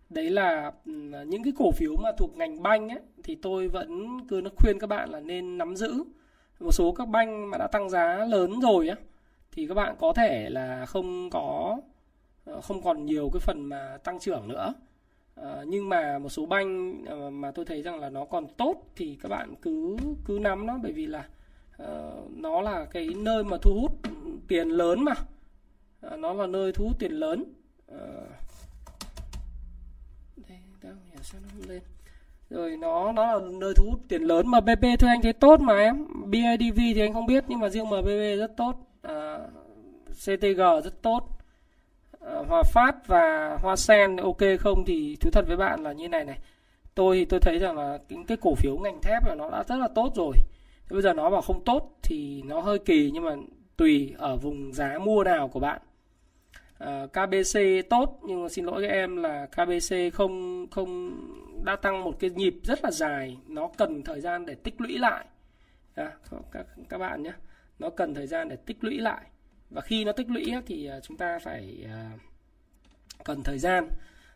Đấy 0.09 0.29
là 0.29 0.71
ừ, 0.85 0.91
những 1.27 1.43
cái 1.43 1.53
cổ 1.57 1.71
phiếu 1.71 1.95
mà 2.03 2.11
thuộc 2.17 2.37
ngành 2.37 2.63
banh 2.63 2.89
ấy, 2.89 2.99
thì 3.23 3.35
tôi 3.41 3.67
vẫn 3.67 4.19
cứ 4.27 4.41
nó 4.43 4.49
khuyên 4.57 4.79
các 4.79 4.87
bạn 4.87 5.09
là 5.09 5.19
nên 5.19 5.57
nắm 5.57 5.75
giữ. 5.75 6.03
Một 6.59 6.71
số 6.71 6.91
các 6.91 7.07
banh 7.07 7.49
mà 7.49 7.57
đã 7.57 7.67
tăng 7.67 7.89
giá 7.89 8.25
lớn 8.25 8.59
rồi 8.59 8.87
á 8.87 8.95
thì 9.55 9.67
các 9.67 9.73
bạn 9.73 9.95
có 9.99 10.13
thể 10.13 10.49
là 10.49 10.85
không 10.85 11.29
có 11.29 11.77
ờ, 12.45 12.61
không 12.61 12.83
còn 12.83 13.05
nhiều 13.05 13.29
cái 13.33 13.39
phần 13.39 13.63
mà 13.63 13.97
tăng 14.03 14.19
trưởng 14.19 14.47
nữa. 14.47 14.73
À, 15.35 15.63
nhưng 15.67 15.89
mà 15.89 16.19
một 16.19 16.29
số 16.29 16.45
banh 16.45 17.01
ờ, 17.05 17.29
mà 17.29 17.51
tôi 17.51 17.65
thấy 17.65 17.81
rằng 17.81 17.99
là 17.99 18.09
nó 18.09 18.25
còn 18.25 18.47
tốt 18.57 18.75
thì 18.95 19.17
các 19.21 19.29
bạn 19.29 19.55
cứ 19.61 19.97
cứ 20.25 20.39
nắm 20.41 20.67
nó. 20.67 20.77
Bởi 20.83 20.91
vì 20.91 21.05
là 21.05 21.27
uh, 21.83 22.31
nó 22.31 22.61
là 22.61 22.85
cái 22.85 23.09
nơi 23.17 23.43
mà 23.43 23.57
thu 23.61 23.73
hút 23.81 23.91
tiền 24.47 24.69
lớn 24.69 25.03
mà. 25.03 25.13
À, 26.01 26.17
nó 26.17 26.33
là 26.33 26.47
nơi 26.47 26.71
thu 26.71 26.85
hút 26.85 26.99
tiền 26.99 27.11
lớn. 27.11 27.43
À, 27.87 28.01
đây 30.47 30.59
đâu 30.81 30.93
sao 31.21 31.41
nó 31.43 31.47
không 31.53 31.69
lên. 31.69 31.81
Rồi 32.49 32.77
nó 32.77 33.11
nó 33.11 33.25
là 33.25 33.39
nơi 33.59 33.73
thu 33.75 33.85
hút 33.89 33.99
tiền 34.07 34.21
lớn. 34.21 34.47
Mà 34.47 34.59
BP 34.59 34.83
thôi 34.99 35.09
anh 35.09 35.21
thấy 35.21 35.33
tốt 35.33 35.59
mà 35.61 35.77
em. 35.77 36.07
BIDV 36.31 36.77
thì 36.77 37.01
anh 37.01 37.13
không 37.13 37.25
biết 37.25 37.43
nhưng 37.47 37.59
mà 37.59 37.69
riêng 37.69 37.85
MBB 37.85 38.39
rất 38.39 38.57
tốt. 38.57 38.92
Ờ, 39.03 39.47
CTG 40.11 40.81
rất 40.83 41.01
tốt. 41.01 41.29
Ờ, 42.19 42.43
Hòa 42.47 42.63
Phát 42.63 43.07
và 43.07 43.57
Hoa 43.61 43.75
Sen 43.75 44.15
ok 44.15 44.37
không 44.59 44.85
thì 44.85 45.15
thú 45.21 45.29
thật 45.33 45.45
với 45.47 45.57
bạn 45.57 45.83
là 45.83 45.91
như 45.91 46.09
này 46.09 46.25
này. 46.25 46.39
Tôi 46.95 47.17
thì 47.17 47.25
tôi 47.25 47.39
thấy 47.39 47.59
rằng 47.59 47.77
là 47.77 47.99
những 48.09 48.25
cái 48.25 48.37
cổ 48.41 48.55
phiếu 48.55 48.77
ngành 48.77 49.01
thép 49.01 49.27
là 49.27 49.35
nó 49.35 49.49
đã 49.49 49.63
rất 49.67 49.75
là 49.75 49.87
tốt 49.95 50.11
rồi. 50.15 50.35
Bây 50.89 51.01
giờ 51.01 51.13
nó 51.13 51.29
bảo 51.29 51.41
không 51.41 51.63
tốt 51.63 51.97
thì 52.03 52.41
nó 52.45 52.61
hơi 52.61 52.79
kỳ 52.79 53.11
nhưng 53.13 53.23
mà 53.23 53.35
tùy 53.77 54.13
ở 54.17 54.35
vùng 54.35 54.73
giá 54.73 54.99
mua 54.99 55.23
nào 55.23 55.47
của 55.47 55.59
bạn. 55.59 55.81
Ờ, 56.77 57.07
à, 57.13 57.25
KBC 57.25 57.59
tốt 57.89 58.19
nhưng 58.23 58.43
mà 58.43 58.49
xin 58.49 58.65
lỗi 58.65 58.81
các 58.81 58.91
em 58.91 59.17
là 59.17 59.45
KBC 59.45 60.13
không 60.13 60.67
không 60.71 61.17
đã 61.65 61.75
tăng 61.75 62.03
một 62.03 62.19
cái 62.19 62.29
nhịp 62.29 62.55
rất 62.63 62.83
là 62.83 62.91
dài. 62.91 63.37
Nó 63.47 63.69
cần 63.77 64.03
thời 64.03 64.21
gian 64.21 64.45
để 64.45 64.55
tích 64.55 64.81
lũy 64.81 64.97
lại. 64.97 65.25
À, 65.95 66.11
các 66.51 66.65
các 66.89 66.97
bạn 66.97 67.23
nhé 67.23 67.33
nó 67.83 67.89
cần 67.89 68.13
thời 68.13 68.27
gian 68.27 68.49
để 68.49 68.55
tích 68.55 68.83
lũy 68.83 68.97
lại. 68.97 69.25
Và 69.69 69.81
khi 69.81 70.05
nó 70.05 70.11
tích 70.11 70.29
lũy 70.29 70.53
thì 70.65 70.87
à, 70.87 70.99
chúng 70.99 71.17
ta 71.17 71.39
phải 71.39 71.85
à, 71.87 72.11
cần 73.25 73.43
thời 73.43 73.59
gian. 73.59 73.87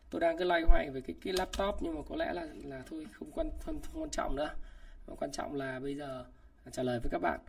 Tôi 0.09 0.21
đang 0.21 0.37
cứ 0.37 0.43
lay 0.43 0.61
hoay 0.67 0.89
về 0.89 1.01
cái 1.01 1.15
cái 1.23 1.33
laptop 1.33 1.75
nhưng 1.81 1.95
mà 1.95 2.01
có 2.09 2.15
lẽ 2.15 2.33
là 2.33 2.47
là 2.63 2.83
thôi 2.89 3.07
không 3.11 3.31
quan 3.31 3.49
không, 3.61 3.79
không 3.91 4.01
quan 4.01 4.09
trọng 4.09 4.35
nữa. 4.35 4.49
Quan 5.19 5.31
trọng 5.31 5.53
là 5.53 5.79
bây 5.79 5.95
giờ 5.95 6.25
à, 6.65 6.69
trả 6.71 6.83
lời 6.83 6.99
với 6.99 7.09
các 7.11 7.21
bạn. 7.21 7.39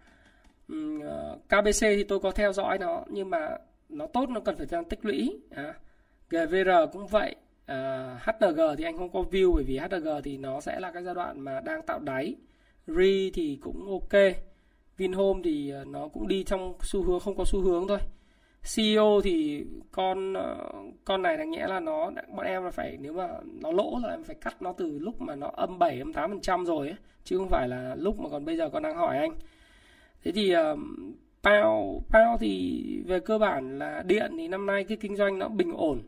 KBC 1.48 1.80
thì 1.80 2.04
tôi 2.04 2.20
có 2.20 2.30
theo 2.30 2.52
dõi 2.52 2.78
nó 2.78 3.04
nhưng 3.08 3.30
mà 3.30 3.58
nó 3.88 4.06
tốt 4.06 4.28
nó 4.28 4.40
cần 4.40 4.56
phải 4.56 4.66
thời 4.66 4.78
gian 4.78 4.84
tích 4.84 5.04
lũy 5.04 5.40
à. 5.50 5.74
GVR 6.30 6.70
cũng 6.92 7.06
vậy 7.06 7.36
à, 7.66 8.06
HNG 8.24 8.60
thì 8.78 8.84
anh 8.84 8.98
không 8.98 9.12
có 9.12 9.24
view 9.30 9.54
bởi 9.54 9.64
vì 9.64 9.78
HNG 9.78 10.08
thì 10.24 10.36
nó 10.36 10.60
sẽ 10.60 10.80
là 10.80 10.92
cái 10.92 11.02
giai 11.02 11.14
đoạn 11.14 11.40
mà 11.40 11.60
đang 11.60 11.82
tạo 11.82 11.98
đáy. 11.98 12.36
RE 12.86 13.30
thì 13.34 13.58
cũng 13.62 13.90
ok. 13.90 14.22
Vinhome 14.98 15.40
thì 15.44 15.70
ờ, 15.70 15.84
nó 15.84 16.08
cũng 16.08 16.28
đi 16.28 16.44
trong 16.44 16.74
xu 16.82 17.02
hướng 17.02 17.20
không 17.20 17.36
có 17.36 17.44
xu 17.44 17.60
hướng 17.60 17.88
thôi. 17.88 17.98
CEO 18.76 19.20
thì 19.24 19.64
con 19.92 20.34
ờ, 20.34 20.72
con 21.04 21.22
này 21.22 21.36
đáng 21.36 21.50
nhẽ 21.50 21.66
là 21.66 21.80
nó 21.80 22.10
bọn 22.36 22.46
em 22.46 22.64
là 22.64 22.70
phải 22.70 22.96
nếu 23.00 23.12
mà 23.12 23.28
nó 23.60 23.72
lỗ 23.72 23.98
là 24.02 24.10
em 24.10 24.24
phải 24.24 24.36
cắt 24.40 24.62
nó 24.62 24.72
từ 24.72 24.98
lúc 24.98 25.20
mà 25.20 25.34
nó 25.34 25.50
âm 25.54 25.78
7 25.78 25.98
âm 25.98 26.12
8 26.12 26.30
phần 26.30 26.40
trăm 26.40 26.66
rồi 26.66 26.88
ấy, 26.88 26.96
chứ 27.24 27.38
không 27.38 27.48
phải 27.48 27.68
là 27.68 27.94
lúc 27.94 28.20
mà 28.20 28.28
còn 28.30 28.44
bây 28.44 28.56
giờ 28.56 28.70
con 28.70 28.82
đang 28.82 28.96
hỏi 28.96 29.18
anh. 29.18 29.32
Thế 30.24 30.32
thì 30.32 30.56
uh, 30.56 30.78
Pao 31.42 32.02
Pao 32.08 32.36
thì 32.40 32.82
về 33.06 33.20
cơ 33.20 33.38
bản 33.38 33.78
là 33.78 34.02
điện 34.06 34.32
thì 34.38 34.48
năm 34.48 34.66
nay 34.66 34.84
cái 34.84 34.96
kinh 35.00 35.16
doanh 35.16 35.38
nó 35.38 35.48
bình 35.48 35.72
ổn. 35.72 36.02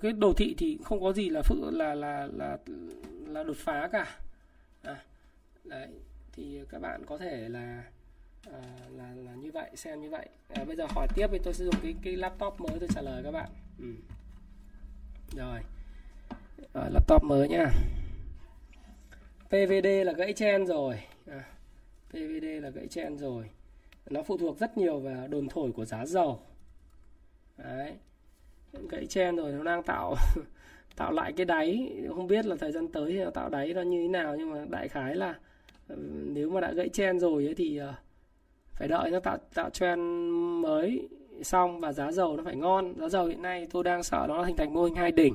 Cái 0.00 0.12
đồ 0.12 0.32
thị 0.32 0.54
thì 0.58 0.78
không 0.84 1.00
có 1.00 1.12
gì 1.12 1.28
là 1.28 1.42
phụ 1.42 1.70
là 1.70 1.94
là 1.94 2.28
là 2.32 2.58
là 3.26 3.42
đột 3.44 3.56
phá 3.56 3.88
cả. 3.92 4.18
À, 4.82 4.96
đấy 5.64 5.88
thì 6.32 6.60
các 6.70 6.80
bạn 6.80 7.02
có 7.06 7.18
thể 7.18 7.48
là 7.48 7.82
à, 8.52 8.60
là 8.96 9.14
là 9.14 9.34
như 9.34 9.50
vậy 9.52 9.70
xem 9.74 10.00
như 10.00 10.10
vậy. 10.10 10.28
À, 10.48 10.64
bây 10.64 10.76
giờ 10.76 10.86
hỏi 10.90 11.08
tiếp 11.14 11.26
thì 11.32 11.38
tôi 11.38 11.54
sẽ 11.54 11.64
dùng 11.64 11.74
cái 11.82 11.94
cái 12.02 12.16
laptop 12.16 12.60
mới 12.60 12.78
tôi 12.80 12.88
trả 12.94 13.00
lời 13.00 13.22
các 13.24 13.30
bạn. 13.30 13.50
Ừ. 13.78 13.94
rồi. 15.36 15.60
À, 16.72 16.88
laptop 16.92 17.24
mới 17.24 17.48
nhá. 17.48 17.66
PVD 19.46 19.86
là 20.04 20.12
gãy 20.12 20.32
chen 20.32 20.66
rồi. 20.66 21.00
À, 21.26 21.44
PVD 22.10 22.44
là 22.62 22.70
gãy 22.70 22.86
chen 22.90 23.18
rồi. 23.18 23.50
Nó 24.10 24.22
phụ 24.22 24.38
thuộc 24.38 24.58
rất 24.58 24.78
nhiều 24.78 25.00
vào 25.00 25.28
đồn 25.28 25.48
thổi 25.48 25.72
của 25.72 25.84
giá 25.84 26.06
dầu. 26.06 26.40
Đấy. 27.56 27.92
Gãy 28.90 29.06
chen 29.06 29.36
rồi 29.36 29.52
nó 29.52 29.64
đang 29.64 29.82
tạo 29.82 30.14
tạo 30.96 31.12
lại 31.12 31.32
cái 31.32 31.46
đáy. 31.46 31.92
Không 32.08 32.26
biết 32.26 32.46
là 32.46 32.56
thời 32.56 32.72
gian 32.72 32.88
tới 32.88 33.12
nó 33.12 33.30
tạo 33.30 33.48
đáy 33.48 33.74
nó 33.74 33.82
như 33.82 34.02
thế 34.02 34.08
nào 34.08 34.36
nhưng 34.36 34.50
mà 34.50 34.64
đại 34.70 34.88
khái 34.88 35.14
là 35.14 35.34
ừ, 35.88 35.96
nếu 36.26 36.50
mà 36.50 36.60
đã 36.60 36.72
gãy 36.72 36.88
chen 36.88 37.20
rồi 37.20 37.44
ấy 37.44 37.54
thì 37.54 37.80
uh, 37.82 37.94
phải 38.78 38.88
đợi 38.88 39.10
nó 39.10 39.20
tạo 39.20 39.38
tạo 39.54 39.70
trend 39.70 40.00
mới 40.62 41.08
xong 41.42 41.80
và 41.80 41.92
giá 41.92 42.12
dầu 42.12 42.36
nó 42.36 42.42
phải 42.42 42.56
ngon. 42.56 42.94
Giá 43.00 43.08
dầu 43.08 43.26
hiện 43.26 43.42
nay 43.42 43.66
tôi 43.70 43.84
đang 43.84 44.02
sợ 44.02 44.26
nó 44.28 44.42
hình 44.42 44.56
thành 44.56 44.74
mô 44.74 44.84
hình 44.84 44.94
hai 44.94 45.12
đỉnh. 45.12 45.34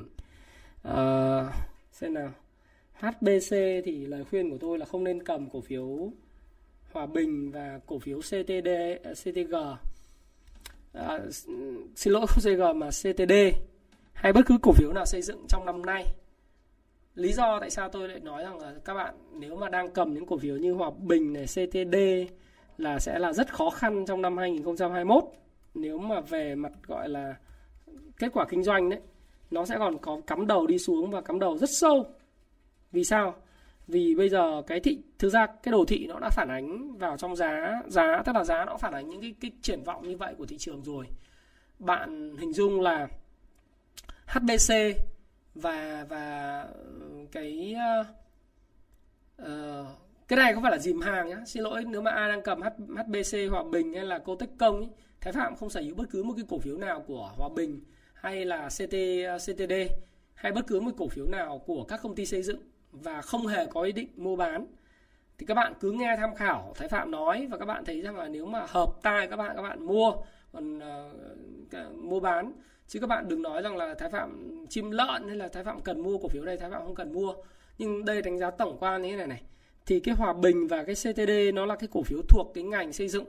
À, 0.83 1.43
xem 1.91 2.13
nào. 2.13 2.31
HBC 2.93 3.55
thì 3.85 4.05
lời 4.05 4.23
khuyên 4.29 4.49
của 4.49 4.57
tôi 4.57 4.79
là 4.79 4.85
không 4.85 5.03
nên 5.03 5.23
cầm 5.23 5.49
cổ 5.49 5.61
phiếu 5.61 6.11
Hòa 6.91 7.05
Bình 7.05 7.51
và 7.51 7.79
cổ 7.85 7.99
phiếu 7.99 8.19
CTD 8.19 8.69
CTG 9.13 9.55
à, 10.93 11.19
xin 11.95 12.13
lỗi 12.13 12.25
không 12.27 12.55
CG 12.55 12.79
mà 12.79 12.89
CTD 12.89 13.33
hay 14.13 14.33
bất 14.33 14.41
cứ 14.45 14.57
cổ 14.61 14.71
phiếu 14.71 14.93
nào 14.93 15.05
xây 15.05 15.21
dựng 15.21 15.45
trong 15.49 15.65
năm 15.65 15.85
nay. 15.85 16.05
Lý 17.15 17.33
do 17.33 17.59
tại 17.59 17.69
sao 17.69 17.89
tôi 17.89 18.07
lại 18.07 18.19
nói 18.19 18.43
rằng 18.43 18.59
là 18.59 18.73
các 18.85 18.93
bạn 18.93 19.15
nếu 19.33 19.55
mà 19.55 19.69
đang 19.69 19.91
cầm 19.91 20.13
những 20.13 20.25
cổ 20.25 20.37
phiếu 20.37 20.57
như 20.57 20.73
Hòa 20.73 20.91
Bình 20.97 21.33
này 21.33 21.45
CTD 21.45 21.95
là 22.78 22.99
sẽ 22.99 23.19
là 23.19 23.34
rất 23.34 23.53
khó 23.53 23.69
khăn 23.69 24.05
trong 24.05 24.21
năm 24.21 24.38
2021 24.38 25.24
nếu 25.74 25.97
mà 25.97 26.19
về 26.21 26.55
mặt 26.55 26.71
gọi 26.88 27.09
là 27.09 27.36
kết 28.17 28.30
quả 28.34 28.45
kinh 28.49 28.63
doanh 28.63 28.89
đấy 28.89 28.99
nó 29.53 29.65
sẽ 29.65 29.76
còn 29.80 29.97
có 29.97 30.21
cắm 30.28 30.47
đầu 30.47 30.67
đi 30.67 30.80
xuống 30.80 31.11
và 31.11 31.21
cắm 31.21 31.39
đầu 31.39 31.57
rất 31.57 31.69
sâu. 31.69 32.05
Vì 32.91 33.03
sao? 33.03 33.36
Vì 33.88 34.15
bây 34.15 34.30
giờ 34.30 34.61
cái 34.67 34.80
thị 34.80 34.99
thực 35.19 35.30
ra 35.30 35.45
cái 35.45 35.71
đồ 35.71 35.86
thị 35.88 36.07
nó 36.07 36.19
đã 36.19 36.30
phản 36.30 36.47
ánh 36.49 36.97
vào 36.97 37.17
trong 37.17 37.36
giá 37.36 37.82
giá 37.88 38.21
tức 38.26 38.36
là 38.36 38.43
giá 38.43 38.65
nó 38.65 38.78
phản 38.78 38.93
ánh 38.93 39.09
những 39.09 39.21
cái, 39.21 39.36
cái 39.41 39.51
triển 39.61 39.84
vọng 39.84 40.07
như 40.07 40.17
vậy 40.17 40.36
của 40.38 40.45
thị 40.45 40.57
trường 40.57 40.84
rồi. 40.84 41.05
Bạn 41.80 42.38
hình 42.38 42.53
dung 42.53 42.82
là 42.82 43.07
HBC 44.26 44.74
và 45.55 46.05
và 46.09 46.67
cái 47.32 47.76
uh, 49.41 49.88
cái 50.36 50.45
này 50.45 50.53
không 50.53 50.63
phải 50.63 50.71
là 50.71 50.77
dìm 50.77 51.01
hàng 51.01 51.29
nhá? 51.29 51.38
Xin 51.45 51.63
lỗi 51.63 51.84
nếu 51.88 52.01
mà 52.01 52.11
ai 52.11 52.29
đang 52.29 52.41
cầm 52.41 52.61
HBC 52.61 53.38
Hòa 53.51 53.63
Bình 53.71 53.93
hay 53.93 54.05
là 54.05 54.19
Cotech 54.19 54.49
Công 54.57 54.81
ý, 54.81 54.88
Thái 55.21 55.34
Phạm 55.34 55.55
không 55.55 55.69
sở 55.69 55.81
hữu 55.81 55.95
bất 55.95 56.03
cứ 56.11 56.23
một 56.23 56.34
cái 56.38 56.45
cổ 56.49 56.59
phiếu 56.59 56.77
nào 56.77 57.03
của 57.07 57.31
Hòa 57.38 57.49
Bình 57.55 57.81
hay 58.13 58.45
là 58.45 58.69
CT 58.69 58.95
CTD 59.45 59.73
hay 60.34 60.51
bất 60.51 60.67
cứ 60.67 60.79
một 60.79 60.91
cổ 60.97 61.07
phiếu 61.07 61.25
nào 61.25 61.59
của 61.65 61.84
các 61.84 61.99
công 62.03 62.15
ty 62.15 62.25
xây 62.25 62.41
dựng 62.41 62.57
và 62.91 63.21
không 63.21 63.47
hề 63.47 63.65
có 63.65 63.81
ý 63.81 63.91
định 63.91 64.07
mua 64.15 64.36
bán 64.36 64.67
thì 65.38 65.45
các 65.45 65.53
bạn 65.53 65.73
cứ 65.79 65.91
nghe 65.91 66.15
tham 66.17 66.36
khảo 66.36 66.73
Thái 66.75 66.88
Phạm 66.88 67.11
nói 67.11 67.47
và 67.51 67.57
các 67.57 67.65
bạn 67.65 67.86
thấy 67.86 68.01
rằng 68.01 68.15
là 68.15 68.27
nếu 68.27 68.45
mà 68.45 68.65
hợp 68.69 68.89
tai 69.01 69.27
các 69.27 69.36
bạn 69.36 69.55
các 69.55 69.61
bạn 69.61 69.86
mua 69.86 70.13
còn 70.53 70.77
uh, 70.77 71.95
mua 71.95 72.19
bán. 72.19 72.51
Chứ 72.88 72.99
các 72.99 73.07
bạn 73.07 73.27
đừng 73.27 73.41
nói 73.41 73.61
rằng 73.61 73.77
là 73.77 73.93
Thái 73.93 74.09
Phạm 74.09 74.65
chim 74.69 74.91
lợn 74.91 75.27
hay 75.27 75.38
là 75.38 75.47
Thái 75.47 75.63
Phạm 75.63 75.81
cần 75.81 76.01
mua 76.01 76.17
cổ 76.17 76.27
phiếu 76.27 76.43
này 76.43 76.57
Thái 76.57 76.69
Phạm 76.69 76.84
không 76.84 76.95
cần 76.95 77.13
mua. 77.13 77.34
Nhưng 77.77 78.05
đây 78.05 78.21
đánh 78.21 78.39
giá 78.39 78.51
tổng 78.51 78.77
quan 78.79 79.01
như 79.01 79.09
thế 79.09 79.17
này 79.17 79.27
này 79.27 79.43
thì 79.86 79.99
cái 79.99 80.15
hòa 80.15 80.34
bình 80.34 80.67
và 80.67 80.84
cái 80.84 80.95
CTD 80.95 81.31
nó 81.53 81.65
là 81.65 81.75
cái 81.75 81.89
cổ 81.91 82.03
phiếu 82.03 82.21
thuộc 82.29 82.51
cái 82.53 82.63
ngành 82.63 82.93
xây 82.93 83.07
dựng 83.07 83.25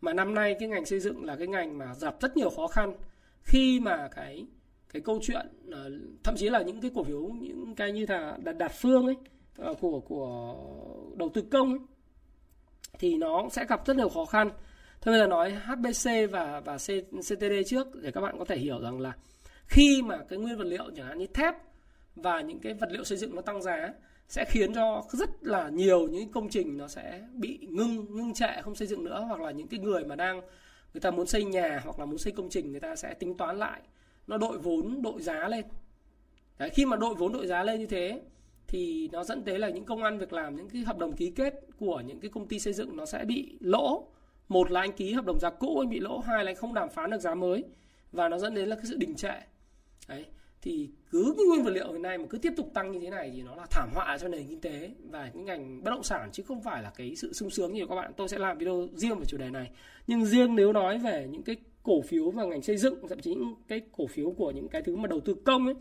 mà 0.00 0.12
năm 0.12 0.34
nay 0.34 0.56
cái 0.60 0.68
ngành 0.68 0.84
xây 0.84 1.00
dựng 1.00 1.24
là 1.24 1.36
cái 1.36 1.46
ngành 1.46 1.78
mà 1.78 1.94
gặp 2.00 2.16
rất 2.20 2.36
nhiều 2.36 2.50
khó 2.50 2.66
khăn 2.66 2.96
khi 3.42 3.80
mà 3.80 4.08
cái 4.16 4.46
cái 4.92 5.02
câu 5.02 5.20
chuyện 5.22 5.46
ờ, 5.70 5.90
thậm 6.24 6.36
chí 6.36 6.48
là 6.48 6.62
những 6.62 6.80
cái 6.80 6.90
cổ 6.94 7.04
phiếu 7.04 7.20
những 7.22 7.74
cái 7.74 7.92
như 7.92 8.06
là 8.08 8.36
đạt, 8.44 8.58
đạt 8.58 8.72
phương 8.72 9.06
ấy 9.06 9.16
ờ, 9.56 9.74
của 9.80 10.00
của 10.00 10.54
đầu 11.16 11.28
tư 11.34 11.42
công 11.50 11.70
ấy, 11.70 11.80
thì 12.98 13.16
nó 13.16 13.48
sẽ 13.52 13.64
gặp 13.68 13.86
rất 13.86 13.96
nhiều 13.96 14.08
khó 14.08 14.24
khăn. 14.24 14.50
Thôi 15.00 15.12
bây 15.12 15.20
giờ 15.20 15.26
nói 15.26 15.50
HBC 15.50 16.30
và 16.30 16.60
và 16.60 16.76
CTD 17.20 17.54
trước 17.66 17.94
để 18.02 18.10
các 18.10 18.20
bạn 18.20 18.38
có 18.38 18.44
thể 18.44 18.56
hiểu 18.56 18.80
rằng 18.80 19.00
là 19.00 19.12
khi 19.66 20.02
mà 20.02 20.18
cái 20.28 20.38
nguyên 20.38 20.58
vật 20.58 20.66
liệu 20.66 20.84
chẳng 20.96 21.06
hạn 21.06 21.18
như 21.18 21.26
thép 21.26 21.54
và 22.16 22.40
những 22.40 22.58
cái 22.58 22.74
vật 22.74 22.88
liệu 22.92 23.04
xây 23.04 23.18
dựng 23.18 23.34
nó 23.34 23.42
tăng 23.42 23.62
giá 23.62 23.92
sẽ 24.28 24.44
khiến 24.44 24.74
cho 24.74 25.02
rất 25.08 25.30
là 25.40 25.68
nhiều 25.68 26.08
những 26.08 26.32
công 26.32 26.48
trình 26.48 26.76
nó 26.76 26.88
sẽ 26.88 27.22
bị 27.32 27.58
ngưng 27.70 28.16
ngưng 28.16 28.34
trệ 28.34 28.62
không 28.62 28.74
xây 28.74 28.88
dựng 28.88 29.04
nữa. 29.04 29.24
Hoặc 29.28 29.40
là 29.40 29.50
những 29.50 29.68
cái 29.68 29.80
người 29.80 30.04
mà 30.04 30.16
đang 30.16 30.40
người 30.94 31.00
ta 31.00 31.10
muốn 31.10 31.26
xây 31.26 31.44
nhà 31.44 31.80
hoặc 31.84 31.98
là 31.98 32.04
muốn 32.04 32.18
xây 32.18 32.32
công 32.32 32.48
trình 32.50 32.70
người 32.70 32.80
ta 32.80 32.96
sẽ 32.96 33.14
tính 33.14 33.36
toán 33.36 33.58
lại. 33.58 33.80
Nó 34.26 34.38
đội 34.38 34.58
vốn 34.58 35.02
đội 35.02 35.22
giá 35.22 35.48
lên. 35.48 35.64
Đấy, 36.58 36.70
khi 36.70 36.86
mà 36.86 36.96
đội 36.96 37.14
vốn 37.14 37.32
đội 37.32 37.46
giá 37.46 37.62
lên 37.62 37.80
như 37.80 37.86
thế 37.86 38.20
thì 38.66 39.08
nó 39.12 39.24
dẫn 39.24 39.42
tới 39.42 39.58
là 39.58 39.68
những 39.68 39.84
công 39.84 40.02
an 40.02 40.18
việc 40.18 40.32
làm 40.32 40.56
những 40.56 40.68
cái 40.68 40.82
hợp 40.82 40.98
đồng 40.98 41.12
ký 41.12 41.30
kết 41.30 41.54
của 41.78 42.02
những 42.06 42.20
cái 42.20 42.30
công 42.30 42.48
ty 42.48 42.58
xây 42.58 42.72
dựng 42.72 42.96
nó 42.96 43.06
sẽ 43.06 43.24
bị 43.24 43.56
lỗ. 43.60 44.06
Một 44.48 44.70
là 44.70 44.80
anh 44.80 44.92
ký 44.92 45.12
hợp 45.12 45.24
đồng 45.24 45.38
giá 45.40 45.50
cũ 45.50 45.78
anh 45.78 45.90
bị 45.90 46.00
lỗ 46.00 46.18
hai 46.18 46.44
là 46.44 46.50
anh 46.50 46.56
không 46.56 46.74
đàm 46.74 46.88
phán 46.88 47.10
được 47.10 47.20
giá 47.20 47.34
mới. 47.34 47.64
Và 48.12 48.28
nó 48.28 48.38
dẫn 48.38 48.54
đến 48.54 48.68
là 48.68 48.76
cái 48.76 48.84
sự 48.88 48.96
đình 48.96 49.14
trệ. 49.14 49.40
Đấy 50.08 50.24
thì 50.62 50.90
cứ 51.10 51.34
nguyên 51.48 51.64
vật 51.64 51.70
liệu 51.70 51.92
hiện 51.92 52.02
nay 52.02 52.18
mà 52.18 52.24
cứ 52.30 52.38
tiếp 52.38 52.52
tục 52.56 52.70
tăng 52.74 52.92
như 52.92 53.00
thế 53.00 53.10
này 53.10 53.32
thì 53.34 53.42
nó 53.42 53.54
là 53.54 53.66
thảm 53.70 53.88
họa 53.94 54.18
cho 54.20 54.28
nền 54.28 54.46
kinh 54.48 54.60
tế 54.60 54.90
và 55.10 55.30
những 55.34 55.44
ngành 55.44 55.84
bất 55.84 55.90
động 55.90 56.02
sản 56.02 56.28
chứ 56.32 56.42
không 56.42 56.62
phải 56.62 56.82
là 56.82 56.90
cái 56.96 57.16
sự 57.16 57.32
sung 57.32 57.50
sướng 57.50 57.72
như 57.72 57.86
các 57.86 57.94
bạn. 57.94 58.12
Tôi 58.16 58.28
sẽ 58.28 58.38
làm 58.38 58.58
video 58.58 58.88
riêng 58.94 59.18
về 59.18 59.24
chủ 59.24 59.36
đề 59.36 59.50
này. 59.50 59.70
Nhưng 60.06 60.26
riêng 60.26 60.54
nếu 60.54 60.72
nói 60.72 60.98
về 60.98 61.28
những 61.30 61.42
cái 61.42 61.56
cổ 61.82 62.02
phiếu 62.02 62.30
và 62.30 62.44
ngành 62.44 62.62
xây 62.62 62.76
dựng 62.76 63.08
thậm 63.08 63.20
chí 63.20 63.34
những 63.34 63.54
cái 63.68 63.80
cổ 63.92 64.06
phiếu 64.06 64.30
của 64.30 64.50
những 64.50 64.68
cái 64.68 64.82
thứ 64.82 64.96
mà 64.96 65.06
đầu 65.06 65.20
tư 65.20 65.34
công 65.44 65.66
ấy 65.66 65.74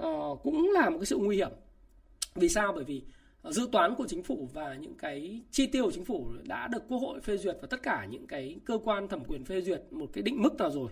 uh, 0.00 0.42
cũng 0.42 0.70
là 0.70 0.90
một 0.90 0.98
cái 0.98 1.06
sự 1.06 1.16
nguy 1.16 1.36
hiểm. 1.36 1.50
Vì 2.34 2.48
sao? 2.48 2.72
Bởi 2.72 2.84
vì 2.84 3.02
dự 3.44 3.68
toán 3.72 3.94
của 3.94 4.06
chính 4.08 4.22
phủ 4.22 4.48
và 4.52 4.74
những 4.74 4.94
cái 4.94 5.40
chi 5.50 5.66
tiêu 5.66 5.84
của 5.84 5.90
chính 5.90 6.04
phủ 6.04 6.26
đã 6.42 6.68
được 6.68 6.82
quốc 6.88 6.98
hội 6.98 7.20
phê 7.20 7.36
duyệt 7.36 7.56
và 7.60 7.68
tất 7.70 7.82
cả 7.82 8.06
những 8.10 8.26
cái 8.26 8.56
cơ 8.64 8.78
quan 8.84 9.08
thẩm 9.08 9.24
quyền 9.24 9.44
phê 9.44 9.60
duyệt 9.60 9.82
một 9.90 10.06
cái 10.12 10.22
định 10.22 10.42
mức 10.42 10.54
nào 10.54 10.70
rồi 10.70 10.90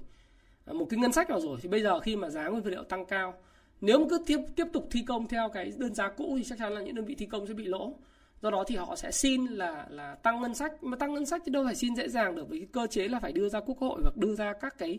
một 0.73 0.87
cái 0.91 1.01
ngân 1.01 1.13
sách 1.13 1.31
nào 1.31 1.41
rồi. 1.41 1.59
Thì 1.63 1.69
bây 1.69 1.83
giờ 1.83 2.01
khi 2.01 2.17
mà 2.17 2.31
giá 2.31 2.49
nguyên 2.49 2.63
vật 2.63 2.71
liệu 2.71 2.83
tăng 2.83 3.07
cao 3.07 3.35
nếu 3.81 3.99
mà 3.99 4.07
cứ 4.11 4.19
tiếp 4.27 4.39
tiếp 4.57 4.67
tục 4.73 4.89
thi 4.91 5.05
công 5.07 5.29
theo 5.29 5.49
cái 5.49 5.73
đơn 5.77 5.95
giá 5.95 6.09
cũ 6.09 6.35
thì 6.39 6.45
chắc 6.45 6.59
chắn 6.59 6.73
là 6.73 6.81
những 6.81 6.95
đơn 6.95 7.05
vị 7.05 7.15
thi 7.15 7.27
công 7.27 7.47
sẽ 7.47 7.55
bị 7.55 7.65
lỗ. 7.65 7.95
Do 8.43 8.51
đó 8.51 8.65
thì 8.67 8.77
họ 8.77 8.97
sẽ 8.97 9.11
xin 9.11 9.47
là 9.47 9.87
là 9.91 10.15
tăng 10.15 10.43
ngân 10.43 10.55
sách. 10.55 10.83
Mà 10.83 10.97
tăng 10.97 11.15
ngân 11.15 11.27
sách 11.27 11.43
thì 11.47 11.53
đâu 11.53 11.65
phải 11.65 11.75
xin 11.75 11.95
dễ 11.97 12.09
dàng 12.09 12.35
được 12.35 12.49
với 12.49 12.59
cái 12.59 12.69
cơ 12.73 12.87
chế 12.87 13.09
là 13.09 13.21
phải 13.21 13.33
đưa 13.33 13.49
ra 13.49 13.61
quốc 13.61 13.79
hội 13.79 14.01
hoặc 14.03 14.17
đưa 14.17 14.35
ra 14.35 14.53
các 14.53 14.79
cái 14.79 14.99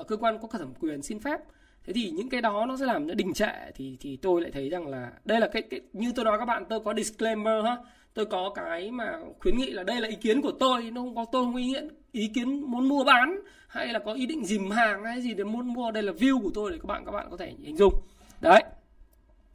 uh, 0.00 0.06
cơ 0.06 0.16
quan 0.16 0.38
có 0.38 0.48
thẩm 0.48 0.74
quyền 0.80 1.02
xin 1.02 1.20
phép. 1.20 1.40
Thế 1.84 1.92
thì 1.92 2.10
những 2.10 2.28
cái 2.28 2.40
đó 2.40 2.66
nó 2.66 2.76
sẽ 2.76 2.86
làm 2.86 3.06
nó 3.06 3.14
đình 3.14 3.32
trệ. 3.32 3.70
Thì 3.74 3.96
thì 4.00 4.16
tôi 4.16 4.40
lại 4.40 4.50
thấy 4.50 4.68
rằng 4.68 4.86
là 4.86 5.12
đây 5.24 5.40
là 5.40 5.48
cái, 5.48 5.62
cái 5.62 5.80
như 5.92 6.12
tôi 6.12 6.24
nói 6.24 6.38
các 6.38 6.44
bạn 6.44 6.64
tôi 6.68 6.80
có 6.80 6.94
disclaimer 6.94 7.64
ha. 7.64 7.76
Tôi 8.14 8.26
có 8.26 8.52
cái 8.54 8.90
mà 8.90 9.18
khuyến 9.40 9.58
nghị 9.58 9.70
là 9.70 9.82
đây 9.82 10.00
là 10.00 10.08
ý 10.08 10.16
kiến 10.16 10.42
của 10.42 10.52
tôi 10.52 10.90
nó 10.90 11.00
không 11.00 11.14
có 11.14 11.24
tôi 11.32 11.44
không 11.44 11.56
ý 11.56 11.66
nghĩa 11.66 11.88
ý 12.12 12.28
kiến 12.34 12.60
muốn 12.60 12.88
mua 12.88 13.04
bán 13.04 13.40
hay 13.68 13.86
là 13.86 13.98
có 13.98 14.12
ý 14.12 14.26
định 14.26 14.44
dìm 14.44 14.70
hàng 14.70 15.04
hay 15.04 15.20
gì 15.20 15.34
để 15.34 15.44
muốn 15.44 15.66
mua 15.66 15.90
đây 15.90 16.02
là 16.02 16.12
view 16.12 16.42
của 16.42 16.50
tôi 16.54 16.70
để 16.70 16.78
các 16.82 16.86
bạn 16.86 17.04
các 17.04 17.12
bạn 17.12 17.26
có 17.30 17.36
thể 17.36 17.52
hình 17.62 17.76
dung. 17.76 17.94
Đấy. 18.40 18.64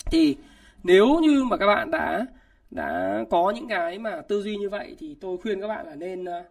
Thì 0.06 0.38
nếu 0.84 1.20
như 1.22 1.44
mà 1.44 1.58
các 1.58 1.68
bạn 1.68 1.92
đã 1.92 2.26
đã 2.72 3.20
có 3.30 3.54
những 3.56 3.68
cái 3.68 4.00
mà 4.00 4.22
tư 4.22 4.42
duy 4.42 4.58
như 4.58 4.70
vậy 4.70 4.96
thì 5.00 5.16
tôi 5.22 5.38
khuyên 5.38 5.62
các 5.62 5.68
bạn 5.68 5.86
là 5.86 5.96
nên 5.96 6.26
ờ, 6.26 6.44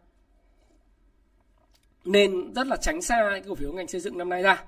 nên 2.04 2.52
rất 2.52 2.66
là 2.66 2.76
tránh 2.76 3.02
xa 3.02 3.26
cái 3.30 3.42
cổ 3.48 3.54
phiếu 3.54 3.72
ngành 3.72 3.88
xây 3.88 4.00
dựng 4.00 4.18
năm 4.18 4.28
nay 4.28 4.42
ra. 4.42 4.64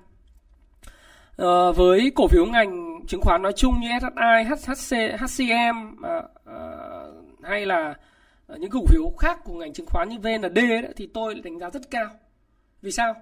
À, 1.36 1.70
với 1.76 2.12
cổ 2.14 2.28
phiếu 2.28 2.46
ngành 2.46 3.00
chứng 3.06 3.20
khoán 3.20 3.42
nói 3.42 3.52
chung 3.52 3.74
như 3.80 3.88
SSI, 4.00 4.44
HHC, 4.44 5.20
HCM 5.20 6.04
à, 6.04 6.22
ờ, 6.44 6.52
à, 6.54 6.60
hay 7.42 7.66
là 7.66 7.94
những 8.48 8.70
cổ 8.70 8.80
phiếu 8.88 9.12
khác 9.18 9.38
của 9.44 9.54
ngành 9.54 9.72
chứng 9.72 9.86
khoán 9.86 10.08
như 10.08 10.18
VND 10.18 10.54
đấy, 10.54 10.92
thì 10.96 11.06
tôi 11.14 11.34
đánh 11.34 11.58
giá 11.58 11.70
rất 11.70 11.90
cao. 11.90 12.10
Vì 12.84 12.92
sao? 12.92 13.14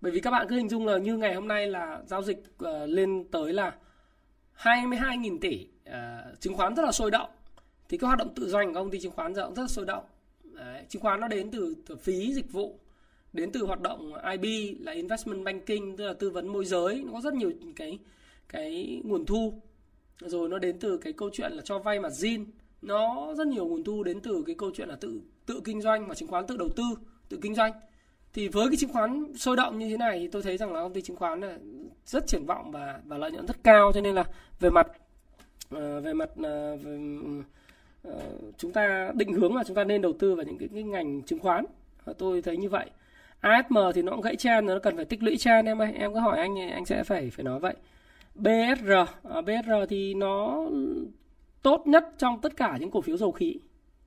Bởi 0.00 0.12
vì 0.12 0.20
các 0.20 0.30
bạn 0.30 0.46
cứ 0.48 0.56
hình 0.56 0.68
dung 0.68 0.86
là 0.86 0.98
như 0.98 1.16
ngày 1.16 1.34
hôm 1.34 1.48
nay 1.48 1.66
là 1.66 2.02
giao 2.06 2.22
dịch 2.22 2.38
uh, 2.38 2.68
lên 2.86 3.24
tới 3.30 3.52
là 3.52 3.74
22.000 4.58 5.38
tỷ 5.40 5.66
uh, 5.88 6.40
chứng 6.40 6.54
khoán 6.54 6.74
rất 6.74 6.82
là 6.82 6.92
sôi 6.92 7.10
động. 7.10 7.30
Thì 7.88 7.98
cái 7.98 8.06
hoạt 8.06 8.18
động 8.18 8.34
tự 8.34 8.48
doanh 8.48 8.66
của 8.66 8.80
công 8.80 8.90
ty 8.90 9.00
chứng 9.00 9.12
khoán 9.12 9.34
giờ 9.34 9.46
cũng 9.46 9.54
rất 9.54 9.62
là 9.62 9.68
sôi 9.68 9.84
động. 9.86 10.04
Đấy, 10.44 10.84
chứng 10.88 11.02
khoán 11.02 11.20
nó 11.20 11.28
đến 11.28 11.50
từ, 11.50 11.74
từ 11.86 11.96
phí 11.96 12.34
dịch 12.34 12.52
vụ 12.52 12.78
đến 13.32 13.52
từ 13.52 13.64
hoạt 13.64 13.80
động 13.80 14.12
IB 14.30 14.76
là 14.80 14.92
investment 14.92 15.44
banking 15.44 15.96
tức 15.96 16.06
là 16.06 16.12
tư 16.12 16.30
vấn 16.30 16.48
môi 16.48 16.64
giới 16.64 17.02
nó 17.06 17.12
có 17.12 17.20
rất 17.20 17.34
nhiều 17.34 17.52
cái 17.76 17.98
cái 18.48 19.00
nguồn 19.04 19.26
thu 19.26 19.62
rồi 20.20 20.48
nó 20.48 20.58
đến 20.58 20.78
từ 20.78 20.98
cái 20.98 21.12
câu 21.12 21.30
chuyện 21.32 21.52
là 21.52 21.62
cho 21.64 21.78
vay 21.78 22.00
mà 22.00 22.08
zin 22.08 22.44
nó 22.82 23.34
rất 23.38 23.46
nhiều 23.46 23.66
nguồn 23.66 23.84
thu 23.84 24.02
đến 24.02 24.20
từ 24.20 24.42
cái 24.46 24.54
câu 24.58 24.70
chuyện 24.74 24.88
là 24.88 24.96
tự 24.96 25.20
tự 25.46 25.60
kinh 25.64 25.80
doanh 25.80 26.06
và 26.08 26.14
chứng 26.14 26.28
khoán 26.28 26.46
tự 26.46 26.56
đầu 26.56 26.68
tư 26.76 26.84
tự 27.28 27.38
kinh 27.42 27.54
doanh 27.54 27.72
thì 28.36 28.48
với 28.48 28.68
cái 28.68 28.76
chứng 28.76 28.92
khoán 28.92 29.32
sôi 29.36 29.56
động 29.56 29.78
như 29.78 29.88
thế 29.88 29.96
này 29.96 30.18
thì 30.18 30.28
tôi 30.28 30.42
thấy 30.42 30.56
rằng 30.56 30.72
là 30.72 30.80
công 30.80 30.92
ty 30.92 31.00
chứng 31.00 31.16
khoán 31.16 31.40
là 31.40 31.56
rất 32.06 32.26
triển 32.26 32.46
vọng 32.46 32.70
và 32.70 33.00
và 33.04 33.18
lợi 33.18 33.30
nhuận 33.30 33.46
rất 33.46 33.56
cao. 33.64 33.92
Cho 33.94 34.00
nên 34.00 34.14
là 34.14 34.24
về 34.60 34.70
mặt 34.70 34.86
uh, 35.74 36.04
về 36.04 36.14
mặt 36.14 36.30
uh, 36.30 36.82
về, 36.82 36.98
uh, 38.08 38.14
chúng 38.58 38.72
ta 38.72 39.12
định 39.14 39.32
hướng 39.32 39.56
là 39.56 39.64
chúng 39.64 39.76
ta 39.76 39.84
nên 39.84 40.02
đầu 40.02 40.12
tư 40.12 40.34
vào 40.34 40.44
những 40.44 40.58
cái, 40.58 40.68
cái 40.74 40.82
ngành 40.82 41.22
chứng 41.22 41.38
khoán. 41.38 41.64
Tôi 42.18 42.42
thấy 42.42 42.56
như 42.56 42.68
vậy. 42.68 42.90
ASM 43.40 43.76
thì 43.94 44.02
nó 44.02 44.12
cũng 44.12 44.20
gãy 44.20 44.36
chen 44.36 44.66
nó 44.66 44.78
cần 44.78 44.96
phải 44.96 45.04
tích 45.04 45.22
lũy 45.22 45.36
chen 45.36 45.64
em 45.64 45.82
ơi. 45.82 45.92
Em 45.94 46.14
có 46.14 46.20
hỏi 46.20 46.38
anh 46.38 46.70
anh 46.70 46.84
sẽ 46.84 47.04
phải 47.04 47.30
phải 47.30 47.44
nói 47.44 47.60
vậy. 47.60 47.74
BSR 48.34 48.92
à, 49.30 49.40
BSR 49.40 49.72
thì 49.88 50.14
nó 50.14 50.66
tốt 51.62 51.82
nhất 51.86 52.04
trong 52.18 52.40
tất 52.40 52.56
cả 52.56 52.76
những 52.80 52.90
cổ 52.90 53.00
phiếu 53.00 53.16
dầu 53.16 53.32
khí. 53.32 53.58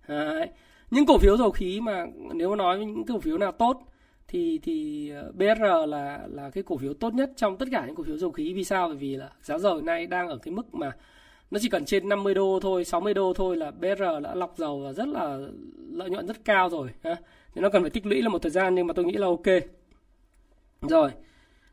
Đấy. 0.08 0.50
những 0.92 1.06
cổ 1.06 1.18
phiếu 1.18 1.38
dầu 1.38 1.52
khí 1.52 1.82
mà 1.82 2.06
nếu 2.34 2.50
mà 2.50 2.56
nói 2.56 2.80
những 2.80 3.06
cổ 3.06 3.20
phiếu 3.20 3.38
nào 3.38 3.52
tốt 3.52 3.89
thì 4.30 4.60
thì 4.64 5.10
ờ, 5.10 5.32
BR 5.32 5.62
là 5.88 6.28
là 6.28 6.50
cái 6.50 6.64
cổ 6.64 6.78
phiếu 6.78 6.94
tốt 6.94 7.14
nhất 7.14 7.32
trong 7.36 7.58
tất 7.58 7.66
cả 7.72 7.86
những 7.86 7.96
cổ 7.96 8.04
phiếu 8.04 8.18
dầu 8.18 8.32
khí. 8.32 8.54
Vì 8.54 8.64
sao? 8.64 8.88
Bởi 8.88 8.98
vì 8.98 9.16
là 9.16 9.30
giá 9.42 9.58
dầu 9.58 9.76
hiện 9.76 9.86
nay 9.86 10.08
đang 10.08 10.28
ở 10.28 10.38
cái 10.38 10.52
mức 10.52 10.76
mà 10.76 10.92
nó 11.52 11.60
chỉ 11.62 11.70
cần 11.70 11.86
trên 11.86 12.10
50 12.10 12.34
đô 12.34 12.60
thôi 12.62 12.86
60 12.86 13.14
đô 13.14 13.34
thôi 13.34 13.58
là 13.58 13.72
BR 13.72 14.02
đã 14.24 14.36
lọc 14.36 14.58
dầu 14.58 14.80
và 14.80 14.94
rất 14.94 15.08
là 15.08 15.40
lợi 15.92 16.10
nhuận 16.10 16.28
rất 16.28 16.46
cao 16.46 16.70
rồi 16.70 16.90
ha. 17.04 17.16
Thì 17.56 17.62
nó 17.62 17.70
cần 17.70 17.84
phải 17.84 17.90
tích 17.90 18.06
lũy 18.06 18.22
là 18.22 18.30
một 18.30 18.42
thời 18.42 18.52
gian 18.52 18.76
nhưng 18.76 18.88
mà 18.88 18.94
tôi 18.94 19.06
nghĩ 19.06 19.14
là 19.14 19.28
ok. 19.28 19.48
Rồi 20.82 21.12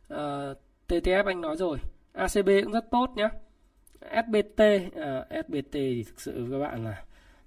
ờ, 0.09 0.51
uh, 0.51 0.59
TTF 0.89 1.25
anh 1.27 1.41
nói 1.41 1.57
rồi 1.57 1.79
ACB 2.13 2.49
cũng 2.65 2.73
rất 2.73 2.91
tốt 2.91 3.11
nhá. 3.17 3.31
SBT 4.01 4.61
à, 4.61 4.81
ờ, 4.95 5.27
SBT 5.31 5.73
thì 5.73 6.05
thực 6.05 6.21
sự 6.21 6.49
các 6.51 6.59
bạn 6.59 6.85
là 6.85 7.05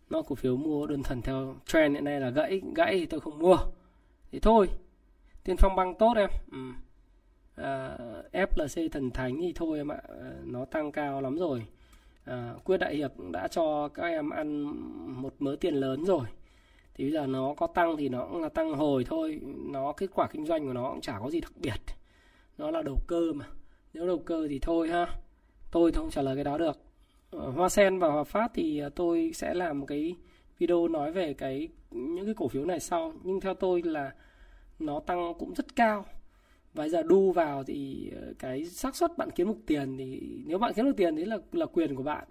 nó 0.10 0.22
cổ 0.22 0.36
phiếu 0.36 0.58
mua 0.58 0.86
đơn 0.86 1.04
thuần 1.04 1.22
theo 1.22 1.56
trend 1.66 1.94
hiện 1.96 2.04
nay 2.04 2.20
là 2.20 2.30
gãy 2.30 2.62
gãy 2.76 3.00
thì 3.00 3.06
tôi 3.06 3.20
không 3.20 3.40
mua. 3.40 3.58
Thì 4.32 4.40
thôi 4.40 4.68
tiên 5.44 5.58
phong 5.58 5.76
băng 5.76 5.96
tốt 5.96 6.14
em. 6.18 6.30
Ừ. 6.52 6.58
Ờ, 7.56 7.98
à, 8.32 8.46
FLC 8.46 8.90
thần 8.90 9.12
thánh 9.12 9.38
thì 9.42 9.54
thôi 9.56 9.78
em 9.78 9.92
ạ. 9.92 10.02
À, 10.08 10.32
nó 10.44 10.66
tăng 10.66 10.92
cao 10.92 11.22
lắm 11.22 11.38
rồi. 11.38 11.66
À, 12.26 12.54
quyết 12.64 12.78
đại 12.78 12.96
hiệp 12.96 13.12
đã 13.32 13.48
cho 13.48 13.88
các 13.88 14.04
em 14.04 14.30
ăn 14.30 14.64
một 15.22 15.34
mớ 15.40 15.56
tiền 15.62 15.74
lớn 15.74 16.06
rồi. 16.06 16.26
Thì 16.94 17.04
bây 17.04 17.14
giờ 17.14 17.28
nó 17.28 17.54
có 17.58 17.68
tăng 17.68 17.98
thì 17.98 18.10
nó 18.10 18.28
cũng 18.32 18.42
là 18.42 18.50
tăng 18.50 18.74
hồi 18.74 19.04
thôi. 19.04 19.40
Nó 19.72 19.92
kết 19.92 20.08
quả 20.14 20.28
kinh 20.28 20.46
doanh 20.46 20.66
của 20.66 20.74
nó 20.74 20.90
cũng 20.90 21.02
chả 21.02 21.20
có 21.20 21.30
gì 21.30 21.42
đặc 21.42 21.52
biệt. 21.56 21.96
Nó 22.58 22.72
là 22.72 22.82
đầu 22.82 22.98
cơ 23.08 23.34
mà. 23.36 23.46
Nếu 23.94 24.08
đầu 24.08 24.20
cơ 24.20 24.48
thì 24.50 24.60
thôi 24.60 24.90
ha. 24.90 25.08
Tôi 25.72 25.92
không 25.92 26.10
trả 26.10 26.22
lời 26.22 26.36
cái 26.36 26.44
đó 26.44 26.58
được. 26.58 26.78
Hoa 27.32 27.70
sen 27.70 28.00
và 28.00 28.08
hòa 28.08 28.24
phát 28.24 28.52
thì 28.54 28.82
tôi 28.96 29.32
sẽ 29.34 29.54
làm 29.54 29.80
một 29.80 29.86
cái 29.86 30.16
video 30.60 30.88
nói 30.88 31.12
về 31.12 31.34
cái 31.34 31.68
những 31.92 32.26
cái 32.26 32.34
cổ 32.38 32.48
phiếu 32.48 32.66
này 32.66 32.80
sau. 32.80 33.14
Nhưng 33.24 33.42
theo 33.42 33.54
tôi 33.54 33.82
là 33.82 34.12
nó 34.80 35.00
tăng 35.00 35.34
cũng 35.40 35.54
rất 35.54 35.76
cao. 35.76 36.06
Và 36.74 36.88
giờ 36.88 37.04
đu 37.04 37.32
vào 37.32 37.64
thì 37.64 38.12
ờ, 38.16 38.34
cái 38.40 38.66
xác 38.66 38.96
suất 38.96 39.18
bạn 39.18 39.30
kiếm 39.32 39.48
được 39.48 39.60
tiền 39.66 39.98
thì 39.98 40.22
nếu 40.46 40.58
bạn 40.58 40.74
kiếm 40.76 40.86
được 40.86 40.98
tiền 40.98 41.16
đấy 41.16 41.26
là 41.26 41.38
là 41.52 41.66
quyền 41.66 41.96
của 41.96 42.04
bạn. 42.04 42.28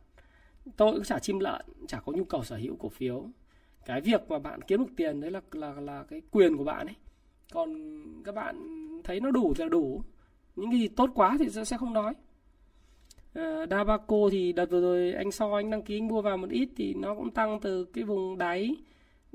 Tôi 0.77 0.93
cũng 0.93 1.05
chả 1.05 1.19
chim 1.19 1.39
lợn 1.39 1.61
chả 1.89 2.01
có 2.01 2.13
nhu 2.13 2.25
cầu 2.25 2.45
sở 2.45 2.57
hữu 2.57 2.77
cổ 2.77 2.89
phiếu. 2.89 3.25
Cái 3.87 4.01
việc 4.01 4.29
mà 4.29 4.39
bạn 4.39 4.63
kiếm 4.63 4.81
được 4.81 4.93
tiền 4.97 5.21
đấy 5.21 5.31
là 5.31 5.41
là 5.53 5.73
là 5.81 6.05
cái 6.11 6.23
quyền 6.31 6.57
của 6.57 6.65
bạn 6.65 6.87
ấy. 6.87 6.97
Còn 7.53 8.05
các 8.25 8.35
bạn 8.35 8.57
thấy 9.05 9.21
nó 9.21 9.31
đủ 9.31 9.55
thì 9.57 9.65
là 9.65 9.69
đủ. 9.69 10.03
Những 10.57 10.71
cái 10.71 10.81
gì 10.81 10.89
tốt 10.89 11.11
quá 11.15 11.37
thì 11.39 11.65
sẽ 11.65 11.77
không 11.79 11.93
nói. 11.93 12.15
Uh, 13.39 13.71
Dabaco 13.71 14.17
thì 14.31 14.53
đợt 14.53 14.71
vừa 14.71 14.81
rồi 14.81 15.13
anh 15.13 15.31
so 15.31 15.55
anh 15.55 15.71
đăng 15.71 15.83
ký 15.83 15.97
anh 15.97 16.09
mua 16.09 16.23
vào 16.23 16.37
một 16.37 16.51
ít 16.51 16.69
thì 16.77 16.95
nó 16.95 17.15
cũng 17.15 17.31
tăng 17.31 17.61
từ 17.61 17.85
cái 17.85 18.05
vùng 18.05 18.39
đáy 18.39 18.77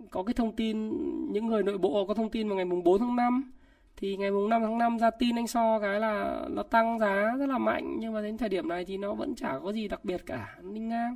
có 0.09 0.23
cái 0.23 0.33
thông 0.33 0.55
tin 0.55 0.89
những 1.31 1.47
người 1.47 1.63
nội 1.63 1.77
bộ 1.77 2.05
có 2.05 2.13
thông 2.13 2.29
tin 2.29 2.47
vào 2.47 2.55
ngày 2.55 2.65
mùng 2.65 2.83
4 2.83 2.99
tháng 2.99 3.15
5 3.15 3.51
thì 3.95 4.17
ngày 4.17 4.31
mùng 4.31 4.49
5 4.49 4.61
tháng 4.61 4.77
5 4.77 4.99
ra 4.99 5.09
tin 5.09 5.35
anh 5.35 5.47
so 5.47 5.79
cái 5.79 5.99
là 5.99 6.45
nó 6.49 6.63
tăng 6.63 6.99
giá 6.99 7.31
rất 7.39 7.49
là 7.49 7.57
mạnh 7.57 7.95
nhưng 7.99 8.13
mà 8.13 8.21
đến 8.21 8.37
thời 8.37 8.49
điểm 8.49 8.67
này 8.67 8.85
thì 8.85 8.97
nó 8.97 9.13
vẫn 9.13 9.35
chả 9.35 9.59
có 9.59 9.73
gì 9.73 9.87
đặc 9.87 10.05
biệt 10.05 10.23
cả 10.25 10.57
ninh 10.61 10.89
ngang. 10.89 11.15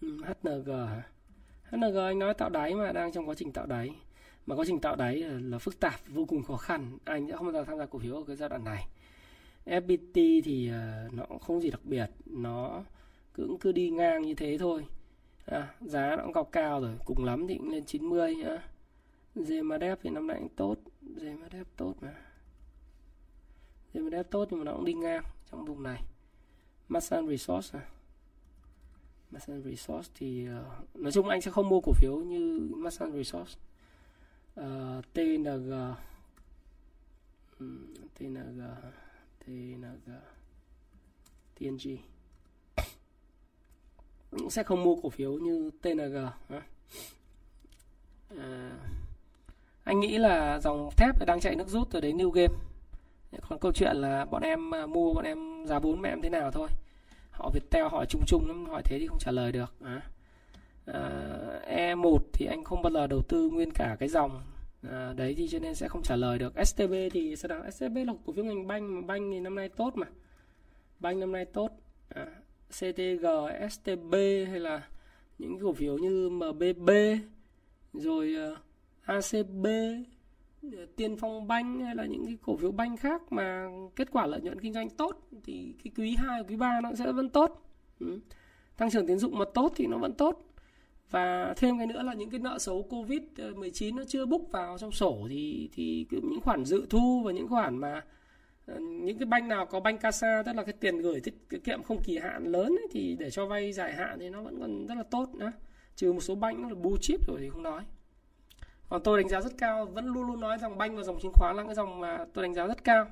Ừ, 0.00 0.16
HNG 0.42 0.70
HNG 1.70 1.96
anh 1.96 2.18
nói 2.18 2.34
tạo 2.34 2.50
đáy 2.50 2.74
mà 2.74 2.92
đang 2.92 3.12
trong 3.12 3.28
quá 3.28 3.34
trình 3.34 3.52
tạo 3.52 3.66
đáy. 3.66 3.90
Mà 4.46 4.56
quá 4.56 4.64
trình 4.68 4.80
tạo 4.80 4.96
đáy 4.96 5.16
là, 5.16 5.38
là 5.42 5.58
phức 5.58 5.80
tạp 5.80 6.00
vô 6.08 6.24
cùng 6.24 6.42
khó 6.42 6.56
khăn. 6.56 6.98
Anh 7.04 7.26
sẽ 7.28 7.36
không 7.36 7.46
bao 7.46 7.52
giờ 7.52 7.64
tham 7.64 7.78
gia 7.78 7.86
cổ 7.86 7.98
phiếu 7.98 8.14
ở 8.14 8.24
cái 8.26 8.36
giai 8.36 8.48
đoạn 8.48 8.64
này. 8.64 8.86
FPT 9.66 10.42
thì 10.44 10.70
uh, 10.70 11.14
nó 11.14 11.24
cũng 11.24 11.38
không 11.38 11.60
gì 11.60 11.70
đặc 11.70 11.80
biệt. 11.84 12.10
Nó 12.26 12.82
cũng 13.36 13.58
cứ 13.58 13.72
đi 13.72 13.90
ngang 13.90 14.22
như 14.22 14.34
thế 14.34 14.58
thôi 14.58 14.84
à, 15.46 15.74
giá 15.80 16.16
nó 16.16 16.22
cũng 16.22 16.32
cao 16.32 16.44
cao 16.44 16.80
rồi 16.80 16.98
cùng 17.04 17.24
lắm 17.24 17.46
thì 17.48 17.58
cũng 17.58 17.70
lên 17.70 17.84
90 17.84 18.34
nhá. 18.34 18.68
Zemadep 19.34 19.96
thì 20.02 20.10
năm 20.10 20.26
nay 20.26 20.36
cũng 20.40 20.54
tốt 20.56 20.76
Zemadep 21.02 21.64
tốt 21.76 21.94
mà. 22.00 22.14
Zemadep 23.94 24.22
tốt 24.22 24.48
nhưng 24.50 24.58
mà 24.58 24.64
nó 24.64 24.72
cũng 24.72 24.84
đi 24.84 24.94
ngang 24.94 25.22
trong 25.50 25.64
vùng 25.64 25.82
này. 25.82 26.02
Masan 26.88 27.28
Resource 27.28 27.78
à? 27.78 27.84
Masan 29.30 29.62
Resource 29.62 30.12
thì 30.14 30.48
uh, 30.48 30.96
nói 30.96 31.12
chung 31.12 31.28
anh 31.28 31.40
sẽ 31.40 31.50
không 31.50 31.68
mua 31.68 31.80
cổ 31.80 31.92
phiếu 31.92 32.16
như 32.16 32.70
Masan 32.76 33.12
Resource. 33.12 33.54
Ờ, 34.54 34.98
uh, 34.98 35.04
TNG 35.12 35.70
um, 35.70 35.94
ừ, 37.58 37.66
TNG 38.18 38.60
TNG 39.46 40.10
TNG 41.58 42.13
sẽ 44.50 44.62
không 44.62 44.84
mua 44.84 44.96
cổ 44.96 45.08
phiếu 45.08 45.32
như 45.32 45.70
TNG 45.82 46.16
à, 48.38 48.70
anh 49.84 50.00
nghĩ 50.00 50.18
là 50.18 50.60
dòng 50.60 50.90
thép 50.96 51.26
đang 51.26 51.40
chạy 51.40 51.56
nước 51.56 51.68
rút 51.68 51.92
rồi 51.92 52.02
đấy 52.02 52.12
new 52.12 52.30
game. 52.30 52.54
Còn 53.48 53.58
câu 53.58 53.72
chuyện 53.72 53.96
là 53.96 54.24
bọn 54.24 54.42
em 54.42 54.74
à, 54.74 54.86
mua 54.86 55.14
bọn 55.14 55.24
em 55.24 55.66
giá 55.66 55.78
vốn 55.78 56.00
mẹ 56.00 56.08
em 56.08 56.22
thế 56.22 56.30
nào 56.30 56.50
thôi. 56.50 56.68
Họ 57.30 57.50
Viettel 57.54 57.86
hỏi 57.90 58.06
chung 58.08 58.22
chung 58.26 58.48
lắm 58.48 58.66
hỏi 58.66 58.82
thế 58.84 58.98
thì 58.98 59.06
không 59.06 59.18
trả 59.18 59.30
lời 59.30 59.52
được 59.52 59.74
à. 59.84 60.00
E 60.86 60.92
à, 61.86 61.94
E1 61.94 62.18
thì 62.32 62.46
anh 62.46 62.64
không 62.64 62.82
bao 62.82 62.92
giờ 62.92 63.06
đầu 63.06 63.22
tư 63.22 63.50
nguyên 63.52 63.70
cả 63.70 63.96
cái 64.00 64.08
dòng 64.08 64.42
à, 64.90 65.12
đấy 65.16 65.34
thì 65.36 65.48
cho 65.48 65.58
nên 65.58 65.74
sẽ 65.74 65.88
không 65.88 66.02
trả 66.02 66.16
lời 66.16 66.38
được. 66.38 66.52
STB 66.64 66.92
thì 67.12 67.36
sao 67.36 67.48
nào? 67.48 67.70
STB 67.70 67.96
là 67.96 68.12
cổ 68.26 68.32
phiếu 68.32 68.44
ngành 68.44 68.66
banh 68.66 68.94
mà 68.94 69.06
banh 69.06 69.30
thì 69.30 69.40
năm 69.40 69.54
nay 69.54 69.68
tốt 69.68 69.96
mà. 69.96 70.06
Banh 71.00 71.20
năm 71.20 71.32
nay 71.32 71.44
tốt 71.44 71.70
à, 72.08 72.26
CTG 72.78 73.26
STB 73.70 74.14
hay 74.50 74.60
là 74.60 74.82
những 75.38 75.58
cổ 75.58 75.72
phiếu 75.72 75.98
như 75.98 76.28
MBB 76.30 76.90
rồi 77.92 78.34
ờ, 78.34 78.56
ACB 79.02 79.66
ờ, 80.72 80.86
Tiên 80.96 81.16
Phong 81.16 81.46
Banh 81.46 81.80
hay 81.80 81.94
là 81.94 82.06
những 82.06 82.26
cái 82.26 82.36
cổ 82.42 82.56
phiếu 82.56 82.72
banh 82.72 82.96
khác 82.96 83.32
mà 83.32 83.68
kết 83.96 84.08
quả 84.12 84.26
lợi 84.26 84.40
nhuận 84.40 84.60
kinh 84.60 84.72
doanh 84.72 84.90
tốt 84.90 85.28
thì 85.44 85.74
cái 85.84 85.92
quý 85.96 86.16
2 86.18 86.44
quý 86.48 86.56
3 86.56 86.80
nó 86.80 86.94
sẽ 86.94 87.12
vẫn 87.12 87.28
tốt. 87.28 87.62
Ừ. 88.00 88.20
Tăng 88.76 88.90
trưởng 88.90 89.06
tín 89.06 89.18
dụng 89.18 89.38
mà 89.38 89.44
tốt 89.54 89.72
thì 89.76 89.86
nó 89.86 89.98
vẫn 89.98 90.14
tốt. 90.14 90.40
Và 91.10 91.54
thêm 91.56 91.78
cái 91.78 91.86
nữa 91.86 92.02
là 92.02 92.14
những 92.14 92.30
cái 92.30 92.40
nợ 92.40 92.58
xấu 92.58 92.82
Covid 92.82 93.22
ờ, 93.38 93.54
19 93.54 93.96
nó 93.96 94.04
chưa 94.04 94.26
búc 94.26 94.52
vào 94.52 94.78
trong 94.78 94.92
sổ 94.92 95.26
thì 95.28 95.68
thì 95.72 96.06
những 96.10 96.40
khoản 96.40 96.64
dự 96.64 96.86
thu 96.90 97.22
và 97.24 97.32
những 97.32 97.48
khoản 97.48 97.78
mà 97.78 98.02
Ờ, 98.66 98.78
những 98.80 99.18
cái 99.18 99.26
banh 99.26 99.48
nào 99.48 99.66
có 99.66 99.80
banh 99.80 99.98
casa 99.98 100.42
tức 100.46 100.52
là 100.56 100.62
cái 100.62 100.72
tiền 100.72 100.98
gửi 100.98 101.20
tiết 101.20 101.34
kiệm 101.64 101.82
không 101.82 102.02
kỳ 102.04 102.18
hạn 102.18 102.44
lớn 102.46 102.66
ấy, 102.66 102.86
thì 102.92 103.16
để 103.18 103.30
cho 103.30 103.46
vay 103.46 103.72
dài 103.72 103.92
hạn 103.92 104.18
thì 104.20 104.30
nó 104.30 104.42
vẫn 104.42 104.60
còn 104.60 104.86
rất 104.86 104.94
là 104.94 105.02
tốt 105.02 105.28
nữa 105.34 105.52
trừ 105.96 106.12
một 106.12 106.20
số 106.20 106.34
banh 106.34 106.62
nó 106.62 106.68
là 106.68 106.74
blue 106.74 106.96
chip 107.00 107.26
rồi 107.26 107.38
thì 107.40 107.50
không 107.50 107.62
nói. 107.62 107.82
Còn 108.88 109.02
tôi 109.02 109.18
đánh 109.22 109.28
giá 109.28 109.40
rất 109.40 109.52
cao 109.58 109.86
vẫn 109.86 110.06
luôn 110.06 110.26
luôn 110.26 110.40
nói 110.40 110.58
rằng 110.58 110.78
banh 110.78 110.96
và 110.96 111.02
dòng 111.02 111.18
chứng 111.22 111.32
khoán 111.34 111.56
là 111.56 111.64
cái 111.64 111.74
dòng 111.74 112.00
mà 112.00 112.24
tôi 112.32 112.42
đánh 112.42 112.54
giá 112.54 112.66
rất 112.66 112.84
cao. 112.84 113.06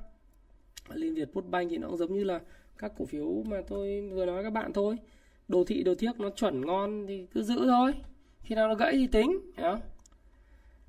Liên 0.88 1.14
việt 1.14 1.28
banh 1.50 1.68
thì 1.68 1.78
nó 1.78 1.88
cũng 1.88 1.96
giống 1.96 2.14
như 2.14 2.24
là 2.24 2.40
các 2.78 2.92
cổ 2.98 3.04
phiếu 3.04 3.42
mà 3.46 3.56
tôi 3.68 4.10
vừa 4.12 4.26
nói 4.26 4.42
các 4.42 4.52
bạn 4.52 4.72
thôi. 4.72 4.96
Đồ 5.48 5.64
thị 5.64 5.82
đồ 5.82 5.94
thiếc 5.94 6.20
nó 6.20 6.30
chuẩn 6.30 6.66
ngon 6.66 7.06
thì 7.08 7.26
cứ 7.34 7.42
giữ 7.42 7.66
thôi. 7.66 7.92
Khi 8.42 8.54
nào 8.54 8.68
nó 8.68 8.74
gãy 8.74 8.92
thì 8.92 9.06
tính 9.06 9.30
hiểu 9.56 9.70
không? 9.70 9.80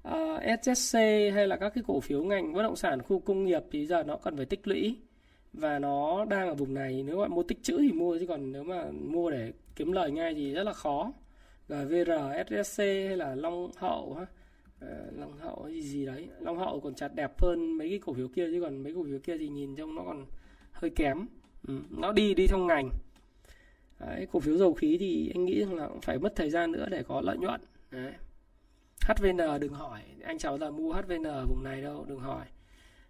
Ờ, 0.03 0.35
uh, 0.35 0.59
SSC 0.61 0.97
hay 1.33 1.47
là 1.47 1.57
các 1.57 1.69
cái 1.75 1.83
cổ 1.87 1.99
phiếu 1.99 2.23
ngành 2.23 2.53
bất 2.53 2.63
động 2.63 2.75
sản 2.75 3.01
khu 3.01 3.19
công 3.19 3.45
nghiệp 3.45 3.61
thì 3.71 3.85
giờ 3.85 4.03
nó 4.03 4.17
cần 4.17 4.37
phải 4.37 4.45
tích 4.45 4.67
lũy. 4.67 4.97
Và 5.53 5.79
nó 5.79 6.25
đang 6.25 6.47
ở 6.47 6.55
vùng 6.55 6.73
này 6.73 7.03
nếu 7.03 7.17
bạn 7.17 7.31
mua 7.31 7.43
tích 7.43 7.63
chữ 7.63 7.77
thì 7.81 7.91
mua 7.91 8.17
chứ 8.19 8.25
còn 8.27 8.51
nếu 8.51 8.63
mà 8.63 8.85
mua 8.91 9.31
để 9.31 9.53
kiếm 9.75 9.91
lời 9.91 10.11
ngay 10.11 10.33
thì 10.33 10.53
rất 10.53 10.63
là 10.63 10.73
khó. 10.73 11.13
GVR, 11.67 12.11
SSC 12.47 12.79
hay 12.79 13.17
là 13.17 13.35
Long 13.35 13.71
Hậu 13.77 14.13
ha 14.13 14.25
ờ, 14.79 15.11
long 15.15 15.37
hậu 15.37 15.63
hay 15.63 15.81
gì 15.81 16.05
đấy. 16.05 16.27
Long 16.39 16.57
hậu 16.57 16.79
còn 16.79 16.95
chặt 16.95 17.15
đẹp 17.15 17.41
hơn 17.41 17.77
mấy 17.77 17.89
cái 17.89 17.99
cổ 18.05 18.13
phiếu 18.13 18.27
kia 18.27 18.47
chứ 18.51 18.61
còn 18.61 18.83
mấy 18.83 18.93
cổ 18.95 19.03
phiếu 19.03 19.19
kia 19.19 19.37
thì 19.37 19.47
nhìn 19.47 19.75
trông 19.75 19.95
nó 19.95 20.03
còn 20.05 20.25
hơi 20.71 20.89
kém. 20.89 21.25
Ừ. 21.67 21.79
nó 21.89 22.11
đi 22.11 22.33
đi 22.33 22.47
trong 22.47 22.67
ngành. 22.67 22.89
Đấy, 23.99 24.27
cổ 24.31 24.39
phiếu 24.39 24.57
dầu 24.57 24.73
khí 24.73 24.97
thì 24.99 25.31
anh 25.33 25.45
nghĩ 25.45 25.65
rằng 25.65 25.75
là 25.75 25.87
cũng 25.87 26.01
phải 26.01 26.19
mất 26.19 26.33
thời 26.35 26.49
gian 26.49 26.71
nữa 26.71 26.85
để 26.91 27.03
có 27.03 27.21
lợi 27.21 27.37
nhuận. 27.37 27.61
Đấy. 27.91 28.13
HVN 29.05 29.37
đừng 29.61 29.73
hỏi. 29.73 30.01
Anh 30.23 30.37
cháu 30.37 30.57
là 30.57 30.69
mua 30.69 30.93
HVN 30.93 31.27
ở 31.27 31.45
vùng 31.45 31.63
này 31.63 31.81
đâu, 31.81 32.05
đừng 32.09 32.19
hỏi. 32.19 32.45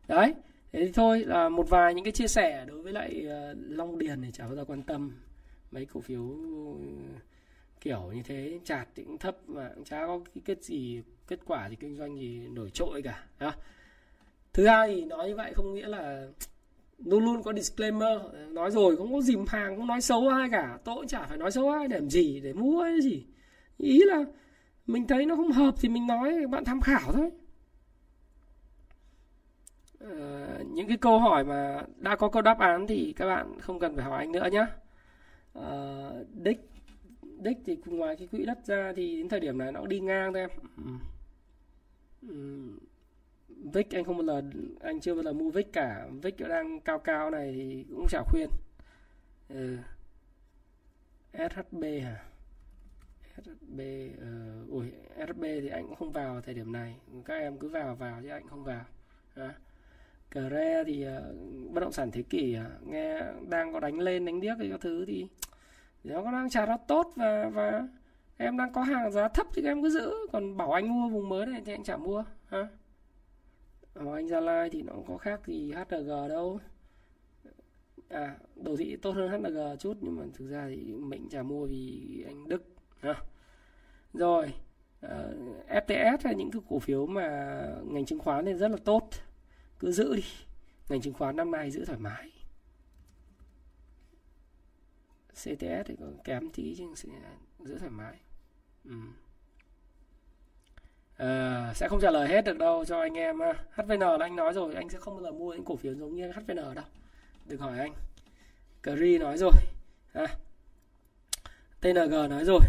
Đấy, 0.07 0.33
thế 0.71 0.85
thì 0.85 0.91
thôi 0.91 1.23
là 1.25 1.49
một 1.49 1.69
vài 1.69 1.93
những 1.93 2.05
cái 2.05 2.11
chia 2.11 2.27
sẻ 2.27 2.65
đối 2.67 2.81
với 2.81 2.93
lại 2.93 3.25
ờ, 3.29 3.55
Long 3.57 3.97
Điền 3.97 4.21
thì 4.21 4.31
chả 4.31 4.45
bao 4.45 4.55
giờ 4.55 4.65
quan 4.67 4.81
tâm. 4.81 5.11
Mấy 5.71 5.85
cổ 5.85 6.01
phiếu 6.01 6.21
ờ, 6.21 7.19
kiểu 7.81 8.11
như 8.13 8.23
thế, 8.23 8.59
chạt 8.63 8.87
thì 8.95 9.03
cũng 9.03 9.17
thấp 9.17 9.37
mà 9.47 9.69
cũng 9.75 9.83
chả 9.83 10.07
có 10.07 10.19
cái 10.35 10.41
kết 10.45 10.63
gì, 10.63 11.01
kết 11.27 11.39
quả 11.45 11.69
thì 11.69 11.75
kinh 11.75 11.95
doanh 11.95 12.17
gì 12.17 12.47
nổi 12.47 12.69
trội 12.69 13.01
cả 13.01 13.23
đó. 13.39 13.53
thứ 14.53 14.67
hai 14.67 14.95
thì 14.95 15.05
nói 15.05 15.29
như 15.29 15.35
vậy 15.35 15.53
không 15.55 15.73
nghĩa 15.73 15.87
là 15.87 16.27
luôn 16.97 17.25
luôn 17.25 17.43
có 17.43 17.53
disclaimer. 17.53 18.19
Nói 18.49 18.71
rồi 18.71 18.97
không 18.97 19.13
có 19.13 19.21
dìm 19.21 19.45
hàng, 19.47 19.77
không 19.77 19.87
nói 19.87 20.01
xấu 20.01 20.27
ai 20.27 20.49
cả. 20.51 20.77
Tôi 20.83 20.95
cũng 20.95 21.07
chả 21.07 21.25
phải 21.25 21.37
nói 21.37 21.51
xấu 21.51 21.69
ai, 21.69 21.87
để 21.87 21.99
làm 21.99 22.09
gì? 22.09 22.39
Để 22.39 22.53
mua 22.53 22.83
hay 22.83 23.01
gì? 23.01 23.25
Ý 23.77 24.01
là 24.05 24.25
mình 24.88 25.07
thấy 25.07 25.25
nó 25.25 25.36
không 25.36 25.51
hợp 25.51 25.75
thì 25.79 25.89
mình 25.89 26.07
nói 26.07 26.47
bạn 26.47 26.65
tham 26.65 26.81
khảo 26.81 27.11
thôi. 27.13 27.29
À, 29.99 30.59
những 30.73 30.88
cái 30.88 30.97
câu 30.97 31.19
hỏi 31.19 31.43
mà 31.43 31.81
đã 31.97 32.15
có 32.15 32.29
câu 32.29 32.41
đáp 32.41 32.59
án 32.59 32.88
thì 32.88 33.13
các 33.17 33.25
bạn 33.25 33.59
không 33.59 33.79
cần 33.79 33.95
phải 33.95 34.05
hỏi 34.05 34.19
anh 34.19 34.31
nữa 34.31 34.49
nhé 34.51 34.59
à, 34.59 34.67
ờ, 35.53 36.25
đích 36.34 36.69
đích 37.39 37.57
thì 37.65 37.77
ngoài 37.86 38.15
cái 38.15 38.27
quỹ 38.27 38.45
đất 38.45 38.65
ra 38.65 38.93
thì 38.95 39.17
đến 39.17 39.29
thời 39.29 39.39
điểm 39.39 39.57
này 39.57 39.71
nó 39.71 39.79
cũng 39.79 39.89
đi 39.89 39.99
ngang 39.99 40.34
thôi 40.34 40.41
em. 40.41 40.49
Ừ. 40.77 40.91
ừ. 42.29 42.69
Vic 43.73 43.95
anh 43.95 44.03
không 44.03 44.17
bao 44.17 44.25
giờ 44.25 44.49
anh 44.81 44.99
chưa 44.99 45.15
bao 45.15 45.23
giờ 45.23 45.34
mua 45.34 45.49
Vic 45.49 45.73
cả. 45.73 46.07
Vic 46.21 46.39
đang 46.39 46.79
cao 46.81 46.99
cao 46.99 47.29
này 47.29 47.53
thì 47.55 47.86
cũng 47.89 48.07
chả 48.09 48.23
khuyên. 48.25 48.49
Ừ. 49.49 49.77
SHB 51.34 51.84
hả? 52.03 52.32
SB 53.38 53.79
uh, 53.79 54.19
ờ, 54.19 54.65
ui 54.69 54.91
SB 55.27 55.41
thì 55.41 55.69
anh 55.69 55.88
cũng 55.88 55.95
không 55.95 56.11
vào 56.11 56.41
thời 56.41 56.53
điểm 56.53 56.71
này. 56.71 56.95
Các 57.25 57.34
em 57.34 57.57
cứ 57.57 57.67
vào 57.67 57.95
vào 57.95 58.21
chứ 58.21 58.29
anh 58.29 58.47
không 58.47 58.63
vào. 58.63 58.86
À. 59.36 59.53
Cre 60.31 60.84
thì 60.88 61.05
uh, 61.07 61.73
bất 61.73 61.81
động 61.81 61.91
sản 61.91 62.11
thế 62.11 62.21
kỷ 62.21 62.57
uh, 62.57 62.88
nghe 62.88 63.21
đang 63.49 63.73
có 63.73 63.79
đánh 63.79 63.99
lên 63.99 64.25
đánh 64.25 64.41
điếc 64.41 64.57
thì 64.59 64.69
các 64.69 64.81
thứ 64.81 65.05
thì 65.05 65.27
nó 66.03 66.23
có 66.23 66.31
đang 66.31 66.49
trả 66.49 66.65
nó 66.65 66.77
tốt 66.88 67.11
và 67.15 67.49
và 67.49 67.88
em 68.38 68.57
đang 68.57 68.73
có 68.73 68.81
hàng 68.81 69.11
giá 69.11 69.27
thấp 69.27 69.47
thì 69.53 69.63
em 69.63 69.84
cứ 69.84 69.89
giữ. 69.89 70.11
Còn 70.31 70.57
bảo 70.57 70.71
anh 70.71 71.01
mua 71.01 71.09
vùng 71.09 71.29
mới 71.29 71.45
này 71.45 71.61
thì 71.65 71.73
anh 71.73 71.84
chả 71.84 71.97
mua. 71.97 72.23
Ha 72.45 72.67
ở 73.93 74.15
anh 74.15 74.27
Gia 74.27 74.39
Lai 74.39 74.69
thì 74.69 74.81
nó 74.81 74.93
cũng 74.93 75.05
có 75.07 75.18
khác 75.18 75.47
gì 75.47 75.72
HG 75.72 76.07
đâu. 76.30 76.60
À 78.10 78.38
đồ 78.55 78.76
thị 78.77 78.95
tốt 78.95 79.11
hơn 79.11 79.31
hng 79.31 79.77
chút 79.80 79.97
nhưng 80.01 80.15
mà 80.15 80.23
thực 80.34 80.47
ra 80.47 80.68
thì 80.69 80.93
mình 80.93 81.30
chả 81.30 81.43
mua 81.43 81.65
vì 81.65 82.23
anh 82.27 82.47
Đức 82.47 82.72
rồi 84.13 84.53
ờ, 85.01 85.35
uh, 85.69 85.88
FTS 85.88 86.17
là 86.23 86.31
những 86.31 86.51
cái 86.51 86.61
cổ 86.69 86.80
phiếu 86.80 87.05
mà 87.05 87.59
ngành 87.84 88.05
chứng 88.05 88.19
khoán 88.19 88.45
nên 88.45 88.57
rất 88.57 88.67
là 88.67 88.77
tốt. 88.85 89.09
Cứ 89.80 89.91
giữ 89.91 90.15
đi 90.15 90.23
ngành 90.89 91.01
chứng 91.01 91.13
khoán 91.13 91.35
năm 91.35 91.51
nay 91.51 91.71
giữ 91.71 91.85
thoải 91.85 91.99
mái. 91.99 92.30
CTS 95.34 95.85
thì 95.85 95.95
còn 95.99 96.17
kém 96.23 96.49
tí 96.49 96.75
chứ 96.77 96.85
giữ 97.59 97.80
thoải 97.80 97.91
mái. 97.91 98.13
Ừ. 98.85 98.95
à, 101.17 101.73
sẽ 101.75 101.88
không 101.88 101.99
trả 102.01 102.11
lời 102.11 102.27
hết 102.27 102.45
được 102.45 102.57
đâu 102.57 102.85
cho 102.85 102.99
anh 102.99 103.13
em 103.13 103.39
HVN 103.71 103.99
là 103.99 104.17
anh 104.19 104.35
nói 104.35 104.53
rồi 104.53 104.75
anh 104.75 104.89
sẽ 104.89 104.99
không 104.99 105.13
bao 105.13 105.23
giờ 105.23 105.31
mua 105.31 105.53
những 105.53 105.65
cổ 105.65 105.75
phiếu 105.75 105.93
giống 105.95 106.15
như 106.15 106.31
HVN 106.31 106.55
đâu. 106.55 106.85
Đừng 107.45 107.59
hỏi 107.59 107.80
anh. 107.80 107.93
Cri 108.84 109.17
nói 109.17 109.38
rồi 109.38 109.51
à. 110.13 110.27
TNG 111.81 112.30
nói 112.30 112.45
rồi 112.45 112.59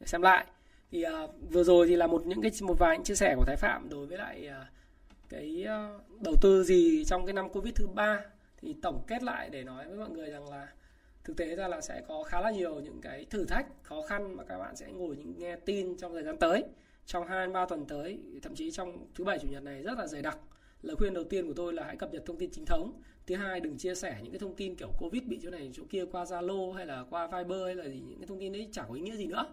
để 0.00 0.06
xem 0.06 0.22
lại. 0.22 0.46
Thì 0.90 1.04
uh, 1.24 1.30
vừa 1.50 1.64
rồi 1.64 1.86
thì 1.86 1.96
là 1.96 2.06
một 2.06 2.26
những 2.26 2.42
cái 2.42 2.52
một 2.62 2.78
vài 2.78 2.96
những 2.96 3.04
chia 3.04 3.14
sẻ 3.14 3.34
của 3.36 3.44
Thái 3.46 3.56
Phạm 3.56 3.88
đối 3.88 4.06
với 4.06 4.18
lại 4.18 4.48
uh, 4.48 4.66
cái 5.28 5.64
uh, 5.64 6.22
đầu 6.22 6.34
tư 6.40 6.64
gì 6.64 7.04
trong 7.04 7.26
cái 7.26 7.32
năm 7.32 7.48
Covid 7.48 7.74
thứ 7.74 7.86
ba. 7.86 8.20
Thì 8.60 8.74
tổng 8.82 9.02
kết 9.06 9.22
lại 9.22 9.50
để 9.50 9.64
nói 9.64 9.88
với 9.88 9.96
mọi 9.96 10.10
người 10.10 10.30
rằng 10.30 10.50
là 10.50 10.68
thực 11.24 11.36
tế 11.36 11.56
ra 11.56 11.68
là 11.68 11.80
sẽ 11.80 12.02
có 12.08 12.22
khá 12.22 12.40
là 12.40 12.50
nhiều 12.50 12.80
những 12.80 13.00
cái 13.00 13.24
thử 13.30 13.44
thách 13.44 13.66
khó 13.82 14.02
khăn 14.02 14.36
mà 14.36 14.44
các 14.44 14.58
bạn 14.58 14.76
sẽ 14.76 14.86
ngồi 14.86 15.16
những 15.16 15.34
nghe 15.38 15.56
tin 15.56 15.96
trong 15.96 16.12
thời 16.12 16.22
gian 16.22 16.36
tới 16.36 16.64
trong 17.06 17.26
hai 17.26 17.48
ba 17.48 17.66
tuần 17.66 17.86
tới 17.86 18.18
thậm 18.42 18.54
chí 18.54 18.70
trong 18.70 19.06
thứ 19.14 19.24
bảy 19.24 19.38
chủ 19.38 19.48
nhật 19.48 19.62
này 19.62 19.82
rất 19.82 19.98
là 19.98 20.06
dày 20.06 20.22
đặc. 20.22 20.38
Lời 20.82 20.96
khuyên 20.96 21.14
đầu 21.14 21.24
tiên 21.24 21.46
của 21.46 21.54
tôi 21.56 21.72
là 21.72 21.84
hãy 21.84 21.96
cập 21.96 22.12
nhật 22.12 22.22
thông 22.26 22.38
tin 22.38 22.50
chính 22.50 22.64
thống. 22.64 23.02
Thứ 23.26 23.34
hai 23.34 23.60
đừng 23.60 23.78
chia 23.78 23.94
sẻ 23.94 24.18
những 24.22 24.32
cái 24.32 24.38
thông 24.38 24.54
tin 24.54 24.74
kiểu 24.74 24.88
covid 24.98 25.22
bị 25.22 25.38
chỗ 25.42 25.50
này 25.50 25.70
chỗ 25.74 25.82
kia 25.90 26.04
qua 26.12 26.24
zalo 26.24 26.72
hay 26.72 26.86
là 26.86 27.04
qua 27.10 27.26
viber 27.26 27.64
hay 27.64 27.74
là 27.74 27.88
gì 27.88 28.00
những 28.08 28.18
cái 28.18 28.26
thông 28.26 28.40
tin 28.40 28.52
đấy 28.52 28.68
chẳng 28.72 28.84
có 28.88 28.94
ý 28.94 29.00
nghĩa 29.00 29.16
gì 29.16 29.26
nữa 29.26 29.46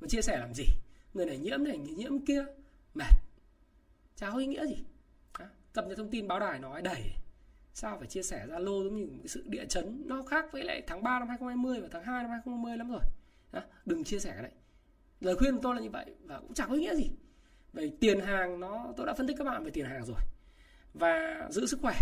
mà 0.00 0.08
chia 0.08 0.22
sẻ 0.22 0.38
làm 0.38 0.54
gì? 0.54 0.64
Người 1.14 1.26
này 1.26 1.38
nhiễm 1.38 1.64
này 1.64 1.78
người 1.78 1.94
nhiễm 1.94 2.24
kia. 2.24 2.44
Mệt. 2.94 3.14
Chả 4.16 4.30
có 4.30 4.38
ý 4.38 4.46
nghĩa 4.46 4.66
gì. 4.66 4.84
Cập 5.72 5.86
nhật 5.86 5.98
thông 5.98 6.10
tin 6.10 6.28
báo 6.28 6.40
đài 6.40 6.58
nói 6.58 6.82
đầy. 6.82 7.02
Sao 7.74 7.98
phải 7.98 8.08
chia 8.08 8.22
sẻ 8.22 8.46
Zalo 8.48 8.84
giống 8.84 8.96
như 8.96 9.06
một 9.06 9.22
sự 9.26 9.44
địa 9.46 9.64
chấn 9.64 10.02
nó 10.06 10.22
khác 10.22 10.44
với 10.52 10.64
lại 10.64 10.82
tháng 10.86 11.02
3 11.02 11.18
năm 11.18 11.28
2020 11.28 11.80
và 11.80 11.88
tháng 11.92 12.04
2 12.04 12.22
năm 12.22 12.30
2020 12.30 12.76
lắm 12.76 12.90
rồi. 12.90 13.02
À, 13.52 13.62
đừng 13.86 14.04
chia 14.04 14.18
sẻ 14.18 14.30
cái 14.32 14.42
đấy 14.42 14.52
lời 15.20 15.36
khuyên 15.36 15.54
của 15.54 15.60
tôi 15.62 15.74
là 15.74 15.80
như 15.80 15.90
vậy 15.90 16.06
và 16.24 16.38
cũng 16.40 16.54
chẳng 16.54 16.68
có 16.68 16.74
ý 16.74 16.80
nghĩa 16.80 16.94
gì. 16.94 17.10
Về 17.72 17.90
tiền 18.00 18.20
hàng 18.20 18.60
nó 18.60 18.92
tôi 18.96 19.06
đã 19.06 19.14
phân 19.14 19.26
tích 19.26 19.36
các 19.38 19.44
bạn 19.44 19.64
về 19.64 19.70
tiền 19.70 19.86
hàng 19.86 20.04
rồi. 20.04 20.20
Và 20.94 21.46
giữ 21.50 21.66
sức 21.66 21.78
khỏe. 21.82 21.94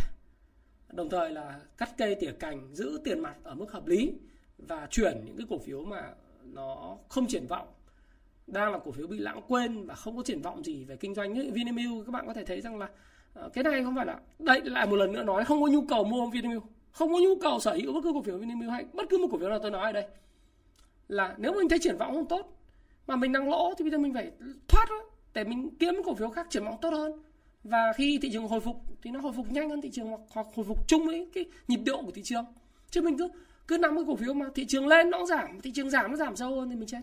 Đồng 0.93 1.11
thời 1.11 1.31
là 1.31 1.61
cắt 1.77 1.91
cây 1.99 2.15
tỉa 2.21 2.33
cành 2.33 2.75
giữ 2.75 3.01
tiền 3.05 3.21
mặt 3.21 3.37
ở 3.43 3.55
mức 3.55 3.73
hợp 3.73 3.87
lý 3.87 4.13
và 4.59 4.87
chuyển 4.91 5.23
những 5.25 5.37
cái 5.37 5.47
cổ 5.51 5.59
phiếu 5.59 5.85
mà 5.85 6.15
nó 6.43 6.99
không 7.09 7.27
triển 7.27 7.47
vọng 7.47 7.69
đang 8.47 8.73
là 8.73 8.79
cổ 8.79 8.91
phiếu 8.91 9.07
bị 9.07 9.19
lãng 9.19 9.41
quên 9.49 9.87
và 9.87 9.95
không 9.95 10.17
có 10.17 10.23
triển 10.23 10.43
vọng 10.43 10.65
gì 10.65 10.85
về 10.85 10.97
kinh 10.97 11.15
doanh 11.15 11.33
như 11.33 11.51
Vinamilk 11.53 12.07
các 12.07 12.13
bạn 12.13 12.27
có 12.27 12.35
thể 12.35 12.45
thấy 12.45 12.61
rằng 12.61 12.79
là 12.79 12.89
ờ, 13.35 13.49
cái 13.49 13.65
này 13.65 13.85
không 13.85 13.97
phải 13.97 14.07
là 14.07 14.21
đây 14.39 14.61
lại 14.65 14.87
một 14.87 14.97
lần 14.97 15.13
nữa 15.13 15.23
nói 15.23 15.45
không 15.45 15.63
có 15.63 15.69
nhu 15.69 15.83
cầu 15.83 16.05
mua 16.05 16.27
Vinamilk. 16.27 16.63
Không 16.93 17.13
có 17.13 17.19
nhu 17.19 17.37
cầu 17.41 17.61
sở 17.61 17.75
hữu 17.75 17.93
bất 17.93 18.01
cứ 18.05 18.13
cổ 18.13 18.23
phiếu 18.23 18.39
Vinamilk 18.39 18.71
hay 18.71 18.85
bất 18.93 19.07
cứ 19.11 19.19
một 19.19 19.29
cổ 19.33 19.39
phiếu 19.39 19.49
nào 19.49 19.59
tôi 19.59 19.71
nói 19.71 19.85
ở 19.85 19.93
đây. 19.93 20.05
Là 21.09 21.35
nếu 21.39 21.53
mình 21.53 21.69
thấy 21.69 21.79
triển 21.79 21.97
vọng 21.97 22.15
không 22.15 22.27
tốt 22.27 22.57
mà 23.07 23.17
mình 23.17 23.33
đang 23.33 23.51
lỗ 23.51 23.75
thì 23.79 23.83
bây 23.83 23.91
giờ 23.91 23.99
mình 23.99 24.15
phải 24.15 24.31
thoát 24.69 24.87
đó, 24.89 25.03
để 25.35 25.45
mình 25.45 25.71
kiếm 25.79 25.95
cổ 26.05 26.15
phiếu 26.15 26.29
khác 26.29 26.47
triển 26.51 26.65
vọng 26.65 26.77
tốt 26.81 26.91
hơn. 26.91 27.13
Và 27.65 27.93
khi 27.97 28.19
thị 28.23 28.31
trường 28.33 28.49
hồi 28.49 28.61
phục 28.61 28.77
thì 29.03 29.11
nó 29.11 29.21
hồi 29.21 29.33
phục 29.37 29.53
nhanh 29.53 29.71
hơn 29.71 29.81
thị 29.81 29.91
trường 29.91 30.09
hoặc 30.09 30.47
hồi 30.55 30.67
phục 30.69 30.89
chung 30.89 31.07
với 31.07 31.29
cái 31.35 31.45
nhịp 31.69 31.81
độ 31.87 32.03
của 32.03 32.11
thị 32.11 32.23
trường. 32.23 32.45
Chứ 32.91 33.03
mình 33.03 33.19
cứ 33.19 33.29
cứ 33.69 33.79
nắm 33.79 33.97
cái 33.97 34.05
cổ 34.07 34.17
phiếu 34.17 34.35
mà 34.35 34.47
thị 34.55 34.65
trường 34.67 34.87
lên 34.87 35.11
nó 35.11 35.19
cũng 35.19 35.27
giảm 35.27 35.61
thị 35.61 35.73
trường 35.75 35.91
giảm 35.91 36.11
nó 36.11 36.17
giảm 36.17 36.37
sâu 36.37 36.61
hơn 36.61 36.71
thì 36.71 36.77
mình 36.77 36.89
chết 36.89 37.01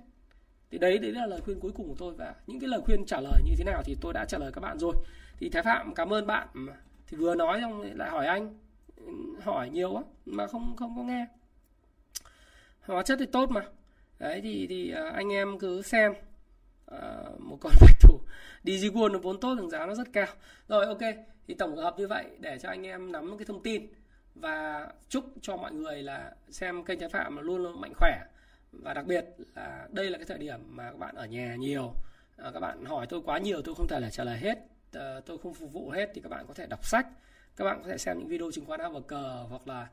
thì 0.73 0.79
đấy 0.79 0.99
đấy 0.99 1.11
là 1.11 1.25
lời 1.25 1.41
khuyên 1.41 1.59
cuối 1.59 1.71
cùng 1.75 1.89
của 1.89 1.95
tôi 1.97 2.13
và 2.13 2.35
những 2.47 2.59
cái 2.59 2.69
lời 2.69 2.81
khuyên 2.85 3.05
trả 3.05 3.19
lời 3.21 3.41
như 3.45 3.51
thế 3.57 3.63
nào 3.63 3.81
thì 3.85 3.97
tôi 4.01 4.13
đã 4.13 4.25
trả 4.25 4.37
lời 4.37 4.51
các 4.51 4.61
bạn 4.61 4.79
rồi. 4.79 4.95
Thì 5.39 5.49
thái 5.49 5.63
phạm 5.63 5.93
cảm 5.95 6.13
ơn 6.13 6.27
bạn. 6.27 6.47
Thì 7.07 7.17
vừa 7.17 7.35
nói 7.35 7.61
xong 7.61 7.81
lại 7.95 8.09
hỏi 8.09 8.27
anh 8.27 8.59
hỏi 9.41 9.69
nhiều 9.69 9.91
quá 9.91 10.03
mà 10.25 10.47
không 10.47 10.75
không 10.75 10.97
có 10.97 11.03
nghe. 11.03 11.27
Hóa 12.81 13.03
chất 13.03 13.19
thì 13.19 13.25
tốt 13.25 13.49
mà. 13.49 13.61
Đấy 14.19 14.41
thì 14.41 14.67
thì 14.67 14.91
à, 14.91 15.11
anh 15.15 15.33
em 15.33 15.59
cứ 15.59 15.81
xem 15.81 16.13
à, 16.85 16.99
một 17.39 17.57
con 17.61 17.73
bạch 17.81 17.99
thủ 18.01 18.19
DigiWon 18.63 19.11
nó 19.11 19.19
vốn 19.19 19.39
tốt 19.39 19.55
đường 19.55 19.69
giá 19.69 19.85
nó 19.85 19.95
rất 19.95 20.13
cao. 20.13 20.27
Rồi 20.67 20.85
ok. 20.85 21.01
Thì 21.47 21.53
tổng 21.53 21.77
hợp 21.77 21.95
như 21.97 22.07
vậy 22.07 22.25
để 22.39 22.57
cho 22.61 22.69
anh 22.69 22.87
em 22.87 23.11
nắm 23.11 23.37
cái 23.37 23.45
thông 23.45 23.63
tin 23.63 23.87
và 24.35 24.87
chúc 25.09 25.25
cho 25.41 25.57
mọi 25.57 25.71
người 25.71 26.03
là 26.03 26.31
xem 26.49 26.83
kênh 26.83 26.99
trái 26.99 27.09
phạm 27.09 27.37
luôn 27.37 27.63
luôn 27.63 27.81
mạnh 27.81 27.93
khỏe 27.97 28.19
và 28.81 28.93
đặc 28.93 29.05
biệt 29.05 29.25
là 29.55 29.87
đây 29.91 30.09
là 30.09 30.17
cái 30.17 30.25
thời 30.25 30.37
điểm 30.37 30.59
mà 30.69 30.91
các 30.91 30.97
bạn 30.97 31.15
ở 31.15 31.25
nhà 31.25 31.55
nhiều. 31.55 31.93
À, 32.37 32.51
các 32.53 32.59
bạn 32.59 32.85
hỏi 32.85 33.07
tôi 33.09 33.21
quá 33.25 33.37
nhiều 33.37 33.61
tôi 33.61 33.75
không 33.75 33.87
thể 33.87 33.99
là 33.99 34.09
trả 34.09 34.23
lời 34.23 34.37
hết. 34.37 34.57
À, 34.91 35.19
tôi 35.25 35.37
không 35.37 35.53
phục 35.53 35.73
vụ 35.73 35.89
hết 35.89 36.09
thì 36.13 36.21
các 36.21 36.29
bạn 36.29 36.45
có 36.47 36.53
thể 36.53 36.67
đọc 36.67 36.85
sách. 36.85 37.07
Các 37.55 37.65
bạn 37.65 37.79
có 37.83 37.89
thể 37.89 37.97
xem 37.97 38.19
những 38.19 38.27
video 38.27 38.51
chứng 38.51 38.65
khoán 38.65 38.79
AVK 38.79 39.11
hoặc 39.49 39.67
là 39.67 39.87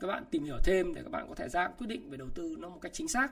các 0.00 0.06
bạn 0.06 0.24
tìm 0.30 0.44
hiểu 0.44 0.58
thêm 0.64 0.94
để 0.94 1.02
các 1.02 1.10
bạn 1.10 1.28
có 1.28 1.34
thể 1.34 1.48
ra 1.48 1.68
quyết 1.68 1.86
định 1.86 2.10
về 2.10 2.16
đầu 2.16 2.28
tư 2.34 2.56
nó 2.58 2.68
một 2.68 2.78
cách 2.82 2.92
chính 2.92 3.08
xác. 3.08 3.28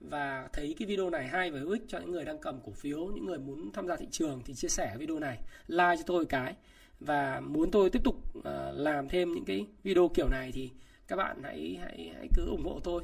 Và 0.00 0.48
thấy 0.52 0.74
cái 0.78 0.86
video 0.86 1.10
này 1.10 1.26
hay 1.26 1.50
và 1.50 1.58
hữu 1.58 1.70
ích 1.70 1.82
cho 1.88 1.98
những 1.98 2.10
người 2.10 2.24
đang 2.24 2.38
cầm 2.38 2.60
cổ 2.66 2.72
phiếu 2.72 3.06
những 3.06 3.26
người 3.26 3.38
muốn 3.38 3.72
tham 3.72 3.88
gia 3.88 3.96
thị 3.96 4.06
trường 4.10 4.42
thì 4.44 4.54
chia 4.54 4.68
sẻ 4.68 4.96
video 4.98 5.18
này 5.18 5.38
like 5.66 5.96
cho 5.96 6.02
tôi 6.06 6.26
cái. 6.26 6.54
Và 7.00 7.40
muốn 7.40 7.70
tôi 7.70 7.90
tiếp 7.90 8.04
tục 8.04 8.16
ờ, 8.44 8.72
làm 8.72 9.08
thêm 9.08 9.32
những 9.32 9.44
cái 9.44 9.66
video 9.82 10.08
kiểu 10.14 10.28
này 10.28 10.50
thì 10.52 10.70
các 11.08 11.16
bạn 11.16 11.42
hãy 11.42 11.78
hãy 11.80 12.12
hãy 12.18 12.28
cứ 12.36 12.46
ủng 12.46 12.64
hộ 12.64 12.80
tôi 12.84 13.02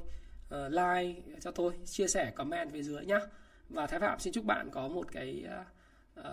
uh, 0.54 0.70
like 0.70 1.22
cho 1.40 1.50
tôi 1.50 1.72
chia 1.84 2.08
sẻ 2.08 2.32
comment 2.36 2.72
phía 2.72 2.82
dưới 2.82 3.04
nhá. 3.04 3.20
Và 3.68 3.86
thái 3.86 4.00
phạm 4.00 4.18
xin 4.18 4.32
chúc 4.32 4.44
bạn 4.44 4.70
có 4.70 4.88
một 4.88 5.12
cái 5.12 5.46
uh, 6.20 6.24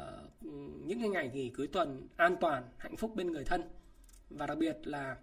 những 0.85 0.99
cái 0.99 1.09
ngày 1.09 1.29
nghỉ 1.33 1.49
cuối 1.49 1.67
tuần 1.67 2.07
an 2.15 2.35
toàn 2.41 2.63
hạnh 2.77 2.97
phúc 2.97 3.15
bên 3.15 3.31
người 3.31 3.43
thân. 3.43 3.61
Và 4.29 4.47
đặc 4.47 4.57
biệt 4.57 4.77
là 4.83 5.17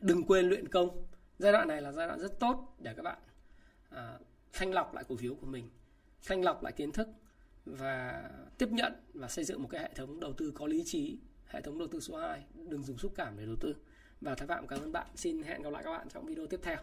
đừng 0.00 0.24
quên 0.24 0.48
luyện 0.48 0.68
công. 0.68 1.06
Giai 1.38 1.52
đoạn 1.52 1.68
này 1.68 1.82
là 1.82 1.92
giai 1.92 2.06
đoạn 2.06 2.20
rất 2.20 2.40
tốt 2.40 2.76
để 2.78 2.94
các 2.96 3.02
bạn 3.02 3.18
uh, 3.94 4.20
thanh 4.52 4.72
lọc 4.72 4.94
lại 4.94 5.04
cổ 5.08 5.16
phiếu 5.16 5.34
của 5.34 5.46
mình 5.46 5.70
thanh 6.26 6.44
lọc 6.44 6.62
lại 6.62 6.72
kiến 6.72 6.92
thức 6.92 7.08
và 7.64 8.30
tiếp 8.58 8.68
nhận 8.70 8.92
và 9.14 9.28
xây 9.28 9.44
dựng 9.44 9.62
một 9.62 9.68
cái 9.70 9.80
hệ 9.80 9.90
thống 9.94 10.20
đầu 10.20 10.32
tư 10.32 10.52
có 10.54 10.66
lý 10.66 10.82
trí 10.86 11.18
hệ 11.46 11.60
thống 11.60 11.78
đầu 11.78 11.88
tư 11.88 12.00
số 12.00 12.16
2 12.16 12.44
đừng 12.68 12.82
dùng 12.82 12.98
xúc 12.98 13.12
cảm 13.16 13.36
để 13.36 13.46
đầu 13.46 13.56
tư. 13.60 13.76
Và 14.20 14.34
thái 14.34 14.48
phạm 14.48 14.66
cảm 14.66 14.80
ơn 14.80 14.92
bạn. 14.92 15.06
Xin 15.14 15.42
hẹn 15.42 15.62
gặp 15.62 15.72
lại 15.72 15.82
các 15.84 15.90
bạn 15.90 16.08
trong 16.08 16.26
video 16.26 16.46
tiếp 16.46 16.60
theo 16.62 16.76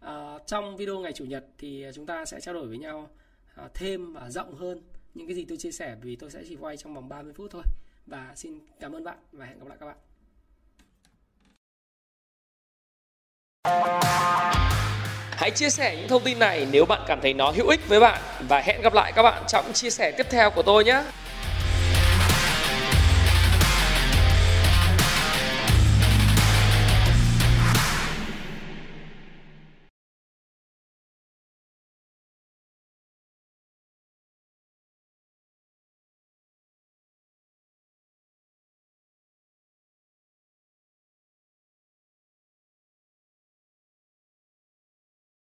à, 0.00 0.38
trong 0.46 0.76
video 0.76 0.98
ngày 0.98 1.12
chủ 1.12 1.24
nhật 1.24 1.44
thì 1.58 1.86
chúng 1.94 2.06
ta 2.06 2.24
sẽ 2.24 2.40
trao 2.40 2.54
đổi 2.54 2.68
với 2.68 2.78
nhau 2.78 3.10
à, 3.54 3.68
thêm 3.74 4.12
và 4.12 4.30
rộng 4.30 4.54
hơn 4.54 4.82
những 5.14 5.26
cái 5.26 5.36
gì 5.36 5.44
tôi 5.44 5.58
chia 5.58 5.72
sẻ 5.72 5.96
vì 6.02 6.16
tôi 6.16 6.30
sẽ 6.30 6.42
chỉ 6.48 6.56
quay 6.56 6.76
trong 6.76 6.94
vòng 6.94 7.08
30 7.08 7.32
phút 7.36 7.50
thôi 7.50 7.62
và 8.06 8.32
xin 8.36 8.58
cảm 8.80 8.92
ơn 8.92 9.04
bạn 9.04 9.18
và 9.32 9.46
hẹn 9.46 9.58
gặp 9.58 9.68
lại 9.68 9.78
các 9.80 9.86
bạn 9.86 9.96
Hãy 15.30 15.50
chia 15.50 15.70
sẻ 15.70 15.96
những 15.96 16.08
thông 16.08 16.22
tin 16.22 16.38
này 16.38 16.66
nếu 16.70 16.86
bạn 16.86 17.00
cảm 17.06 17.20
thấy 17.22 17.34
nó 17.34 17.50
hữu 17.50 17.68
ích 17.68 17.88
với 17.88 18.00
bạn 18.00 18.20
và 18.48 18.60
hẹn 18.60 18.80
gặp 18.80 18.94
lại 18.94 19.12
các 19.12 19.22
bạn 19.22 19.42
trong 19.48 19.72
chia 19.72 19.90
sẻ 19.90 20.12
tiếp 20.16 20.26
theo 20.30 20.50
của 20.50 20.62
tôi 20.62 20.84
nhé. 20.84 21.02